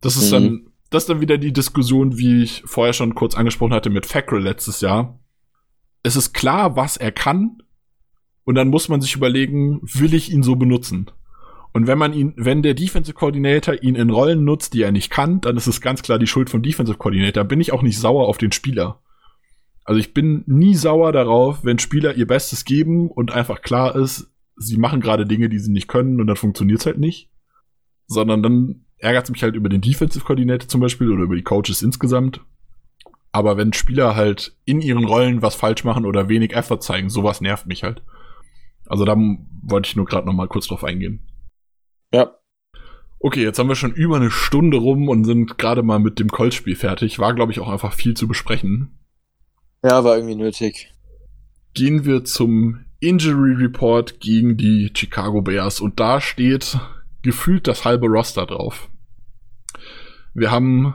Das 0.00 0.16
ist 0.16 0.30
Mhm. 0.30 0.34
dann, 0.34 0.66
das 0.90 1.04
ist 1.04 1.08
dann 1.08 1.20
wieder 1.20 1.38
die 1.38 1.52
Diskussion, 1.52 2.18
wie 2.18 2.42
ich 2.42 2.62
vorher 2.66 2.92
schon 2.92 3.14
kurz 3.14 3.34
angesprochen 3.34 3.72
hatte 3.72 3.90
mit 3.90 4.06
Fackrell 4.06 4.42
letztes 4.42 4.80
Jahr. 4.80 5.18
Es 6.02 6.16
ist 6.16 6.32
klar, 6.32 6.76
was 6.76 6.96
er 6.96 7.12
kann, 7.12 7.62
und 8.44 8.56
dann 8.56 8.68
muss 8.68 8.88
man 8.88 9.00
sich 9.00 9.14
überlegen, 9.14 9.80
will 9.82 10.12
ich 10.12 10.32
ihn 10.32 10.42
so 10.42 10.56
benutzen? 10.56 11.10
Und 11.72 11.86
wenn 11.86 11.98
man 11.98 12.12
ihn, 12.12 12.34
wenn 12.36 12.62
der 12.62 12.74
Defensive 12.74 13.14
Coordinator 13.14 13.80
ihn 13.80 13.94
in 13.94 14.10
Rollen 14.10 14.44
nutzt, 14.44 14.74
die 14.74 14.82
er 14.82 14.90
nicht 14.90 15.10
kann, 15.10 15.40
dann 15.40 15.56
ist 15.56 15.68
es 15.68 15.80
ganz 15.80 16.02
klar 16.02 16.18
die 16.18 16.26
Schuld 16.26 16.50
vom 16.50 16.62
Defensive 16.62 16.98
Coordinator. 16.98 17.44
Bin 17.44 17.60
ich 17.60 17.72
auch 17.72 17.82
nicht 17.82 17.98
sauer 17.98 18.26
auf 18.26 18.38
den 18.38 18.50
Spieler. 18.50 19.00
Also 19.84 20.00
ich 20.00 20.12
bin 20.12 20.42
nie 20.46 20.74
sauer 20.74 21.12
darauf, 21.12 21.64
wenn 21.64 21.78
Spieler 21.78 22.16
ihr 22.16 22.26
Bestes 22.26 22.64
geben 22.64 23.08
und 23.08 23.30
einfach 23.30 23.62
klar 23.62 23.94
ist, 23.94 24.32
sie 24.56 24.78
machen 24.78 25.00
gerade 25.00 25.26
Dinge, 25.26 25.48
die 25.48 25.60
sie 25.60 25.70
nicht 25.70 25.86
können 25.86 26.20
und 26.20 26.26
dann 26.26 26.36
funktioniert's 26.36 26.86
halt 26.86 26.98
nicht. 26.98 27.30
Sondern 28.08 28.42
dann 28.42 28.84
ärgert 29.00 29.24
es 29.24 29.30
mich 29.30 29.42
halt 29.42 29.54
über 29.54 29.68
den 29.68 29.80
Defensive 29.80 30.24
Coordinator 30.24 30.68
zum 30.68 30.80
Beispiel 30.80 31.10
oder 31.10 31.24
über 31.24 31.36
die 31.36 31.42
Coaches 31.42 31.82
insgesamt. 31.82 32.40
Aber 33.32 33.56
wenn 33.56 33.72
Spieler 33.72 34.16
halt 34.16 34.56
in 34.64 34.80
ihren 34.80 35.04
Rollen 35.04 35.42
was 35.42 35.54
falsch 35.54 35.84
machen 35.84 36.04
oder 36.04 36.28
wenig 36.28 36.54
Effort 36.54 36.80
zeigen, 36.80 37.10
sowas 37.10 37.40
nervt 37.40 37.66
mich 37.66 37.82
halt. 37.82 38.02
Also 38.86 39.04
da 39.04 39.16
wollte 39.62 39.88
ich 39.88 39.96
nur 39.96 40.06
gerade 40.06 40.26
noch 40.26 40.34
mal 40.34 40.48
kurz 40.48 40.66
drauf 40.66 40.82
eingehen. 40.82 41.20
Ja. 42.12 42.34
Okay, 43.20 43.42
jetzt 43.42 43.58
haben 43.58 43.68
wir 43.68 43.76
schon 43.76 43.92
über 43.92 44.16
eine 44.16 44.30
Stunde 44.30 44.78
rum 44.78 45.08
und 45.08 45.24
sind 45.24 45.58
gerade 45.58 45.82
mal 45.82 46.00
mit 46.00 46.18
dem 46.18 46.28
Colts-Spiel 46.28 46.74
fertig. 46.74 47.18
War, 47.18 47.34
glaube 47.34 47.52
ich, 47.52 47.60
auch 47.60 47.68
einfach 47.68 47.92
viel 47.92 48.14
zu 48.14 48.26
besprechen. 48.26 48.98
Ja, 49.84 50.02
war 50.04 50.16
irgendwie 50.16 50.36
nötig. 50.36 50.92
Gehen 51.74 52.04
wir 52.04 52.24
zum 52.24 52.84
Injury 52.98 53.54
Report 53.54 54.20
gegen 54.20 54.56
die 54.56 54.90
Chicago 54.94 55.40
Bears 55.40 55.80
und 55.80 56.00
da 56.00 56.20
steht 56.20 56.78
gefühlt 57.22 57.66
das 57.66 57.84
halbe 57.84 58.06
Roster 58.06 58.46
drauf. 58.46 58.88
Wir 60.34 60.50
haben 60.50 60.94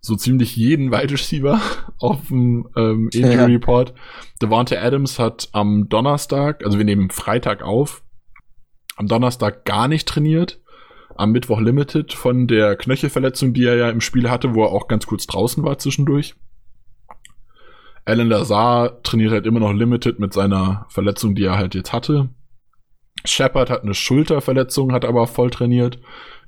so 0.00 0.16
ziemlich 0.16 0.54
jeden 0.56 0.92
Wide 0.92 1.12
Receiver 1.12 1.60
auf 1.98 2.28
dem 2.28 2.68
ähm, 2.76 3.08
Injury 3.12 3.34
Ja. 3.36 3.44
Report. 3.46 3.94
Devonta 4.42 4.76
Adams 4.76 5.18
hat 5.18 5.48
am 5.52 5.88
Donnerstag, 5.88 6.64
also 6.64 6.78
wir 6.78 6.84
nehmen 6.84 7.10
Freitag 7.10 7.62
auf, 7.62 8.02
am 8.96 9.08
Donnerstag 9.08 9.64
gar 9.64 9.88
nicht 9.88 10.06
trainiert. 10.06 10.60
Am 11.16 11.30
Mittwoch 11.30 11.60
limited 11.60 12.12
von 12.12 12.48
der 12.48 12.74
Knöchelverletzung, 12.76 13.54
die 13.54 13.64
er 13.64 13.76
ja 13.76 13.88
im 13.88 14.00
Spiel 14.00 14.30
hatte, 14.30 14.54
wo 14.54 14.64
er 14.64 14.72
auch 14.72 14.88
ganz 14.88 15.06
kurz 15.06 15.26
draußen 15.26 15.62
war 15.62 15.78
zwischendurch. 15.78 16.34
Alan 18.04 18.28
Lazar 18.28 19.00
trainiert 19.02 19.30
halt 19.30 19.46
immer 19.46 19.60
noch 19.60 19.72
limited 19.72 20.18
mit 20.18 20.32
seiner 20.34 20.86
Verletzung, 20.88 21.34
die 21.34 21.44
er 21.44 21.56
halt 21.56 21.74
jetzt 21.74 21.92
hatte. 21.92 22.30
Shepard 23.24 23.70
hat 23.70 23.82
eine 23.82 23.94
Schulterverletzung, 23.94 24.92
hat 24.92 25.04
aber 25.04 25.26
voll 25.26 25.50
trainiert. 25.50 25.98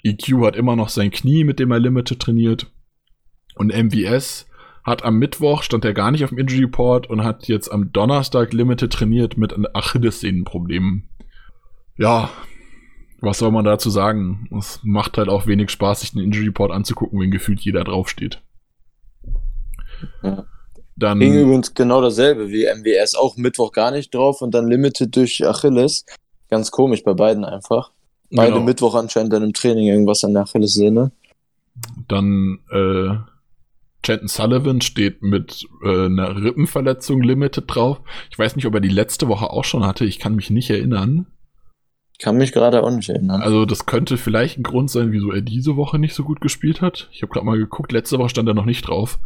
EQ 0.02 0.44
hat 0.44 0.56
immer 0.56 0.76
noch 0.76 0.88
sein 0.88 1.10
Knie, 1.10 1.44
mit 1.44 1.58
dem 1.58 1.70
er 1.70 1.80
limited 1.80 2.20
trainiert. 2.20 2.70
Und 3.54 3.74
MVS 3.74 4.46
hat 4.84 5.04
am 5.04 5.18
Mittwoch, 5.18 5.62
stand 5.62 5.84
er 5.84 5.94
gar 5.94 6.10
nicht 6.10 6.22
auf 6.22 6.30
dem 6.30 6.38
Injury 6.38 6.64
Report 6.64 7.08
und 7.08 7.24
hat 7.24 7.48
jetzt 7.48 7.72
am 7.72 7.92
Donnerstag 7.92 8.52
limited 8.52 8.92
trainiert 8.92 9.36
mit 9.36 9.54
Achillessehnenproblemen. 9.74 11.08
Ja, 11.96 12.30
was 13.20 13.38
soll 13.38 13.50
man 13.50 13.64
dazu 13.64 13.90
sagen? 13.90 14.48
Es 14.56 14.80
macht 14.84 15.18
halt 15.18 15.28
auch 15.28 15.46
wenig 15.46 15.70
Spaß, 15.70 16.00
sich 16.00 16.12
den 16.12 16.20
Injury 16.22 16.46
Report 16.46 16.70
anzugucken, 16.70 17.18
wenn 17.18 17.30
gefühlt 17.30 17.60
jeder 17.60 17.82
draufsteht. 17.82 18.42
Dann, 20.98 21.20
Ging 21.20 21.34
übrigens 21.34 21.74
genau 21.74 22.00
dasselbe 22.00 22.48
wie 22.50 22.64
MWS, 22.66 23.16
auch 23.16 23.36
Mittwoch 23.36 23.72
gar 23.72 23.90
nicht 23.90 24.14
drauf 24.14 24.40
und 24.40 24.54
dann 24.54 24.68
Limited 24.68 25.14
durch 25.16 25.44
Achilles. 25.46 26.04
Ganz 26.48 26.70
komisch 26.70 27.02
bei 27.02 27.14
beiden 27.14 27.44
einfach. 27.44 27.90
Beide 28.30 28.52
genau. 28.52 28.64
Mittwoch 28.64 28.94
anscheinend 28.94 29.32
dann 29.32 29.42
im 29.42 29.52
Training 29.52 29.86
irgendwas 29.86 30.24
an 30.24 30.34
der 30.34 30.42
Achillessehne. 30.42 31.12
Dann 32.08 32.58
äh, 32.70 33.16
Chanton 34.02 34.28
Sullivan 34.28 34.80
steht 34.80 35.22
mit 35.22 35.66
äh, 35.84 36.06
einer 36.06 36.36
Rippenverletzung 36.36 37.22
limited 37.22 37.64
drauf. 37.66 38.00
Ich 38.30 38.38
weiß 38.38 38.56
nicht, 38.56 38.66
ob 38.66 38.74
er 38.74 38.80
die 38.80 38.88
letzte 38.88 39.28
Woche 39.28 39.50
auch 39.50 39.64
schon 39.64 39.84
hatte. 39.84 40.04
Ich 40.04 40.18
kann 40.18 40.36
mich 40.36 40.50
nicht 40.50 40.70
erinnern. 40.70 41.26
Kann 42.20 42.38
mich 42.38 42.52
gerade 42.52 42.82
auch 42.82 42.90
nicht 42.90 43.10
erinnern. 43.10 43.42
Also 43.42 43.66
das 43.66 43.84
könnte 43.84 44.16
vielleicht 44.16 44.58
ein 44.58 44.62
Grund 44.62 44.90
sein, 44.90 45.12
wieso 45.12 45.32
er 45.32 45.42
diese 45.42 45.76
Woche 45.76 45.98
nicht 45.98 46.14
so 46.14 46.24
gut 46.24 46.40
gespielt 46.40 46.80
hat. 46.80 47.08
Ich 47.12 47.22
habe 47.22 47.32
gerade 47.32 47.44
mal 47.44 47.58
geguckt, 47.58 47.92
letzte 47.92 48.18
Woche 48.18 48.30
stand 48.30 48.48
er 48.48 48.54
noch 48.54 48.64
nicht 48.64 48.88
drauf. 48.88 49.18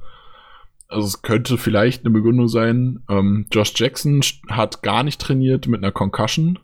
Also 0.88 1.06
es 1.06 1.22
könnte 1.22 1.56
vielleicht 1.56 2.04
eine 2.04 2.10
Begründung 2.10 2.48
sein. 2.48 3.04
Ähm, 3.08 3.46
Josh 3.52 3.72
Jackson 3.76 4.22
hat 4.48 4.82
gar 4.82 5.04
nicht 5.04 5.20
trainiert 5.20 5.68
mit 5.68 5.84
einer 5.84 5.92
Concussion 5.92 6.58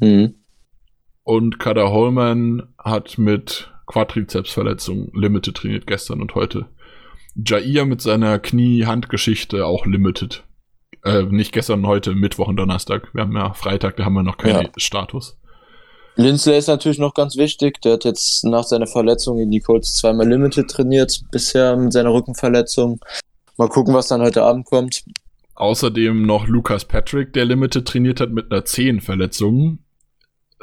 Hm. 0.00 0.34
und 1.24 1.58
Kada 1.58 1.90
Holman 1.90 2.68
hat 2.78 3.18
mit 3.18 3.70
Quadrizepsverletzung 3.86 5.10
limited 5.14 5.56
trainiert 5.56 5.86
gestern 5.86 6.20
und 6.20 6.34
heute. 6.34 6.66
Jair 7.34 7.84
mit 7.84 8.00
seiner 8.02 8.38
Knie-Hand-Geschichte 8.38 9.64
auch 9.66 9.86
limited. 9.86 10.44
Äh, 11.04 11.22
nicht 11.24 11.52
gestern, 11.52 11.86
heute, 11.86 12.14
Mittwoch 12.14 12.48
und 12.48 12.56
Donnerstag. 12.56 13.14
Wir 13.14 13.22
haben 13.22 13.34
ja 13.36 13.52
Freitag, 13.54 13.96
da 13.96 14.04
haben 14.04 14.14
wir 14.14 14.22
noch 14.22 14.36
keinen 14.38 14.64
Ja. 14.64 14.70
Status. 14.76 15.38
Linsley 16.16 16.58
ist 16.58 16.66
natürlich 16.66 16.98
noch 16.98 17.14
ganz 17.14 17.36
wichtig. 17.36 17.80
Der 17.82 17.92
hat 17.92 18.04
jetzt 18.04 18.44
nach 18.44 18.64
seiner 18.64 18.88
Verletzung 18.88 19.38
in 19.38 19.52
die 19.52 19.60
Colts 19.60 19.94
zweimal 19.94 20.28
Limited 20.28 20.68
trainiert, 20.68 21.22
bisher 21.30 21.76
mit 21.76 21.92
seiner 21.92 22.12
Rückenverletzung. 22.12 22.98
Mal 23.56 23.68
gucken, 23.68 23.94
was 23.94 24.08
dann 24.08 24.20
heute 24.20 24.42
Abend 24.42 24.66
kommt. 24.66 25.04
Außerdem 25.54 26.22
noch 26.26 26.48
Lucas 26.48 26.84
Patrick, 26.84 27.32
der 27.32 27.44
Limited 27.44 27.86
trainiert 27.86 28.20
hat 28.20 28.30
mit 28.30 28.50
einer 28.50 28.64
Zehenverletzung. 28.64 29.78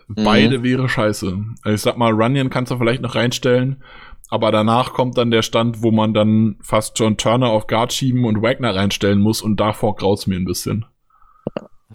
Beide 0.08 0.64
wäre 0.64 0.88
scheiße. 0.88 1.38
Also 1.64 1.76
ich 1.76 1.82
sag 1.82 1.98
mal, 1.98 2.12
Runyon 2.12 2.50
kannst 2.50 2.72
du 2.72 2.78
vielleicht 2.78 3.02
noch 3.02 3.16
reinstellen, 3.16 3.84
aber 4.30 4.52
danach 4.52 4.94
kommt 4.94 5.18
dann 5.18 5.32
der 5.32 5.42
Stand, 5.42 5.82
wo 5.82 5.92
man 5.92 6.14
dann 6.14 6.58
fast 6.62 7.00
John 7.00 7.18
Turner 7.18 7.50
auf 7.50 7.68
Guard 7.68 7.94
schieben 7.94 8.26
und 8.26 8.42
Wagner 8.42 8.76
reinstellen 8.76 9.20
muss 9.20 9.42
und 9.42 9.60
davor 9.60 9.96
graut's 9.96 10.28
mir 10.28 10.36
ein 10.36 10.46
bisschen. 10.46 10.86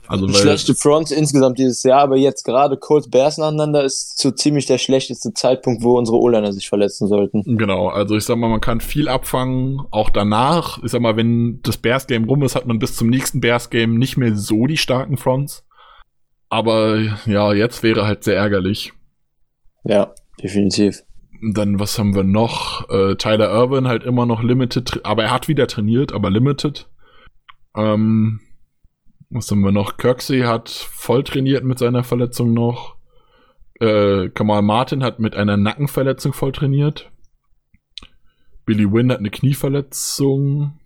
Also 0.06 0.28
Schlechte 0.28 0.74
Fronts 0.74 1.10
insgesamt 1.10 1.58
dieses 1.58 1.82
Jahr, 1.82 2.00
aber 2.00 2.16
jetzt 2.16 2.44
gerade 2.44 2.76
Colts 2.76 3.08
Bears 3.08 3.38
nacheinander 3.38 3.84
ist 3.84 4.18
so 4.18 4.30
ziemlich 4.30 4.66
der 4.66 4.78
schlechteste 4.78 5.32
Zeitpunkt, 5.34 5.82
wo 5.82 5.98
unsere 5.98 6.18
O-Liner 6.18 6.52
sich 6.52 6.68
verletzen 6.68 7.06
sollten. 7.06 7.56
Genau, 7.58 7.88
also 7.88 8.16
ich 8.16 8.24
sag 8.24 8.36
mal, 8.36 8.48
man 8.48 8.60
kann 8.60 8.80
viel 8.80 9.08
abfangen, 9.08 9.82
auch 9.90 10.10
danach. 10.10 10.82
Ich 10.82 10.90
sag 10.90 11.00
mal, 11.00 11.16
wenn 11.16 11.60
das 11.62 11.76
Bears-Game 11.76 12.24
rum 12.24 12.42
ist, 12.42 12.56
hat 12.56 12.66
man 12.66 12.78
bis 12.78 12.96
zum 12.96 13.08
nächsten 13.08 13.40
Bears-Game 13.40 13.98
nicht 13.98 14.16
mehr 14.16 14.34
so 14.34 14.66
die 14.66 14.78
starken 14.78 15.16
Fronts. 15.16 15.64
Aber 16.50 16.98
ja, 17.26 17.52
jetzt 17.54 17.82
wäre 17.82 18.06
halt 18.06 18.24
sehr 18.24 18.36
ärgerlich. 18.36 18.92
Ja, 19.84 20.12
definitiv. 20.42 21.02
Dann, 21.54 21.78
was 21.78 21.98
haben 21.98 22.14
wir 22.14 22.24
noch? 22.24 22.90
Äh, 22.90 23.14
Tyler 23.14 23.50
Irvin 23.50 23.86
halt 23.86 24.04
immer 24.04 24.26
noch 24.26 24.42
limited, 24.42 25.00
aber 25.04 25.24
er 25.24 25.30
hat 25.30 25.48
wieder 25.48 25.68
trainiert, 25.68 26.12
aber 26.12 26.28
limited. 26.28 26.90
Ähm, 27.74 28.40
was 29.30 29.50
haben 29.50 29.60
wir 29.60 29.72
noch? 29.72 29.96
Kirksey 29.96 30.40
hat 30.40 30.68
voll 30.68 31.22
trainiert 31.22 31.64
mit 31.64 31.78
seiner 31.78 32.02
Verletzung 32.02 32.52
noch. 32.52 32.96
Äh, 33.78 34.28
Kamal 34.30 34.62
Martin 34.62 35.02
hat 35.04 35.20
mit 35.20 35.36
einer 35.36 35.56
Nackenverletzung 35.56 36.32
voll 36.32 36.52
trainiert. 36.52 37.10
Billy 38.66 38.92
Wynn 38.92 39.10
hat 39.12 39.20
eine 39.20 39.30
Knieverletzung. 39.30 40.78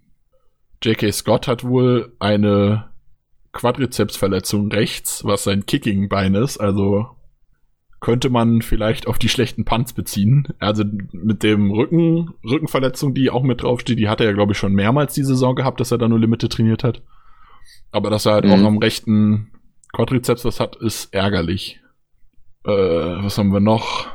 J.K. 0.83 1.11
Scott 1.11 1.49
hat 1.49 1.65
wohl 1.65 2.15
eine 2.21 2.94
Quadrizepsverletzung 3.55 4.71
rechts, 4.71 5.25
was 5.25 5.45
sein 5.45 5.65
Kicking-Bein 5.67 6.35
ist. 6.35 6.59
Also 6.59 7.07
könnte 8.01 8.29
man 8.29 8.61
vielleicht 8.61 9.07
auf 9.07 9.19
die 9.19 9.31
schlechten 9.31 9.65
Punts 9.65 9.95
beziehen. 9.95 10.49
Also 10.59 10.85
mit 11.13 11.43
dem 11.43 11.71
Rücken, 11.71 12.35
Rückenverletzung, 12.45 13.15
die 13.15 13.31
auch 13.31 13.43
mit 13.43 13.63
draufsteht, 13.63 13.99
die 13.99 14.09
hat 14.11 14.21
er 14.21 14.27
ja, 14.27 14.33
glaube 14.33 14.53
ich, 14.53 14.59
schon 14.59 14.75
mehrmals 14.75 15.15
die 15.15 15.25
Saison 15.25 15.55
gehabt, 15.55 15.81
dass 15.81 15.91
er 15.91 15.97
da 15.99 16.07
nur 16.07 16.19
Limite 16.21 16.51
trainiert 16.51 16.85
hat. 16.85 17.03
Aber 17.93 18.11
dass 18.11 18.27
er 18.27 18.33
halt 18.35 18.45
Mhm. 18.45 18.51
auch 18.53 18.65
am 18.67 18.79
rechten 18.79 19.53
Quadrizeps 19.95 20.45
was 20.45 20.61
hat, 20.61 20.77
ist 20.77 21.15
ärgerlich. 21.15 21.81
Äh, 22.65 22.71
was 22.71 23.39
haben 23.39 23.53
wir 23.53 23.61
noch? 23.61 24.09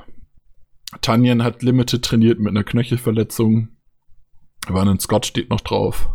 Tanyan 1.02 1.44
hat 1.44 1.64
Limited 1.64 2.04
trainiert 2.04 2.40
mit 2.40 2.50
einer 2.50 2.64
Knöchelverletzung. 2.64 3.70
Vernon 4.68 5.00
Scott 5.00 5.26
steht 5.26 5.50
noch 5.50 5.62
drauf. 5.62 6.10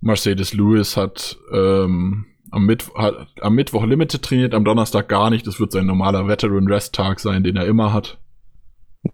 Mercedes 0.00 0.54
Lewis 0.54 0.96
hat, 0.96 1.38
ähm, 1.52 2.26
am, 2.50 2.66
Mittwoch, 2.66 2.96
hat 2.96 3.28
am 3.40 3.54
Mittwoch 3.54 3.84
Limited 3.84 4.22
trainiert, 4.22 4.54
am 4.54 4.64
Donnerstag 4.64 5.08
gar 5.08 5.30
nicht. 5.30 5.46
Das 5.46 5.60
wird 5.60 5.72
sein 5.72 5.86
normaler 5.86 6.28
Veteran 6.28 6.68
Rest 6.68 6.94
Tag 6.94 7.20
sein, 7.20 7.42
den 7.42 7.56
er 7.56 7.66
immer 7.66 7.92
hat. 7.92 8.18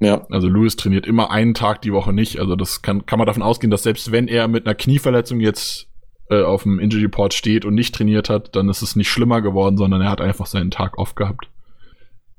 Ja, 0.00 0.26
Also 0.30 0.48
Lewis 0.48 0.76
trainiert 0.76 1.06
immer 1.06 1.30
einen 1.30 1.54
Tag 1.54 1.82
die 1.82 1.92
Woche 1.92 2.12
nicht. 2.12 2.38
Also 2.38 2.56
das 2.56 2.82
kann, 2.82 3.06
kann 3.06 3.18
man 3.18 3.26
davon 3.26 3.42
ausgehen, 3.42 3.70
dass 3.70 3.82
selbst 3.82 4.12
wenn 4.12 4.28
er 4.28 4.48
mit 4.48 4.66
einer 4.66 4.74
Knieverletzung 4.74 5.40
jetzt 5.40 5.88
äh, 6.30 6.42
auf 6.42 6.62
dem 6.62 6.78
Injury 6.78 7.04
Report 7.04 7.34
steht 7.34 7.64
und 7.64 7.74
nicht 7.74 7.94
trainiert 7.94 8.30
hat, 8.30 8.56
dann 8.56 8.68
ist 8.68 8.82
es 8.82 8.96
nicht 8.96 9.08
schlimmer 9.08 9.42
geworden, 9.42 9.76
sondern 9.76 10.00
er 10.00 10.10
hat 10.10 10.20
einfach 10.20 10.46
seinen 10.46 10.70
Tag 10.70 10.98
off 10.98 11.14
gehabt. 11.14 11.48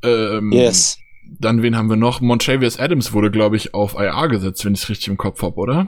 Ähm, 0.03 0.51
yes. 0.51 0.97
Dann 1.39 1.61
wen 1.61 1.75
haben 1.75 1.89
wir 1.89 1.95
noch? 1.95 2.21
Montravius 2.21 2.79
Adams 2.79 3.13
wurde, 3.13 3.31
glaube 3.31 3.55
ich, 3.55 3.73
auf 3.73 3.95
IR 3.95 4.27
gesetzt, 4.27 4.65
wenn 4.65 4.73
ich 4.73 4.83
es 4.83 4.89
richtig 4.89 5.07
im 5.07 5.17
Kopf 5.17 5.41
habe, 5.41 5.55
oder? 5.55 5.87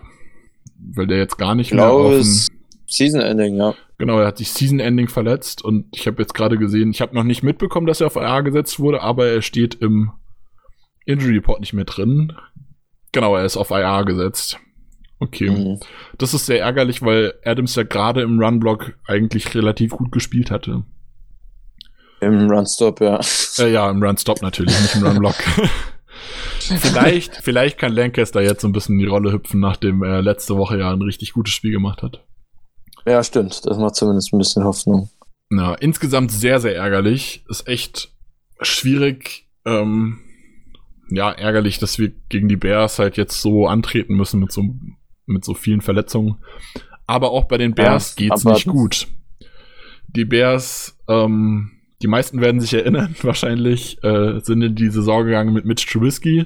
Weil 0.79 1.07
der 1.07 1.17
jetzt 1.17 1.37
gar 1.37 1.55
nicht 1.55 1.71
Ich 1.71 1.75
mehr 1.75 1.89
auf 1.89 2.11
dem, 2.11 2.57
Season 2.87 3.21
Ending, 3.21 3.57
ja. 3.57 3.75
Genau, 3.97 4.19
er 4.19 4.27
hat 4.27 4.37
sich 4.37 4.51
Season 4.51 4.79
Ending 4.79 5.07
verletzt 5.07 5.63
und 5.63 5.87
ich 5.93 6.07
habe 6.07 6.21
jetzt 6.21 6.33
gerade 6.33 6.57
gesehen, 6.57 6.91
ich 6.91 7.01
habe 7.01 7.15
noch 7.15 7.23
nicht 7.23 7.43
mitbekommen, 7.43 7.87
dass 7.87 7.99
er 7.99 8.07
auf 8.07 8.15
IR 8.15 8.43
gesetzt 8.43 8.79
wurde, 8.79 9.01
aber 9.01 9.27
er 9.27 9.41
steht 9.41 9.75
im 9.75 10.11
Injury 11.05 11.35
Report 11.35 11.59
nicht 11.59 11.73
mehr 11.73 11.85
drin. 11.85 12.33
Genau, 13.11 13.35
er 13.35 13.45
ist 13.45 13.57
auf 13.57 13.71
IR 13.71 14.05
gesetzt. 14.05 14.59
Okay. 15.19 15.49
Mhm. 15.49 15.79
Das 16.17 16.33
ist 16.33 16.45
sehr 16.45 16.61
ärgerlich, 16.61 17.01
weil 17.01 17.33
Adams 17.43 17.75
ja 17.75 17.83
gerade 17.83 18.21
im 18.21 18.39
Run-Block 18.39 18.93
eigentlich 19.07 19.53
relativ 19.55 19.91
gut 19.91 20.11
gespielt 20.11 20.51
hatte. 20.51 20.83
Im 22.21 22.49
Runstop, 22.49 23.01
ja. 23.01 23.19
Äh, 23.59 23.71
ja, 23.71 23.89
im 23.89 24.01
Run-Stop 24.01 24.41
natürlich, 24.41 24.79
nicht 24.79 24.95
im 24.95 25.03
Run-Block. 25.07 25.35
vielleicht, 26.79 27.35
vielleicht 27.37 27.77
kann 27.77 27.93
Lancaster 27.93 28.41
jetzt 28.41 28.61
so 28.61 28.67
ein 28.67 28.71
bisschen 28.71 28.95
in 28.95 28.99
die 28.99 29.05
Rolle 29.05 29.31
hüpfen, 29.31 29.59
nachdem 29.59 30.03
er 30.03 30.21
letzte 30.21 30.57
Woche 30.57 30.79
ja 30.79 30.91
ein 30.91 31.01
richtig 31.01 31.33
gutes 31.33 31.53
Spiel 31.53 31.71
gemacht 31.71 32.01
hat. 32.03 32.23
Ja, 33.05 33.23
stimmt. 33.23 33.65
Das 33.65 33.77
macht 33.77 33.95
zumindest 33.95 34.33
ein 34.33 34.37
bisschen 34.37 34.63
Hoffnung. 34.63 35.09
Na, 35.49 35.75
insgesamt 35.75 36.31
sehr, 36.31 36.59
sehr 36.59 36.75
ärgerlich. 36.75 37.45
Ist 37.47 37.67
echt 37.67 38.11
schwierig. 38.61 39.47
Ähm, 39.65 40.19
ja, 41.09 41.31
ärgerlich, 41.31 41.79
dass 41.79 41.99
wir 41.99 42.11
gegen 42.29 42.49
die 42.49 42.57
Bears 42.57 42.99
halt 42.99 43.15
jetzt 43.15 43.41
so 43.41 43.67
antreten 43.67 44.15
müssen 44.15 44.41
mit 44.41 44.51
so, 44.51 44.63
mit 45.25 45.45
so 45.45 45.53
vielen 45.53 45.81
Verletzungen. 45.81 46.37
Aber 47.05 47.31
auch 47.31 47.45
bei 47.45 47.57
den 47.57 47.73
Bears 47.73 48.15
Ja, 48.17 48.27
geht's 48.27 48.41
abwarten. 48.41 48.55
nicht 48.55 48.67
gut. 48.67 49.07
Die 50.09 50.25
Bears, 50.25 50.97
ähm, 51.07 51.76
die 52.01 52.07
meisten 52.07 52.41
werden 52.41 52.61
sich 52.61 52.73
erinnern, 52.73 53.15
wahrscheinlich, 53.21 54.03
äh, 54.03 54.39
sind 54.41 54.61
in 54.61 54.75
die 54.75 54.89
Saison 54.89 55.25
gegangen 55.25 55.53
mit 55.53 55.65
Mitch 55.65 55.87
Trubisky, 55.91 56.45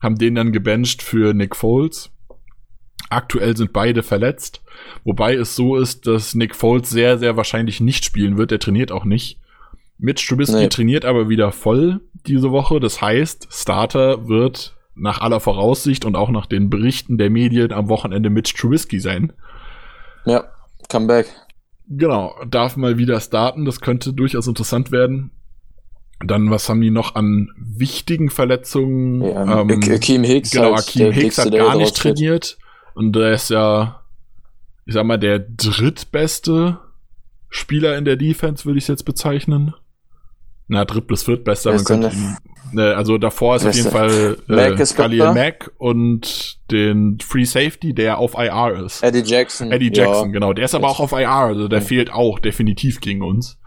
haben 0.00 0.16
den 0.16 0.34
dann 0.34 0.52
gebencht 0.52 1.02
für 1.02 1.34
Nick 1.34 1.56
Foles. 1.56 2.10
Aktuell 3.08 3.56
sind 3.56 3.72
beide 3.72 4.02
verletzt, 4.02 4.62
wobei 5.04 5.34
es 5.34 5.54
so 5.54 5.76
ist, 5.76 6.06
dass 6.06 6.34
Nick 6.34 6.56
Foles 6.56 6.90
sehr, 6.90 7.18
sehr 7.18 7.36
wahrscheinlich 7.36 7.80
nicht 7.80 8.04
spielen 8.04 8.36
wird. 8.36 8.50
Der 8.50 8.58
trainiert 8.58 8.90
auch 8.90 9.04
nicht. 9.04 9.38
Mitch 9.98 10.26
Trubisky 10.28 10.56
Nee. 10.56 10.68
trainiert 10.68 11.04
aber 11.04 11.28
wieder 11.28 11.52
voll 11.52 12.00
diese 12.26 12.50
Woche. 12.50 12.80
Das 12.80 13.00
heißt, 13.00 13.48
Starter 13.50 14.28
wird 14.28 14.76
nach 14.94 15.20
aller 15.20 15.40
Voraussicht 15.40 16.04
und 16.04 16.16
auch 16.16 16.30
nach 16.30 16.46
den 16.46 16.68
Berichten 16.68 17.16
der 17.16 17.30
Medien 17.30 17.72
am 17.72 17.88
Wochenende 17.88 18.28
Mitch 18.28 18.54
Trubisky 18.56 18.98
sein. 18.98 19.32
Ja, 20.24 20.44
Comeback. 20.88 21.28
Genau, 21.88 22.34
darf 22.48 22.76
mal 22.76 22.98
wieder 22.98 23.20
starten. 23.20 23.64
Das 23.64 23.80
könnte 23.80 24.12
durchaus 24.12 24.46
interessant 24.46 24.90
werden. 24.92 25.30
Dann, 26.24 26.50
was 26.50 26.68
haben 26.68 26.80
die 26.80 26.90
noch 26.90 27.14
an 27.14 27.50
wichtigen 27.58 28.30
Verletzungen? 28.30 29.22
Ja, 29.22 29.60
Ähm, 29.60 29.70
Ak- 29.70 29.90
Akeem 29.90 30.24
Hicks. 30.24 30.50
genau, 30.50 30.72
Akeem 30.74 31.12
Hicks 31.12 31.38
hat 31.38 31.52
gar 31.52 31.76
nicht 31.76 31.96
trainiert. 31.96 32.58
Und 32.94 33.12
der 33.14 33.32
ist 33.32 33.50
ja, 33.50 34.02
ich 34.86 34.94
sag 34.94 35.04
mal, 35.04 35.18
der 35.18 35.38
drittbeste 35.38 36.78
Spieler 37.50 37.96
in 37.98 38.04
der 38.06 38.16
Defense, 38.16 38.64
würde 38.64 38.78
ich 38.78 38.84
es 38.84 38.88
jetzt 38.88 39.04
bezeichnen. 39.04 39.74
Na, 40.68 40.84
dritt 40.84 41.06
bis 41.06 41.22
viertbester. 41.22 41.72
Man 41.72 41.84
könnte, 41.84 42.12
ne, 42.72 42.96
also 42.96 43.18
davor 43.18 43.56
ist 43.56 43.66
auf 43.66 43.74
jeden? 43.74 43.90
Fall 43.90 44.36
äh, 44.48 44.74
Khalil? 44.76 45.32
Mack 45.32 45.70
und 45.78 46.58
den 46.70 47.18
Free 47.20 47.44
Safety, 47.44 47.94
der 47.94 48.18
auf 48.18 48.34
IR 48.36 48.84
ist. 48.84 49.02
Eddie 49.02 49.22
Jackson. 49.24 49.70
Eddie 49.70 49.92
ja. 49.94 50.04
Jackson, 50.04 50.32
genau. 50.32 50.52
Der 50.52 50.64
ist 50.64 50.74
aber 50.74 50.88
auch 50.88 51.00
auf 51.00 51.12
IR, 51.12 51.28
also 51.30 51.68
der 51.68 51.80
Ja. 51.80 51.84
fehlt 51.84 52.12
auch 52.12 52.38
definitiv 52.38 53.00
gegen 53.00 53.22
uns. 53.22 53.58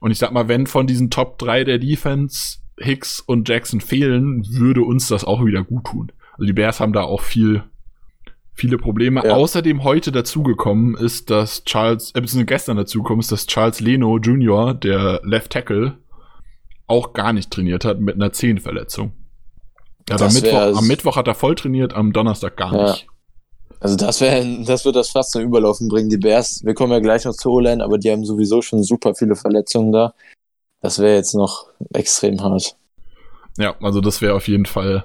Und 0.00 0.10
ich 0.10 0.18
sag 0.18 0.32
mal, 0.32 0.48
wenn 0.48 0.66
von 0.66 0.86
diesen 0.86 1.10
Top 1.10 1.38
3 1.38 1.64
der 1.64 1.78
Defense 1.78 2.58
Hicks 2.78 3.20
und 3.20 3.48
Jackson 3.48 3.80
fehlen, 3.80 4.44
würde 4.50 4.82
uns 4.82 5.08
das 5.08 5.24
auch 5.24 5.44
wieder 5.44 5.64
gut 5.64 5.84
tun. 5.84 6.12
Also 6.32 6.44
die 6.44 6.52
Bears 6.52 6.80
haben 6.80 6.92
da 6.92 7.02
auch 7.02 7.22
viel, 7.22 7.64
viele 8.52 8.76
Probleme. 8.76 9.22
Ja. 9.24 9.34
Außerdem 9.34 9.84
heute 9.84 10.12
dazugekommen 10.12 10.94
ist, 10.96 11.30
dass 11.30 11.64
Charles, 11.64 12.12
äh, 12.14 12.44
gestern 12.44 12.76
dazugekommen 12.76 13.20
ist, 13.20 13.32
dass 13.32 13.46
Charles 13.46 13.80
Leno 13.80 14.18
Jr., 14.18 14.74
der 14.74 15.20
Left 15.24 15.52
Tackle, 15.52 15.96
auch 16.86 17.12
gar 17.12 17.32
nicht 17.32 17.50
trainiert 17.50 17.84
hat 17.84 18.00
mit 18.00 18.14
einer 18.16 18.32
Zehenverletzung. 18.32 19.12
Ja, 20.08 20.16
am, 20.16 20.32
Mittwoch, 20.32 20.78
am 20.78 20.86
Mittwoch 20.86 21.16
hat 21.16 21.26
er 21.26 21.34
voll 21.34 21.54
trainiert, 21.56 21.94
am 21.94 22.12
Donnerstag 22.12 22.56
gar 22.56 22.74
Ja. 22.74 22.90
nicht. 22.92 23.06
Also 23.80 23.96
das 23.96 24.20
wäre, 24.20 24.64
das 24.64 24.84
wird 24.84 24.96
das 24.96 25.10
fast 25.10 25.32
zum 25.32 25.42
Überlaufen 25.42 25.88
bringen. 25.88 26.08
Die 26.08 26.16
Bears, 26.16 26.64
wir 26.64 26.74
kommen 26.74 26.92
ja 26.92 27.00
gleich 27.00 27.24
noch 27.24 27.34
zu 27.34 27.50
O-Line, 27.50 27.84
aber 27.84 27.98
die 27.98 28.10
haben 28.10 28.24
sowieso 28.24 28.62
schon 28.62 28.82
super 28.82 29.14
viele 29.14 29.36
Verletzungen 29.36 29.92
da. 29.92 30.14
Das 30.80 30.98
wäre 30.98 31.16
jetzt 31.16 31.34
noch 31.34 31.66
extrem 31.92 32.40
hart. 32.40 32.76
Ja, 33.58 33.74
also 33.82 34.00
das 34.00 34.22
wäre 34.22 34.34
auf 34.34 34.48
jeden 34.48 34.66
Fall 34.66 35.04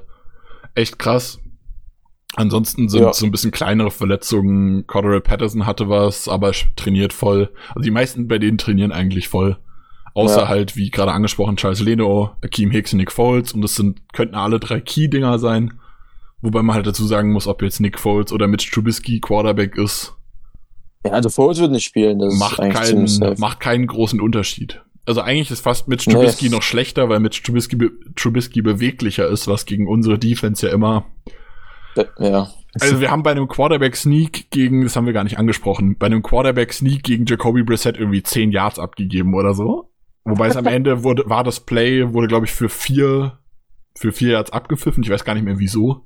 echt 0.75 0.99
krass. 0.99 1.39
Ansonsten 2.35 2.87
sind 2.87 3.01
Ja. 3.03 3.11
so 3.13 3.25
ein 3.25 3.31
bisschen 3.31 3.51
kleinere 3.51 3.91
Verletzungen. 3.91 4.87
Cordero 4.87 5.19
Patterson 5.19 5.65
hatte 5.65 5.89
was, 5.89 6.27
aber 6.29 6.51
trainiert 6.77 7.11
voll. 7.11 7.49
Also 7.69 7.81
die 7.81 7.91
meisten 7.91 8.27
bei 8.27 8.37
denen 8.37 8.57
trainieren 8.57 8.91
eigentlich 8.93 9.27
voll. 9.27 9.57
Außer 10.13 10.41
Ja. 10.41 10.47
halt, 10.47 10.75
wie 10.75 10.89
gerade 10.89 11.11
angesprochen, 11.11 11.57
Charles 11.57 11.81
Leno, 11.81 12.31
Akeem 12.43 12.71
Hicks 12.71 12.93
und 12.93 12.97
Nick 12.97 13.11
Foles. 13.11 13.53
Und 13.53 13.61
das 13.61 13.75
sind, 13.75 14.01
könnten 14.13 14.35
alle 14.35 14.59
drei 14.59 14.81
Key-Dinger 14.81 15.39
sein. 15.39 15.79
Wobei 16.41 16.63
man 16.63 16.75
halt 16.75 16.87
dazu 16.87 17.05
sagen 17.05 17.31
muss, 17.31 17.47
ob 17.47 17.61
jetzt 17.61 17.79
Nick 17.79 17.99
Foles 17.99 18.33
oder 18.33 18.47
Mitch 18.47 18.71
Trubisky 18.71 19.19
Quarterback 19.19 19.77
ist. 19.77 20.15
Ja, 21.05 21.11
also 21.11 21.29
Foles 21.29 21.59
wird 21.59 21.71
nicht 21.71 21.83
spielen. 21.83 22.19
Das 22.19 22.37
macht, 22.37 22.57
keinen, 22.57 23.07
macht 23.37 23.59
keinen 23.59 23.87
großen 23.87 24.19
Unterschied. 24.19 24.81
Also 25.05 25.21
eigentlich 25.21 25.49
ist 25.51 25.61
fast 25.61 25.87
Mitch 25.87 26.09
Trubisky 26.09 26.45
nee. 26.45 26.55
noch 26.55 26.61
schlechter, 26.61 27.09
weil 27.09 27.19
Mitch 27.19 27.41
Trubisky, 27.43 27.75
be 27.75 27.91
Trubisky 28.15 28.61
beweglicher 28.61 29.27
ist, 29.27 29.47
was 29.47 29.65
gegen 29.65 29.87
unsere 29.87 30.19
Defense 30.19 30.67
ja 30.67 30.73
immer. 30.73 31.05
Ja. 32.19 32.49
Also 32.79 33.01
wir 33.01 33.11
haben 33.11 33.23
bei 33.23 33.31
einem 33.31 33.47
Quarterback 33.47 33.95
Sneak 33.95 34.49
gegen, 34.49 34.83
das 34.83 34.95
haben 34.95 35.05
wir 35.05 35.13
gar 35.13 35.25
nicht 35.25 35.37
angesprochen, 35.37 35.97
bei 35.97 36.05
einem 36.05 36.23
Quarterback 36.23 36.71
Sneak 36.71 37.03
gegen 37.03 37.25
Jacoby 37.25 37.63
Brissett 37.63 37.97
irgendwie 37.97 38.23
10 38.23 38.51
Yards 38.51 38.79
abgegeben 38.79 39.33
oder 39.33 39.53
so. 39.53 39.90
Wobei 40.23 40.47
es 40.47 40.55
am 40.55 40.65
Ende 40.67 41.03
wurde, 41.03 41.23
war 41.27 41.43
das 41.43 41.59
Play, 41.59 42.13
wurde 42.13 42.27
glaube 42.27 42.45
ich 42.45 42.51
für 42.51 42.69
vier, 42.69 43.39
für 43.97 44.11
vier 44.11 44.33
Yards 44.33 44.51
abgepfiffen. 44.51 45.03
Ich 45.03 45.09
weiß 45.09 45.25
gar 45.25 45.33
nicht 45.33 45.43
mehr 45.45 45.59
wieso. 45.59 46.05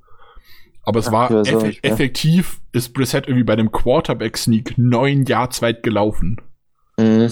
Aber 0.84 1.00
es 1.00 1.12
war 1.12 1.32
eff 1.32 1.48
so, 1.48 1.66
effektiv, 1.82 2.62
ist 2.72 2.94
Brissett 2.94 3.28
irgendwie 3.28 3.44
bei 3.44 3.56
dem 3.56 3.72
Quarterback 3.72 4.38
Sneak 4.38 4.78
neun 4.78 5.26
Yards 5.26 5.62
weit 5.64 5.82
gelaufen. 5.82 6.40
Mhm. 6.98 7.32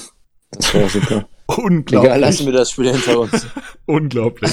Das 0.51 0.73
war 0.73 0.89
super. 0.89 1.27
Unglaublich. 1.45 2.11
Egal, 2.11 2.19
lassen 2.19 2.45
wir 2.47 2.53
das 2.53 2.71
Spiel 2.71 2.91
hinter 2.91 3.19
uns. 3.19 3.47
Unglaublich. 3.85 4.51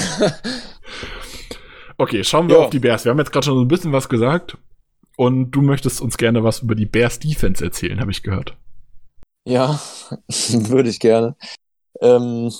Okay, 1.97 2.23
schauen 2.23 2.47
wir 2.47 2.57
ja. 2.57 2.63
auf 2.63 2.69
die 2.69 2.79
Bears. 2.79 3.05
Wir 3.05 3.11
haben 3.11 3.19
jetzt 3.19 3.31
gerade 3.31 3.45
schon 3.45 3.55
so 3.55 3.61
ein 3.61 3.67
bisschen 3.67 3.91
was 3.91 4.09
gesagt. 4.09 4.57
Und 5.17 5.51
du 5.51 5.61
möchtest 5.61 6.01
uns 6.01 6.17
gerne 6.17 6.43
was 6.43 6.59
über 6.59 6.75
die 6.75 6.85
Bears 6.85 7.19
Defense 7.19 7.63
erzählen, 7.63 7.99
habe 7.99 8.11
ich 8.11 8.23
gehört. 8.23 8.57
Ja, 9.45 9.79
würde 10.27 10.89
ich 10.89 10.99
gerne. 10.99 11.35
Ähm, 11.99 12.51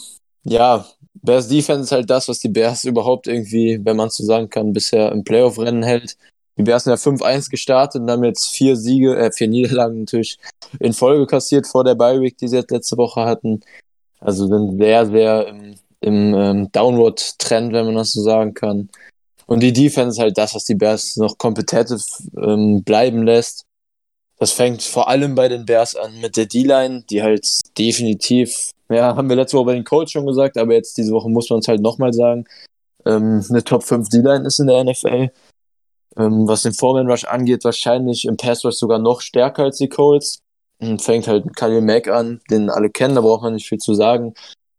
ja, 0.44 0.86
Bears 1.14 1.48
Defense 1.48 1.84
ist 1.84 1.92
halt 1.92 2.10
das, 2.10 2.28
was 2.28 2.40
die 2.40 2.50
Bears 2.50 2.84
überhaupt 2.86 3.28
irgendwie, 3.28 3.80
wenn 3.84 3.98
man 3.98 4.10
so 4.10 4.24
sagen 4.24 4.50
kann, 4.50 4.74
bisher 4.74 5.12
im 5.12 5.24
Playoff-Rennen 5.24 5.84
hält. 5.84 6.18
Die 6.58 6.64
Bears 6.64 6.84
sind 6.84 6.92
ja 6.92 6.98
5-1 6.98 7.50
gestartet 7.50 8.02
und 8.02 8.12
haben 8.12 8.24
jetzt 8.24 8.50
vier 8.50 8.76
Siege, 8.76 9.16
äh, 9.16 9.32
vier 9.32 9.48
Niederlagen 9.48 10.02
natürlich 10.02 10.38
in 10.80 10.94
Folge 10.94 11.26
kassiert 11.26 11.66
vor 11.66 11.84
der 11.84 11.96
Bye-Week, 11.96 12.38
die 12.38 12.48
sie 12.48 12.58
jetzt 12.58 12.72
letzte 12.72 12.98
Woche 12.98 13.22
hatten. 13.26 13.62
Also 14.20 14.48
sind 14.48 14.78
sehr, 14.78 15.06
sehr 15.08 15.48
im, 15.48 15.76
im 16.02 16.34
ähm, 16.36 16.72
Downward-Trend, 16.72 17.74
wenn 17.74 17.86
man 17.86 17.96
das 17.96 18.14
so 18.14 18.22
sagen 18.22 18.54
kann. 18.54 18.90
Und 19.48 19.62
die 19.62 19.74
Defense 19.74 20.18
ist 20.18 20.20
halt 20.20 20.38
das, 20.38 20.56
was 20.56 20.66
die 20.66 20.76
Bears 20.76 21.18
noch 21.18 21.38
competitive 21.38 22.00
ähm, 22.38 22.84
bleiben 22.84 23.24
lässt. 23.24 23.66
Das 24.38 24.52
fängt 24.52 24.82
vor 24.82 25.08
allem 25.08 25.36
bei 25.36 25.50
den 25.50 25.66
Bears 25.66 25.96
an 25.96 26.20
mit 26.20 26.38
der 26.38 26.46
D-Line, 26.46 27.04
die 27.10 27.22
halt 27.22 27.48
definitiv, 27.78 28.72
ja, 28.92 29.16
haben 29.16 29.30
wir 29.30 29.36
letzte 29.36 29.58
Woche 29.58 29.68
bei 29.68 29.74
den 29.74 29.84
Colts 29.84 30.12
schon 30.12 30.26
gesagt, 30.26 30.58
aber 30.58 30.74
jetzt 30.74 30.98
diese 30.98 31.14
Woche 31.14 31.30
muss 31.30 31.50
man 31.50 31.60
es 31.60 31.68
halt 31.68 31.82
nochmal 31.82 32.14
sagen, 32.14 32.46
ähm, 33.06 33.44
eine 33.50 33.64
Top 33.64 33.84
5 33.84 34.10
D-Line 34.10 34.46
ist 34.46 34.60
in 34.60 34.68
der 34.68 34.84
NFL. 34.84 35.30
Ähm, 36.18 36.48
was 36.48 36.64
den 36.64 36.74
Foreman 36.74 37.10
Rush 37.10 37.24
angeht, 37.24 37.64
wahrscheinlich 37.64 38.26
im 38.26 38.38
Pass 38.38 38.66
Rush 38.66 38.76
sogar 38.76 39.00
noch 39.00 39.22
stärker 39.22 39.64
als 39.64 39.78
die 39.78 39.90
Colts. 39.90 40.42
Und 40.80 41.02
fängt 41.02 41.28
halt 41.28 41.46
mit 41.46 41.56
Khalil 41.56 41.82
Mack 41.82 42.08
an, 42.08 42.42
den 42.50 42.70
alle 42.70 42.90
kennen, 42.90 43.14
da 43.14 43.22
braucht 43.22 43.44
man 43.44 43.54
nicht 43.54 43.68
viel 43.68 43.78
zu 43.78 43.94
sagen. 43.94 44.34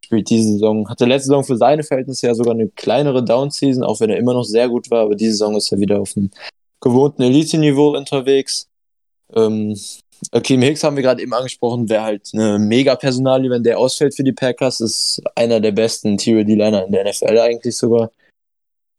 Spielt 0.05 0.29
diese 0.31 0.55
Saison, 0.55 0.89
hatte 0.89 1.05
letzte 1.05 1.29
Saison 1.29 1.45
für 1.45 1.57
seine 1.57 1.85
Verhältnisse 1.85 2.27
ja 2.27 2.35
sogar 2.35 2.55
eine 2.55 2.69
kleinere 2.69 3.25
Down-Season, 3.25 3.85
auch 3.85 4.01
wenn 4.01 4.11
er 4.11 4.19
immer 4.19 4.35
noch 4.35 4.43
sehr 4.43 4.69
gut 4.69 4.91
war, 4.91 5.03
aber 5.03 5.15
diese 5.15 5.33
Saison 5.33 5.57
ist 5.57 5.71
er 5.71 5.79
wieder 5.79 6.01
auf 6.01 6.13
dem 6.15 6.31
gewohnten 6.81 7.23
Elite-Niveau 7.23 7.97
unterwegs. 7.97 8.69
Ähm, 9.33 9.79
Akeem 10.31 10.63
Hicks 10.63 10.85
haben 10.85 10.97
wir 10.97 11.03
gerade 11.03 11.23
eben 11.23 11.33
angesprochen, 11.33 11.89
wäre 11.89 12.03
halt 12.03 12.31
eine 12.33 12.59
mega 12.59 12.95
Personalie, 12.95 13.51
wenn 13.51 13.65
der 13.65 13.79
ausfällt 13.79 14.15
für 14.15 14.23
die 14.23 14.33
Packers. 14.33 14.81
Ist 14.81 15.23
einer 15.35 15.61
der 15.61 15.73
besten 15.73 16.09
Interior 16.09 16.45
D-Liner 16.45 16.87
in 16.87 16.93
der 16.93 17.05
NFL 17.09 17.39
eigentlich 17.39 17.77
sogar. 17.77 18.11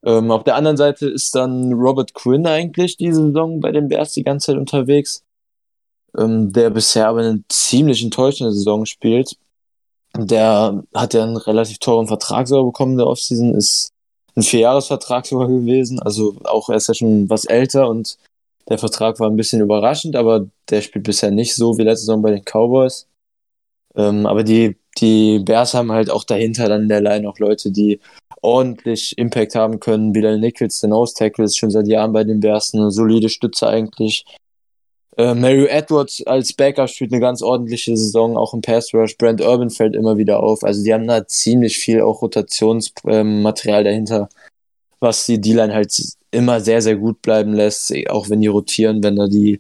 Ähm, 0.05 0.31
auf 0.31 0.43
der 0.43 0.55
anderen 0.55 0.77
Seite 0.77 1.07
ist 1.07 1.33
dann 1.33 1.73
Robert 1.73 2.13
Quinn 2.13 2.45
eigentlich 2.45 2.97
diese 2.97 3.23
Saison 3.27 3.61
bei 3.61 3.71
den 3.71 3.87
Bears 3.87 4.11
die 4.11 4.23
ganze 4.23 4.47
Zeit 4.47 4.57
unterwegs, 4.57 5.23
ähm, 6.17 6.51
der 6.51 6.69
bisher 6.69 7.07
aber 7.07 7.21
eine 7.21 7.43
ziemlich 7.47 8.03
enttäuschende 8.03 8.51
Saison 8.51 8.85
spielt. 8.85 9.37
Der 10.15 10.83
hat 10.93 11.13
ja 11.13 11.23
einen 11.23 11.37
relativ 11.37 11.79
teuren 11.79 12.07
Vertrag 12.07 12.47
sogar 12.47 12.65
bekommen 12.65 12.93
in 12.93 12.97
der 12.99 13.07
Offseason, 13.07 13.55
ist 13.55 13.91
ein 14.35 14.43
Vierjahresvertrag 14.43 15.25
sogar 15.25 15.47
gewesen, 15.47 15.99
also 15.99 16.35
auch 16.43 16.69
er 16.69 16.75
ist 16.75 16.87
ja 16.87 16.93
schon 16.93 17.29
was 17.29 17.45
älter 17.45 17.87
und 17.89 18.17
der 18.69 18.77
Vertrag 18.77 19.19
war 19.19 19.29
ein 19.29 19.35
bisschen 19.35 19.61
überraschend, 19.61 20.15
aber 20.15 20.47
der 20.69 20.81
spielt 20.81 21.05
bisher 21.05 21.31
nicht 21.31 21.55
so 21.55 21.77
wie 21.77 21.83
letzte 21.83 22.05
Saison 22.05 22.21
bei 22.21 22.31
den 22.31 22.43
Cowboys. 22.43 23.07
Ähm, 23.95 24.25
aber 24.25 24.43
die, 24.43 24.77
die 24.97 25.39
Bears 25.39 25.73
haben 25.73 25.91
halt 25.91 26.09
auch 26.09 26.23
dahinter 26.23 26.69
dann 26.69 26.83
in 26.83 26.89
der 26.89 27.01
Line 27.01 27.27
auch 27.29 27.39
Leute, 27.39 27.71
die 27.71 27.99
ordentlich 28.41 29.17
Impact 29.17 29.55
haben 29.55 29.79
können. 29.79 30.13
Bilal 30.13 30.39
Nichols, 30.39 30.79
der 30.79 30.89
Nose 30.89 31.13
Tackle, 31.15 31.45
ist 31.45 31.57
schon 31.57 31.71
seit 31.71 31.87
Jahren 31.87 32.13
bei 32.13 32.23
den 32.23 32.39
Bears 32.39 32.73
eine 32.73 32.91
solide 32.91 33.29
Stütze 33.29 33.67
eigentlich. 33.67 34.25
Äh, 35.17 35.35
Mario 35.35 35.65
Edwards 35.65 36.25
als 36.25 36.53
Backup 36.53 36.89
spielt 36.89 37.11
eine 37.11 37.21
ganz 37.21 37.43
ordentliche 37.43 37.95
Saison, 37.95 38.35
auch 38.35 38.53
im 38.53 38.61
Pass 38.61 38.93
Rush. 38.93 39.17
Brent 39.17 39.41
Urban 39.41 39.69
fällt 39.69 39.95
immer 39.95 40.17
wieder 40.17 40.41
auf. 40.41 40.63
Also 40.63 40.83
die 40.83 40.93
haben 40.93 41.07
da 41.07 41.27
ziemlich 41.27 41.77
viel 41.77 42.01
auch 42.01 42.21
Rotationsmaterial 42.21 43.81
ähm, 43.81 43.85
dahinter, 43.85 44.29
was 45.03 45.27
die 45.27 45.39
D-Line 45.39 45.73
halt 45.73 45.95
immer 46.31 46.59
sehr, 46.59 46.81
sehr 46.81 46.95
gut 46.95 47.21
bleiben 47.21 47.53
lässt, 47.53 47.93
auch 48.09 48.29
wenn 48.29 48.41
die 48.41 48.47
rotieren, 48.47 49.03
wenn 49.03 49.17
da 49.17 49.27
die 49.27 49.59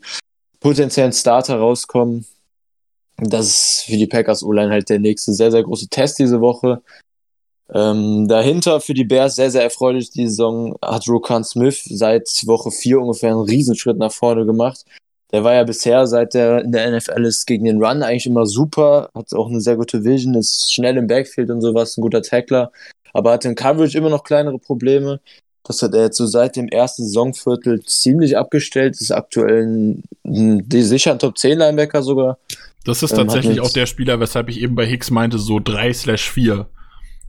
potenziellen 0.59 1.13
Starter 1.13 1.57
rauskommen. 1.57 2.25
Das 3.17 3.47
ist 3.47 3.83
für 3.85 3.97
die 3.97 4.07
Packers 4.07 4.43
O-Line 4.43 4.71
halt 4.71 4.89
der 4.89 4.99
nächste 4.99 5.33
sehr, 5.33 5.51
sehr 5.51 5.61
große 5.61 5.89
Test 5.89 6.17
diese 6.17 6.41
Woche. 6.41 6.81
Ähm, 7.71 8.27
dahinter 8.27 8.81
für 8.81 8.93
die 8.93 9.03
Bears 9.03 9.35
sehr, 9.35 9.51
sehr 9.51 9.63
erfreulich 9.63 10.09
die 10.09 10.27
Saison 10.27 10.75
hat 10.81 11.07
Rokan 11.07 11.43
Smith 11.43 11.83
seit 11.85 12.27
Woche 12.45 12.71
4 12.71 12.99
ungefähr 12.99 13.31
einen 13.31 13.41
Riesenschritt 13.41 13.97
nach 13.97 14.11
vorne 14.11 14.45
gemacht. 14.45 14.83
Der 15.31 15.43
war 15.43 15.53
ja 15.53 15.63
bisher, 15.63 16.05
seit 16.05 16.33
der 16.33 16.63
in 16.63 16.71
der 16.71 16.91
NFL 16.91 17.25
ist, 17.25 17.45
gegen 17.45 17.65
den 17.65 17.83
Run 17.83 18.03
eigentlich 18.03 18.27
immer 18.27 18.45
super, 18.45 19.09
hat 19.15 19.33
auch 19.33 19.49
eine 19.49 19.61
sehr 19.61 19.75
gute 19.75 20.03
Vision, 20.03 20.35
ist 20.35 20.71
schnell 20.71 20.97
im 20.97 21.07
Backfield 21.07 21.49
und 21.49 21.61
sowas, 21.61 21.97
ein 21.97 22.01
guter 22.01 22.21
Tackler, 22.21 22.71
aber 23.13 23.31
hat 23.31 23.45
in 23.45 23.55
Coverage 23.55 23.97
immer 23.97 24.09
noch 24.09 24.23
kleinere 24.23 24.59
Probleme. 24.59 25.21
Das 25.63 25.81
hat 25.81 25.93
er 25.93 26.03
jetzt 26.03 26.17
so 26.17 26.25
seit 26.25 26.57
dem 26.57 26.67
ersten 26.67 27.03
Saisonviertel 27.03 27.83
ziemlich 27.83 28.37
abgestellt, 28.37 28.99
ist 28.99 29.11
aktuell 29.11 29.65
ein, 29.65 30.03
ein, 30.25 30.65
sicher 30.69 31.11
ein 31.11 31.19
Top 31.19 31.37
10 31.37 31.57
Linebacker 31.57 32.03
sogar. 32.03 32.37
Das 32.83 33.01
ist 33.01 33.11
ähm, 33.11 33.19
tatsächlich 33.19 33.61
auch 33.61 33.71
der 33.71 33.85
Spieler, 33.85 34.19
weshalb 34.19 34.49
ich 34.49 34.59
eben 34.59 34.75
bei 34.75 34.85
Hicks 34.85 35.09
meinte, 35.09 35.39
so 35.39 35.61
3 35.63 35.93
slash 35.93 36.29
4. 36.29 36.67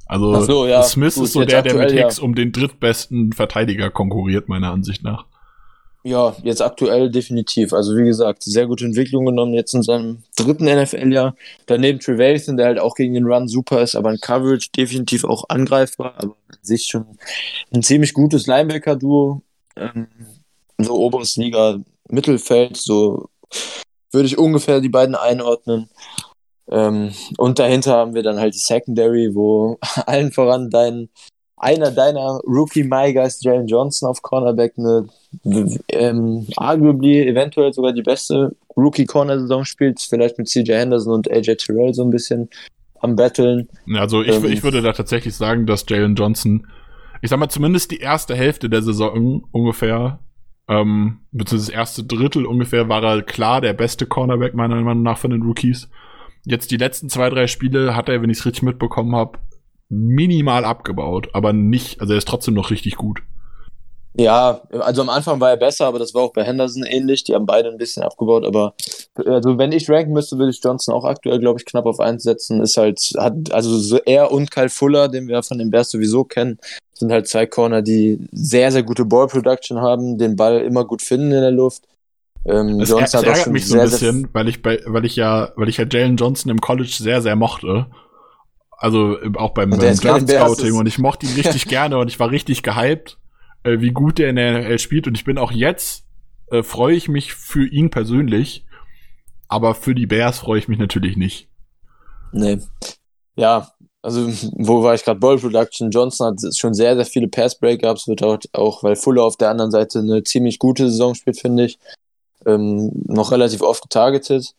Also 0.06 0.40
so, 0.42 0.66
ja. 0.66 0.82
Smith 0.82 1.14
Gut, 1.14 1.24
ist 1.24 1.32
so 1.32 1.44
der, 1.44 1.62
der 1.62 1.74
mit 1.74 1.92
Hicks 1.92 2.16
ja. 2.18 2.24
um 2.24 2.34
den 2.34 2.50
drittbesten 2.50 3.32
Verteidiger 3.32 3.90
konkurriert, 3.90 4.48
meiner 4.48 4.72
Ansicht 4.72 5.04
nach. 5.04 5.26
Ja, 6.06 6.36
jetzt 6.42 6.60
aktuell 6.60 7.10
definitiv. 7.10 7.72
Also 7.72 7.96
wie 7.96 8.04
gesagt, 8.04 8.42
sehr 8.42 8.66
gute 8.66 8.84
Entwicklung 8.84 9.24
genommen 9.24 9.54
jetzt 9.54 9.72
in 9.72 9.82
seinem 9.82 10.22
dritten 10.36 10.66
NFL-Jahr. 10.66 11.34
Daneben 11.64 11.98
Trevathan, 11.98 12.58
der 12.58 12.66
halt 12.66 12.78
auch 12.78 12.94
gegen 12.94 13.14
den 13.14 13.24
Run 13.24 13.48
super 13.48 13.80
ist, 13.80 13.96
aber 13.96 14.10
in 14.10 14.20
Coverage 14.20 14.68
definitiv 14.76 15.24
auch 15.24 15.44
angreifbar. 15.48 16.12
Aber 16.18 16.36
an 16.48 16.58
sich 16.60 16.84
schon 16.84 17.18
ein 17.72 17.82
ziemlich 17.82 18.12
gutes 18.12 18.46
Linebacker-Duo. 18.46 19.40
Ähm, 19.76 20.08
so 20.76 20.92
oberes 20.94 21.36
Liga 21.36 21.78
Mittelfeld, 22.10 22.76
so 22.76 23.30
würde 24.10 24.26
ich 24.26 24.36
ungefähr 24.36 24.82
die 24.82 24.90
beiden 24.90 25.14
einordnen. 25.14 25.88
Ähm, 26.70 27.12
und 27.38 27.58
dahinter 27.58 27.92
haben 27.92 28.14
wir 28.14 28.22
dann 28.22 28.38
halt 28.38 28.54
die 28.54 28.58
Secondary, 28.58 29.34
wo 29.34 29.78
allen 30.06 30.32
voran 30.32 30.68
dein, 30.68 31.08
einer 31.64 31.90
deiner 31.90 32.40
Rookie 32.46 32.84
My 32.84 33.12
Guys, 33.12 33.42
Jalen 33.42 33.66
Johnson 33.66 34.08
auf 34.08 34.22
Cornerback, 34.22 34.74
eine 34.76 35.08
ähm, 35.88 36.46
arguably 36.56 37.26
eventuell 37.26 37.72
sogar 37.72 37.92
die 37.92 38.02
beste 38.02 38.54
Rookie-Corner-Saison 38.76 39.64
spielt, 39.64 40.00
vielleicht 40.00 40.36
mit 40.38 40.48
CJ 40.48 40.72
Henderson 40.72 41.14
und 41.14 41.30
AJ 41.30 41.56
Terrell 41.56 41.94
so 41.94 42.02
ein 42.02 42.10
bisschen 42.10 42.50
am 43.00 43.16
Battlen. 43.16 43.68
Also 43.94 44.22
ich, 44.22 44.36
ähm, 44.36 44.44
ich 44.44 44.62
würde 44.62 44.82
da 44.82 44.92
tatsächlich 44.92 45.34
sagen, 45.34 45.66
dass 45.66 45.86
Jalen 45.88 46.14
Johnson, 46.14 46.66
ich 47.22 47.30
sag 47.30 47.38
mal, 47.38 47.48
zumindest 47.48 47.90
die 47.90 47.98
erste 47.98 48.34
Hälfte 48.34 48.68
der 48.68 48.82
Saison 48.82 49.44
ungefähr, 49.50 50.18
ähm, 50.68 51.20
beziehungsweise 51.32 51.72
das 51.72 51.78
erste 51.78 52.04
Drittel 52.04 52.46
ungefähr, 52.46 52.88
war 52.88 53.02
er 53.02 53.22
klar 53.22 53.60
der 53.60 53.72
beste 53.72 54.06
Cornerback 54.06 54.54
meiner 54.54 54.76
Meinung 54.76 55.02
nach 55.02 55.18
von 55.18 55.30
den 55.30 55.42
Rookies 55.42 55.88
jetzt 56.44 56.70
die 56.70 56.76
letzten 56.76 57.08
zwei, 57.08 57.30
drei 57.30 57.46
Spiele 57.46 57.96
hat 57.96 58.08
er, 58.08 58.22
wenn 58.22 58.30
ich 58.30 58.38
es 58.38 58.46
richtig 58.46 58.62
mitbekommen 58.62 59.16
habe, 59.16 59.38
minimal 59.94 60.64
abgebaut, 60.64 61.28
aber 61.32 61.52
nicht, 61.52 62.00
also 62.00 62.12
er 62.12 62.18
ist 62.18 62.28
trotzdem 62.28 62.54
noch 62.54 62.70
richtig 62.70 62.96
gut. 62.96 63.22
Ja, 64.16 64.62
also 64.70 65.02
am 65.02 65.08
Anfang 65.08 65.40
war 65.40 65.50
er 65.50 65.56
besser, 65.56 65.86
aber 65.86 65.98
das 65.98 66.14
war 66.14 66.22
auch 66.22 66.32
bei 66.32 66.44
Henderson 66.44 66.84
ähnlich. 66.84 67.24
Die 67.24 67.34
haben 67.34 67.46
beide 67.46 67.68
ein 67.68 67.78
bisschen 67.78 68.04
abgebaut, 68.04 68.44
aber 68.44 68.74
also 69.16 69.58
wenn 69.58 69.72
ich 69.72 69.90
ranken 69.90 70.12
müsste, 70.12 70.38
würde 70.38 70.50
ich 70.50 70.60
Johnson 70.62 70.94
auch 70.94 71.04
aktuell, 71.04 71.40
glaube 71.40 71.58
ich, 71.58 71.66
knapp 71.66 71.84
auf 71.84 71.98
1 71.98 72.22
setzen. 72.22 72.60
Ist 72.60 72.76
halt, 72.76 73.00
hat, 73.18 73.50
also 73.50 73.76
so 73.76 73.98
er 74.04 74.30
und 74.30 74.52
Kyle 74.52 74.68
Fuller, 74.68 75.08
den 75.08 75.26
wir 75.26 75.42
von 75.42 75.58
den 75.58 75.70
Bears 75.70 75.90
sowieso 75.90 76.22
kennen, 76.22 76.60
sind 76.92 77.10
halt 77.10 77.26
zwei 77.26 77.46
Corner, 77.46 77.82
die 77.82 78.20
sehr, 78.30 78.70
sehr 78.70 78.84
gute 78.84 79.04
Ball 79.04 79.26
Production 79.26 79.80
haben, 79.80 80.16
den 80.16 80.36
Ball 80.36 80.60
immer 80.60 80.84
gut 80.84 81.02
finden 81.02 81.32
in 81.32 81.40
der 81.40 81.50
Luft. 81.50 81.82
Ähm, 82.46 82.78
das, 82.78 82.90
Johnson 82.90 83.24
das 83.24 83.38
ärgert 83.38 83.52
mich 83.52 83.66
so 83.66 83.78
ein 83.78 83.90
bisschen, 83.90 84.28
weil 84.32 84.48
ich 84.48 84.62
bei, 84.62 84.80
weil 84.86 85.04
ich 85.04 85.16
ja, 85.16 85.50
weil 85.56 85.68
ich 85.68 85.78
ja 85.78 85.86
Jalen 85.90 86.16
Johnson 86.16 86.52
im 86.52 86.60
College 86.60 86.94
sehr, 87.00 87.20
sehr 87.20 87.34
mochte. 87.34 87.86
Also 88.76 89.16
auch 89.36 89.52
beim, 89.52 89.70
beim 89.70 89.80
Draft 89.80 90.28
Scouting 90.28 90.74
und 90.74 90.86
ich 90.86 90.98
mochte 90.98 91.26
ihn 91.26 91.34
richtig 91.34 91.64
gerne 91.68 91.98
und 91.98 92.08
ich 92.08 92.18
war 92.18 92.30
richtig 92.30 92.62
gehypt. 92.62 93.18
äh, 93.64 93.80
wie 93.80 93.90
gut 93.90 94.18
der 94.18 94.30
in 94.30 94.36
der 94.36 94.60
NFL 94.60 94.78
spielt. 94.78 95.06
Und 95.06 95.16
ich 95.16 95.24
bin 95.24 95.38
auch 95.38 95.52
jetzt, 95.52 96.04
äh, 96.50 96.62
freue 96.62 96.94
ich 96.94 97.08
mich 97.08 97.34
für 97.34 97.66
ihn 97.66 97.90
persönlich. 97.90 98.64
Aber 99.48 99.74
für 99.74 99.94
die 99.94 100.06
Bears 100.06 100.38
freue 100.38 100.58
ich 100.58 100.68
mich 100.68 100.78
natürlich 100.78 101.16
nicht. 101.16 101.48
Nee. 102.32 102.58
Ja, 103.36 103.70
also 104.02 104.26
wo 104.56 104.82
war 104.82 104.94
ich 104.94 105.04
gerade? 105.04 105.20
Ball 105.20 105.38
Production. 105.38 105.90
Johnson 105.90 106.28
hat 106.28 106.56
schon 106.56 106.74
sehr, 106.74 106.94
sehr 106.94 107.06
viele 107.06 107.28
Pass-Breakups, 107.28 108.06
wird 108.06 108.22
auch, 108.22 108.38
auch, 108.52 108.82
weil 108.82 108.96
Fuller 108.96 109.24
auf 109.24 109.36
der 109.36 109.50
anderen 109.50 109.70
Seite 109.70 110.00
eine 110.00 110.22
ziemlich 110.22 110.58
gute 110.58 110.90
Saison 110.90 111.14
spielt, 111.14 111.40
finde 111.40 111.64
ich, 111.64 111.78
ähm, 112.46 112.90
noch 113.06 113.32
relativ 113.32 113.62
oft 113.62 113.82
getargetet. 113.82 114.54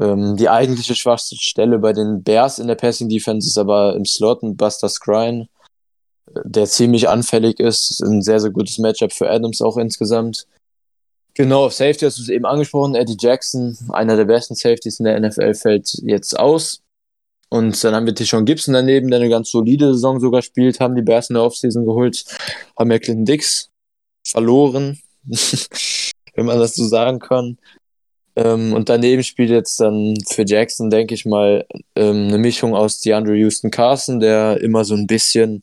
Ähm, 0.00 0.36
die 0.36 0.48
eigentliche 0.48 0.94
schwachste 0.94 1.36
Stelle 1.36 1.78
bei 1.78 1.92
den 1.92 2.22
Bears 2.22 2.58
in 2.58 2.66
der 2.66 2.74
Passing 2.74 3.08
Defense 3.08 3.48
ist 3.48 3.58
aber 3.58 3.94
im 3.94 4.04
Slot 4.04 4.42
ein 4.42 4.56
Buster 4.56 4.88
Skrine, 4.88 5.48
der 6.44 6.66
ziemlich 6.66 7.08
anfällig 7.08 7.60
ist. 7.60 8.00
Ein 8.02 8.22
sehr, 8.22 8.40
sehr 8.40 8.50
gutes 8.50 8.78
Matchup 8.78 9.12
für 9.12 9.30
Adams 9.30 9.62
auch 9.62 9.76
insgesamt. 9.76 10.46
Genau, 11.34 11.66
auf 11.66 11.74
Safety 11.74 12.04
hast 12.04 12.18
du 12.18 12.22
es 12.22 12.28
eben 12.28 12.46
angesprochen. 12.46 12.94
Eddie 12.94 13.16
Jackson, 13.18 13.76
einer 13.90 14.16
der 14.16 14.24
besten 14.24 14.54
Safeties 14.54 15.00
in 15.00 15.04
der 15.04 15.18
NFL, 15.18 15.54
fällt 15.54 15.92
jetzt 16.02 16.38
aus. 16.38 16.80
Und 17.50 17.82
dann 17.84 17.94
haben 17.94 18.06
wir 18.06 18.14
Tishon 18.14 18.44
Gibson 18.44 18.74
daneben, 18.74 19.10
der 19.10 19.20
eine 19.20 19.28
ganz 19.28 19.50
solide 19.50 19.92
Saison 19.94 20.20
sogar 20.20 20.42
spielt, 20.42 20.80
haben 20.80 20.96
die 20.96 21.02
Bears 21.02 21.30
in 21.30 21.34
der 21.34 21.44
Offseason 21.44 21.84
geholt, 21.84 22.24
haben 22.76 22.90
ja 22.90 22.98
Clinton 22.98 23.24
Dix 23.26 23.70
verloren, 24.26 25.00
wenn 26.34 26.46
man 26.46 26.58
das 26.58 26.74
so 26.74 26.86
sagen 26.86 27.18
kann. 27.18 27.58
Ähm, 28.36 28.72
und 28.72 28.88
daneben 28.88 29.22
spielt 29.22 29.50
jetzt 29.50 29.78
dann 29.80 30.14
für 30.28 30.44
Jackson, 30.44 30.90
denke 30.90 31.14
ich 31.14 31.24
mal, 31.24 31.66
ähm, 31.94 32.28
eine 32.28 32.38
Mischung 32.38 32.74
aus 32.74 33.00
DeAndre 33.00 33.36
Houston 33.36 33.70
Carson, 33.70 34.20
der 34.20 34.60
immer 34.60 34.84
so 34.84 34.94
ein 34.94 35.06
bisschen, 35.06 35.62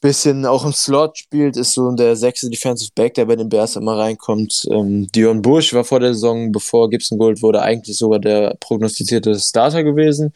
bisschen 0.00 0.46
auch 0.46 0.64
im 0.64 0.72
Slot 0.72 1.18
spielt, 1.18 1.56
ist 1.56 1.72
so 1.72 1.90
der 1.92 2.14
sechste 2.14 2.50
Defensive 2.50 2.92
Back, 2.94 3.14
der 3.14 3.24
bei 3.24 3.36
den 3.36 3.48
Bears 3.48 3.76
immer 3.76 3.98
reinkommt. 3.98 4.66
Ähm, 4.70 5.08
Dion 5.12 5.42
Bush 5.42 5.74
war 5.74 5.84
vor 5.84 6.00
der 6.00 6.14
Saison, 6.14 6.52
bevor 6.52 6.88
Gibson 6.88 7.18
Gold 7.18 7.42
wurde, 7.42 7.62
eigentlich 7.62 7.96
sogar 7.96 8.20
der 8.20 8.56
prognostizierte 8.60 9.38
Starter 9.38 9.82
gewesen. 9.82 10.32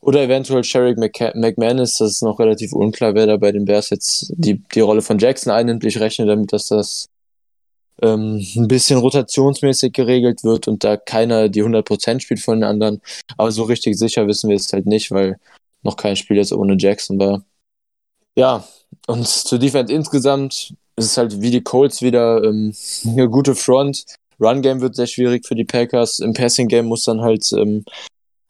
Oder 0.00 0.22
eventuell 0.22 0.64
Sherrick 0.64 0.98
McManus, 0.98 1.96
das 1.96 2.10
ist 2.10 2.22
noch 2.22 2.38
relativ 2.38 2.74
unklar, 2.74 3.14
wer 3.14 3.26
da 3.26 3.38
bei 3.38 3.52
den 3.52 3.64
Bears 3.64 3.88
jetzt 3.88 4.30
die, 4.36 4.62
die 4.74 4.80
Rolle 4.80 5.00
von 5.00 5.18
Jackson 5.18 5.50
einnimmt. 5.50 5.82
Ich 5.84 5.98
rechne 5.98 6.26
damit, 6.26 6.52
dass 6.52 6.66
das 6.66 7.08
ähm, 8.02 8.44
ein 8.56 8.68
bisschen 8.68 8.98
rotationsmäßig 8.98 9.92
geregelt 9.92 10.44
wird 10.44 10.68
und 10.68 10.84
da 10.84 10.96
keiner 10.96 11.48
die 11.48 11.62
100% 11.62 12.20
spielt 12.20 12.40
von 12.40 12.60
den 12.60 12.64
anderen. 12.64 13.00
Aber 13.36 13.52
so 13.52 13.64
richtig 13.64 13.98
sicher 13.98 14.26
wissen 14.26 14.50
wir 14.50 14.56
es 14.56 14.72
halt 14.72 14.86
nicht, 14.86 15.10
weil 15.10 15.38
noch 15.82 15.96
kein 15.96 16.16
Spiel 16.16 16.36
jetzt 16.36 16.52
ohne 16.52 16.76
Jackson 16.78 17.18
war. 17.18 17.44
Ja, 18.36 18.64
und 19.06 19.26
zur 19.26 19.58
Defense 19.58 19.92
insgesamt 19.92 20.74
ist 20.96 21.06
es 21.06 21.16
halt 21.16 21.40
wie 21.40 21.50
die 21.50 21.62
Colts 21.62 22.02
wieder 22.02 22.42
ähm, 22.42 22.74
eine 23.06 23.28
gute 23.28 23.54
Front. 23.54 24.04
Run-Game 24.40 24.80
wird 24.80 24.96
sehr 24.96 25.06
schwierig 25.06 25.46
für 25.46 25.54
die 25.54 25.64
Packers. 25.64 26.18
Im 26.18 26.32
Passing-Game 26.32 26.86
muss 26.86 27.04
dann 27.04 27.20
halt 27.20 27.52
ähm, 27.52 27.84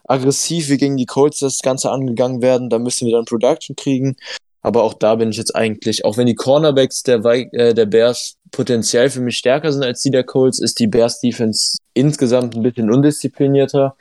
aggressiv 0.05 0.69
wie 0.69 0.77
gegen 0.77 0.97
die 0.97 1.07
Colts 1.07 1.41
das 1.41 1.61
Ganze 1.61 1.91
angegangen 1.91 2.43
werden. 2.43 2.71
Da 2.71 2.79
müssen 2.79 3.07
wir 3.07 3.16
dann 3.16 3.25
Production 3.25 3.77
kriegen. 3.77 4.16
Aber 4.65 4.82
auch 4.82 4.95
da 4.95 5.16
bin 5.16 5.28
ich 5.28 5.36
jetzt 5.36 5.55
eigentlich, 5.55 6.07
auch 6.07 6.16
wenn 6.16 6.27
die 6.27 6.35
Cornerbacks 6.35 7.03
der, 7.03 7.23
äh, 7.23 7.74
der 7.74 7.85
Bears 7.85 8.36
potenziell 8.51 9.11
für 9.11 9.20
mich 9.20 9.36
stärker 9.36 9.70
sind 9.70 9.85
als 9.85 10.01
die 10.01 10.11
der 10.11 10.24
Colts, 10.24 10.59
ist 10.59 10.78
die 10.78 10.86
Bears 10.86 11.20
Defense 11.20 11.77
insgesamt 11.93 12.57
ein 12.57 12.62
bisschen 12.62 12.91
undisziplinierter, 12.91 13.95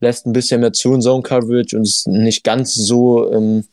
lässt 0.00 0.26
ein 0.26 0.32
bisschen 0.32 0.60
mehr 0.60 0.72
zu 0.72 0.92
in 0.92 1.02
Zone 1.02 1.22
Coverage 1.22 1.76
und 1.76 1.84
ist 1.84 2.08
nicht 2.08 2.42
ganz 2.42 2.74
so, 2.74 3.32
ähm, 3.32 3.64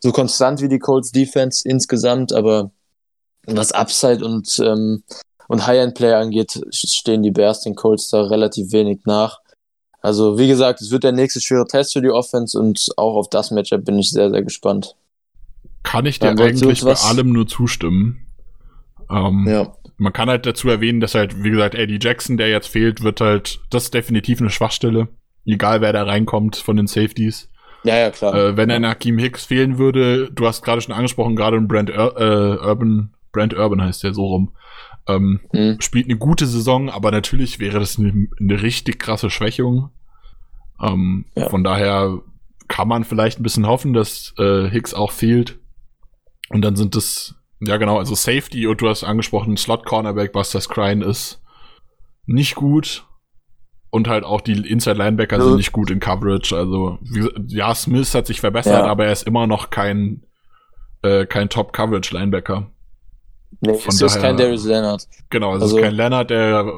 so 0.00 0.12
konstant 0.12 0.62
wie 0.62 0.68
die 0.68 0.78
Colts 0.78 1.12
Defense 1.12 1.68
insgesamt, 1.68 2.32
aber 2.32 2.70
was 3.44 3.72
Upside 3.72 4.24
und, 4.24 4.58
ähm, 4.60 5.02
und 5.48 5.66
High-End-Player 5.66 6.20
angeht, 6.20 6.58
stehen 6.70 7.22
die 7.22 7.32
Bears 7.32 7.60
den 7.60 7.74
Colts 7.74 8.08
da 8.08 8.22
relativ 8.22 8.72
wenig 8.72 9.00
nach. 9.04 9.40
Also, 10.00 10.38
wie 10.38 10.48
gesagt, 10.48 10.80
es 10.80 10.90
wird 10.90 11.04
der 11.04 11.12
nächste 11.12 11.42
schwere 11.42 11.66
Test 11.66 11.92
für 11.92 12.00
die 12.00 12.10
Offense 12.10 12.58
und 12.58 12.88
auch 12.96 13.16
auf 13.16 13.28
das 13.28 13.50
Matchup 13.50 13.84
bin 13.84 13.98
ich 13.98 14.10
sehr, 14.10 14.30
sehr 14.30 14.42
gespannt. 14.42 14.96
Kann 15.82 16.06
ich 16.06 16.18
dir 16.18 16.30
eigentlich 16.30 16.82
bei 16.82 16.94
allem 16.94 17.32
nur 17.32 17.46
zustimmen. 17.46 18.26
Ähm, 19.10 19.46
ja. 19.48 19.72
Man 19.96 20.12
kann 20.12 20.28
halt 20.28 20.46
dazu 20.46 20.68
erwähnen, 20.68 21.00
dass 21.00 21.14
halt, 21.14 21.42
wie 21.42 21.50
gesagt, 21.50 21.74
Eddie 21.74 21.98
Jackson, 22.00 22.36
der 22.36 22.48
jetzt 22.48 22.68
fehlt, 22.68 23.02
wird 23.02 23.20
halt, 23.20 23.60
das 23.70 23.84
ist 23.84 23.94
definitiv 23.94 24.40
eine 24.40 24.50
Schwachstelle. 24.50 25.08
Egal 25.44 25.80
wer 25.80 25.92
da 25.92 26.04
reinkommt 26.04 26.56
von 26.56 26.76
den 26.76 26.86
Safeties. 26.86 27.48
Ja, 27.84 27.96
ja, 27.96 28.10
klar. 28.10 28.34
Äh, 28.34 28.56
wenn 28.56 28.70
ein 28.70 28.86
Hakim 28.86 29.18
Hicks 29.18 29.44
fehlen 29.44 29.78
würde, 29.78 30.30
du 30.30 30.46
hast 30.46 30.62
gerade 30.62 30.80
schon 30.80 30.94
angesprochen, 30.94 31.36
gerade 31.36 31.56
ein 31.56 31.68
Brand 31.68 31.90
Ur 31.90 32.16
äh, 32.20 32.64
Urban, 32.64 33.12
Brand 33.32 33.54
Urban 33.54 33.82
heißt 33.82 34.04
der 34.04 34.14
so 34.14 34.26
rum, 34.26 34.52
ähm, 35.08 35.40
mhm. 35.52 35.80
spielt 35.80 36.06
eine 36.06 36.16
gute 36.16 36.46
Saison, 36.46 36.90
aber 36.90 37.10
natürlich 37.10 37.58
wäre 37.58 37.80
das 37.80 37.98
eine, 37.98 38.28
eine 38.38 38.62
richtig 38.62 39.00
krasse 39.00 39.30
Schwächung. 39.30 39.90
Ähm, 40.80 41.24
ja. 41.34 41.48
Von 41.48 41.64
daher 41.64 42.20
kann 42.68 42.88
man 42.88 43.04
vielleicht 43.04 43.40
ein 43.40 43.42
bisschen 43.42 43.66
hoffen, 43.66 43.92
dass 43.92 44.34
äh, 44.38 44.68
Hicks 44.68 44.94
auch 44.94 45.10
fehlt. 45.10 45.58
Und 46.52 46.62
dann 46.62 46.76
sind 46.76 46.94
es, 46.96 47.34
ja 47.60 47.76
genau, 47.76 47.98
also 47.98 48.14
Safety 48.14 48.66
und 48.66 48.80
du 48.80 48.88
hast 48.88 49.04
angesprochen, 49.04 49.56
Slot 49.56 49.84
Cornerback, 49.84 50.32
Buster 50.32 50.60
Skrine 50.60 51.04
ist 51.04 51.40
nicht 52.26 52.54
gut. 52.54 53.04
Und 53.90 54.08
halt 54.08 54.24
auch 54.24 54.40
die 54.40 54.52
Inside 54.52 54.96
Linebacker 54.96 55.36
ja. 55.36 55.44
sind 55.44 55.56
nicht 55.56 55.72
gut 55.72 55.90
in 55.90 56.00
Coverage. 56.00 56.56
Also, 56.56 56.98
ja, 57.48 57.74
Smith 57.74 58.14
hat 58.14 58.26
sich 58.26 58.40
verbessert, 58.40 58.84
ja. 58.84 58.90
aber 58.90 59.04
er 59.04 59.12
ist 59.12 59.26
immer 59.26 59.46
noch 59.46 59.68
kein, 59.68 60.22
äh, 61.02 61.26
kein 61.26 61.50
Top 61.50 61.74
Coverage 61.74 62.14
Linebacker. 62.14 62.70
Nee, 63.60 63.74
Von 63.74 63.90
es 63.90 63.98
daher, 63.98 64.06
ist 64.06 64.22
kein 64.22 64.36
Darius 64.38 64.64
Leonard. 64.64 65.06
Genau, 65.28 65.54
es 65.54 65.62
also, 65.62 65.76
ist 65.76 65.82
kein 65.82 65.94
Leonard, 65.94 66.30
der 66.30 66.72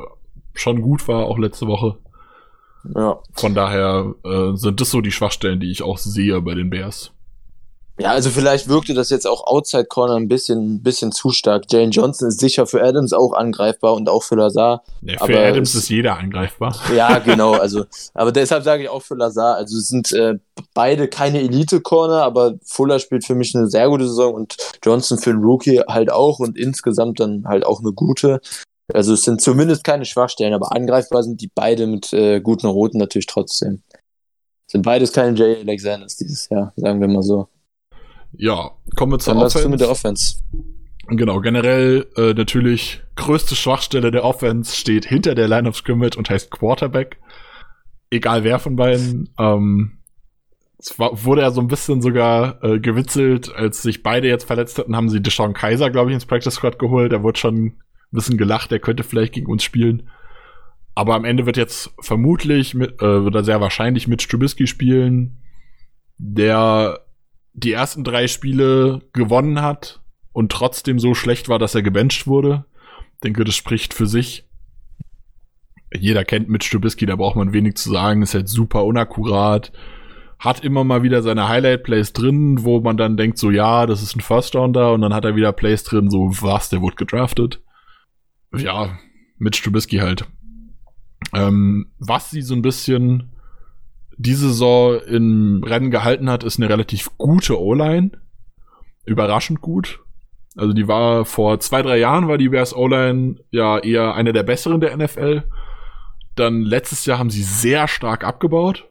schon 0.55 0.83
gut 0.83 1.07
war, 1.07 1.27
auch 1.27 1.39
letzte 1.39 1.69
Woche. 1.69 1.99
Ja. 2.95 3.21
Von 3.33 3.55
daher 3.55 4.15
äh, 4.25 4.57
sind 4.57 4.81
das 4.81 4.91
so 4.91 5.01
die 5.01 5.13
Schwachstellen, 5.13 5.61
die 5.61 5.71
ich 5.71 5.83
auch 5.83 5.99
sehe 5.99 6.41
bei 6.41 6.55
den 6.55 6.69
Bears. 6.69 7.14
Ja, 7.97 8.11
also 8.11 8.31
vielleicht 8.31 8.69
wirkte 8.69 8.93
das 8.93 9.11
jetzt 9.11 9.27
auch 9.27 9.47
Outside 9.47 9.85
Corner 9.85 10.17
ein 10.17 10.27
bisschen, 10.27 10.75
ein 10.75 10.83
bisschen 10.83 11.13
zu 11.13 11.31
stark. 11.31 11.67
Jane 11.71 11.91
Johnson 11.91 12.29
ist 12.29 12.41
sicher 12.41 12.67
für 12.67 12.83
Adams 12.83 13.13
auch 13.13 13.33
angreifbar 13.33 13.95
und 13.95 14.09
auch 14.09 14.25
für 14.25 14.35
Lazar. 14.35 14.83
Ja, 15.01 15.25
für 15.25 15.39
Adams 15.39 15.77
ist 15.77 15.89
jeder 15.89 16.17
angreifbar. 16.19 16.77
Ja, 16.95 17.19
genau. 17.19 17.53
Also, 17.53 17.85
aber 18.13 18.33
deshalb 18.33 18.65
sage 18.65 18.85
ich 18.85 18.89
auch 18.89 19.03
für 19.03 19.15
Lazar. 19.15 19.57
Also 19.57 19.79
es 19.79 19.89
sind 19.89 20.13
äh, 20.13 20.35
beide 20.75 21.09
keine 21.09 21.41
Elite 21.41 21.81
Corner, 21.81 22.23
aber 22.23 22.55
Fuller 22.65 22.99
spielt 22.99 23.25
für 23.25 23.35
mich 23.35 23.55
eine 23.55 23.69
sehr 23.69 23.89
gute 23.89 24.07
Saison 24.07 24.35
und 24.35 24.57
Johnson 24.83 25.19
für 25.19 25.31
einen 25.31 25.43
Rookie 25.43 25.81
halt 25.89 26.11
auch 26.11 26.41
und 26.41 26.59
insgesamt 26.59 27.21
dann 27.21 27.45
halt 27.47 27.65
auch 27.65 27.81
eine 27.81 27.93
gute. 27.93 28.41
Also 28.93 29.15
es 29.15 29.23
sind 29.23 29.41
zumindest 29.41 29.85
keine 29.85 30.05
Schwachstellen, 30.05 30.53
aber 30.53 30.73
angreifbar 30.73 31.23
sind 31.23 31.41
die 31.41 31.51
beide 31.53 31.87
mit 31.87 32.13
äh, 32.13 32.41
guten 32.41 32.67
Roten 32.67 32.99
natürlich 32.99 33.27
trotzdem. 33.27 33.83
Sind 34.67 34.83
beides 34.83 35.13
keine 35.13 35.37
Jay 35.37 35.61
Alexanders 35.61 36.17
dieses 36.17 36.49
Jahr, 36.49 36.73
sagen 36.77 37.01
wir 37.01 37.09
mal 37.09 37.23
so. 37.23 37.49
Ja, 38.37 38.73
kommen 38.97 39.13
wir 39.13 39.19
zur 39.19 39.35
Dann 39.35 39.43
Offense. 39.43 39.69
mit 39.69 39.81
der 39.81 39.91
Offense. 39.91 40.37
Genau, 41.09 41.41
generell 41.41 42.07
äh, 42.17 42.33
natürlich 42.33 43.03
größte 43.17 43.55
Schwachstelle 43.55 44.11
der 44.11 44.25
Offense 44.25 44.75
steht 44.75 45.05
hinter 45.05 45.35
der 45.35 45.49
Line 45.49 45.69
of 45.69 45.77
Scrimmage 45.77 46.17
und 46.17 46.31
heißt 46.31 46.51
Quarterback. 46.51 47.19
Egal 48.11 48.45
wer 48.45 48.59
von 48.59 48.77
beiden. 48.77 49.29
Ähm, 49.39 49.99
es 50.79 50.99
war, 50.99 51.25
wurde 51.25 51.43
ja 51.43 51.51
so 51.51 51.61
ein 51.61 51.69
bisschen 51.69 52.03
sogar 52.03 52.63
äh, 52.63 52.79
gewitzelt, 52.79 53.55
als 53.55 53.83
sich 53.83 54.03
beide 54.03 54.29
jetzt 54.29 54.45
verletzt 54.45 54.79
hatten, 54.79 54.97
haben 54.97 55.09
sie 55.09 55.21
Deshaun 55.21 55.55
Kaiser, 55.55 55.91
glaube 55.91 56.11
ich, 56.11 56.15
ins 56.15 56.27
Practice 56.27 56.55
Squad 56.55 56.79
geholt. 56.79 57.13
Der 57.13 57.23
wurde 57.23 57.39
schon 57.39 57.57
ein 57.67 57.79
bisschen 58.11 58.37
gelacht, 58.39 58.71
der 58.71 58.81
könnte 58.81 59.03
vielleicht 59.03 59.35
gegen 59.35 59.51
uns 59.51 59.63
spielen. 59.63 60.09
Aber 60.95 61.15
am 61.15 61.25
Ende 61.25 61.47
wird 61.47 61.57
jetzt 61.57 61.91
vermutlich, 62.01 62.75
mit, 62.75 63.01
äh, 63.03 63.25
wird 63.25 63.35
er 63.35 63.45
sehr 63.45 63.61
wahrscheinlich 63.61 64.07
mit 64.09 64.23
Strubisky 64.23 64.67
spielen, 64.67 65.39
der 66.19 67.04
die 67.55 67.73
ersten 67.73 68.05
drei 68.05 68.27
Spiele 68.27 69.01
gewonnen 69.13 69.63
hat 69.63 70.03
und 70.33 70.53
trotzdem 70.53 70.99
so 70.99 71.15
schlecht 71.15 71.49
war, 71.49 71.59
dass 71.59 71.75
er 71.75 71.83
gebencht 71.83 72.27
wurde. 72.27 72.65
Ich 73.15 73.21
denke, 73.21 73.45
das 73.45 73.55
spricht 73.55 73.95
für 73.95 74.07
sich. 74.07 74.47
Jeder 75.97 76.25
kennt 76.25 76.49
mit 76.49 76.65
Stubisky, 76.65 77.07
da 77.07 77.15
braucht 77.15 77.37
man 77.37 77.53
wenig 77.53 77.77
zu 77.77 77.91
sagen, 77.91 78.23
ist 78.23 78.35
halt 78.35 78.49
super 78.49 78.85
unakkurat, 78.85 79.73
hat 80.41 80.65
immer 80.65 80.83
mal 80.83 81.05
wieder 81.05 81.23
seine 81.23 81.49
Highlight-Plays 81.49 82.13
drin, 82.13 82.65
wo 82.65 82.81
man 82.81 82.97
dann 82.97 83.17
denkt, 83.17 83.39
so 83.39 83.53
ja, 83.53 83.87
das 83.87 84.03
ist 84.03 84.17
ein 84.17 84.21
First-Rounder 84.21 84.93
und 84.93 85.03
dann 85.03 85.15
hat 85.15 85.25
er 85.25 85.37
wieder 85.37 85.53
Plays 85.53 85.85
drin, 85.85 86.11
so 86.11 86.31
was, 86.43 86.69
der 86.69 86.83
wurde 86.83 86.97
gedraftet. 86.97 87.63
Ja, 88.53 88.99
mit 89.39 89.55
Stubisky 89.55 89.99
halt. 89.99 90.27
Ähm, 91.33 91.93
was 92.01 92.31
sie 92.31 92.43
so 92.43 92.55
ein 92.55 92.63
bisschen 92.63 93.34
diese 94.17 94.49
Saison 94.49 95.01
im 95.01 95.63
Rennen 95.65 95.91
gehalten 95.91 96.31
hat, 96.31 96.45
ist 96.45 96.59
eine 96.59 96.69
relativ 96.69 97.11
gute 97.19 97.61
O-Line. 97.61 98.11
Überraschend 99.05 99.61
gut. 99.61 100.01
Also 100.57 100.73
die 100.73 100.87
war 100.87 101.25
vor 101.25 101.59
zwei, 101.61 101.83
drei 101.83 101.99
Jahren 101.99 102.29
war 102.29 102.39
die 102.39 102.49
Bears 102.49 102.75
O-Line 102.75 103.37
ja 103.51 103.79
eher 103.79 104.15
eine 104.15 104.33
der 104.33 104.45
besseren 104.45 104.81
der 104.81 104.97
NFL. 104.97 105.45
Dann 106.37 106.63
letztes 106.63 107.07
Jahr 107.07 107.19
haben 107.19 107.31
sie 107.31 107.43
sehr 107.43 107.89
stark 107.89 108.25
abgebaut. 108.25 108.89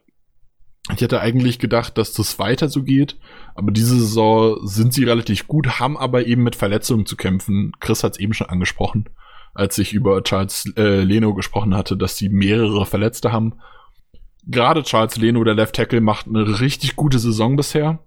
Ich 0.92 1.00
hätte 1.00 1.20
eigentlich 1.20 1.58
gedacht, 1.58 1.96
dass 1.96 2.12
das 2.12 2.38
weiter 2.38 2.68
so 2.68 2.82
geht, 2.82 3.16
aber 3.54 3.72
diese 3.72 3.98
Saison 3.98 4.58
sind 4.66 4.92
sie 4.92 5.04
relativ 5.04 5.46
gut, 5.46 5.80
haben 5.80 5.96
aber 5.96 6.26
eben 6.26 6.42
mit 6.42 6.56
Verletzungen 6.56 7.06
zu 7.06 7.16
kämpfen. 7.16 7.72
Chris 7.80 8.04
hat 8.04 8.12
es 8.12 8.18
eben 8.18 8.34
schon 8.34 8.50
angesprochen, 8.50 9.08
als 9.54 9.78
ich 9.78 9.94
über 9.94 10.22
Charles 10.22 10.70
äh, 10.76 11.00
Leno 11.00 11.32
gesprochen 11.32 11.74
hatte, 11.74 11.96
dass 11.96 12.18
sie 12.18 12.28
mehrere 12.28 12.84
Verletzte 12.84 13.32
haben. 13.32 13.54
Gerade 14.46 14.82
Charles 14.82 15.16
Leno, 15.16 15.42
der 15.44 15.54
Left 15.54 15.74
Tackle, 15.76 16.00
macht 16.00 16.26
eine 16.26 16.60
richtig 16.60 16.96
gute 16.96 17.18
Saison 17.18 17.56
bisher, 17.56 17.98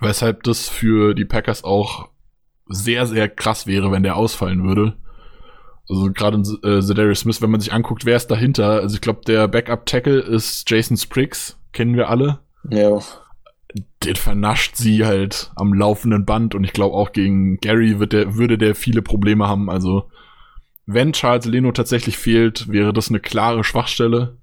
weshalb 0.00 0.42
das 0.42 0.68
für 0.68 1.14
die 1.14 1.24
Packers 1.24 1.64
auch 1.64 2.08
sehr, 2.66 3.06
sehr 3.06 3.28
krass 3.28 3.66
wäre, 3.66 3.90
wenn 3.90 4.02
der 4.02 4.16
ausfallen 4.16 4.64
würde. 4.64 4.96
Also 5.88 6.12
gerade 6.12 6.38
äh, 6.38 6.80
Zedarius 6.80 7.20
Smith, 7.20 7.42
wenn 7.42 7.50
man 7.50 7.60
sich 7.60 7.72
anguckt, 7.72 8.04
wer 8.04 8.16
ist 8.16 8.28
dahinter? 8.28 8.80
Also 8.80 8.94
ich 8.94 9.00
glaube, 9.00 9.22
der 9.26 9.48
Backup-Tackle 9.48 10.20
ist 10.20 10.70
Jason 10.70 10.96
Spriggs, 10.96 11.58
kennen 11.72 11.96
wir 11.96 12.08
alle. 12.08 12.38
Ja. 12.68 13.00
Den 14.04 14.16
vernascht 14.16 14.76
sie 14.76 15.04
halt 15.04 15.50
am 15.56 15.74
laufenden 15.74 16.24
Band 16.24 16.54
und 16.54 16.62
ich 16.62 16.72
glaube 16.72 16.94
auch 16.94 17.12
gegen 17.12 17.56
Gary 17.56 17.98
wird 17.98 18.12
der, 18.12 18.36
würde 18.36 18.56
der 18.56 18.76
viele 18.76 19.02
Probleme 19.02 19.48
haben. 19.48 19.68
Also 19.68 20.08
wenn 20.86 21.12
Charles 21.12 21.46
Leno 21.46 21.72
tatsächlich 21.72 22.16
fehlt, 22.18 22.68
wäre 22.68 22.92
das 22.92 23.08
eine 23.08 23.20
klare 23.20 23.64
Schwachstelle. 23.64 24.36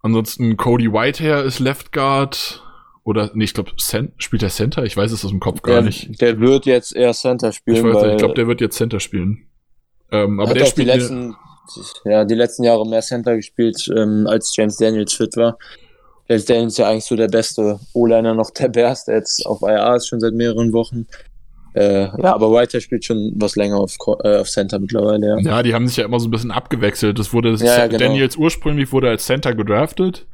Ansonsten 0.00 0.56
Cody 0.56 0.92
Whitehair 0.92 1.44
ist 1.44 1.58
Left 1.58 1.92
Guard. 1.92 2.62
Oder, 3.04 3.30
nee, 3.34 3.44
ich 3.44 3.54
glaube, 3.54 3.72
spielt 4.18 4.42
der 4.42 4.50
Center? 4.50 4.84
Ich 4.84 4.96
weiß 4.96 5.10
es 5.12 5.24
aus 5.24 5.30
dem 5.30 5.40
Kopf 5.40 5.62
gar 5.62 5.76
der, 5.76 5.84
nicht. 5.84 6.20
Der 6.20 6.40
wird 6.40 6.66
jetzt 6.66 6.94
eher 6.94 7.12
Center 7.14 7.52
spielen. 7.52 7.76
Ich, 7.78 7.82
weiß 7.82 8.02
nicht, 8.02 8.12
ich 8.12 8.18
glaube, 8.18 8.34
der 8.34 8.46
wird 8.46 8.60
jetzt 8.60 8.76
Center 8.76 9.00
spielen. 9.00 9.46
Ähm, 10.10 10.40
aber 10.40 10.54
der 10.54 10.64
die 10.64 10.70
spielt 10.70 10.88
letzten, 10.88 11.34
ja, 12.04 12.24
die 12.24 12.34
letzten 12.34 12.64
Jahre 12.64 12.86
mehr 12.86 13.00
Center 13.00 13.36
gespielt, 13.36 13.90
ähm, 13.96 14.26
als 14.26 14.54
James 14.54 14.76
Daniels 14.76 15.14
fit 15.14 15.36
war. 15.36 15.58
James 16.28 16.44
Daniels 16.44 16.72
ist 16.74 16.78
ja 16.78 16.88
eigentlich 16.88 17.04
so 17.04 17.16
der 17.16 17.28
beste 17.28 17.80
O-Liner 17.94 18.34
noch 18.34 18.50
der 18.50 18.68
Bears, 18.68 19.06
der 19.06 19.16
jetzt 19.16 19.46
auf 19.46 19.62
IR 19.62 19.96
ist 19.96 20.08
schon 20.08 20.20
seit 20.20 20.34
mehreren 20.34 20.72
Wochen. 20.72 21.06
Äh, 21.78 22.10
ja, 22.20 22.34
aber 22.34 22.50
Whitehair 22.50 22.80
spielt 22.80 23.04
schon 23.04 23.32
was 23.36 23.54
länger 23.54 23.76
auf, 23.76 23.96
äh, 24.24 24.38
auf 24.38 24.48
Center 24.48 24.80
mittlerweile, 24.80 25.28
ja. 25.28 25.38
Ja, 25.38 25.62
die 25.62 25.74
haben 25.74 25.86
sich 25.86 25.96
ja 25.96 26.04
immer 26.04 26.18
so 26.18 26.26
ein 26.26 26.32
bisschen 26.32 26.50
abgewechselt. 26.50 27.20
Das 27.20 27.32
wurde, 27.32 27.52
das 27.52 27.62
Ja, 27.62 27.78
ja, 27.78 27.86
genau. 27.86 27.98
Daniels 27.98 28.36
ursprünglich 28.36 28.90
wurde 28.90 29.08
als 29.08 29.26
Center 29.26 29.54
gedraftet. 29.54 30.26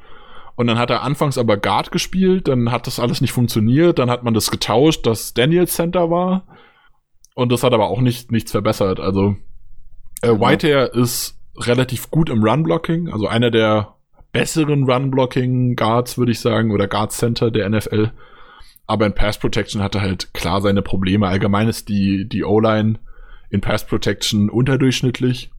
Und 0.57 0.69
dann 0.69 0.79
hat 0.79 0.89
er 0.89 1.03
anfangs 1.03 1.37
aber 1.37 1.59
Guard 1.59 1.91
gespielt, 1.91 2.49
dann 2.49 2.71
hat 2.71 2.87
das 2.87 2.99
alles 2.99 3.21
nicht 3.21 3.33
funktioniert, 3.33 3.99
dann 3.99 4.09
hat 4.09 4.23
man 4.23 4.33
das 4.33 4.51
getauscht, 4.51 5.05
dass 5.05 5.35
Daniels 5.35 5.75
Center 5.75 6.11
war. 6.11 6.47
Und 7.35 7.53
das 7.53 7.63
hat 7.63 7.75
aber 7.75 7.89
auch 7.89 8.01
nicht, 8.01 8.33
nichts 8.33 8.53
verbessert. 8.53 9.01
Also, 9.01 9.37
äh, 10.23 10.29
Whitehair 10.29 10.95
ist 10.95 11.39
relativ 11.59 12.11
gut 12.11 12.31
im 12.31 12.43
Run-Blocking, 12.43 13.11
also 13.13 13.27
einer 13.27 13.51
der 13.51 13.95
besseren 14.33 14.91
Run-Blocking-Guards, 14.91 16.17
würde 16.17 16.33
ich 16.33 16.41
sagen, 16.41 16.71
oder 16.71 16.89
Guard-Center 16.89 17.51
der 17.51 17.69
NFL. 17.69 18.13
Aber 18.87 19.07
in 19.07 19.15
Pass 19.15 19.39
Protection 19.39 19.83
hat 19.83 19.95
er 19.95 20.03
halt 20.03 20.35
klar 20.35 20.61
seine 20.61 20.83
Probleme. 20.83 21.27
Allgemein 21.27 21.69
ist 21.69 21.89
die, 21.89 22.29
die 22.29 22.45
O-Line 22.45 22.99
in 23.51 23.61
Pass 23.61 23.87
Protection 23.87 24.51
unterdurchschnittlich. 24.51 25.51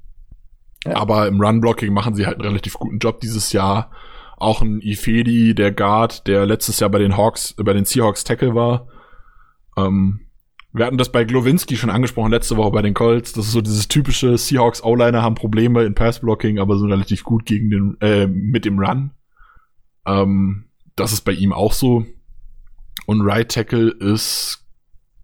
Ja. 0.86 0.96
Aber 0.98 1.28
im 1.28 1.42
Run-Blocking 1.42 1.94
machen 1.94 2.16
sie 2.16 2.26
halt 2.26 2.38
einen 2.38 2.48
relativ 2.48 2.76
guten 2.76 3.00
Job 3.00 3.20
dieses 3.22 3.52
Jahr. 3.52 3.92
Auch 4.38 4.62
ein 4.62 4.82
Ifedi, 4.82 5.56
der 5.56 5.72
Guard, 5.72 6.28
der 6.28 6.46
letztes 6.46 6.80
Jahr 6.80 6.90
bei 6.90 7.00
den 7.00 7.18
Hawks, 7.18 7.56
bei 7.58 7.74
den 7.74 7.86
Seahawks 7.86 8.24
Tackle 8.24 8.54
war. 8.54 8.88
Ähm, 9.78 10.20
wir 10.74 10.86
hatten 10.86 10.98
das 10.98 11.12
bei 11.12 11.24
Glowinski 11.24 11.78
schon 11.78 11.90
angesprochen 11.90 12.32
letzte 12.32 12.58
Woche 12.58 12.72
bei 12.72 12.82
den 12.82 12.94
Colts. 12.94 13.32
Das 13.32 13.46
ist 13.46 13.54
so 13.54 13.62
dieses 13.62 13.88
typische 13.88 14.38
Seahawks 14.38 14.84
O-Liner 14.84 15.22
haben 15.22 15.36
Probleme 15.36 15.84
in 15.84 15.96
Pass-Blocking, 15.96 16.60
aber 16.60 16.78
so 16.78 16.86
relativ 16.86 17.24
gut 17.24 17.46
gegen 17.46 17.70
den, 17.70 17.98
äh, 18.02 18.28
mit 18.28 18.66
dem 18.66 18.78
Run. 18.78 19.12
Ähm, 20.06 20.66
das 20.98 21.14
ist 21.14 21.22
bei 21.22 21.32
ihm 21.32 21.54
auch 21.54 21.72
so. 21.72 22.06
Und 23.06 23.22
Right 23.22 23.52
Tackle 23.52 23.92
ist, 24.00 24.64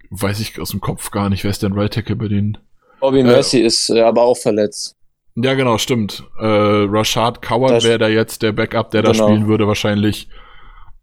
weiß 0.10 0.40
ich 0.40 0.60
aus 0.60 0.72
dem 0.72 0.82
Kopf 0.82 1.12
gar 1.12 1.30
nicht, 1.30 1.44
wer 1.44 1.52
ist 1.52 1.64
denn 1.64 1.74
Right 1.74 1.94
Tackle 1.94 2.16
bei 2.16 2.28
denen? 2.28 2.58
Bobby 3.00 3.24
Mercy 3.24 3.60
ist 3.60 3.90
äh, 3.90 4.02
aber 4.02 4.22
auch 4.24 4.38
verletzt. 4.38 4.96
Ja, 5.36 5.54
genau, 5.54 5.78
stimmt. 5.78 6.24
Äh, 6.40 6.46
Rashad 6.46 7.42
Coward 7.42 7.84
wäre 7.84 7.98
da 7.98 8.08
jetzt 8.08 8.42
der 8.42 8.52
Backup, 8.52 8.92
der 8.92 9.02
da 9.02 9.12
Genau. 9.12 9.28
spielen 9.28 9.48
würde 9.48 9.68
wahrscheinlich. 9.68 10.30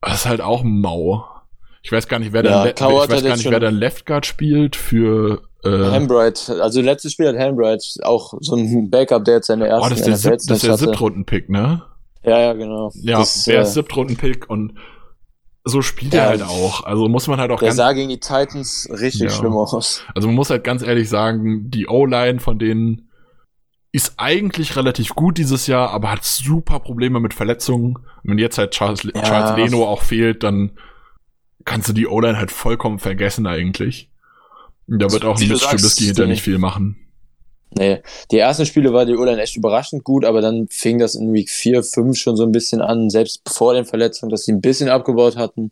Das 0.00 0.14
ist 0.14 0.26
halt 0.26 0.40
auch 0.40 0.62
mau. 0.62 1.24
Ich 1.82 1.90
weiß 1.90 2.06
gar 2.06 2.18
nicht, 2.18 2.32
wer 2.32 2.44
Ja, 2.44 2.64
da, 2.64 2.68
ich 2.70 2.80
weiß 2.80 3.24
gar 3.24 3.36
nicht, 3.36 3.50
wer 3.50 3.60
da 3.60 3.70
Left 3.70 4.06
Guard 4.06 4.26
spielt 4.26 4.76
für 4.76 5.42
äh, 5.64 5.70
Hambright, 5.70 6.50
also 6.60 6.80
letztes 6.80 7.12
Spiel 7.12 7.28
hat 7.28 7.36
Hambright 7.36 7.82
auch 8.02 8.34
so 8.40 8.54
ein 8.54 8.90
Backup, 8.90 9.24
der 9.24 9.34
jetzt 9.36 9.46
seine 9.48 9.64
oh, 9.64 9.68
ersten 9.68 9.90
das 9.90 9.98
ist 10.00 10.06
der, 10.06 10.16
Sieb, 10.16 10.48
das 10.48 10.56
ist 10.58 10.66
der. 10.66 10.76
Siebtrunden-Pick, 10.76 11.48
ne? 11.48 11.82
Ja, 12.22 12.38
ja, 12.38 12.52
genau. 12.52 12.90
Ja, 12.94 13.18
das, 13.18 13.44
der 13.44 13.58
äh, 13.58 13.62
ist 13.62 13.74
Siebtrunden-Pick 13.74 14.48
und 14.48 14.74
so 15.68 15.82
spielt 15.82 16.14
Ja, 16.14 16.24
er 16.24 16.28
halt 16.30 16.42
auch. 16.42 16.84
Also 16.84 17.08
muss 17.08 17.26
man 17.28 17.38
halt 17.40 17.50
auch 17.50 17.58
der 17.58 17.68
ganz, 17.68 17.76
sah 17.76 17.92
gegen 17.92 18.08
die 18.08 18.20
Titans 18.20 18.88
richtig 18.90 19.22
Ja. 19.22 19.30
schlimm 19.30 19.52
aus. 19.52 20.02
also 20.14 20.28
man 20.28 20.34
muss 20.34 20.50
halt 20.50 20.64
ganz 20.64 20.82
ehrlich 20.82 21.08
sagen, 21.08 21.70
die 21.70 21.86
O-Line 21.86 22.40
von 22.40 22.58
denen 22.58 23.10
ist 23.92 24.14
eigentlich 24.18 24.76
relativ 24.76 25.10
gut 25.14 25.38
dieses 25.38 25.66
Jahr, 25.66 25.90
aber 25.90 26.10
hat 26.10 26.24
super 26.24 26.78
Probleme 26.80 27.20
mit 27.20 27.32
Verletzungen. 27.32 27.98
Wenn 28.22 28.38
jetzt 28.38 28.58
halt 28.58 28.72
Charles, 28.72 29.02
Ja. 29.02 29.22
Charles 29.22 29.56
Leno 29.56 29.86
auch 29.86 30.02
fehlt, 30.02 30.42
dann 30.42 30.72
kannst 31.64 31.88
du 31.88 31.92
die 31.94 32.06
O-Line 32.06 32.36
halt 32.38 32.50
vollkommen 32.50 32.98
vergessen 32.98 33.46
eigentlich. 33.46 34.10
Da 34.86 35.10
wird 35.10 35.24
auch 35.24 35.40
Wie 35.40 35.46
du 35.46 35.52
mit 35.54 35.60
sagst, 35.62 35.78
Trubisky 35.78 36.04
hinter 36.04 36.26
nicht 36.26 36.42
viel 36.42 36.58
machen. 36.58 36.96
Nee, 37.70 38.02
die 38.30 38.38
ersten 38.38 38.64
Spiele 38.66 38.92
war 38.92 39.04
die 39.04 39.16
O-Line 39.16 39.42
echt 39.42 39.56
überraschend 39.56 40.02
gut, 40.02 40.24
aber 40.24 40.40
dann 40.40 40.68
fing 40.68 40.98
das 40.98 41.14
in 41.14 41.32
Week 41.32 41.50
4, 41.50 41.82
5 41.82 42.16
schon 42.16 42.36
so 42.36 42.42
ein 42.44 42.52
bisschen 42.52 42.80
an, 42.80 43.10
selbst 43.10 43.42
vor 43.46 43.74
den 43.74 43.84
Verletzungen, 43.84 44.30
dass 44.30 44.44
sie 44.44 44.52
ein 44.52 44.60
bisschen 44.62 44.88
abgebaut 44.88 45.36
hatten. 45.36 45.70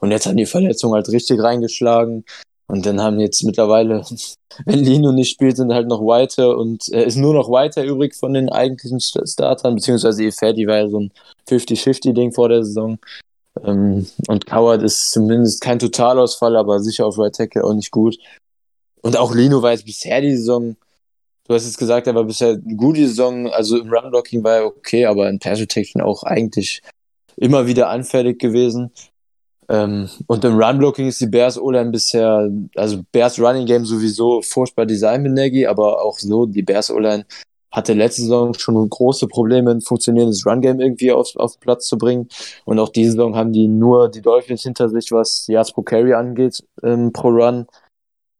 Und 0.00 0.10
jetzt 0.10 0.26
haben 0.26 0.36
die 0.36 0.46
Verletzungen 0.46 0.94
halt 0.94 1.08
richtig 1.08 1.40
reingeschlagen. 1.40 2.24
Und 2.68 2.84
dann 2.84 3.00
haben 3.00 3.20
jetzt 3.20 3.44
mittlerweile, 3.44 4.04
wenn 4.66 4.80
Lino 4.80 5.12
nicht 5.12 5.30
spielt, 5.30 5.56
sind 5.56 5.72
halt 5.72 5.86
noch 5.86 6.00
White 6.00 6.56
und 6.56 6.88
äh, 6.92 7.04
ist 7.06 7.16
nur 7.16 7.32
noch 7.32 7.48
White 7.48 7.82
übrig 7.82 8.16
von 8.16 8.34
den 8.34 8.48
eigentlichen 8.48 8.98
St- 8.98 9.30
Startern, 9.32 9.76
beziehungsweise 9.76 10.24
Ifedi 10.24 10.66
war 10.66 10.78
ja 10.78 10.88
so 10.88 11.00
ein 11.00 11.12
50-50-Ding 11.48 12.32
vor 12.32 12.48
der 12.48 12.64
Saison. 12.64 12.98
Ähm, 13.62 14.06
und 14.26 14.46
Coward 14.46 14.82
ist 14.82 15.12
zumindest 15.12 15.60
kein 15.60 15.78
Totalausfall, 15.78 16.56
aber 16.56 16.80
sicher 16.80 17.06
auf 17.06 17.18
Right 17.18 17.36
Tackle 17.36 17.62
auch 17.62 17.72
nicht 17.72 17.92
gut. 17.92 18.18
Und 19.00 19.16
auch 19.16 19.32
Lino 19.32 19.62
war 19.62 19.70
jetzt 19.70 19.86
bisher 19.86 20.20
die 20.20 20.36
Saison, 20.36 20.76
du 21.46 21.54
hast 21.54 21.64
jetzt 21.64 21.78
gesagt, 21.78 22.06
er 22.06 22.14
war 22.14 22.24
bisher 22.24 22.50
eine 22.50 22.76
gute 22.76 23.06
Saison, 23.06 23.48
also 23.48 23.78
im 23.78 23.92
Run-Blocking 23.92 24.42
war 24.44 24.56
er 24.56 24.66
okay, 24.66 25.06
aber 25.06 25.28
in 25.28 25.38
Pass 25.38 25.58
Protection 25.58 26.02
auch 26.02 26.22
eigentlich 26.22 26.82
immer 27.36 27.66
wieder 27.66 27.88
anfällig 27.88 28.38
gewesen. 28.38 28.90
Ähm, 29.68 30.08
und 30.26 30.44
im 30.44 30.56
Run-Blocking 30.56 31.08
ist 31.08 31.20
die 31.20 31.26
Bears 31.26 31.58
O-Line 31.58 31.90
bisher, 31.90 32.50
also 32.76 33.02
Bears 33.12 33.38
Running 33.40 33.66
Game 33.66 33.84
sowieso 33.84 34.42
furchtbar 34.42 34.86
Design 34.86 35.22
mit 35.22 35.32
Nagy, 35.32 35.66
aber 35.66 36.02
auch 36.04 36.18
so, 36.18 36.46
die 36.46 36.62
Bears 36.62 36.90
O-Line 36.90 37.24
hatte 37.72 37.92
letzte 37.92 38.22
Saison 38.22 38.54
schon 38.54 38.88
große 38.88 39.26
Probleme, 39.28 39.70
ein 39.70 39.82
funktionierendes 39.82 40.46
Run-Game 40.46 40.80
irgendwie 40.80 41.12
auf, 41.12 41.34
auf 41.36 41.56
den 41.56 41.60
Platz 41.60 41.86
zu 41.86 41.98
bringen. 41.98 42.28
Und 42.64 42.78
auch 42.78 42.88
diese 42.88 43.10
Saison 43.12 43.36
haben 43.36 43.52
die 43.52 43.68
nur 43.68 44.08
die 44.08 44.22
Dolphins 44.22 44.62
hinter 44.62 44.88
sich, 44.88 45.12
was 45.12 45.46
Yards 45.48 45.72
pro 45.72 45.82
Carry 45.82 46.14
angeht, 46.14 46.64
ähm, 46.82 47.12
pro 47.12 47.28
Run. 47.28 47.66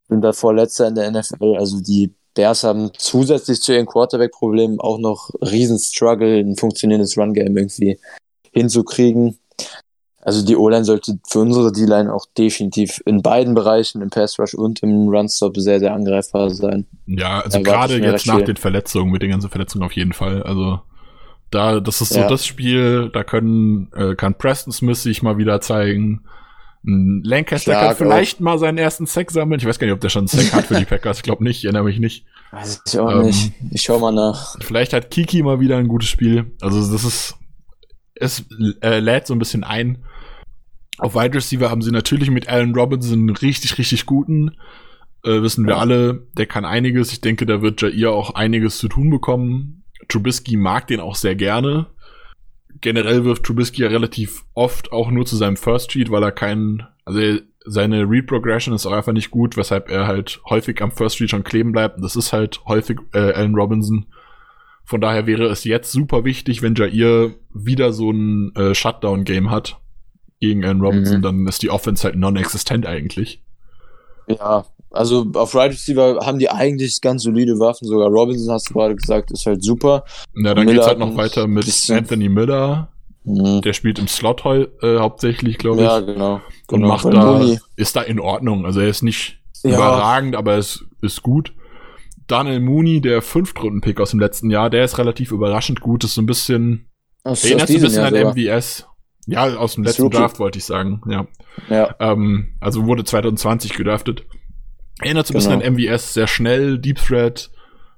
Sind 0.08 0.22
da 0.22 0.32
vorletzter 0.32 0.88
in 0.88 0.94
der 0.94 1.10
NFL. 1.10 1.56
Also 1.56 1.80
die 1.80 2.14
Bears 2.36 2.62
haben 2.62 2.90
zusätzlich 2.96 3.60
zu 3.60 3.72
ihren 3.72 3.86
Quarterback-Problemen 3.86 4.78
auch 4.78 4.98
noch 4.98 5.30
riesen 5.40 5.78
Struggle, 5.78 6.38
ein 6.38 6.56
funktionierendes 6.56 7.18
Run-Game 7.18 7.56
irgendwie 7.56 7.98
hinzukriegen. 8.52 9.38
Also 10.20 10.44
die 10.44 10.56
O-Line 10.56 10.84
sollte 10.84 11.18
für 11.28 11.40
unsere 11.40 11.72
D-Line 11.72 12.12
auch 12.12 12.26
definitiv 12.36 13.00
in 13.06 13.22
beiden 13.22 13.54
Bereichen, 13.54 14.02
im 14.02 14.10
Pass-Rush 14.10 14.54
und 14.54 14.82
im 14.82 15.08
Run-Stop, 15.08 15.56
sehr, 15.56 15.78
sehr 15.78 15.94
angreifbar 15.94 16.50
sein. 16.50 16.86
Ja, 17.06 17.40
also 17.40 17.60
gerade 17.62 17.98
jetzt 17.98 18.26
nach 18.26 18.42
den 18.42 18.56
Verletzungen, 18.56 19.12
mit 19.12 19.22
den 19.22 19.30
ganzen 19.30 19.50
Verletzungen 19.50 19.84
auf 19.84 19.92
jeden 19.92 20.12
Fall. 20.12 20.42
Also 20.42 20.80
da, 21.50 21.80
das 21.80 22.00
ist 22.00 22.12
so 22.12 22.20
Ja. 22.20 22.28
das 22.28 22.44
Spiel, 22.44 23.08
da 23.12 23.24
können, 23.24 23.90
äh, 23.96 24.14
kann 24.14 24.34
Preston 24.34 24.72
Smith 24.72 25.02
sich 25.02 25.22
mal 25.22 25.38
wieder 25.38 25.60
zeigen. 25.60 26.24
Lancaster 26.88 27.72
Clark 27.72 27.86
kann 27.88 28.06
vielleicht 28.06 28.40
mal 28.40 28.58
seinen 28.58 28.78
ersten 28.78 29.06
Sack 29.06 29.32
sammeln. 29.32 29.58
Ich 29.60 29.66
weiß 29.66 29.78
gar 29.78 29.86
nicht, 29.86 29.94
ob 29.94 30.00
der 30.00 30.08
schon 30.08 30.20
einen 30.20 30.28
Sack 30.28 30.52
hat 30.52 30.66
für 30.66 30.76
die 30.76 30.84
Packers. 30.86 31.16
Ich 31.18 31.22
glaube 31.24 31.42
nicht, 31.42 31.58
ich 31.58 31.64
erinnere 31.64 31.84
mich 31.84 31.98
nicht. 31.98 32.24
Weiß 32.52 32.82
ich 32.86 32.98
auch 32.98 33.10
Ähm, 33.10 33.26
nicht. 33.26 33.52
Ich 33.72 33.82
schau 33.82 33.98
mal 33.98 34.12
nach. 34.12 34.56
Vielleicht 34.60 34.92
hat 34.92 35.10
Kiki 35.10 35.42
mal 35.42 35.58
wieder 35.58 35.76
ein 35.78 35.88
gutes 35.88 36.08
Spiel. 36.08 36.52
Also 36.60 36.78
das 36.92 37.02
ist, 37.04 37.34
es 38.14 38.44
äh, 38.82 39.00
lädt 39.00 39.26
so 39.26 39.34
ein 39.34 39.40
bisschen 39.40 39.64
ein. 39.64 40.04
Auf 40.98 41.14
Wide 41.14 41.34
Receiver 41.34 41.70
haben 41.70 41.82
sie 41.82 41.90
natürlich 41.90 42.30
mit 42.30 42.48
Allen 42.48 42.74
Robinson 42.74 43.18
einen 43.18 43.30
richtig, 43.36 43.76
richtig 43.78 44.06
guten. 44.06 44.52
Äh, 45.24 45.42
wissen 45.42 45.66
wir 45.66 45.74
Ja. 45.74 45.78
alle, 45.80 46.26
der 46.38 46.46
kann 46.46 46.64
einiges. 46.64 47.10
Ich 47.12 47.20
denke, 47.20 47.46
da 47.46 47.62
wird 47.62 47.82
Jair 47.82 48.12
auch 48.12 48.34
einiges 48.36 48.78
zu 48.78 48.88
tun 48.88 49.10
bekommen. 49.10 49.82
Trubisky 50.08 50.56
mag 50.56 50.86
den 50.86 51.00
auch 51.00 51.16
sehr 51.16 51.34
gerne. 51.34 51.86
Generell 52.80 53.24
wirft 53.24 53.44
Trubisky 53.44 53.82
ja 53.82 53.88
relativ 53.88 54.44
oft 54.54 54.92
auch 54.92 55.10
nur 55.10 55.26
zu 55.26 55.36
seinem 55.36 55.56
First 55.56 55.90
Street, 55.90 56.10
weil 56.10 56.22
er 56.22 56.32
keinen, 56.32 56.86
also 57.04 57.20
seine 57.64 58.08
Read 58.08 58.26
Progression 58.26 58.74
ist 58.74 58.86
auch 58.86 58.92
einfach 58.92 59.12
nicht 59.12 59.30
gut, 59.30 59.56
weshalb 59.56 59.88
er 59.90 60.06
halt 60.06 60.40
häufig 60.48 60.80
am 60.82 60.92
First 60.92 61.16
Street 61.16 61.30
schon 61.30 61.44
kleben 61.44 61.72
bleibt. 61.72 61.96
Und 61.96 62.02
das 62.02 62.16
ist 62.16 62.32
halt 62.32 62.60
häufig 62.66 62.98
äh, 63.12 63.32
Allen 63.32 63.54
Robinson. 63.54 64.06
Von 64.84 65.00
daher 65.00 65.26
wäre 65.26 65.46
es 65.46 65.64
jetzt 65.64 65.90
super 65.90 66.24
wichtig, 66.24 66.62
wenn 66.62 66.76
Jair 66.76 67.34
wieder 67.52 67.92
so 67.92 68.10
ein 68.10 68.54
äh, 68.54 68.74
Shutdown-Game 68.74 69.50
hat 69.50 69.80
gegen 70.38 70.64
Aaron 70.64 70.80
Robinson, 70.80 71.18
mhm. 71.18 71.22
dann 71.22 71.46
ist 71.46 71.62
die 71.62 71.70
Offense 71.70 72.04
halt 72.04 72.16
non-existent 72.16 72.86
eigentlich. 72.86 73.42
Ja, 74.28 74.64
also 74.96 75.26
auf 75.34 75.54
Right 75.54 75.72
Receiver 75.72 76.18
haben 76.24 76.38
die 76.38 76.50
eigentlich 76.50 77.00
ganz 77.00 77.22
solide 77.22 77.58
Waffen. 77.58 77.86
Sogar 77.86 78.08
Robinson, 78.08 78.52
hast 78.52 78.70
du 78.70 78.74
gerade 78.74 78.96
gesagt, 78.96 79.30
ist 79.30 79.46
halt 79.46 79.62
super. 79.62 80.04
Ja, 80.34 80.54
dann 80.54 80.66
geht 80.66 80.78
es 80.78 80.86
halt 80.86 80.98
noch 80.98 81.16
weiter 81.16 81.46
mit 81.46 81.66
Anthony 81.90 82.28
Miller. 82.28 82.88
Mhm. 83.24 83.60
Der 83.62 83.72
spielt 83.72 83.98
im 83.98 84.08
Slot 84.08 84.44
äh, 84.46 84.98
hauptsächlich, 84.98 85.58
glaube 85.58 85.78
ich. 85.78 85.86
Ja, 85.86 86.00
genau. 86.00 86.34
Und 86.68 86.80
genau. 86.80 86.88
macht 86.88 87.04
da, 87.06 87.44
ist 87.76 87.96
da 87.96 88.02
in 88.02 88.20
Ordnung. 88.20 88.64
Also 88.64 88.80
er 88.80 88.88
ist 88.88 89.02
nicht 89.02 89.40
ja. 89.64 89.74
überragend, 89.74 90.36
aber 90.36 90.52
er 90.52 90.58
ist, 90.58 91.22
gut. 91.22 91.52
Daniel 92.28 92.60
Mooney, 92.60 93.00
der 93.00 93.22
Fünftrunden-Pick 93.22 94.00
aus 94.00 94.10
dem 94.10 94.20
letzten 94.20 94.50
Jahr, 94.50 94.70
der 94.70 94.84
ist 94.84 94.98
relativ 94.98 95.32
überraschend 95.32 95.80
gut. 95.80 96.04
Ist 96.04 96.14
so 96.14 96.22
ein 96.22 96.26
bisschen, 96.26 96.88
aus, 97.24 97.44
erinnert 97.44 97.68
ein 97.68 97.80
bisschen 97.80 98.04
an 98.04 98.14
MVS. 98.14 98.86
Ja, 99.26 99.56
aus 99.56 99.74
dem 99.74 99.82
letzten 99.82 100.08
Draft 100.10 100.38
wollte 100.38 100.58
ich 100.58 100.64
sagen, 100.64 101.02
ja. 101.08 101.26
ja. 101.68 101.94
Ähm, 101.98 102.54
also 102.60 102.86
wurde 102.86 103.02
2020 103.02 103.72
gedraftet. 103.74 104.24
Erinnert 105.00 105.26
so 105.26 105.34
ein 105.34 105.40
genau. 105.40 105.58
bisschen 105.58 105.66
an 105.66 105.74
MVS, 105.74 106.14
sehr 106.14 106.26
schnell, 106.26 106.78
Deep 106.78 106.98
Threat, 106.98 107.50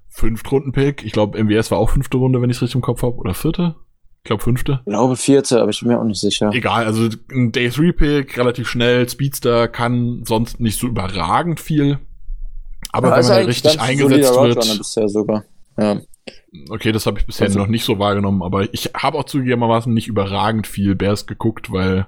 Fünftrunden-Pick. 0.09 1.05
Ich 1.05 1.13
glaube, 1.13 1.43
MVS 1.43 1.71
war 1.71 1.79
auch 1.79 1.91
fünfte 1.91 2.17
Runde, 2.17 2.43
wenn 2.43 2.51
ich 2.51 2.57
es 2.57 2.63
richtig 2.63 2.77
im 2.77 2.83
Kopf 2.83 3.03
habe. 3.03 3.17
Oder 3.17 3.35
vierte? 3.35 3.77
Ich 4.23 4.25
glaube 4.25 4.43
fünfte. 4.43 4.81
Ich 4.85 4.91
glaube 4.91 5.17
vierte, 5.17 5.63
aber 5.63 5.71
ich 5.71 5.81
bin 5.81 5.89
mir 5.89 6.01
auch 6.01 6.05
nicht 6.05 6.21
sicher. 6.21 6.51
Egal, 6.53 6.85
also 6.85 7.09
ein 7.31 7.53
Day-3-Pick, 7.53 8.37
relativ 8.37 8.69
schnell, 8.69 9.09
Speedster, 9.09 9.69
kann 9.69 10.25
sonst 10.27 10.61
nicht 10.61 10.79
so 10.79 10.89
überragend 10.89 11.61
viel. 11.61 11.99
Aber, 12.91 13.09
aber 13.13 13.19
wenn 13.19 13.29
man 13.29 13.45
richtig 13.45 13.81
eingesetzt 13.81 14.35
wird. 14.35 14.79
Bisher 14.79 15.09
sogar. 15.09 15.45
Ja. 15.79 16.01
Okay, 16.71 16.93
das 16.93 17.07
habe 17.07 17.19
ich 17.19 17.27
bisher 17.27 17.47
also, 17.47 17.59
noch 17.59 17.69
nicht 17.69 17.85
so 17.85 17.99
wahrgenommen, 17.99 18.43
aber 18.43 18.73
ich 18.75 18.91
habe 18.95 19.19
auch 19.19 19.25
zugegebenermaßen 19.25 19.93
nicht 19.93 20.09
überragend 20.09 20.67
viel 20.67 20.95
Bears 20.95 21.27
geguckt, 21.27 21.71
weil 21.71 22.07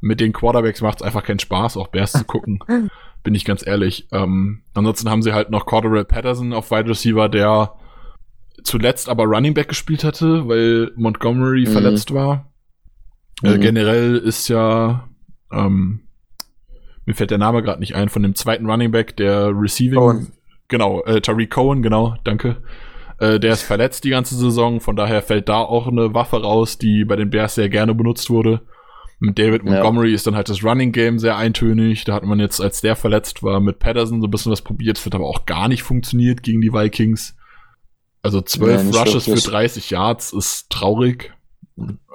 mit 0.00 0.20
den 0.20 0.32
Quarterbacks 0.32 0.80
macht 0.80 1.00
es 1.00 1.02
einfach 1.02 1.24
keinen 1.24 1.40
Spaß, 1.40 1.76
auch 1.76 1.88
Bears 1.88 2.12
zu 2.12 2.24
gucken. 2.24 2.60
bin 3.28 3.34
ich 3.34 3.44
ganz 3.44 3.66
ehrlich. 3.66 4.08
Ähm, 4.10 4.62
ansonsten 4.72 5.10
haben 5.10 5.20
sie 5.20 5.34
halt 5.34 5.50
noch 5.50 5.66
Cordero 5.66 6.02
Patterson 6.02 6.54
auf 6.54 6.70
Wide 6.70 6.88
Receiver, 6.88 7.28
der 7.28 7.74
zuletzt 8.64 9.10
aber 9.10 9.24
Running 9.24 9.52
Back 9.52 9.68
gespielt 9.68 10.02
hatte, 10.02 10.48
weil 10.48 10.92
Montgomery 10.96 11.66
mhm. 11.66 11.72
verletzt 11.72 12.14
war. 12.14 12.50
Äh, 13.42 13.56
mhm. 13.56 13.60
generell 13.60 14.16
ist 14.16 14.48
ja, 14.48 15.10
ähm, 15.52 16.08
mir 17.04 17.14
fällt 17.14 17.30
der 17.30 17.36
Name 17.36 17.62
gerade 17.62 17.80
nicht 17.80 17.94
ein, 17.94 18.08
von 18.08 18.22
dem 18.22 18.34
zweiten 18.34 18.64
Running 18.64 18.92
Back, 18.92 19.14
der 19.18 19.50
Receiving. 19.54 19.98
Cohen. 19.98 20.32
Genau, 20.68 21.04
äh, 21.04 21.20
Tariq 21.20 21.50
Cohen, 21.50 21.82
genau, 21.82 22.16
danke. 22.24 22.62
Äh, 23.18 23.38
der 23.38 23.52
ist 23.52 23.62
verletzt 23.62 24.04
die 24.04 24.10
ganze 24.10 24.36
Saison, 24.36 24.80
von 24.80 24.96
daher 24.96 25.20
fällt 25.20 25.50
da 25.50 25.58
auch 25.58 25.86
eine 25.86 26.14
Waffe 26.14 26.40
raus, 26.40 26.78
die 26.78 27.04
bei 27.04 27.16
den 27.16 27.28
Bears 27.28 27.56
sehr 27.56 27.68
gerne 27.68 27.94
benutzt 27.94 28.30
wurde. 28.30 28.62
Mit 29.20 29.38
David 29.38 29.64
Montgomery 29.64 30.10
ja. 30.10 30.14
ist 30.14 30.26
dann 30.26 30.36
halt 30.36 30.48
das 30.48 30.62
Running 30.62 30.92
Game 30.92 31.18
sehr 31.18 31.36
eintönig. 31.36 32.04
Da 32.04 32.14
hat 32.14 32.22
man 32.22 32.38
jetzt, 32.38 32.60
als 32.60 32.80
der 32.80 32.94
verletzt 32.94 33.42
war, 33.42 33.58
mit 33.58 33.80
Patterson 33.80 34.20
so 34.20 34.28
ein 34.28 34.30
bisschen 34.30 34.52
was 34.52 34.62
probiert. 34.62 34.96
Das 34.96 35.04
wird 35.04 35.16
aber 35.16 35.26
auch 35.26 35.44
gar 35.44 35.68
nicht 35.68 35.82
funktioniert 35.82 36.42
gegen 36.42 36.60
die 36.60 36.72
Vikings. 36.72 37.36
Also 38.22 38.40
zwölf 38.40 38.92
ja, 38.92 39.02
Rushes 39.02 39.24
für 39.24 39.34
30 39.34 39.90
Yards 39.90 40.32
ist 40.32 40.70
traurig. 40.70 41.32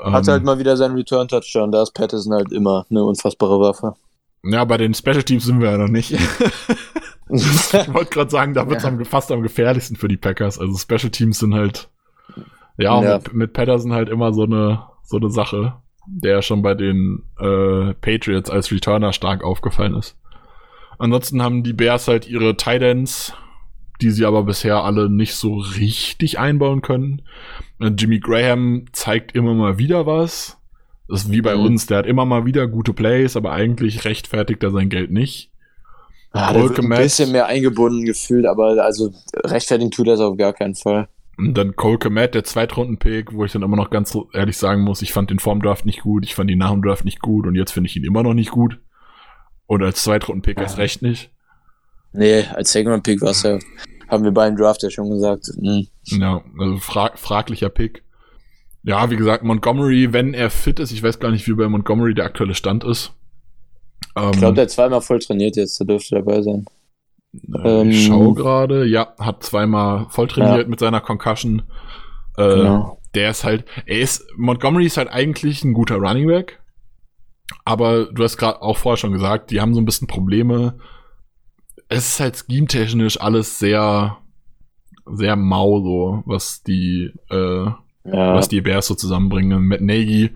Hat 0.01 0.27
ähm, 0.27 0.31
halt 0.31 0.43
mal 0.43 0.59
wieder 0.59 0.77
seinen 0.77 0.95
Return-Touchdown. 0.95 1.71
Da 1.71 1.83
ist 1.83 1.93
Patterson 1.93 2.33
halt 2.33 2.51
immer 2.51 2.85
eine 2.89 3.03
unfassbare 3.03 3.59
Waffe. 3.59 3.95
Ja, 4.43 4.65
bei 4.65 4.77
den 4.77 4.93
Special 4.93 5.23
Teams 5.23 5.45
sind 5.45 5.61
wir 5.61 5.71
ja 5.71 5.77
noch 5.77 5.87
nicht. 5.87 6.11
ich 7.29 7.93
wollte 7.93 8.11
gerade 8.11 8.29
sagen, 8.29 8.53
da 8.53 8.67
wird 8.67 8.79
es 8.79 8.83
ja. 8.83 9.03
fast 9.05 9.31
am 9.31 9.41
gefährlichsten 9.41 9.95
für 9.95 10.09
die 10.09 10.17
Packers. 10.17 10.59
Also 10.59 10.77
Special 10.77 11.11
Teams 11.11 11.39
sind 11.39 11.53
halt, 11.53 11.89
ja, 12.77 13.01
ja. 13.01 13.17
Mit, 13.17 13.33
mit 13.33 13.53
Patterson 13.53 13.93
halt 13.93 14.09
immer 14.09 14.33
so 14.33 14.43
eine, 14.43 14.83
so 15.03 15.17
eine 15.17 15.29
Sache, 15.29 15.75
der 16.05 16.41
schon 16.41 16.61
bei 16.61 16.73
den 16.73 17.23
äh, 17.39 17.93
Patriots 17.95 18.49
als 18.49 18.71
Returner 18.71 19.13
stark 19.13 19.43
aufgefallen 19.43 19.95
ist. 19.95 20.17
Ansonsten 20.99 21.41
haben 21.41 21.63
die 21.63 21.73
Bears 21.73 22.07
halt 22.07 22.27
ihre 22.27 22.55
Tidans, 22.55 23.33
die 24.01 24.11
sie 24.11 24.25
aber 24.25 24.43
bisher 24.43 24.83
alle 24.83 25.09
nicht 25.09 25.35
so 25.35 25.55
richtig 25.55 26.39
einbauen 26.39 26.81
können. 26.81 27.21
Äh, 27.79 27.91
Jimmy 27.97 28.19
Graham 28.19 28.85
zeigt 28.91 29.35
immer 29.35 29.53
mal 29.53 29.77
wieder 29.77 30.05
was. 30.05 30.57
Das 31.07 31.23
ist 31.23 31.31
wie 31.31 31.41
bei 31.41 31.55
mhm. 31.55 31.65
uns, 31.65 31.85
der 31.85 31.99
hat 31.99 32.05
immer 32.05 32.25
mal 32.25 32.45
wieder 32.45 32.67
gute 32.67 32.93
Plays, 32.93 33.35
aber 33.35 33.51
eigentlich 33.51 34.05
rechtfertigt 34.05 34.63
er 34.63 34.71
sein 34.71 34.89
Geld 34.89 35.11
nicht. 35.11 35.51
Ah, 36.31 36.51
der 36.51 36.63
wird 36.63 36.79
ein 36.79 36.89
bisschen 36.89 37.31
mehr 37.31 37.45
eingebunden 37.45 38.05
gefühlt, 38.05 38.47
aber 38.47 38.83
also 38.83 39.13
rechtfertigen 39.35 39.91
tut 39.91 40.07
er 40.07 40.15
es 40.15 40.19
auf 40.19 40.35
gar 40.35 40.53
keinen 40.53 40.73
Fall. 40.73 41.07
Und 41.37 41.55
dann 41.55 41.75
Cole 41.75 41.97
Komet, 41.97 42.35
der 42.35 42.43
Zweitrunden-Pick, 42.43 43.33
wo 43.33 43.43
ich 43.43 43.51
dann 43.51 43.63
immer 43.63 43.75
noch 43.75 43.89
ganz 43.89 44.15
ehrlich 44.33 44.57
sagen 44.57 44.81
muss, 44.81 45.01
ich 45.01 45.13
fand 45.13 45.29
den 45.29 45.39
Formdraft 45.39 45.85
nicht 45.85 46.01
gut, 46.01 46.23
ich 46.23 46.35
fand 46.35 46.51
ihn 46.51 46.59
nach 46.59 46.71
dem 46.71 46.83
Draft 46.83 47.05
nicht 47.05 47.21
gut 47.21 47.47
und 47.47 47.55
jetzt 47.55 47.71
finde 47.71 47.89
ich 47.89 47.95
ihn 47.95 48.03
immer 48.03 48.23
noch 48.23 48.35
nicht 48.35 48.51
gut. 48.51 48.79
Und 49.65 49.81
als 49.81 50.03
Zweitrunden-Pick 50.03 50.57
ja. 50.57 50.63
erst 50.63 50.77
recht 50.77 51.01
nicht. 51.01 51.31
Nee, 52.11 52.43
als 52.53 52.71
Second-Pick 52.71 53.21
war 53.21 53.31
es 53.31 53.41
ja, 53.41 53.57
haben 54.07 54.23
wir 54.23 54.31
beim 54.31 54.55
Draft 54.55 54.83
ja 54.83 54.91
schon 54.91 55.09
gesagt. 55.09 55.49
Mhm. 55.57 55.87
Ja, 56.03 56.43
also 56.59 56.77
fra 56.77 57.11
fraglicher 57.15 57.69
Pick. 57.69 58.03
Ja, 58.83 59.09
wie 59.09 59.15
gesagt, 59.15 59.43
Montgomery, 59.43 60.13
wenn 60.13 60.33
er 60.33 60.49
fit 60.49 60.79
ist, 60.79 60.91
ich 60.91 61.01
weiß 61.01 61.19
gar 61.19 61.31
nicht, 61.31 61.47
wie 61.47 61.53
bei 61.53 61.67
Montgomery 61.67 62.13
der 62.13 62.25
aktuelle 62.25 62.53
Stand 62.53 62.83
ist. 62.83 63.13
Ähm, 64.15 64.31
ich 64.33 64.39
glaube, 64.39 64.55
der 64.55 64.63
hat 64.63 64.71
zweimal 64.71 65.01
voll 65.01 65.19
trainiert 65.19 65.55
jetzt, 65.55 65.79
der 65.79 65.87
dürfte 65.87 66.15
dabei 66.15 66.41
sein. 66.41 66.65
Äh, 67.33 67.81
ähm, 67.81 67.89
ich 67.89 68.05
schau 68.05 68.33
gerade, 68.33 68.85
ja, 68.85 69.13
hat 69.19 69.43
zweimal 69.43 70.07
voll 70.09 70.27
trainiert 70.27 70.63
ja. 70.63 70.67
mit 70.67 70.79
seiner 70.79 71.01
Concussion. 71.01 71.63
Äh, 72.37 72.55
genau. 72.55 72.99
Der 73.15 73.29
ist 73.29 73.43
halt, 73.43 73.65
er 73.85 73.99
ist, 73.99 74.25
Montgomery 74.37 74.85
ist 74.85 74.97
halt 74.97 75.09
eigentlich 75.09 75.63
ein 75.63 75.73
guter 75.73 75.97
Running 75.97 76.27
Back. 76.27 76.59
Aber 77.65 78.05
du 78.05 78.23
hast 78.23 78.37
gerade 78.37 78.61
auch 78.61 78.77
vorher 78.77 78.97
schon 78.97 79.11
gesagt, 79.11 79.51
die 79.51 79.61
haben 79.61 79.73
so 79.73 79.81
ein 79.81 79.85
bisschen 79.85 80.07
Probleme. 80.07 80.79
Es 81.89 82.07
ist 82.07 82.19
halt 82.19 82.37
scheme-technisch 82.37 83.19
alles 83.19 83.59
sehr, 83.59 84.17
sehr 85.05 85.35
mau, 85.35 85.81
so, 85.81 86.23
was 86.25 86.63
die, 86.63 87.11
äh, 87.29 87.65
ja. 87.65 87.77
was 88.05 88.47
die 88.47 88.61
Bears 88.61 88.87
so 88.87 88.95
zusammenbringen. 88.95 89.67
Matt 89.67 89.81
Nagy 89.81 90.31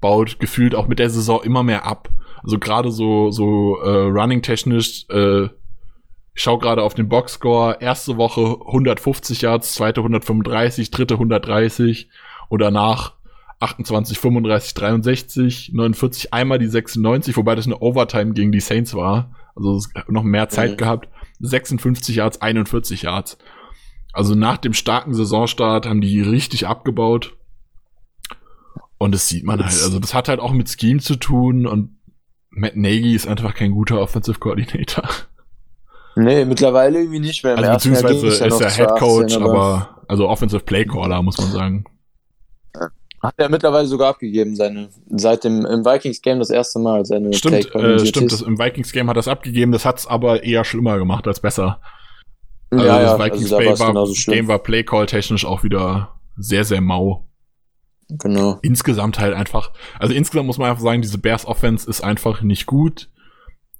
baut 0.00 0.38
gefühlt 0.38 0.74
auch 0.74 0.88
mit 0.88 0.98
der 0.98 1.10
Saison 1.10 1.42
immer 1.42 1.62
mehr 1.62 1.86
ab. 1.86 2.08
Also 2.42 2.58
gerade 2.58 2.90
so, 2.90 3.30
so 3.30 3.78
äh, 3.82 4.06
running-technisch, 4.06 5.06
äh, 5.10 5.48
ich 6.34 6.42
schau 6.42 6.58
gerade 6.58 6.82
auf 6.82 6.94
den 6.94 7.08
Boxscore, 7.08 7.78
erste 7.80 8.16
Woche 8.16 8.58
150 8.66 9.42
Yards, 9.42 9.74
zweite 9.74 10.00
135, 10.00 10.90
dritte 10.90 11.14
130 11.14 12.08
und 12.48 12.60
danach 12.60 13.14
28, 13.60 14.18
35, 14.18 14.74
63, 14.74 15.72
49, 15.74 16.32
einmal 16.32 16.58
die 16.58 16.66
96, 16.66 17.36
wobei 17.36 17.54
das 17.54 17.66
eine 17.66 17.78
Overtime 17.78 18.32
gegen 18.32 18.52
die 18.52 18.60
Saints 18.60 18.94
war. 18.94 19.34
Also 19.54 19.80
noch 20.08 20.22
mehr 20.22 20.48
Zeit 20.48 20.72
mhm. 20.72 20.76
gehabt. 20.78 21.08
56 21.40 22.16
Yards, 22.16 22.40
41 22.40 23.02
Yards. 23.02 23.38
Also 24.12 24.34
nach 24.34 24.56
dem 24.56 24.72
starken 24.72 25.14
Saisonstart 25.14 25.86
haben 25.86 26.00
die 26.00 26.20
richtig 26.20 26.66
abgebaut. 26.66 27.36
Und 28.98 29.12
das 29.12 29.28
sieht 29.28 29.44
man 29.44 29.62
halt. 29.62 29.72
Also 29.72 29.98
das 29.98 30.14
hat 30.14 30.28
halt 30.28 30.40
auch 30.40 30.52
mit 30.52 30.68
Scheme 30.68 31.00
zu 31.00 31.16
tun 31.16 31.66
und 31.66 31.96
Matt 32.50 32.76
Nagy 32.76 33.14
ist 33.14 33.28
einfach 33.28 33.54
kein 33.54 33.70
guter 33.70 34.00
Offensive 34.00 34.38
Coordinator. 34.38 35.08
Nee, 36.16 36.44
mittlerweile 36.44 37.00
irgendwie 37.00 37.20
nicht 37.20 37.44
mehr. 37.44 37.56
Also 37.56 37.70
beziehungsweise 37.72 38.26
ist 38.26 38.40
er 38.40 38.48
ja 38.48 38.68
Head 38.68 38.98
Coach, 38.98 39.36
aber, 39.36 39.50
aber, 39.50 40.04
also 40.08 40.28
Offensive 40.28 40.62
Play 40.62 40.84
Caller, 40.84 41.22
muss 41.22 41.38
man 41.38 41.50
sagen. 41.50 41.84
Hat 43.22 43.34
er 43.36 43.50
mittlerweile 43.50 43.86
sogar 43.86 44.10
abgegeben, 44.10 44.56
seine, 44.56 44.88
seit 45.10 45.44
dem 45.44 45.66
im 45.66 45.84
Vikings 45.84 46.22
Game 46.22 46.38
das 46.38 46.48
erste 46.48 46.78
Mal 46.78 47.04
seine 47.04 47.32
Stimmt, 47.34 47.74
äh, 47.74 48.06
stimmt, 48.06 48.32
das, 48.32 48.40
im 48.40 48.58
Vikings 48.58 48.92
Game 48.92 49.10
hat 49.10 49.16
er 49.16 49.20
es 49.20 49.28
abgegeben, 49.28 49.72
das 49.72 49.84
hat 49.84 49.98
es 49.98 50.06
aber 50.06 50.42
eher 50.42 50.64
schlimmer 50.64 50.96
gemacht 50.98 51.26
als 51.28 51.40
besser. 51.40 51.80
Also 52.70 52.84
ja, 52.84 52.98
das 52.98 53.18
ja, 53.18 53.24
Vikings 53.24 53.52
also 53.52 53.84
da 53.84 53.94
war, 53.94 54.08
Game 54.26 54.48
war 54.48 54.58
Play 54.58 54.84
Call 54.84 55.06
technisch 55.06 55.44
auch 55.44 55.62
wieder 55.64 56.14
sehr, 56.36 56.64
sehr 56.64 56.80
mau. 56.80 57.26
Genau. 58.08 58.58
Insgesamt 58.62 59.18
halt 59.18 59.34
einfach, 59.34 59.70
also 59.98 60.14
insgesamt 60.14 60.46
muss 60.46 60.58
man 60.58 60.70
einfach 60.70 60.82
sagen, 60.82 61.02
diese 61.02 61.18
Bears 61.18 61.44
Offense 61.44 61.88
ist 61.88 62.02
einfach 62.02 62.42
nicht 62.42 62.66
gut. 62.66 63.10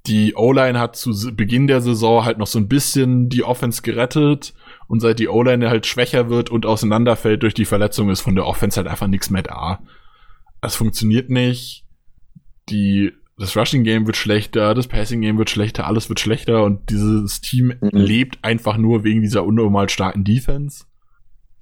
Die 0.06 0.34
O-Line 0.34 0.78
hat 0.78 0.96
zu 0.96 1.12
Beginn 1.34 1.66
der 1.66 1.80
Saison 1.80 2.24
halt 2.24 2.38
noch 2.38 2.46
so 2.46 2.58
ein 2.58 2.68
bisschen 2.68 3.28
die 3.28 3.44
Offense 3.44 3.82
gerettet 3.82 4.54
und 4.88 5.00
seit 5.00 5.18
die 5.18 5.28
O-Line 5.28 5.68
halt 5.68 5.86
schwächer 5.86 6.30
wird 6.30 6.50
und 6.50 6.64
auseinanderfällt 6.64 7.42
durch 7.42 7.54
die 7.54 7.66
Verletzung 7.66 8.08
ist 8.10 8.20
von 8.20 8.34
der 8.34 8.46
Offense 8.46 8.78
halt 8.78 8.88
einfach 8.88 9.06
nichts 9.08 9.30
mehr 9.30 9.42
da. 9.42 9.80
Es 10.62 10.76
funktioniert 10.76 11.28
nicht. 11.28 11.84
Die 12.70 13.12
das 13.40 13.56
Rushing 13.56 13.84
Game 13.84 14.06
wird 14.06 14.16
schlechter, 14.16 14.74
das 14.74 14.86
Passing 14.86 15.22
Game 15.22 15.38
wird 15.38 15.48
schlechter, 15.48 15.86
alles 15.86 16.10
wird 16.10 16.20
schlechter 16.20 16.62
und 16.62 16.90
dieses 16.90 17.40
Team 17.40 17.72
mhm. 17.80 17.88
lebt 17.92 18.38
einfach 18.42 18.76
nur 18.76 19.02
wegen 19.02 19.22
dieser 19.22 19.44
unnormal 19.44 19.88
starken 19.88 20.24
Defense. 20.24 20.84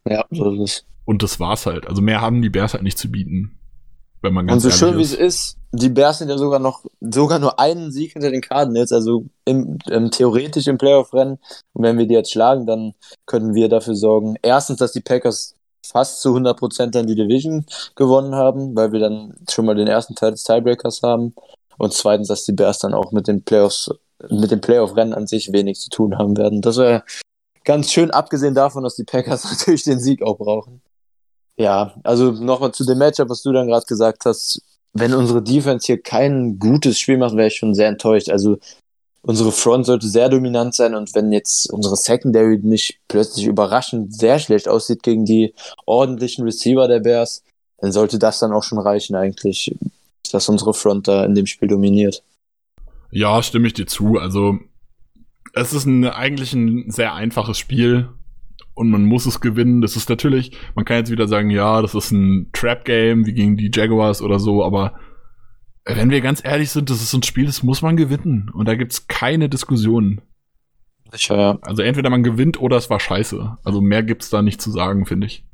Ja, 0.05 0.25
so 0.31 0.53
ist 0.55 0.61
es. 0.61 0.87
Und 1.05 1.23
das 1.23 1.39
war's 1.39 1.67
halt. 1.67 1.87
Also 1.87 2.03
mehr 2.03 2.21
haben 2.21 2.43
die 2.43 2.51
Bears 2.51 2.75
halt 2.75 2.83
nicht 2.83 2.99
zu 2.99 3.11
bieten. 3.11 3.58
Wenn 4.23 4.33
man 4.33 4.45
Und 4.45 4.49
ganz 4.49 4.63
so 4.63 4.69
ehrlich 4.69 4.79
schön 4.79 4.99
wie 4.99 5.03
es 5.03 5.15
ist, 5.15 5.57
die 5.73 5.89
Bears 5.89 6.19
sind 6.19 6.29
ja 6.31 6.39
sogar 6.39 6.59
noch 6.59 6.85
sogar 7.01 7.39
nur 7.39 7.59
einen 7.59 7.93
Sieg 7.93 8.13
hinter 8.13 8.31
den 8.31 8.41
Cardinals, 8.41 8.93
also 8.93 9.27
im, 9.45 9.79
im, 9.91 10.11
theoretisch 10.11 10.67
im 10.67 10.79
Playoff-Rennen. 10.79 11.39
Und 11.73 11.83
wenn 11.83 11.99
wir 11.99 12.07
die 12.07 12.15
jetzt 12.15 12.33
schlagen, 12.33 12.67
dann 12.67 12.95
können 13.27 13.55
wir 13.55 13.69
dafür 13.69 13.95
sorgen, 13.95 14.37
erstens, 14.43 14.79
dass 14.79 14.93
die 14.93 15.01
Packers 15.01 15.55
fast 15.87 16.21
zu 16.21 16.35
100% 16.35 16.91
dann 16.91 17.07
die 17.07 17.15
Division 17.15 17.65
gewonnen 17.97 18.35
haben, 18.35 18.75
weil 18.77 18.93
wir 18.93 19.01
dann 19.01 19.35
schon 19.51 19.67
mal 19.67 19.75
den 19.75 19.87
ersten 19.87 20.15
Teil 20.15 20.33
des 20.33 20.45
Tiebreakers 20.45 21.03
haben. 21.03 21.35
Und 21.79 21.93
zweitens, 21.93 22.29
dass 22.29 22.45
die 22.45 22.53
Bears 22.53 22.79
dann 22.79 22.95
auch 22.95 23.13
mit 23.13 23.29
den 23.29 23.43
Playoffs, 23.43 23.91
mit 24.29 24.51
dem 24.51 24.61
Playoff-Rennen 24.61 25.15
an 25.15 25.27
sich 25.27 25.53
wenig 25.53 25.79
zu 25.81 25.91
tun 25.91 26.19
haben 26.19 26.37
werden. 26.37 26.61
Das 26.61 26.77
wäre 26.77 27.05
ganz 27.65 27.93
schön, 27.93 28.11
abgesehen 28.11 28.55
davon, 28.55 28.83
dass 28.83 28.97
die 28.97 29.05
Packers 29.05 29.45
natürlich 29.51 29.85
den 29.85 30.01
Sieg 30.01 30.23
auch 30.23 30.39
brauchen. 30.39 30.83
Ja, 31.59 31.93
also 32.05 32.31
nochmal 32.31 32.73
zu 32.73 32.85
dem 32.87 32.99
Matchup, 32.99 33.29
was 33.29 33.43
du 33.43 33.53
dann 33.53 33.67
gerade 33.67 33.85
gesagt 33.85 34.25
hast. 34.25 34.63
Wenn 34.93 35.13
unsere 35.13 35.43
Defense 35.43 35.87
hier 35.87 36.01
kein 36.01 36.59
gutes 36.59 36.99
Spiel 36.99 37.19
macht, 37.19 37.37
wäre 37.37 37.49
ich 37.49 37.57
schon 37.57 37.75
sehr 37.75 37.89
enttäuscht. 37.89 38.31
Also 38.31 38.59
unsere 39.23 39.51
Front 39.51 39.87
sollte 39.87 40.09
sehr 40.09 40.29
dominant 40.29 40.75
sein 40.75 40.95
und 40.95 41.15
wenn 41.15 41.33
jetzt 41.33 41.71
unsere 41.71 41.97
Secondary 41.97 42.59
nicht 42.63 43.01
plötzlich 43.09 43.47
überraschend 43.47 44.15
sehr 44.15 44.39
schlecht 44.39 44.69
aussieht 44.69 45.03
gegen 45.03 45.25
die 45.25 45.53
ordentlichen 45.85 46.45
Receiver 46.45 46.87
der 46.87 47.01
Bears, 47.01 47.43
dann 47.79 47.91
sollte 47.91 48.21
das 48.21 48.39
dann 48.39 48.53
auch 48.53 48.63
schon 48.63 48.79
reichen 48.79 49.17
eigentlich, 49.17 49.77
dass 50.31 50.49
unsere 50.49 50.75
Front 50.75 51.09
da 51.09 51.25
in 51.25 51.35
dem 51.35 51.47
Spiel 51.47 51.69
dominiert. 51.69 52.23
Ja, 53.11 53.43
stimme 53.43 53.67
ich 53.67 53.75
dir 53.75 53.87
zu. 53.87 54.19
Also 54.19 54.59
es 55.55 55.73
ist 55.73 55.87
ein, 55.87 56.05
eigentlich 56.05 56.53
ein 56.53 56.91
sehr 56.91 57.15
einfaches 57.15 57.59
Spiel 57.59 58.09
und 58.79 58.91
man 58.91 59.05
muss 59.05 59.27
es 59.27 59.41
gewinnen. 59.41 59.81
Das 59.81 59.97
ist 59.97 60.09
natürlich, 60.09 60.57
man 60.75 60.85
kann 60.85 60.99
jetzt 60.99 61.11
wieder 61.11 61.27
sagen, 61.27 61.51
ja, 61.51 61.83
das 61.83 61.95
ist 61.95 62.13
ein 62.13 62.51
Trap-Game 62.53 63.27
wie 63.27 63.35
gegen 63.35 63.57
die 63.57 63.71
Jaguars 63.75 64.23
oder 64.23 64.39
so, 64.39 64.65
aber 64.65 64.95
wenn 65.85 66.11
wir 66.11 66.21
ganz 66.21 66.43
ehrlich 66.45 66.71
sind, 66.71 66.91
das 66.91 67.03
ist 67.03 67.13
ein 67.15 67.23
Spiel, 67.23 67.47
das 67.47 67.63
muss 67.63 67.83
man 67.83 67.97
gewinnen. 67.97 68.51
Und 68.53 68.69
da 68.69 68.75
gibt's 68.75 69.09
keine 69.09 69.49
Diskussionen. 69.49 70.21
Sicher, 71.11 71.39
ja. 71.39 71.59
Also 71.63 71.83
entweder 71.83 72.11
man 72.11 72.23
gewinnt 72.23 72.61
oder 72.61 72.77
es 72.77 72.91
war 72.91 73.01
scheiße. 73.01 73.59
Also 73.65 73.81
mehr 73.81 74.03
gibt's 74.03 74.29
da 74.31 74.43
nicht 74.43 74.61
zu 74.61 74.71
sagen, 74.71 75.07
finde 75.07 75.27
ich. 75.27 75.45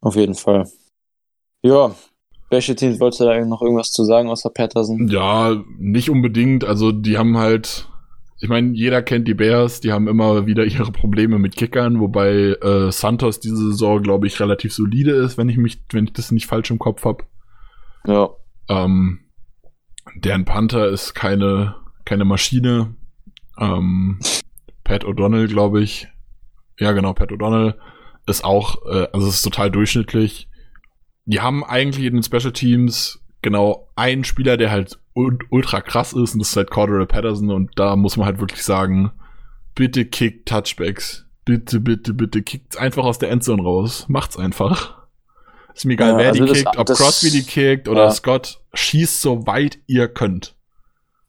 Auf 0.00 0.16
jeden 0.16 0.34
Fall. 0.34 0.68
Ja, 1.62 1.94
welche 2.50 2.76
Teams 2.76 3.00
wolltest 3.00 3.20
du 3.20 3.24
da 3.24 3.42
noch 3.44 3.62
irgendwas 3.62 3.90
zu 3.90 4.04
sagen 4.04 4.28
außer 4.28 4.50
Patterson? 4.50 5.08
Ja, 5.08 5.62
nicht 5.78 6.10
unbedingt. 6.10 6.64
Also 6.64 6.92
die 6.92 7.16
haben 7.16 7.38
halt 7.38 7.88
ich 8.44 8.50
meine, 8.50 8.74
jeder 8.74 9.00
kennt 9.00 9.26
die 9.26 9.32
Bears, 9.32 9.80
die 9.80 9.90
haben 9.90 10.06
immer 10.06 10.44
wieder 10.44 10.66
ihre 10.66 10.92
Probleme 10.92 11.38
mit 11.38 11.56
Kickern, 11.56 11.98
wobei 11.98 12.54
äh, 12.60 12.92
Santos 12.92 13.40
diese 13.40 13.56
Saison, 13.56 14.02
glaube 14.02 14.26
ich, 14.26 14.38
relativ 14.38 14.74
solide 14.74 15.12
ist, 15.12 15.38
wenn 15.38 15.48
ich 15.48 15.56
mich, 15.56 15.82
wenn 15.92 16.04
ich 16.04 16.12
das 16.12 16.30
nicht 16.30 16.44
falsch 16.44 16.70
im 16.70 16.78
Kopf 16.78 17.06
habe. 17.06 17.24
Ja. 18.06 18.28
Ähm, 18.68 19.20
deren 20.14 20.44
Panther 20.44 20.88
ist 20.88 21.14
keine, 21.14 21.76
keine 22.04 22.26
Maschine. 22.26 22.94
Ähm, 23.58 24.18
Pat 24.84 25.06
O'Donnell, 25.06 25.48
glaube 25.48 25.80
ich. 25.80 26.08
Ja, 26.78 26.92
genau, 26.92 27.14
Pat 27.14 27.32
O'Donnell 27.32 27.76
ist 28.26 28.44
auch, 28.44 28.84
äh, 28.84 29.06
also 29.14 29.26
es 29.26 29.36
ist 29.36 29.42
total 29.42 29.70
durchschnittlich. 29.70 30.50
Die 31.24 31.40
haben 31.40 31.64
eigentlich 31.64 32.04
in 32.04 32.16
den 32.16 32.22
Special 32.22 32.52
Teams 32.52 33.24
genau 33.40 33.88
einen 33.96 34.24
Spieler, 34.24 34.58
der 34.58 34.70
halt 34.70 34.98
ultra 35.14 35.80
krass 35.80 36.12
ist 36.12 36.34
und 36.34 36.40
das 36.40 36.50
ist 36.50 36.56
halt 36.56 36.70
Cordero 36.70 37.06
Patterson 37.06 37.50
und 37.50 37.70
da 37.76 37.96
muss 37.96 38.16
man 38.16 38.26
halt 38.26 38.40
wirklich 38.40 38.62
sagen, 38.62 39.12
bitte 39.74 40.04
kickt 40.04 40.48
Touchbacks. 40.48 41.24
Bitte, 41.44 41.80
bitte, 41.80 42.14
bitte 42.14 42.42
kickt's 42.42 42.76
einfach 42.76 43.04
aus 43.04 43.18
der 43.18 43.30
Endzone 43.30 43.62
raus. 43.62 44.06
Macht's 44.08 44.38
einfach. 44.38 45.04
Ist 45.74 45.84
mir 45.84 45.94
egal, 45.94 46.12
ja, 46.12 46.18
wer 46.18 46.28
also 46.28 46.44
die 46.44 46.48
das, 46.48 46.58
kickt, 46.58 46.78
ob 46.78 46.86
das, 46.86 46.98
Crosby 46.98 47.30
die 47.30 47.42
kickt 47.42 47.88
oder 47.88 48.04
ja. 48.04 48.10
Scott, 48.10 48.60
schießt 48.72 49.20
so 49.20 49.46
weit 49.46 49.78
ihr 49.86 50.08
könnt. 50.08 50.54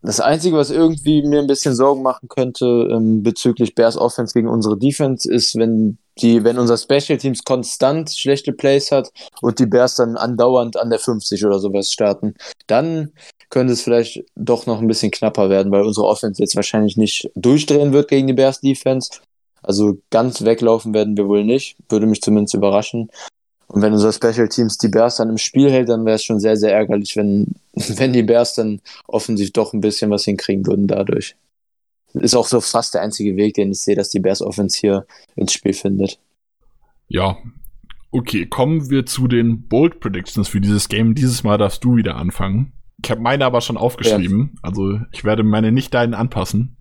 Das 0.02 0.20
Einzige, 0.20 0.56
was 0.56 0.70
irgendwie 0.70 1.24
mir 1.24 1.40
ein 1.40 1.48
bisschen 1.48 1.74
Sorgen 1.74 2.04
machen 2.04 2.30
könnte 2.30 2.66
ähm, 2.92 3.24
bezüglich 3.24 3.74
Bears 3.74 3.98
Offense 3.98 4.34
gegen 4.34 4.48
unsere 4.48 4.78
Defense, 4.78 5.30
ist, 5.30 5.56
wenn 5.56 5.98
die, 6.20 6.44
wenn 6.44 6.60
unser 6.60 6.78
Special 6.78 7.18
Teams 7.18 7.44
konstant 7.44 8.12
schlechte 8.12 8.54
Plays 8.54 8.92
hat 8.92 9.12
und 9.42 9.58
die 9.58 9.66
Bears 9.66 9.96
dann 9.96 10.16
andauernd 10.16 10.78
an 10.78 10.92
der 10.92 11.00
50 11.00 11.44
oder 11.46 11.60
sowas 11.60 11.92
starten, 11.92 12.36
dann 12.68 13.14
könnte 13.50 13.74
es 13.74 13.82
vielleicht 13.82 14.24
doch 14.36 14.66
noch 14.66 14.82
ein 14.82 14.88
bisschen 14.88 15.12
knapper 15.12 15.50
werden, 15.50 15.72
weil 15.72 15.84
unsere 15.84 16.08
Offense 16.08 16.42
jetzt 16.42 16.56
wahrscheinlich 16.56 16.98
nicht 16.98 17.30
durchdrehen 17.36 17.94
wird 17.94 18.10
gegen 18.10 18.28
die 18.28 18.34
Bears 18.34 18.60
Defense. 18.60 19.20
Also 19.62 19.98
ganz 20.12 20.44
weglaufen 20.44 20.94
werden 20.94 21.18
wir 21.18 21.28
wohl 21.28 21.44
nicht, 21.44 21.78
würde 21.90 22.06
mich 22.06 22.22
zumindest 22.22 22.54
überraschen. 22.54 23.10
Und 23.68 23.82
wenn 23.82 23.94
unser 23.94 24.14
Special 24.14 24.48
Teams 24.48 24.78
die 24.78 24.90
Bears 24.90 25.18
dann 25.18 25.30
im 25.30 25.38
Spiel 25.38 25.72
hält, 25.72 25.90
dann 25.90 26.06
wäre 26.06 26.16
es 26.16 26.24
schon 26.24 26.40
sehr, 26.40 26.56
sehr 26.56 26.72
ärgerlich, 26.72 27.16
wenn, 27.16 27.56
wenn 27.74 28.14
die 28.14 28.24
Bears 28.24 28.54
dann 28.54 28.80
offensiv 29.08 29.52
doch 29.52 29.74
ein 29.74 29.82
bisschen 29.82 30.12
was 30.12 30.26
hinkriegen 30.26 30.66
würden 30.68 30.88
dadurch. 30.88 31.36
Ist 32.14 32.36
auch 32.36 32.48
so 32.48 32.62
fast 32.62 32.94
der 32.94 33.02
einzige 33.02 33.36
Weg, 33.36 33.56
den 33.56 33.72
ich 33.72 33.82
sehe, 33.82 33.96
dass 33.96 34.10
die 34.10 34.20
Bears 34.20 34.42
Offense 34.42 34.80
hier 34.80 35.06
ins 35.36 35.52
Spiel 35.52 35.74
findet. 35.74 36.20
Ja. 37.08 37.38
Okay, 38.12 38.46
kommen 38.46 38.90
wir 38.90 39.06
zu 39.06 39.28
den 39.28 39.68
Bold 39.68 40.00
Predictions 40.00 40.48
für 40.48 40.62
dieses 40.62 40.88
Game. 40.88 41.16
Dieses 41.16 41.44
Mal 41.44 41.58
darfst 41.58 41.84
du 41.84 41.98
wieder 41.98 42.16
anfangen. 42.16 42.72
Ich 43.04 43.12
habe 43.12 43.22
meine 43.22 43.46
aber 43.46 43.62
schon 43.62 43.78
aufgeschrieben. 43.78 44.52
Ja. 44.54 44.60
Also 44.64 45.00
ich 45.12 45.24
werde 45.24 45.44
meine 45.44 45.72
nicht 45.72 45.94
deinen 45.94 46.14
anpassen. 46.14 46.78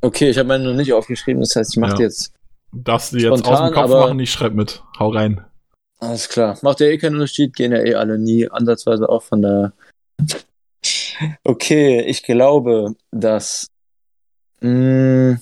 Okay, 0.00 0.30
ich 0.30 0.38
habe 0.38 0.48
meine 0.48 0.64
noch 0.64 0.74
nicht 0.74 0.92
aufgeschrieben. 0.92 1.40
Das 1.40 1.54
heißt, 1.56 1.74
ich 1.74 1.80
mache 1.80 1.94
ja. 1.94 2.00
jetzt. 2.02 2.32
Darfst 2.72 3.12
du 3.12 3.18
jetzt 3.18 3.46
aus 3.46 3.60
dem 3.60 3.74
Kopf 3.74 3.90
machen? 3.90 4.20
Ich 4.20 4.30
schreibe 4.30 4.54
mit. 4.54 4.82
Hau 4.98 5.08
rein. 5.08 5.44
Alles 5.98 6.28
klar. 6.28 6.58
Macht 6.62 6.80
ja 6.80 6.86
eh 6.86 6.98
keinen 6.98 7.14
Unterschied, 7.16 7.54
gehen 7.54 7.72
ja 7.72 7.78
eh 7.78 7.94
alle 7.94 8.18
nie 8.18 8.50
ansatzweise 8.50 9.08
auch 9.08 9.22
von 9.22 9.42
der. 9.42 9.72
Okay, 11.44 12.00
ich 12.00 12.22
glaube, 12.22 12.94
dass. 13.10 13.66
Mh, 14.60 14.70
mm, 14.70 15.40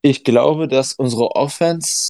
ich 0.00 0.24
glaube, 0.24 0.68
dass 0.68 0.94
unsere 0.94 1.32
Offense 1.34 2.08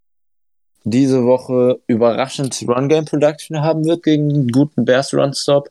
diese 0.84 1.24
Woche 1.24 1.80
überraschend 1.88 2.62
Run 2.68 2.88
Game 2.88 3.06
Production 3.06 3.62
haben 3.62 3.84
wird 3.84 4.04
gegen 4.04 4.30
einen 4.30 4.48
guten 4.48 4.84
Bears 4.84 5.12
Run 5.12 5.34
Stop. 5.34 5.70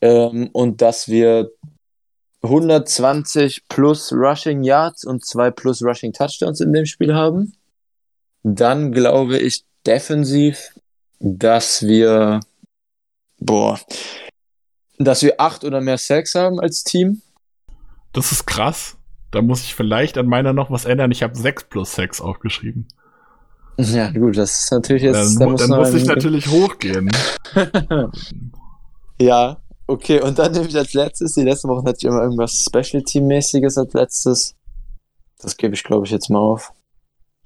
Ähm, 0.00 0.48
und 0.52 0.80
dass 0.80 1.08
wir 1.08 1.50
120 2.42 3.68
plus 3.68 4.12
Rushing 4.12 4.62
Yards 4.62 5.04
und 5.04 5.24
2 5.24 5.50
plus 5.50 5.82
Rushing 5.82 6.12
Touchdowns 6.12 6.60
in 6.60 6.72
dem 6.72 6.86
Spiel 6.86 7.14
haben. 7.14 7.54
Dann 8.42 8.92
glaube 8.92 9.38
ich, 9.38 9.64
defensiv, 9.86 10.74
dass 11.18 11.82
wir, 11.82 12.40
boah, 13.38 13.78
dass 14.98 15.22
wir 15.22 15.40
acht 15.40 15.64
oder 15.64 15.80
mehr 15.80 15.98
Sacks 15.98 16.34
haben 16.34 16.60
als 16.60 16.84
Team. 16.84 17.22
Das 18.12 18.32
ist 18.32 18.46
krass. 18.46 18.96
Da 19.30 19.42
muss 19.42 19.62
ich 19.62 19.74
vielleicht 19.74 20.16
an 20.16 20.26
meiner 20.26 20.52
noch 20.52 20.70
was 20.70 20.84
ändern. 20.84 21.10
Ich 21.10 21.22
habe 21.22 21.36
sechs 21.36 21.64
plus 21.64 21.94
sechs 21.94 22.20
aufgeschrieben. 22.20 22.86
Ja, 23.76 24.10
gut, 24.10 24.36
das 24.36 24.64
ist 24.64 24.72
natürlich 24.72 25.02
jetzt. 25.02 25.14
Dann, 25.14 25.38
da 25.38 25.46
muss, 25.46 25.60
dann 25.60 25.78
muss 25.78 25.94
ich 25.94 26.04
natürlich 26.04 26.48
hochgehen. 26.48 27.10
ja, 29.20 29.60
okay, 29.88 30.20
und 30.20 30.38
dann 30.38 30.52
nehme 30.52 30.66
ich 30.68 30.76
als 30.76 30.94
letztes, 30.94 31.34
die 31.34 31.42
letzte 31.42 31.66
Woche 31.68 31.88
hatte 31.88 31.98
ich 31.98 32.04
immer 32.04 32.22
irgendwas 32.22 32.64
Special 32.64 33.02
Team-mäßiges 33.02 33.76
als 33.78 33.92
letztes. 33.94 34.54
Das 35.40 35.56
gebe 35.56 35.74
ich, 35.74 35.82
glaube 35.82 36.06
ich, 36.06 36.12
jetzt 36.12 36.30
mal 36.30 36.38
auf. 36.38 36.72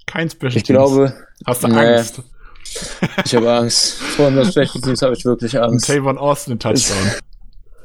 Kein 0.05 0.29
Special 0.29 0.55
Ich 0.55 0.63
glaube. 0.63 1.13
Hast 1.45 1.63
du 1.63 1.67
nee, 1.69 1.95
Angst? 1.95 2.21
Ich 3.25 3.35
habe 3.35 3.51
Angst. 3.51 3.93
Vor 3.93 4.29
dem 4.29 4.45
Special 4.45 4.81
Teams 4.81 5.01
habe 5.01 5.13
ich 5.13 5.25
wirklich 5.25 5.59
Angst. 5.59 5.87
Tavon 5.87 6.17
Austin 6.17 6.59
Touchdown. 6.59 7.11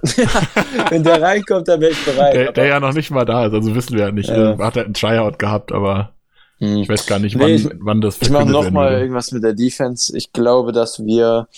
Wenn 0.90 1.02
der 1.02 1.20
reinkommt, 1.20 1.66
dann 1.68 1.80
wäre 1.80 1.92
ich 1.92 2.04
bereit. 2.04 2.34
Der, 2.34 2.52
der, 2.52 2.66
ja 2.66 2.80
noch 2.80 2.92
nicht 2.92 3.10
mal 3.10 3.24
da 3.24 3.46
ist, 3.46 3.52
also 3.52 3.74
wissen 3.74 3.96
wir 3.96 4.06
ja 4.06 4.12
nicht. 4.12 4.28
Ja. 4.28 4.56
Hat 4.58 4.76
er 4.76 4.84
einen 4.84 4.94
Tryout 4.94 5.38
gehabt, 5.38 5.72
aber 5.72 6.14
hm. 6.58 6.78
ich 6.78 6.88
weiß 6.88 7.06
gar 7.06 7.18
nicht, 7.18 7.38
wann, 7.38 7.46
nee, 7.46 7.56
ich, 7.56 7.68
wann 7.80 8.00
das 8.00 8.18
Ich 8.20 8.30
mache 8.30 8.46
nochmal 8.46 9.00
irgendwas 9.00 9.32
mit 9.32 9.42
der 9.42 9.54
Defense. 9.54 10.16
Ich 10.16 10.32
glaube, 10.32 10.72
dass 10.72 11.04
wir 11.04 11.48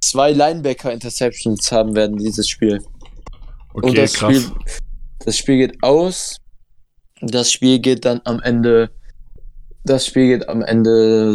zwei 0.00 0.32
Linebacker-Interceptions 0.32 1.70
haben 1.72 1.94
werden 1.94 2.16
dieses 2.16 2.48
Spiel. 2.48 2.82
Okay, 3.74 3.86
Und 3.88 3.98
das 3.98 4.14
krass. 4.14 4.36
Spiel, 4.36 4.52
das 5.24 5.36
Spiel 5.36 5.56
geht 5.58 5.82
aus. 5.82 6.36
Das 7.20 7.50
Spiel 7.50 7.78
geht 7.80 8.04
dann 8.04 8.20
am 8.24 8.40
Ende 8.40 8.90
das 9.88 10.06
Spiel 10.06 10.38
geht 10.38 10.48
am 10.48 10.62
Ende 10.62 11.34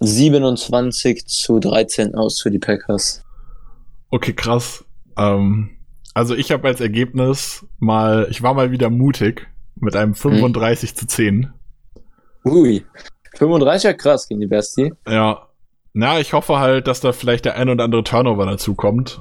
27 0.00 1.26
zu 1.26 1.58
13 1.58 2.14
aus 2.14 2.40
für 2.40 2.50
die 2.50 2.58
Packers. 2.58 3.24
Okay, 4.10 4.32
krass. 4.32 4.84
Ähm, 5.16 5.70
also 6.14 6.34
ich 6.34 6.50
habe 6.50 6.68
als 6.68 6.80
Ergebnis 6.80 7.66
mal, 7.78 8.26
ich 8.30 8.42
war 8.42 8.54
mal 8.54 8.70
wieder 8.70 8.90
mutig 8.90 9.48
mit 9.76 9.96
einem 9.96 10.14
35 10.14 10.90
hm. 10.90 10.96
zu 10.96 11.06
10. 11.06 11.52
Ui, 12.44 12.84
35 13.36 13.84
ja 13.84 13.92
krass 13.92 14.28
gegen 14.28 14.40
die 14.40 14.46
Bestie. 14.46 14.92
Ja. 15.06 15.47
Na, 15.92 16.20
ich 16.20 16.32
hoffe 16.32 16.58
halt, 16.58 16.86
dass 16.86 17.00
da 17.00 17.12
vielleicht 17.12 17.44
der 17.44 17.56
ein 17.56 17.68
oder 17.68 17.84
andere 17.84 18.04
Turnover 18.04 18.46
dazu 18.46 18.74
kommt. 18.74 19.18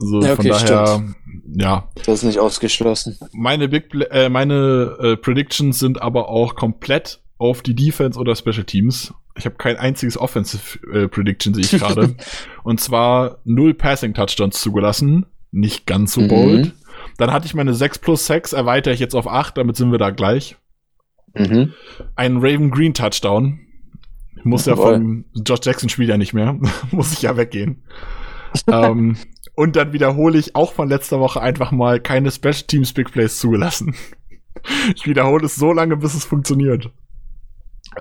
Also 0.00 0.20
ja, 0.22 0.32
okay, 0.32 0.52
von 0.52 0.66
daher, 0.66 0.86
stimmt. 0.86 1.16
ja. 1.60 1.88
Das 1.96 2.08
ist 2.08 2.22
nicht 2.24 2.38
ausgeschlossen. 2.38 3.18
Meine 3.32 3.68
Big, 3.68 3.94
äh, 4.10 4.28
meine 4.28 4.96
äh, 5.00 5.16
Predictions 5.16 5.78
sind 5.78 6.00
aber 6.00 6.28
auch 6.28 6.54
komplett 6.54 7.20
auf 7.38 7.62
die 7.62 7.74
Defense 7.74 8.18
oder 8.18 8.34
Special 8.36 8.64
Teams. 8.64 9.12
Ich 9.36 9.44
habe 9.46 9.56
kein 9.56 9.76
einziges 9.76 10.18
Offensive 10.18 10.78
äh, 10.92 11.08
Prediction, 11.08 11.54
sehe 11.54 11.64
ich 11.64 11.70
gerade. 11.72 12.14
Und 12.62 12.80
zwar 12.80 13.38
null 13.44 13.74
Passing 13.74 14.14
Touchdowns 14.14 14.60
zugelassen. 14.60 15.26
Nicht 15.50 15.86
ganz 15.86 16.12
so 16.14 16.20
Mhm. 16.22 16.28
bold. 16.28 16.72
Dann 17.18 17.32
hatte 17.32 17.46
ich 17.46 17.54
meine 17.54 17.74
6 17.74 17.98
plus 17.98 18.26
6, 18.26 18.52
erweitere 18.52 18.94
ich 18.94 19.00
jetzt 19.00 19.14
auf 19.14 19.26
8, 19.26 19.56
damit 19.58 19.76
sind 19.76 19.90
wir 19.90 19.98
da 19.98 20.10
gleich. 20.10 20.56
Mhm. 21.34 21.72
Ein 22.16 22.36
Raven 22.38 22.70
Green 22.70 22.94
Touchdown. 22.94 23.60
Muss 24.42 24.66
ja 24.66 24.76
vom 24.76 25.24
Josh 25.34 25.60
Jackson 25.62 25.88
Spiel 25.88 26.08
ja 26.08 26.16
nicht 26.16 26.32
mehr. 26.32 26.58
Muss 26.90 27.12
ich 27.12 27.22
ja 27.22 27.36
weggehen. 27.36 27.84
ähm, 28.66 29.16
und 29.54 29.76
dann 29.76 29.92
wiederhole 29.92 30.38
ich 30.38 30.56
auch 30.56 30.72
von 30.72 30.88
letzter 30.88 31.20
Woche 31.20 31.40
einfach 31.40 31.70
mal 31.72 32.00
keine 32.00 32.30
Special 32.30 32.64
Teams 32.66 32.92
Big 32.92 33.12
Plays 33.12 33.38
zugelassen. 33.38 33.94
Ich 34.94 35.06
wiederhole 35.06 35.46
es 35.46 35.54
so 35.54 35.72
lange, 35.72 35.96
bis 35.96 36.12
es 36.12 36.24
funktioniert. 36.24 36.90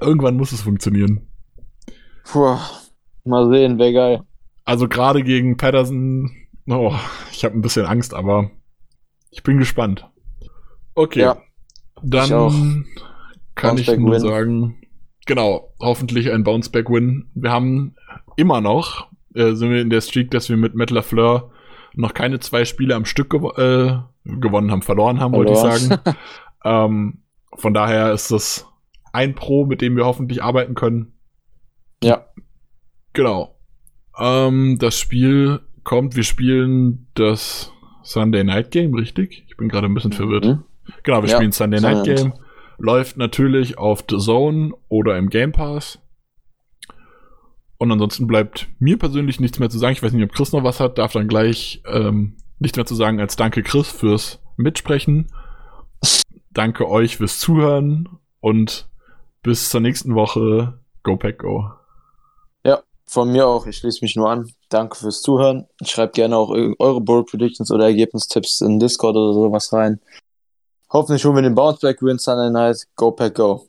Irgendwann 0.02 0.36
muss 0.36 0.52
es 0.52 0.62
funktionieren. 0.62 1.28
Puh. 2.26 2.58
Mal 3.24 3.50
sehen, 3.50 3.78
wäre 3.78 3.94
geil. 3.94 4.24
Also 4.66 4.90
gerade 4.90 5.24
gegen 5.24 5.56
Patterson, 5.56 6.32
oh, 6.68 6.94
ich 7.32 7.46
habe 7.46 7.56
ein 7.56 7.62
bisschen 7.62 7.86
Angst, 7.86 8.14
aber 8.14 8.52
ich 9.30 9.44
bin 9.44 9.58
gespannt. 9.58 10.10
Okay. 10.96 11.22
Ja. 11.22 11.42
Dann 12.02 12.86
kann 13.56 13.78
ich 13.78 13.88
nur 13.96 14.14
Win. 14.14 14.20
sagen, 14.20 14.79
genau, 15.30 15.72
hoffentlich 15.80 16.32
ein 16.32 16.44
Bounceback-Win. 16.44 17.30
Wir 17.36 17.52
haben 17.52 17.96
immer 18.36 18.62
noch, 18.62 19.08
äh, 19.36 19.54
sind 19.54 19.70
wir 19.70 19.80
in 19.80 19.92
der 19.92 20.02
Streak, 20.02 20.32
dass 20.32 20.50
wir 20.50 20.58
mit 20.58 20.74
Matt 20.74 20.90
LaFleur 20.90 21.52
noch 21.94 22.16
keine 22.16 22.40
zwei 22.40 22.66
Spiele 22.66 22.96
am 22.96 23.06
Stück 23.06 23.30
gew 23.30 23.52
äh, 23.52 24.00
gewonnen 24.26 24.72
haben, 24.72 24.82
verloren 24.82 25.20
haben, 25.20 25.34
wollte 25.34 25.54
ich 25.54 25.60
sagen. 25.60 26.02
ähm, 26.66 27.20
von 27.54 27.74
daher 27.76 28.12
ist 28.12 28.32
das 28.32 28.68
ein 29.14 29.36
Pro, 29.36 29.66
mit 29.66 29.82
dem 29.82 29.96
wir 29.96 30.06
hoffentlich 30.06 30.42
arbeiten 30.42 30.74
können. 30.74 31.14
Ja. 32.04 32.26
Genau. 33.14 33.56
Ähm, 34.18 34.78
das 34.80 34.98
Spiel 34.98 35.60
kommt, 35.84 36.16
wir 36.16 36.24
spielen 36.24 37.08
das 37.14 37.72
Sunday 38.02 38.44
Night 38.44 38.72
Game, 38.72 38.96
richtig? 38.96 39.46
Ich 39.48 39.58
bin 39.58 39.70
gerade 39.70 39.86
ein 39.86 39.94
bisschen 39.94 40.12
verwirrt. 40.12 40.46
Mhm. 40.46 40.64
Genau, 41.04 41.22
wir 41.22 41.30
Ja, 41.30 41.36
spielen 41.36 41.52
Sunday 41.52 41.82
Night 41.82 42.04
Game. 42.04 42.34
Läuft 42.80 43.18
natürlich 43.18 43.78
auf 43.78 44.04
The 44.10 44.18
Zone 44.18 44.74
oder 44.88 45.18
im 45.18 45.30
Game 45.30 45.52
Pass. 45.52 46.00
Und 47.78 47.92
ansonsten 47.92 48.28
bleibt 48.28 48.68
mir 48.80 48.98
persönlich 48.98 49.40
nichts 49.40 49.60
mehr 49.60 49.70
zu 49.70 49.78
sagen. 49.78 49.94
Ich 49.94 50.04
weiß 50.04 50.12
nicht, 50.14 50.24
ob 50.24 50.34
Chris 50.34 50.52
noch 50.52 50.64
was 50.64 50.80
hat, 50.80 50.98
darf 50.98 51.14
dann 51.14 51.28
gleich 51.28 51.82
ähm, 51.86 52.38
nichts 52.60 52.76
mehr 52.78 52.86
zu 52.86 52.96
sagen 52.96 53.20
als 53.20 53.36
Danke 53.36 53.64
Chris 53.64 53.90
fürs 53.90 54.40
Mitsprechen. 54.58 55.28
Danke 56.52 56.90
euch 56.90 57.18
fürs 57.18 57.40
Zuhören 57.40 58.10
und 58.42 58.90
bis 59.44 59.70
zur 59.70 59.82
nächsten 59.82 60.16
Woche. 60.16 60.80
Go 61.04 61.16
Pack 61.16 61.40
Go. 61.40 61.70
Von 63.12 63.32
mir 63.32 63.48
auch, 63.48 63.66
ich 63.66 63.78
schließe 63.78 64.06
mich 64.06 64.16
nur 64.16 64.30
an. 64.30 64.52
Danke 64.70 64.96
fürs 64.96 65.24
Zuhören. 65.24 65.66
Schreibt 65.84 66.14
gerne 66.14 66.38
auch 66.38 66.52
eu- 66.52 66.76
eure 66.78 67.02
Bold 67.02 67.26
Predictions 67.26 67.72
oder 67.72 67.86
Ergebnistipps 67.86 68.62
in 68.62 68.78
Discord 68.78 69.16
oder 69.16 69.34
sowas 69.34 69.74
rein. 69.74 70.00
Hoffentlich 70.92 71.24
holen 71.24 71.36
wir 71.36 71.42
den 71.44 71.54
Bounceback 71.54 72.02
Win 72.02 72.18
Sunday 72.18 72.50
Night. 72.50 72.88
Go 72.96 73.12
Pack 73.12 73.36
Go. 73.36 73.69